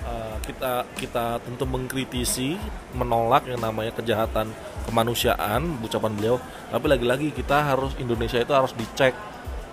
Uh, 0.00 0.38
kita 0.46 0.88
kita 0.96 1.42
tentu 1.44 1.68
mengkritisi 1.68 2.56
menolak 2.96 3.44
yang 3.50 3.60
namanya 3.60 3.92
kejahatan 3.92 4.54
kemanusiaan 4.86 5.82
ucapan 5.82 6.14
beliau. 6.14 6.36
Tapi 6.70 6.86
lagi-lagi 6.86 7.28
kita 7.34 7.74
harus 7.74 7.92
Indonesia 7.98 8.38
itu 8.38 8.54
harus 8.54 8.70
dicek 8.78 9.12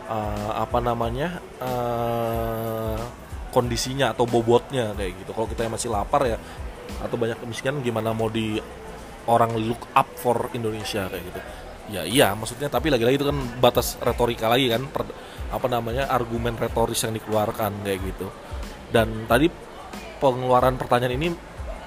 uh, 0.10 0.52
apa 0.58 0.82
namanya 0.82 1.38
uh, 1.62 3.00
kondisinya 3.54 4.18
atau 4.18 4.26
bobotnya 4.26 4.98
kayak 4.98 5.14
gitu. 5.22 5.32
Kalau 5.32 5.48
kita 5.48 5.70
masih 5.70 5.94
lapar 5.94 6.26
ya 6.26 6.42
atau 6.98 7.16
banyak 7.16 7.38
kemiskinan 7.38 7.86
gimana 7.86 8.10
mau 8.12 8.28
di 8.28 8.58
orang 9.28 9.56
look 9.60 9.88
up 9.94 10.08
for 10.20 10.50
Indonesia 10.56 11.08
kayak 11.08 11.24
gitu. 11.24 11.40
Ya 11.88 12.02
iya 12.04 12.28
maksudnya 12.36 12.68
tapi 12.68 12.92
lagi-lagi 12.92 13.16
itu 13.20 13.28
kan 13.28 13.38
batas 13.64 13.96
retorika 14.04 14.52
lagi 14.52 14.68
kan 14.68 14.84
per, 14.92 15.08
apa 15.48 15.68
namanya 15.72 16.12
argumen 16.12 16.60
retoris 16.60 17.04
yang 17.08 17.16
dikeluarkan 17.16 17.84
kayak 17.84 18.00
gitu. 18.04 18.28
Dan 18.92 19.28
tadi 19.28 19.48
pengeluaran 20.18 20.76
pertanyaan 20.76 21.16
ini 21.16 21.28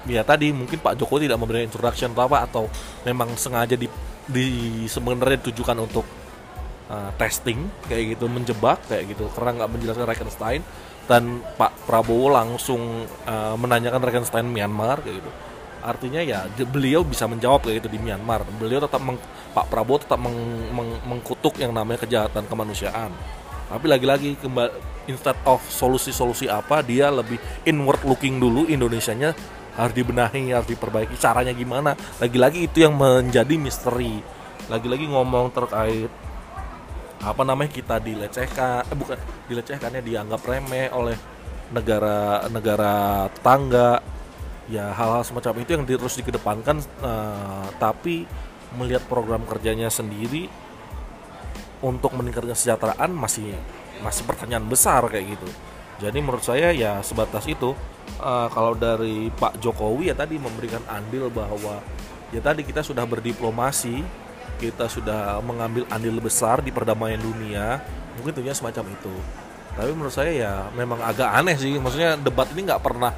ya 0.09 0.25
tadi 0.25 0.49
mungkin 0.49 0.81
Pak 0.81 0.97
Jokowi 0.97 1.29
tidak 1.29 1.37
memberikan 1.37 1.69
introduction 1.69 2.09
atau 2.13 2.23
apa 2.25 2.37
atau 2.49 2.63
memang 3.05 3.37
sengaja 3.37 3.77
di, 3.77 3.85
di 4.25 4.47
sebenarnya 4.89 5.37
ditujukan 5.45 5.77
untuk 5.77 6.05
uh, 6.89 7.11
testing 7.21 7.69
kayak 7.85 8.17
gitu 8.17 8.25
menjebak 8.25 8.81
kayak 8.89 9.13
gitu 9.13 9.29
karena 9.37 9.61
nggak 9.61 9.69
menjelaskan 9.69 10.07
Regenstein 10.09 10.61
dan 11.05 11.43
Pak 11.59 11.85
Prabowo 11.85 12.33
langsung 12.33 13.05
uh, 13.29 13.55
menanyakan 13.57 14.01
Regenstein 14.01 14.47
Myanmar 14.49 15.05
kayak 15.05 15.21
gitu 15.21 15.31
artinya 15.81 16.21
ya 16.21 16.45
beliau 16.69 17.01
bisa 17.01 17.25
menjawab 17.25 17.65
kayak 17.65 17.83
gitu 17.83 17.89
di 17.93 17.99
Myanmar. 17.99 18.45
Beliau 18.57 18.81
tetap 18.81 19.01
meng, 19.01 19.17
Pak 19.51 19.67
Prabowo 19.67 20.01
tetap 20.01 20.21
meng, 20.21 20.35
meng, 20.71 20.89
mengkutuk 21.05 21.57
yang 21.57 21.73
namanya 21.75 22.05
kejahatan 22.05 22.45
kemanusiaan. 22.47 23.11
Tapi 23.71 23.85
lagi-lagi 23.87 24.35
instead 25.07 25.37
of 25.47 25.63
solusi-solusi 25.71 26.51
apa 26.51 26.83
dia 26.83 27.07
lebih 27.07 27.39
inward 27.63 28.03
looking 28.03 28.37
dulu 28.37 28.67
Indonesianya 28.67 29.31
harus 29.79 29.95
dibenahi 29.95 30.51
harus 30.51 30.67
diperbaiki 30.67 31.15
caranya 31.15 31.55
gimana. 31.55 31.95
Lagi-lagi 32.19 32.67
itu 32.67 32.83
yang 32.83 32.99
menjadi 32.99 33.55
misteri. 33.55 34.19
Lagi-lagi 34.67 35.07
ngomong 35.07 35.55
terkait 35.55 36.11
apa 37.21 37.41
namanya 37.45 37.69
kita 37.69 38.01
dilecehkan 38.01 38.81
eh, 38.89 38.97
bukan 38.97 39.17
dilecehkannya 39.45 40.01
dianggap 40.01 40.41
remeh 40.41 40.89
oleh 40.89 41.13
negara 41.69 42.49
negara 42.49 43.29
tetangga 43.29 44.01
ya 44.71 44.95
hal-hal 44.95 45.27
semacam 45.27 45.53
itu 45.59 45.75
yang 45.75 45.83
terus 45.83 46.15
dikedepankan 46.15 46.79
eh, 46.79 47.67
tapi 47.75 48.23
melihat 48.79 49.03
program 49.11 49.43
kerjanya 49.43 49.91
sendiri 49.91 50.47
untuk 51.83 52.15
meningkatkan 52.15 52.55
kesejahteraan 52.55 53.11
masih 53.11 53.51
masih 53.99 54.23
pertanyaan 54.23 54.63
besar 54.63 55.03
kayak 55.11 55.35
gitu. 55.35 55.49
Jadi 56.01 56.17
menurut 56.23 56.41
saya 56.41 56.71
ya 56.71 57.03
sebatas 57.03 57.43
itu. 57.51 57.75
Eh, 58.21 58.47
kalau 58.55 58.73
dari 58.73 59.27
Pak 59.33 59.59
Jokowi 59.59 60.09
ya 60.09 60.15
tadi 60.15 60.39
memberikan 60.39 60.81
andil 60.87 61.27
bahwa 61.27 61.83
ya 62.31 62.39
tadi 62.39 62.63
kita 62.63 62.79
sudah 62.79 63.03
berdiplomasi 63.03 64.01
kita 64.61 64.85
sudah 64.85 65.41
mengambil 65.41 65.89
andil 65.89 66.21
besar 66.21 66.61
di 66.61 66.69
perdamaian 66.69 67.17
dunia 67.17 67.81
mungkin 68.15 68.31
tentunya 68.31 68.55
semacam 68.55 68.93
itu. 68.93 69.13
Tapi 69.73 69.91
menurut 69.95 70.13
saya 70.13 70.31
ya 70.31 70.53
memang 70.75 71.01
agak 71.01 71.27
aneh 71.33 71.57
sih 71.57 71.75
maksudnya 71.81 72.19
debat 72.19 72.45
ini 72.53 72.69
nggak 72.69 72.83
pernah 72.83 73.09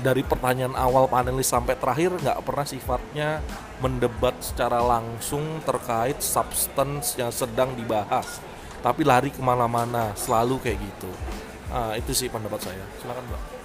dari 0.00 0.20
pertanyaan 0.24 0.76
awal 0.76 1.08
panelis 1.08 1.48
sampai 1.48 1.76
terakhir 1.76 2.12
nggak 2.20 2.42
pernah 2.44 2.66
sifatnya 2.68 3.40
mendebat 3.80 4.36
secara 4.40 4.80
langsung 4.80 5.60
terkait 5.64 6.20
substance 6.20 7.16
yang 7.16 7.32
sedang 7.32 7.72
dibahas 7.76 8.40
tapi 8.84 9.02
lari 9.02 9.32
ke 9.32 9.40
mana-mana 9.40 10.12
selalu 10.16 10.60
kayak 10.60 10.78
gitu 10.80 11.10
nah, 11.72 11.96
itu 11.96 12.12
sih 12.12 12.28
pendapat 12.28 12.60
saya 12.60 12.84
silakan 13.00 13.24
mbak 13.28 13.56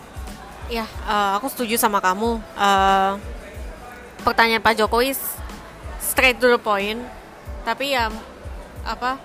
Ya, 0.72 0.88
uh, 1.04 1.36
aku 1.36 1.52
setuju 1.52 1.76
sama 1.76 2.00
kamu. 2.00 2.40
Uh, 2.56 3.20
pertanyaan 4.24 4.64
Pak 4.64 4.80
Jokowi 4.80 5.12
straight 6.00 6.40
to 6.40 6.48
the 6.48 6.56
point, 6.56 7.04
tapi 7.68 7.92
ya 7.92 8.08
apa? 8.88 9.20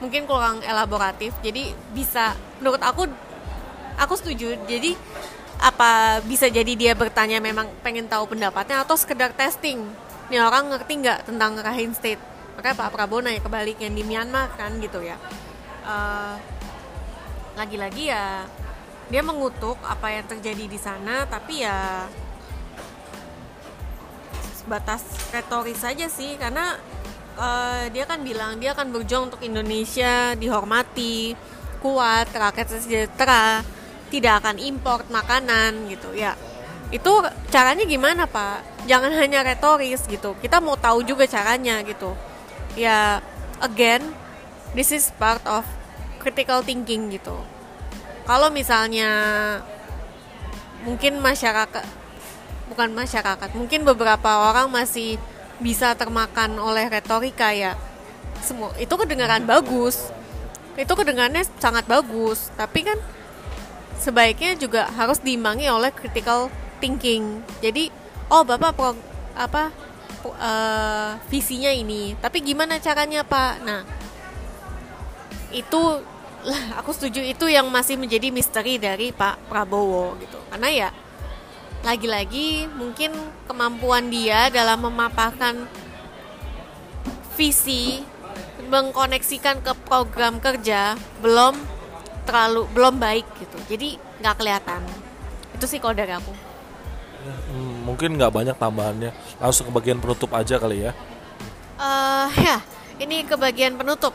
Mungkin 0.00 0.24
kurang 0.24 0.64
elaboratif. 0.64 1.36
Jadi 1.44 1.76
bisa, 1.92 2.32
menurut 2.64 2.80
aku, 2.80 3.04
aku 4.00 4.14
setuju. 4.16 4.56
Jadi 4.64 4.96
apa 5.56 6.20
bisa 6.24 6.46
jadi 6.46 6.72
dia 6.76 6.92
bertanya 6.92 7.40
memang 7.40 7.68
pengen 7.80 8.06
tahu 8.06 8.28
pendapatnya 8.36 8.84
atau 8.84 8.94
sekedar 8.94 9.32
testing? 9.32 9.82
Nih 10.28 10.40
orang 10.42 10.68
ngerti 10.72 10.92
nggak 11.00 11.18
tentang 11.28 11.56
Rakhine 11.58 11.94
State? 11.96 12.22
Makanya 12.56 12.76
Pak 12.76 12.90
Prabowo 12.92 13.20
naik 13.24 13.44
kebalik 13.44 13.78
yang 13.80 13.94
di 13.96 14.02
Myanmar 14.04 14.52
kan 14.56 14.76
gitu 14.80 15.00
ya. 15.04 15.16
Uh, 15.86 16.34
lagi-lagi 17.56 18.12
ya 18.12 18.44
dia 19.06 19.22
mengutuk 19.22 19.78
apa 19.86 20.10
yang 20.10 20.26
terjadi 20.26 20.66
di 20.66 20.76
sana 20.76 21.24
tapi 21.30 21.62
ya 21.62 22.10
sebatas 24.58 25.06
retoris 25.30 25.78
saja 25.78 26.10
sih 26.10 26.34
karena 26.34 26.74
uh, 27.38 27.86
dia 27.94 28.02
kan 28.02 28.18
bilang 28.26 28.58
dia 28.58 28.74
akan 28.74 28.90
berjuang 28.90 29.30
untuk 29.30 29.46
Indonesia 29.46 30.34
dihormati 30.34 31.38
kuat 31.78 32.34
rakyat 32.34 32.66
sejahtera 32.82 33.62
tidak 34.10 34.44
akan 34.44 34.56
import 34.62 35.06
makanan 35.10 35.90
gitu 35.90 36.14
ya. 36.14 36.38
Itu 36.94 37.26
caranya 37.50 37.82
gimana 37.82 38.30
pak? 38.30 38.86
Jangan 38.86 39.10
hanya 39.18 39.42
retoris 39.42 40.06
gitu. 40.06 40.38
Kita 40.38 40.62
mau 40.62 40.78
tahu 40.78 41.02
juga 41.02 41.26
caranya 41.26 41.82
gitu. 41.82 42.14
Ya 42.78 43.18
again 43.58 44.04
this 44.76 44.92
is 44.94 45.10
part 45.18 45.42
of 45.48 45.66
critical 46.22 46.62
thinking 46.62 47.10
gitu. 47.10 47.34
Kalau 48.26 48.50
misalnya 48.50 49.10
mungkin 50.86 51.18
masyarakat 51.18 51.82
bukan 52.70 52.90
masyarakat 52.94 53.50
mungkin 53.54 53.86
beberapa 53.86 54.50
orang 54.50 54.70
masih 54.70 55.18
bisa 55.58 55.94
termakan 55.98 56.58
oleh 56.62 56.86
retorika 56.86 57.50
ya. 57.50 57.74
Semua 58.44 58.70
itu 58.78 58.92
kedengaran 58.94 59.42
bagus. 59.42 60.12
Itu 60.76 60.92
kedengarannya 60.92 61.42
sangat 61.58 61.88
bagus. 61.88 62.52
Tapi 62.54 62.84
kan 62.84 62.98
sebaiknya 64.00 64.56
juga 64.56 64.88
harus 64.94 65.18
diimbangi 65.20 65.66
oleh 65.68 65.90
critical 65.92 66.52
thinking. 66.78 67.42
Jadi 67.60 67.90
oh 68.30 68.42
bapak 68.42 68.72
pro, 68.74 68.92
apa 69.36 69.70
uh, 70.26 71.16
visinya 71.30 71.70
ini 71.70 72.16
tapi 72.18 72.42
gimana 72.42 72.78
caranya 72.82 73.22
pak? 73.22 73.52
Nah 73.62 73.82
itu 75.54 76.02
aku 76.78 76.90
setuju 76.94 77.22
itu 77.22 77.46
yang 77.50 77.66
masih 77.70 77.98
menjadi 77.98 78.30
misteri 78.30 78.78
dari 78.78 79.10
Pak 79.10 79.50
Prabowo 79.50 80.14
gitu. 80.22 80.38
Karena 80.50 80.68
ya 80.70 80.88
lagi-lagi 81.86 82.66
mungkin 82.66 83.14
kemampuan 83.46 84.10
dia 84.10 84.50
dalam 84.50 84.82
memaparkan 84.86 85.70
visi 87.38 88.02
mengkoneksikan 88.66 89.62
ke 89.62 89.72
program 89.86 90.42
kerja 90.42 90.98
belum 91.22 91.75
terlalu 92.26 92.66
belum 92.74 92.98
baik 92.98 93.26
gitu. 93.38 93.56
Jadi 93.70 93.96
nggak 94.20 94.36
kelihatan. 94.36 94.82
Itu 95.54 95.64
sih 95.70 95.78
kalau 95.78 95.94
dari 95.94 96.12
aku. 96.12 96.34
Hmm, 97.26 97.86
mungkin 97.86 98.18
nggak 98.18 98.34
banyak 98.34 98.56
tambahannya. 98.58 99.14
Langsung 99.38 99.70
ke 99.70 99.72
bagian 99.72 100.02
penutup 100.02 100.30
aja 100.34 100.58
kali 100.58 100.90
ya. 100.90 100.92
Uh, 101.78 102.28
ya 102.40 102.58
ini 103.00 103.24
ke 103.24 103.34
bagian 103.36 103.76
penutup. 103.76 104.12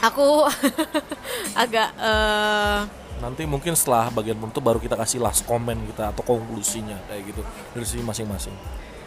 Aku 0.00 0.48
agak 1.62 1.92
uh, 2.00 2.88
nanti 3.20 3.44
mungkin 3.44 3.76
setelah 3.76 4.08
bagian 4.08 4.40
penutup 4.40 4.64
baru 4.64 4.80
kita 4.80 4.96
kasih 4.96 5.20
last 5.20 5.44
comment 5.44 5.76
kita 5.92 6.08
atau 6.08 6.24
konklusinya 6.24 6.96
kayak 7.04 7.22
gitu 7.28 7.42
dari 7.76 7.86
sini 7.86 8.02
masing-masing. 8.08 8.56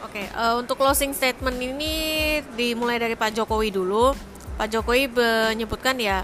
Oke, 0.05 0.21
okay, 0.21 0.25
uh, 0.38 0.53
eh, 0.53 0.55
untuk 0.61 0.77
closing 0.77 1.09
statement 1.17 1.57
ini 1.57 1.93
dimulai 2.53 3.01
dari 3.01 3.17
Pak 3.17 3.34
Jokowi 3.34 3.73
dulu. 3.73 4.13
Pak 4.53 4.69
Jokowi 4.69 5.09
menyebutkan 5.09 5.97
ya 5.97 6.21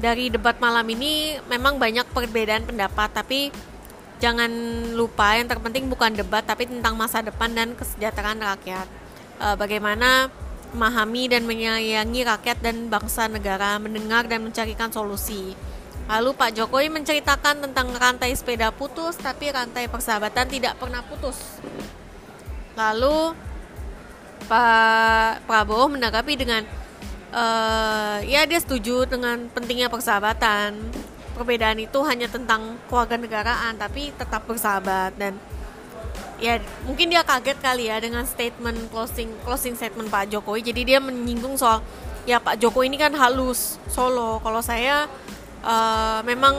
dari 0.00 0.32
debat 0.32 0.56
malam 0.56 0.86
ini 0.88 1.36
memang 1.50 1.76
banyak 1.76 2.08
perbedaan 2.12 2.64
pendapat, 2.64 3.12
tapi 3.12 3.52
jangan 4.22 4.48
lupa 4.94 5.34
yang 5.34 5.50
terpenting 5.50 5.90
bukan 5.90 6.14
debat 6.14 6.46
tapi 6.46 6.70
tentang 6.70 6.94
masa 6.94 7.20
depan 7.20 7.50
dan 7.52 7.74
kesejahteraan 7.74 8.38
rakyat. 8.38 8.86
Uh, 9.42 9.58
bagaimana 9.58 10.30
memahami 10.72 11.28
dan 11.28 11.44
menyayangi 11.44 12.24
rakyat 12.24 12.58
dan 12.64 12.88
bangsa 12.88 13.28
negara, 13.28 13.76
mendengar 13.76 14.24
dan 14.24 14.40
mencarikan 14.40 14.88
solusi. 14.88 15.52
Lalu 16.08 16.34
Pak 16.34 16.50
Jokowi 16.56 16.88
menceritakan 16.90 17.62
tentang 17.68 17.92
rantai 17.94 18.32
sepeda 18.34 18.72
putus, 18.72 19.14
tapi 19.20 19.52
rantai 19.52 19.86
persahabatan 19.86 20.48
tidak 20.48 20.74
pernah 20.80 21.04
putus. 21.04 21.60
Lalu 22.74 23.36
Pak 24.48 25.46
Prabowo 25.46 25.92
menanggapi 25.92 26.34
dengan 26.34 26.62
uh, 27.32 28.18
ya 28.22 28.44
dia 28.44 28.60
setuju 28.60 29.08
dengan 29.08 29.48
pentingnya 29.50 29.88
persahabatan. 29.88 30.78
Perbedaan 31.32 31.80
itu 31.80 31.96
hanya 32.04 32.28
tentang 32.28 32.76
keluarga 32.86 33.16
negaraan, 33.16 33.74
tapi 33.80 34.12
tetap 34.14 34.44
bersahabat. 34.44 35.16
Dan 35.16 35.40
ya 36.36 36.60
mungkin 36.84 37.08
dia 37.08 37.24
kaget 37.24 37.58
kali 37.58 37.88
ya 37.88 37.96
dengan 37.98 38.28
statement 38.28 38.92
closing 38.92 39.32
closing 39.42 39.74
statement 39.74 40.12
Pak 40.12 40.28
Jokowi. 40.28 40.60
Jadi 40.60 40.94
dia 40.94 40.98
menyinggung 41.00 41.56
soal 41.56 41.80
ya 42.28 42.38
Pak 42.38 42.60
Jokowi 42.60 42.92
ini 42.92 43.00
kan 43.00 43.16
halus 43.16 43.80
Solo. 43.88 44.38
Kalau 44.44 44.60
saya 44.60 45.08
uh, 45.64 46.20
memang 46.22 46.54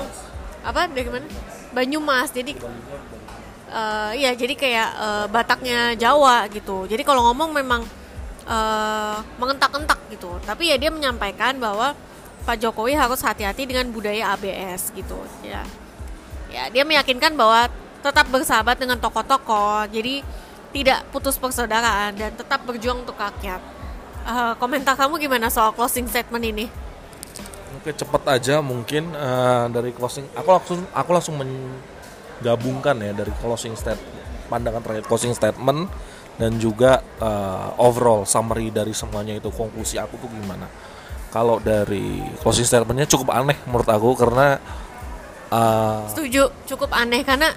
apa 0.65 0.89
dari 0.89 1.07
mana 1.07 1.27
Banyumas. 1.73 2.33
Jadi 2.33 2.57
uh, 3.69 4.11
ya 4.17 4.33
jadi 4.33 4.53
kayak 4.57 4.89
uh, 4.97 5.25
Bataknya 5.29 5.93
Jawa 5.93 6.49
gitu. 6.49 6.89
Jadi 6.89 7.05
kalau 7.05 7.29
ngomong 7.29 7.53
memang 7.53 7.85
uh, 8.47 9.19
mengentak-entak 9.39 9.99
gitu. 10.11 10.39
Tapi 10.43 10.73
ya 10.73 10.75
dia 10.79 10.91
menyampaikan 10.93 11.57
bahwa 11.57 11.97
Pak 12.43 12.59
Jokowi 12.59 12.95
harus 12.95 13.23
hati-hati 13.23 13.63
dengan 13.63 13.87
budaya 13.91 14.35
ABS 14.35 14.91
gitu 14.91 15.15
ya. 15.43 15.63
Ya 16.51 16.69
dia 16.69 16.83
meyakinkan 16.83 17.33
bahwa 17.33 17.71
tetap 18.03 18.27
bersahabat 18.27 18.75
dengan 18.77 18.99
tokoh-tokoh 18.99 19.87
jadi 19.87 20.21
tidak 20.75 21.07
putus 21.13 21.39
persaudaraan 21.39 22.17
dan 22.19 22.31
tetap 22.35 22.65
berjuang 22.67 23.07
untuk 23.07 23.15
rakyat. 23.15 23.61
Uh, 24.23 24.55
komentar 24.59 24.95
kamu 24.95 25.19
gimana 25.19 25.47
soal 25.47 25.71
closing 25.75 26.07
statement 26.07 26.43
ini? 26.43 26.65
Oke 27.79 27.91
cepet 27.91 28.23
aja 28.27 28.59
mungkin 28.59 29.11
uh, 29.15 29.67
dari 29.71 29.91
closing. 29.95 30.27
Aku 30.35 30.49
langsung 30.51 30.79
aku 30.91 31.09
langsung 31.15 31.35
menggabungkan 31.39 32.95
ya 32.99 33.11
dari 33.15 33.31
closing 33.39 33.75
statement 33.75 34.23
pandangan 34.51 34.81
terakhir 34.83 35.05
closing 35.07 35.33
statement 35.33 35.87
dan 36.37 36.57
juga 36.57 37.01
uh, 37.21 37.77
overall 37.77 38.25
summary 38.25 38.73
dari 38.73 38.91
semuanya 38.91 39.37
itu 39.37 39.53
konklusi 39.53 40.01
aku 40.01 40.17
tuh 40.17 40.29
gimana? 40.29 40.65
Kalau 41.33 41.57
dari 41.57 42.21
closing 42.41 42.65
statementnya 42.65 43.09
cukup 43.09 43.33
aneh 43.33 43.57
menurut 43.65 43.89
aku 43.89 44.13
karena 44.13 44.61
uh, 45.49 46.05
setuju 46.09 46.53
cukup 46.69 46.93
aneh 46.93 47.25
karena 47.25 47.49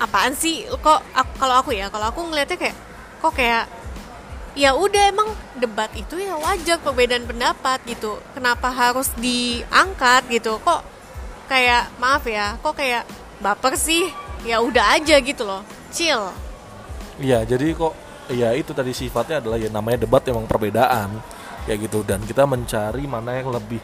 apaan 0.00 0.32
sih? 0.32 0.64
Kok 0.68 1.00
aku, 1.12 1.32
kalau 1.36 1.54
aku 1.60 1.70
ya 1.76 1.92
kalau 1.92 2.08
aku 2.08 2.20
ngeliatnya 2.32 2.56
kayak 2.56 2.76
kok 3.20 3.32
kayak 3.36 3.64
ya 4.52 4.76
udah 4.76 5.08
emang 5.08 5.28
debat 5.56 5.88
itu 5.96 6.20
ya 6.20 6.36
wajar 6.36 6.80
perbedaan 6.80 7.28
pendapat 7.28 7.84
gitu. 7.84 8.16
Kenapa 8.32 8.72
harus 8.72 9.12
diangkat 9.20 10.28
gitu? 10.32 10.56
Kok 10.60 10.80
kayak 11.52 11.92
maaf 12.00 12.24
ya 12.24 12.56
kok 12.60 12.76
kayak 12.76 13.04
baper 13.44 13.76
sih? 13.76 14.08
Ya 14.42 14.58
udah 14.58 14.96
aja 14.96 15.20
gitu 15.20 15.44
loh 15.44 15.62
chill. 15.92 16.32
Iya 17.20 17.44
jadi 17.44 17.76
kok 17.76 17.92
ya 18.32 18.50
itu 18.56 18.72
tadi 18.72 18.90
sifatnya 18.96 19.38
adalah 19.44 19.60
ya 19.60 19.68
namanya 19.68 20.02
debat 20.08 20.24
emang 20.26 20.48
perbedaan 20.48 21.20
kayak 21.68 21.88
gitu. 21.88 22.02
Dan 22.02 22.24
kita 22.24 22.48
mencari 22.48 23.04
mana 23.06 23.38
yang 23.38 23.52
lebih 23.52 23.78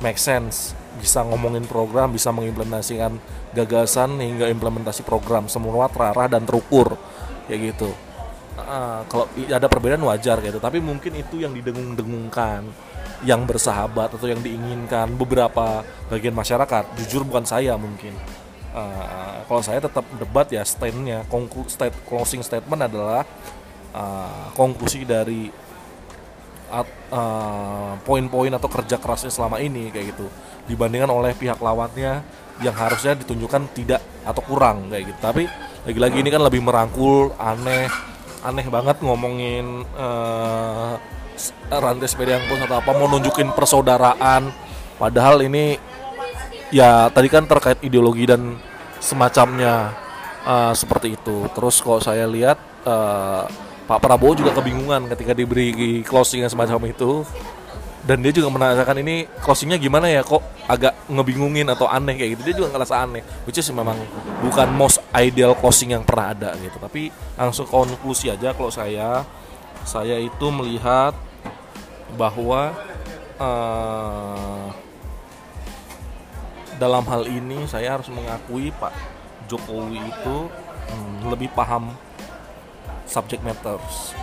make 0.00 0.16
sense. 0.16 0.72
Bisa 0.98 1.22
ngomongin 1.26 1.66
program 1.68 2.14
bisa 2.14 2.30
mengimplementasikan 2.30 3.18
gagasan 3.52 4.16
hingga 4.22 4.48
implementasi 4.48 5.04
program. 5.04 5.50
Semua 5.50 5.90
terarah 5.90 6.30
dan 6.30 6.46
terukur 6.46 6.96
kayak 7.50 7.74
gitu. 7.74 7.90
Uh, 8.60 9.02
kalau 9.08 9.26
ada 9.50 9.66
perbedaan 9.66 10.02
wajar 10.06 10.40
gitu. 10.40 10.62
Tapi 10.62 10.78
mungkin 10.80 11.18
itu 11.18 11.42
yang 11.42 11.52
didengung-dengungkan 11.52 12.64
yang 13.20 13.44
bersahabat 13.44 14.16
atau 14.16 14.26
yang 14.30 14.40
diinginkan 14.40 15.12
beberapa 15.18 15.84
bagian 16.08 16.32
masyarakat. 16.32 16.96
Jujur 17.04 17.28
bukan 17.28 17.44
saya 17.44 17.76
mungkin 17.76 18.16
uh, 18.74 19.44
kalau 19.46 19.62
saya 19.62 19.80
tetap 19.82 20.04
debat 20.16 20.46
ya 20.50 20.62
standnya 20.62 21.26
state, 21.66 21.96
closing 22.06 22.42
statement 22.42 22.86
adalah 22.86 23.22
uh, 23.94 24.50
konklusi 24.54 25.02
dari 25.02 25.50
uh, 26.70 27.94
poin-poin 28.06 28.52
atau 28.54 28.70
kerja 28.70 28.96
kerasnya 28.98 29.32
selama 29.32 29.58
ini 29.58 29.90
kayak 29.90 30.14
gitu. 30.14 30.26
Dibandingkan 30.70 31.10
oleh 31.10 31.34
pihak 31.34 31.58
lawannya 31.58 32.22
yang 32.60 32.76
harusnya 32.76 33.16
ditunjukkan 33.18 33.74
tidak 33.74 34.02
atau 34.22 34.42
kurang 34.44 34.92
kayak 34.92 35.10
gitu. 35.10 35.20
Tapi 35.20 35.44
lagi-lagi 35.88 36.16
ini 36.22 36.30
kan 36.30 36.42
lebih 36.44 36.60
merangkul 36.62 37.34
aneh 37.40 37.88
aneh 38.40 38.66
banget 38.72 39.04
ngomongin 39.04 39.84
uh, 39.96 40.96
rantai 41.72 42.08
sepeda 42.08 42.36
yang 42.36 42.44
pun 42.48 42.60
atau 42.60 42.80
apa 42.80 42.90
mau 42.96 43.08
nunjukin 43.08 43.52
persaudaraan. 43.56 44.52
Padahal 45.00 45.40
ini 45.40 45.80
ya 46.70 47.10
tadi 47.10 47.28
kan 47.30 47.46
terkait 47.46 47.78
ideologi 47.82 48.26
dan 48.26 48.58
semacamnya 49.02 49.94
uh, 50.46 50.72
seperti 50.72 51.18
itu. 51.18 51.46
Terus 51.52 51.82
kalau 51.82 52.00
saya 52.00 52.24
lihat 52.30 52.58
uh, 52.86 53.44
Pak 53.90 53.98
Prabowo 53.98 54.38
juga 54.38 54.54
kebingungan 54.54 55.10
ketika 55.10 55.34
diberi 55.34 56.02
closing 56.06 56.46
yang 56.46 56.52
semacam 56.52 56.86
itu. 56.86 57.26
Dan 58.00 58.24
dia 58.24 58.32
juga 58.32 58.48
menanyakan 58.48 59.04
ini 59.04 59.28
closingnya 59.44 59.76
gimana 59.76 60.08
ya? 60.08 60.24
Kok 60.24 60.64
agak 60.72 61.12
ngebingungin 61.12 61.68
atau 61.68 61.84
aneh 61.84 62.16
kayak 62.16 62.30
gitu? 62.32 62.42
Dia 62.48 62.54
juga 62.64 62.68
ngerasa 62.72 62.94
aneh. 63.04 63.20
Which 63.44 63.60
is 63.60 63.68
memang 63.68 64.00
bukan 64.40 64.72
most 64.72 65.04
ideal 65.12 65.52
closing 65.52 65.92
yang 65.92 66.00
pernah 66.00 66.32
ada 66.32 66.56
gitu. 66.56 66.80
Tapi 66.80 67.12
langsung 67.36 67.68
konklusi 67.68 68.32
aja 68.32 68.56
kalau 68.56 68.72
saya. 68.72 69.26
Saya 69.84 70.16
itu 70.16 70.46
melihat 70.48 71.12
bahwa 72.16 72.72
uh, 73.36 74.68
dalam 76.80 77.04
hal 77.04 77.28
ini 77.28 77.68
saya 77.68 78.00
harus 78.00 78.08
mengakui 78.08 78.72
Pak 78.72 78.96
Jokowi 79.52 80.00
itu 80.00 80.36
hmm, 80.88 81.28
lebih 81.28 81.52
paham 81.52 81.92
subject 83.04 83.44
matters. 83.44 84.16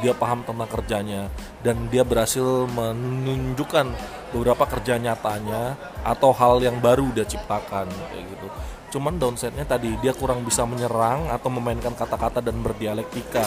Dia 0.00 0.16
paham 0.16 0.40
tentang 0.40 0.70
kerjanya 0.72 1.28
dan 1.60 1.92
dia 1.92 2.08
berhasil 2.08 2.64
menunjukkan 2.72 3.92
beberapa 4.32 4.64
kerja 4.64 4.96
nyatanya 4.96 5.76
atau 6.00 6.32
hal 6.32 6.64
yang 6.64 6.80
baru 6.80 7.12
dia 7.12 7.28
ciptakan 7.28 7.92
kayak 8.08 8.24
gitu. 8.32 8.48
Cuman 8.96 9.20
downside-nya 9.20 9.68
tadi 9.68 9.92
dia 10.00 10.16
kurang 10.16 10.48
bisa 10.48 10.64
menyerang 10.64 11.28
atau 11.28 11.52
memainkan 11.52 11.92
kata-kata 11.92 12.40
dan 12.40 12.56
berdialektika 12.64 13.44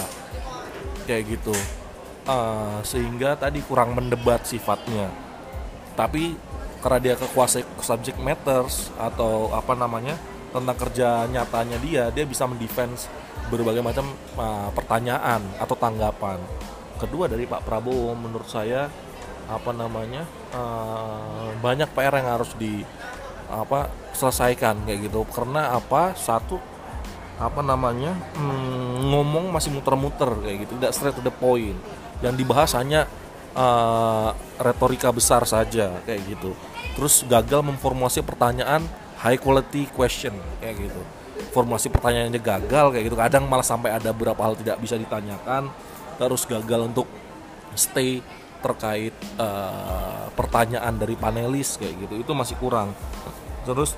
kayak 1.09 1.33
gitu. 1.33 1.55
Uh, 2.29 2.77
sehingga 2.85 3.33
tadi 3.33 3.65
kurang 3.65 3.97
mendebat 3.97 4.45
sifatnya. 4.45 5.09
Tapi 5.97 6.38
karena 6.81 6.99
dia 6.99 7.13
kekuasai 7.15 7.63
subject 7.79 8.17
matters 8.17 8.89
atau 8.97 9.53
apa 9.53 9.77
namanya 9.77 10.17
tentang 10.51 10.75
kerja 10.75 11.29
nyatanya 11.29 11.77
dia 11.79 12.03
dia 12.11 12.25
bisa 12.27 12.43
mendefense 12.49 13.07
berbagai 13.47 13.85
macam 13.85 14.09
uh, 14.35 14.69
pertanyaan 14.73 15.39
atau 15.61 15.77
tanggapan. 15.77 16.41
Kedua 16.97 17.29
dari 17.29 17.45
Pak 17.45 17.63
Prabowo 17.63 18.17
menurut 18.17 18.49
saya 18.49 18.89
apa 19.47 19.71
namanya 19.75 20.23
uh, 20.55 21.51
banyak 21.59 21.89
PR 21.91 22.13
yang 22.21 22.29
harus 22.39 22.51
di 22.57 22.81
apa 23.51 23.91
selesaikan 24.15 24.87
kayak 24.87 25.11
gitu. 25.11 25.27
Karena 25.29 25.75
apa? 25.75 26.15
Satu 26.17 26.57
apa 27.41 27.61
namanya 27.65 28.13
hmm, 28.37 29.11
ngomong 29.11 29.51
masih 29.51 29.75
muter-muter 29.75 30.31
kayak 30.41 30.67
gitu. 30.67 30.79
Tidak 30.79 30.91
straight 30.95 31.15
to 31.17 31.23
the 31.23 31.33
point. 31.33 31.75
Yang 32.23 32.35
dibahas 32.45 32.71
hanya 32.77 33.09
uh, 33.57 34.31
retorika 34.61 35.11
besar 35.11 35.43
saja 35.43 35.99
kayak 36.07 36.21
gitu 36.37 36.53
terus 37.02 37.26
gagal 37.26 37.65
memformulasi 37.65 38.22
pertanyaan 38.22 38.86
high 39.26 39.41
quality 39.41 39.90
question 39.90 40.38
kayak 40.61 40.86
gitu. 40.86 41.02
Formulasi 41.49 41.90
pertanyaannya 41.90 42.38
gagal 42.38 42.94
kayak 42.94 43.10
gitu. 43.10 43.18
Kadang 43.18 43.49
malah 43.49 43.65
sampai 43.65 43.90
ada 43.90 44.14
beberapa 44.14 44.38
hal 44.45 44.53
tidak 44.53 44.78
bisa 44.78 45.02
ditanyakan 45.02 45.73
terus 46.22 46.45
gagal 46.45 46.94
untuk 46.94 47.10
stay 47.73 48.22
terkait 48.61 49.18
uh, 49.41 50.30
pertanyaan 50.38 50.94
dari 50.94 51.18
panelis 51.18 51.82
kayak 51.82 52.06
gitu. 52.06 52.22
Itu 52.22 52.38
masih 52.38 52.53
kurang. 52.61 52.94
Terus 53.65 53.98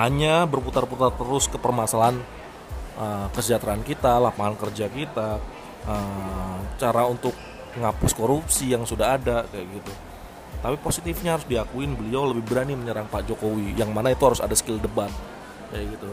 hanya 0.00 0.48
berputar-putar 0.48 1.12
terus 1.20 1.52
ke 1.52 1.60
permasalahan 1.60 2.16
uh, 2.96 3.28
kesejahteraan 3.36 3.84
kita 3.84 4.16
lapangan 4.16 4.56
kerja 4.56 4.88
kita 4.88 5.36
uh, 5.84 6.56
cara 6.80 7.04
untuk 7.04 7.36
menghapus 7.76 8.16
korupsi 8.16 8.72
yang 8.72 8.88
sudah 8.88 9.20
ada 9.20 9.44
kayak 9.52 9.68
gitu 9.68 9.92
tapi 10.60 10.76
positifnya 10.76 11.40
harus 11.40 11.48
diakuin 11.48 11.96
beliau 11.96 12.28
lebih 12.28 12.44
berani 12.44 12.76
menyerang 12.76 13.08
Pak 13.08 13.24
Jokowi 13.28 13.76
yang 13.80 13.96
mana 13.96 14.12
itu 14.12 14.20
harus 14.28 14.44
ada 14.44 14.52
skill 14.52 14.76
debat 14.76 15.08
kayak 15.72 15.96
gitu. 15.96 16.12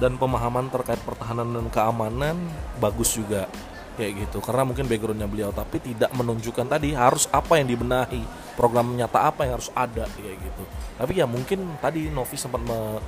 Dan 0.00 0.18
pemahaman 0.18 0.72
terkait 0.72 0.98
pertahanan 1.04 1.54
dan 1.54 1.66
keamanan 1.70 2.36
bagus 2.82 3.14
juga 3.14 3.46
kayak 3.94 4.26
gitu. 4.26 4.42
Karena 4.42 4.66
mungkin 4.66 4.88
backgroundnya 4.90 5.28
beliau 5.30 5.50
tapi 5.54 5.78
tidak 5.78 6.10
menunjukkan 6.16 6.66
tadi 6.66 6.96
harus 6.96 7.30
apa 7.30 7.60
yang 7.60 7.70
dibenahi 7.70 8.24
program 8.58 8.94
nyata 8.96 9.30
apa 9.30 9.46
yang 9.46 9.60
harus 9.60 9.70
ada 9.76 10.08
kayak 10.18 10.36
gitu. 10.40 10.62
Tapi 10.98 11.12
ya 11.20 11.26
mungkin 11.28 11.78
tadi 11.78 12.10
Novi 12.10 12.36
sempat 12.40 12.62
me, 12.64 12.98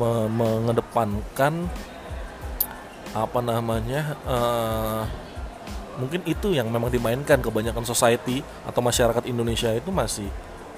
me, 0.00 0.10
mengedepankan 0.32 1.68
apa 3.12 3.40
namanya 3.44 4.16
uh, 4.24 5.04
mungkin 6.00 6.24
itu 6.24 6.56
yang 6.56 6.68
memang 6.72 6.88
dimainkan 6.88 7.40
kebanyakan 7.40 7.84
society 7.84 8.40
atau 8.64 8.80
masyarakat 8.80 9.24
Indonesia 9.28 9.68
itu 9.72 9.92
masih 9.92 10.28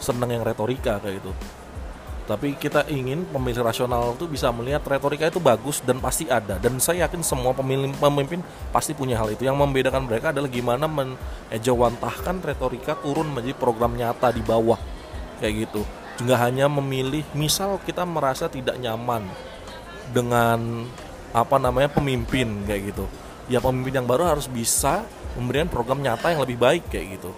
senang 0.02 0.30
yang 0.30 0.42
retorika 0.42 0.98
kayak 0.98 1.22
gitu. 1.22 1.32
Tapi 2.24 2.56
kita 2.56 2.88
ingin 2.88 3.28
pemilih 3.28 3.60
rasional 3.60 4.16
itu 4.16 4.24
bisa 4.24 4.48
melihat 4.48 4.80
retorika 4.88 5.28
itu 5.28 5.36
bagus 5.36 5.84
dan 5.84 6.00
pasti 6.00 6.24
ada. 6.24 6.56
Dan 6.56 6.80
saya 6.80 7.04
yakin 7.04 7.20
semua 7.20 7.52
pemimpin 7.52 7.92
pemimpin 8.00 8.40
pasti 8.72 8.96
punya 8.96 9.20
hal 9.20 9.28
itu. 9.28 9.44
Yang 9.44 9.60
membedakan 9.60 10.08
mereka 10.08 10.32
adalah 10.32 10.48
gimana 10.48 10.88
menejawantahkan 10.88 12.40
retorika 12.40 12.96
turun 13.04 13.28
menjadi 13.28 13.60
program 13.60 13.92
nyata 13.92 14.32
di 14.32 14.40
bawah 14.40 14.80
kayak 15.36 15.68
gitu. 15.68 15.84
Juga 16.16 16.40
hanya 16.40 16.64
memilih 16.64 17.28
misal 17.36 17.76
kita 17.84 18.08
merasa 18.08 18.48
tidak 18.48 18.80
nyaman 18.80 19.28
dengan 20.16 20.88
apa 21.36 21.60
namanya 21.60 21.92
pemimpin 21.92 22.64
kayak 22.64 22.94
gitu 22.94 23.04
ya 23.50 23.60
pemimpin 23.60 24.02
yang 24.02 24.08
baru 24.08 24.24
harus 24.24 24.48
bisa 24.48 25.04
memberikan 25.34 25.68
program 25.68 26.00
nyata 26.00 26.32
yang 26.32 26.40
lebih 26.42 26.58
baik 26.58 26.84
kayak 26.88 27.18
gitu. 27.18 27.30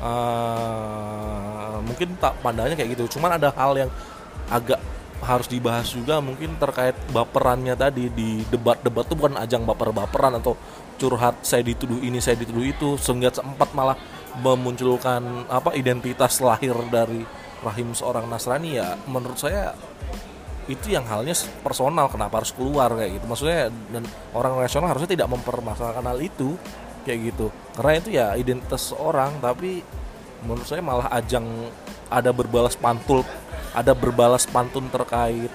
Uh, 0.00 1.76
mungkin 1.84 2.16
tak 2.16 2.40
pandangnya 2.40 2.76
kayak 2.78 2.96
gitu. 2.96 3.18
Cuman 3.18 3.36
ada 3.36 3.52
hal 3.52 3.76
yang 3.76 3.90
agak 4.48 4.80
harus 5.20 5.44
dibahas 5.52 5.92
juga 5.92 6.16
mungkin 6.24 6.56
terkait 6.56 6.96
baperannya 7.12 7.76
tadi 7.76 8.08
di 8.08 8.40
debat-debat 8.48 9.04
tuh 9.04 9.20
bukan 9.20 9.36
ajang 9.36 9.68
baper-baperan 9.68 10.40
atau 10.40 10.56
curhat 10.96 11.44
saya 11.44 11.60
dituduh 11.60 12.00
ini 12.00 12.22
saya 12.22 12.40
dituduh 12.40 12.64
itu. 12.64 12.88
Sehingga 12.96 13.28
sempat 13.34 13.76
malah 13.76 13.98
memunculkan 14.40 15.50
apa 15.50 15.74
identitas 15.76 16.40
lahir 16.40 16.72
dari 16.88 17.26
rahim 17.60 17.92
seorang 17.92 18.24
Nasrani 18.24 18.80
ya 18.80 18.96
menurut 19.04 19.36
saya 19.36 19.76
itu 20.70 20.94
yang 20.94 21.02
halnya 21.04 21.34
personal 21.66 22.06
kenapa 22.06 22.40
harus 22.40 22.54
keluar 22.54 22.94
kayak 22.94 23.18
gitu. 23.18 23.24
Maksudnya 23.26 23.68
dan 23.90 24.06
orang 24.32 24.54
rasional 24.56 24.94
harusnya 24.94 25.10
tidak 25.10 25.28
mempermasalahkan 25.28 26.06
hal 26.06 26.18
itu 26.22 26.54
kayak 27.02 27.34
gitu. 27.34 27.46
Karena 27.74 27.92
itu 27.98 28.08
ya 28.14 28.26
identitas 28.38 28.94
orang 28.94 29.42
tapi 29.42 29.82
menurut 30.46 30.64
saya 30.64 30.80
malah 30.80 31.10
ajang 31.12 31.44
ada 32.08 32.30
berbalas 32.32 32.78
pantul 32.78 33.26
ada 33.70 33.92
berbalas 33.94 34.48
pantun 34.50 34.90
terkait 34.90 35.50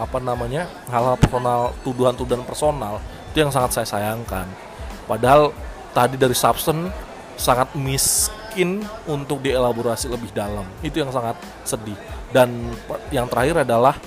apa 0.00 0.16
namanya 0.16 0.64
hal-hal 0.88 1.16
personal 1.20 1.76
tuduhan-tuduhan 1.84 2.44
personal. 2.48 3.00
Itu 3.32 3.44
yang 3.44 3.52
sangat 3.52 3.76
saya 3.76 3.86
sayangkan. 3.86 4.48
Padahal 5.04 5.52
tadi 5.92 6.16
dari 6.16 6.32
substance 6.32 6.88
sangat 7.36 7.72
miskin 7.76 8.80
untuk 9.04 9.44
dielaborasi 9.44 10.08
lebih 10.08 10.32
dalam. 10.32 10.64
Itu 10.80 11.04
yang 11.04 11.12
sangat 11.12 11.36
sedih. 11.68 11.96
Dan 12.32 12.72
yang 13.12 13.28
terakhir 13.28 13.66
adalah 13.66 13.98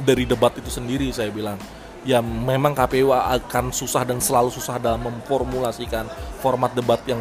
dari 0.00 0.28
debat 0.28 0.52
itu 0.56 0.68
sendiri 0.68 1.08
saya 1.10 1.32
bilang. 1.32 1.58
Ya 2.06 2.22
memang 2.22 2.70
KPU 2.70 3.10
akan 3.10 3.74
susah 3.74 4.06
dan 4.06 4.22
selalu 4.22 4.54
susah 4.54 4.78
dalam 4.78 5.10
memformulasikan 5.10 6.06
format 6.38 6.70
debat 6.70 7.02
yang 7.02 7.18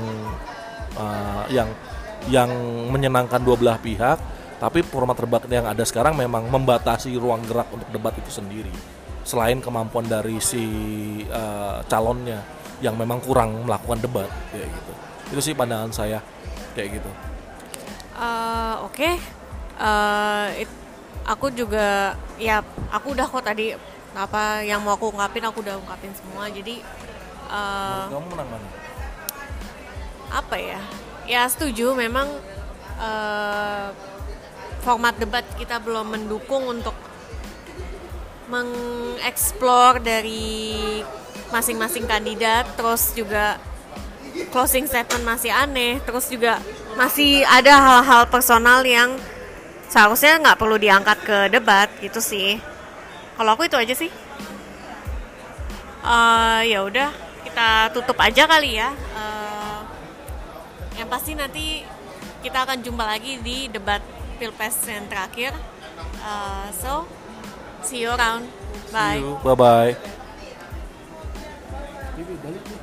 uh, 0.94 1.42
yang 1.50 1.66
yang 2.30 2.50
menyenangkan 2.94 3.42
dua 3.42 3.58
belah 3.58 3.82
pihak. 3.82 4.22
Tapi 4.62 4.86
format 4.86 5.18
debat 5.18 5.42
yang 5.50 5.66
ada 5.66 5.82
sekarang 5.84 6.14
memang 6.16 6.48
membatasi 6.48 7.18
ruang 7.18 7.42
gerak 7.50 7.66
untuk 7.74 7.90
debat 7.90 8.14
itu 8.14 8.30
sendiri. 8.30 8.72
Selain 9.26 9.58
kemampuan 9.58 10.06
dari 10.06 10.38
si 10.38 10.64
uh, 11.34 11.82
calonnya 11.90 12.46
yang 12.80 12.94
memang 12.94 13.18
kurang 13.26 13.66
melakukan 13.66 14.00
debat 14.06 14.30
kayak 14.54 14.70
gitu. 14.70 14.94
Itu 15.34 15.42
sih 15.42 15.58
pandangan 15.58 15.90
saya 15.90 16.22
kayak 16.78 17.02
gitu. 17.02 17.12
Eh, 18.16 18.76
Oke, 18.86 19.20
Eh, 19.76 20.64
it- 20.64 20.85
aku 21.26 21.50
juga 21.52 22.14
ya 22.38 22.62
aku 22.94 23.18
udah 23.18 23.26
kok 23.26 23.44
tadi 23.44 23.74
apa 24.16 24.64
yang 24.64 24.80
mau 24.86 24.96
aku 24.96 25.12
ungkapin 25.12 25.44
aku 25.44 25.60
udah 25.66 25.76
ungkapin 25.82 26.14
semua. 26.16 26.48
Jadi 26.48 26.80
eh, 27.50 28.04
kamu 28.08 28.28
menang 28.32 28.50
mana 28.54 28.68
apa 30.32 30.56
ya? 30.58 30.82
Ya 31.26 31.42
setuju 31.50 31.98
memang 31.98 32.30
eh, 33.02 33.88
format 34.86 35.18
debat 35.18 35.44
kita 35.58 35.82
belum 35.82 36.14
mendukung 36.14 36.70
untuk 36.70 36.94
mengeksplor 38.46 39.98
dari 40.06 41.02
masing-masing 41.50 42.06
kandidat 42.06 42.70
terus 42.78 43.10
juga 43.18 43.58
closing 44.54 44.86
statement 44.86 45.26
masih 45.26 45.50
aneh 45.50 45.98
terus 46.06 46.30
juga 46.30 46.62
masih 46.94 47.42
ada 47.50 47.74
hal-hal 47.74 48.30
personal 48.30 48.86
yang 48.86 49.18
seharusnya 49.90 50.42
nggak 50.42 50.60
perlu 50.60 50.78
diangkat 50.80 51.18
ke 51.24 51.38
debat 51.52 51.90
gitu 52.02 52.20
sih. 52.20 52.58
Kalau 53.36 53.52
aku 53.56 53.68
itu 53.68 53.76
aja 53.76 53.94
sih. 53.94 54.12
Eh, 56.06 56.62
ya 56.70 56.86
udah 56.86 57.10
kita 57.44 57.90
tutup 57.92 58.18
aja 58.22 58.46
kali 58.46 58.78
ya. 58.78 58.94
Eh, 58.94 59.80
yang 61.02 61.10
pasti 61.10 61.34
nanti 61.34 61.82
kita 62.46 62.64
akan 62.64 62.86
jumpa 62.86 63.04
lagi 63.04 63.42
di 63.42 63.68
debat 63.68 64.00
pilpres 64.38 64.78
yang 64.86 65.10
terakhir. 65.10 65.52
Eh, 66.22 66.68
so 66.78 67.10
see 67.82 68.06
you 68.06 68.14
around. 68.14 68.48
Bye. 68.94 69.20
Bye 69.44 69.58
bye 69.58 69.94
Bibi, 72.16 72.36
balik 72.40 72.64
nih. 72.64 72.75